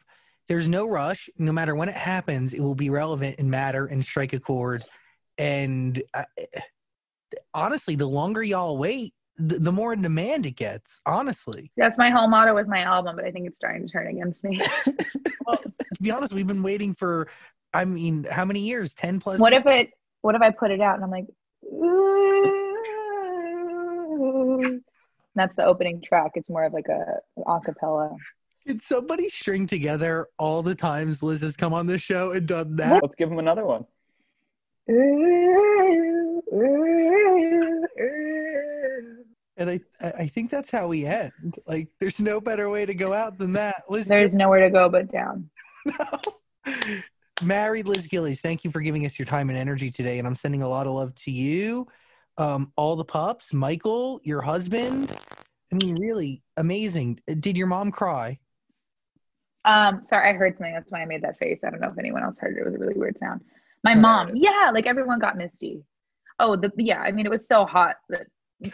There's 0.48 0.68
no 0.68 0.88
rush. 0.88 1.30
No 1.38 1.52
matter 1.52 1.76
when 1.76 1.90
it 1.90 1.96
happens, 1.96 2.54
it 2.54 2.62
will 2.62 2.76
be 2.76 2.90
relevant 2.90 3.36
and 3.40 3.50
matter 3.50 3.86
and 3.86 4.04
strike 4.04 4.34
a 4.34 4.40
chord. 4.40 4.84
And 5.38 6.02
uh, 6.14 6.24
honestly, 7.54 7.96
the 7.96 8.08
longer 8.08 8.42
y'all 8.44 8.78
wait, 8.78 9.14
the, 9.38 9.60
the 9.60 9.72
more 9.72 9.94
in 9.94 10.02
demand 10.02 10.46
it 10.46 10.56
gets. 10.56 11.00
Honestly, 11.06 11.72
That's 11.78 11.98
my 11.98 12.10
whole 12.10 12.28
motto 12.28 12.54
with 12.54 12.68
my 12.68 12.82
album, 12.82 13.16
but 13.16 13.26
I 13.26 13.32
think 13.32 13.48
it's 13.48 13.58
starting 13.58 13.88
to 13.88 13.92
turn 13.92 14.08
against 14.08 14.44
me. 14.44 14.62
well, 15.46 15.58
to 15.58 16.02
be 16.02 16.12
honest, 16.12 16.34
we've 16.34 16.48
been 16.48 16.64
waiting 16.64 16.94
for. 16.94 17.28
I 17.74 17.86
mean, 17.86 18.26
how 18.26 18.46
many 18.46 18.62
years? 18.62 18.94
Ten 18.96 19.20
plus. 19.20 19.40
what 19.40 19.54
if 19.54 19.66
it? 19.66 19.92
What 20.22 20.36
if 20.36 20.42
I 20.42 20.52
put 20.52 20.72
it 20.72 20.82
out 20.82 20.96
and 20.96 21.04
I'm 21.04 21.12
like, 21.12 21.28
ooh. 21.66 22.69
That's 25.36 25.56
the 25.56 25.66
opening 25.66 26.02
track. 26.02 26.32
It's 26.36 26.50
more 26.50 26.64
of 26.64 26.74
like 26.74 26.88
a 26.90 27.20
an 27.38 27.44
acapella. 27.48 28.16
Did 28.66 28.82
somebody 28.82 29.30
string 29.30 29.66
together 29.68 30.28
all 30.38 30.62
the 30.62 30.76
times 30.76 31.24
Liz 31.24 31.42
has 31.42 31.56
come 31.56 31.74
on 31.74 31.88
this 31.88 32.02
show 32.02 32.32
and 32.32 32.48
done 32.48 32.76
that? 32.76 33.02
Let's 33.02 33.16
give 33.16 33.32
him 33.32 33.40
another 33.40 33.66
one. 33.66 33.86
And 39.58 39.70
I, 39.70 39.80
I 40.02 40.12
I 40.12 40.28
think 40.28 40.50
that's 40.50 40.72
how 40.72 40.88
we 40.88 41.06
end. 41.06 41.60
Like, 41.68 41.90
there's 42.00 42.20
no 42.20 42.42
better 42.42 42.70
way 42.70 42.86
to 42.86 42.94
go 42.94 43.14
out 43.14 43.38
than 43.38 43.54
that. 43.54 43.84
Liz, 43.90 44.08
There's 44.08 44.36
nowhere 44.36 44.62
to 44.62 44.70
go 44.70 44.90
but 44.90 45.12
down. 45.12 45.50
no. 45.86 46.20
Married 47.44 47.88
Liz 47.88 48.08
Gillies, 48.08 48.42
thank 48.42 48.64
you 48.64 48.72
for 48.72 48.82
giving 48.82 49.06
us 49.06 49.18
your 49.18 49.26
time 49.26 49.50
and 49.50 49.58
energy 49.58 49.90
today. 49.90 50.20
And 50.20 50.28
I'm 50.28 50.36
sending 50.36 50.62
a 50.62 50.68
lot 50.68 50.88
of 50.88 50.94
love 50.94 51.16
to 51.16 51.32
you, 51.32 51.88
um, 52.40 52.72
all 52.76 52.96
the 52.96 53.06
pups, 53.06 53.54
Michael, 53.54 54.22
your 54.24 54.42
husband. 54.42 55.16
I 55.72 55.76
mean, 55.76 55.96
really 55.98 56.42
amazing. 56.58 57.20
Did 57.40 57.58
your 57.58 57.68
mom 57.68 57.92
cry? 57.92 58.40
Um, 59.66 60.02
sorry, 60.02 60.30
I 60.30 60.34
heard 60.34 60.58
something. 60.58 60.74
That's 60.74 60.92
why 60.92 61.02
I 61.02 61.06
made 61.06 61.22
that 61.22 61.38
face. 61.38 61.64
I 61.64 61.70
don't 61.70 61.82
know 61.82 61.90
if 61.90 62.00
anyone 62.00 62.24
else 62.24 62.38
heard 62.38 62.56
it. 62.56 62.62
It 62.62 62.66
was 62.66 62.76
a 62.76 62.80
really 62.80 62.96
weird 62.96 63.18
sound. 63.18 63.42
My 63.84 63.94
mom, 63.94 64.32
yeah, 64.36 64.72
like 64.74 64.88
everyone 64.88 65.20
got 65.20 65.38
misty. 65.38 65.84
Oh, 66.40 66.56
the 66.56 66.72
yeah. 66.78 67.02
I 67.02 67.12
mean, 67.12 67.26
it 67.26 67.30
was 67.30 67.48
so 67.48 67.66
hot 67.66 67.96
that 68.10 68.26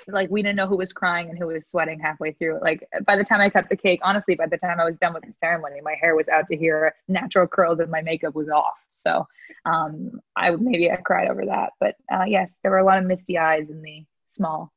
like 0.08 0.30
we 0.30 0.42
didn't 0.42 0.56
know 0.56 0.68
who 0.68 0.78
was 0.78 0.92
crying 0.92 1.30
and 1.30 1.38
who 1.38 1.48
was 1.48 1.68
sweating 1.68 2.00
halfway 2.00 2.32
through. 2.32 2.60
Like 2.62 2.88
by 3.06 3.16
the 3.16 3.24
time 3.24 3.42
I 3.42 3.50
cut 3.50 3.70
the 3.70 3.76
cake, 3.76 4.00
honestly, 4.04 4.36
by 4.36 4.48
the 4.48 4.58
time 4.58 4.80
I 4.80 4.86
was 4.86 4.98
done 4.98 5.14
with 5.14 5.24
the 5.24 5.34
ceremony, 5.34 5.80
my 5.82 5.96
hair 6.00 6.16
was 6.16 6.28
out 6.28 6.48
to 6.50 6.58
here, 6.58 6.96
natural 7.08 7.48
curls, 7.48 7.80
and 7.80 7.92
my 7.92 8.02
makeup 8.02 8.36
was 8.36 8.50
off. 8.50 8.74
So, 8.92 9.28
um, 9.66 10.20
I 10.36 10.52
maybe 10.52 10.92
I 10.92 10.96
cried 10.98 11.30
over 11.30 11.46
that. 11.46 11.74
But 11.80 11.96
uh, 12.12 12.24
yes, 12.26 12.58
there 12.64 12.72
were 12.72 12.80
a 12.80 12.86
lot 12.86 12.98
of 12.98 13.06
misty 13.06 13.38
eyes 13.38 13.70
in 13.70 13.82
the 13.82 14.04
small, 14.30 14.74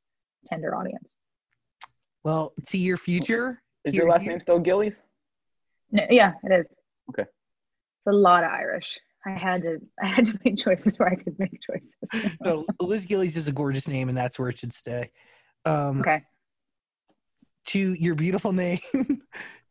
tender 0.46 0.74
audience. 0.74 1.10
Well, 2.24 2.52
to 2.66 2.78
your 2.78 2.96
future. 2.96 3.62
Is 3.84 3.94
your 3.94 4.08
last 4.08 4.26
name 4.26 4.40
still 4.40 4.58
Gillies? 4.58 5.02
No, 5.90 6.02
yeah, 6.10 6.34
it 6.42 6.52
is. 6.52 6.68
Okay. 7.08 7.22
It's 7.22 8.06
a 8.06 8.12
lot 8.12 8.44
of 8.44 8.50
Irish. 8.50 8.98
I 9.26 9.38
had 9.38 9.62
to 9.62 9.78
I 10.02 10.06
had 10.06 10.24
to 10.26 10.38
make 10.44 10.56
choices 10.58 10.98
where 10.98 11.08
I 11.08 11.16
could 11.16 11.38
make 11.38 11.58
choices. 11.60 12.36
No, 12.40 12.64
Liz 12.80 13.04
Gillies 13.04 13.36
is 13.36 13.48
a 13.48 13.52
gorgeous 13.52 13.88
name, 13.88 14.08
and 14.08 14.16
that's 14.16 14.38
where 14.38 14.48
it 14.48 14.58
should 14.58 14.72
stay. 14.72 15.10
Um, 15.64 16.00
okay. 16.00 16.22
to 17.66 17.94
your 17.94 18.14
beautiful 18.14 18.52
name, 18.64 18.78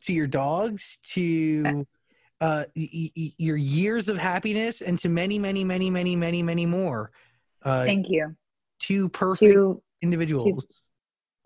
to 0.03 0.13
your 0.13 0.27
dogs, 0.27 0.99
to 1.13 1.87
uh, 2.41 2.65
y- 2.75 3.11
y- 3.17 3.33
your 3.37 3.57
years 3.57 4.09
of 4.09 4.17
happiness, 4.17 4.81
and 4.81 4.99
to 4.99 5.09
many, 5.09 5.39
many, 5.39 5.63
many, 5.63 5.89
many, 5.89 6.15
many, 6.15 6.43
many 6.43 6.65
more. 6.65 7.11
Uh, 7.63 7.85
Thank 7.85 8.07
you. 8.09 8.35
two 8.79 9.09
perfect 9.09 9.39
To 9.53 9.81
individuals. 10.01 10.65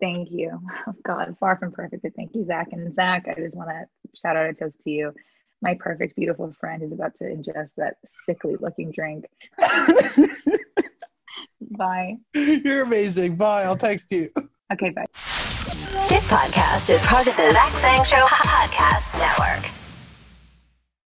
thank 0.00 0.30
you. 0.30 0.60
Oh 0.86 0.94
God, 1.04 1.36
far 1.40 1.56
from 1.56 1.72
perfect, 1.72 2.02
but 2.02 2.12
thank 2.16 2.34
you, 2.34 2.44
Zach. 2.44 2.68
And 2.72 2.94
Zach, 2.94 3.26
I 3.28 3.40
just 3.40 3.56
want 3.56 3.70
to 3.70 3.84
shout 4.20 4.36
out 4.36 4.50
a 4.50 4.52
toast 4.52 4.80
to 4.82 4.90
you. 4.90 5.14
My 5.62 5.74
perfect, 5.78 6.16
beautiful 6.16 6.52
friend 6.58 6.82
is 6.82 6.92
about 6.92 7.14
to 7.16 7.24
ingest 7.24 7.76
that 7.76 7.96
sickly 8.04 8.56
looking 8.60 8.90
drink. 8.90 9.26
Bye. 11.60 12.18
You're 12.34 12.82
amazing. 12.82 13.36
Bye. 13.36 13.62
I'll 13.62 13.76
text 13.76 14.10
you. 14.10 14.30
Okay, 14.72 14.90
bye. 14.90 15.06
This 16.08 16.28
podcast 16.28 16.90
is 16.90 17.02
part 17.02 17.26
of 17.28 17.36
the 17.36 17.50
Zach 17.52 17.74
Sang 17.76 18.04
Show 18.04 18.24
Podcast 18.26 19.16
Network. 19.18 19.81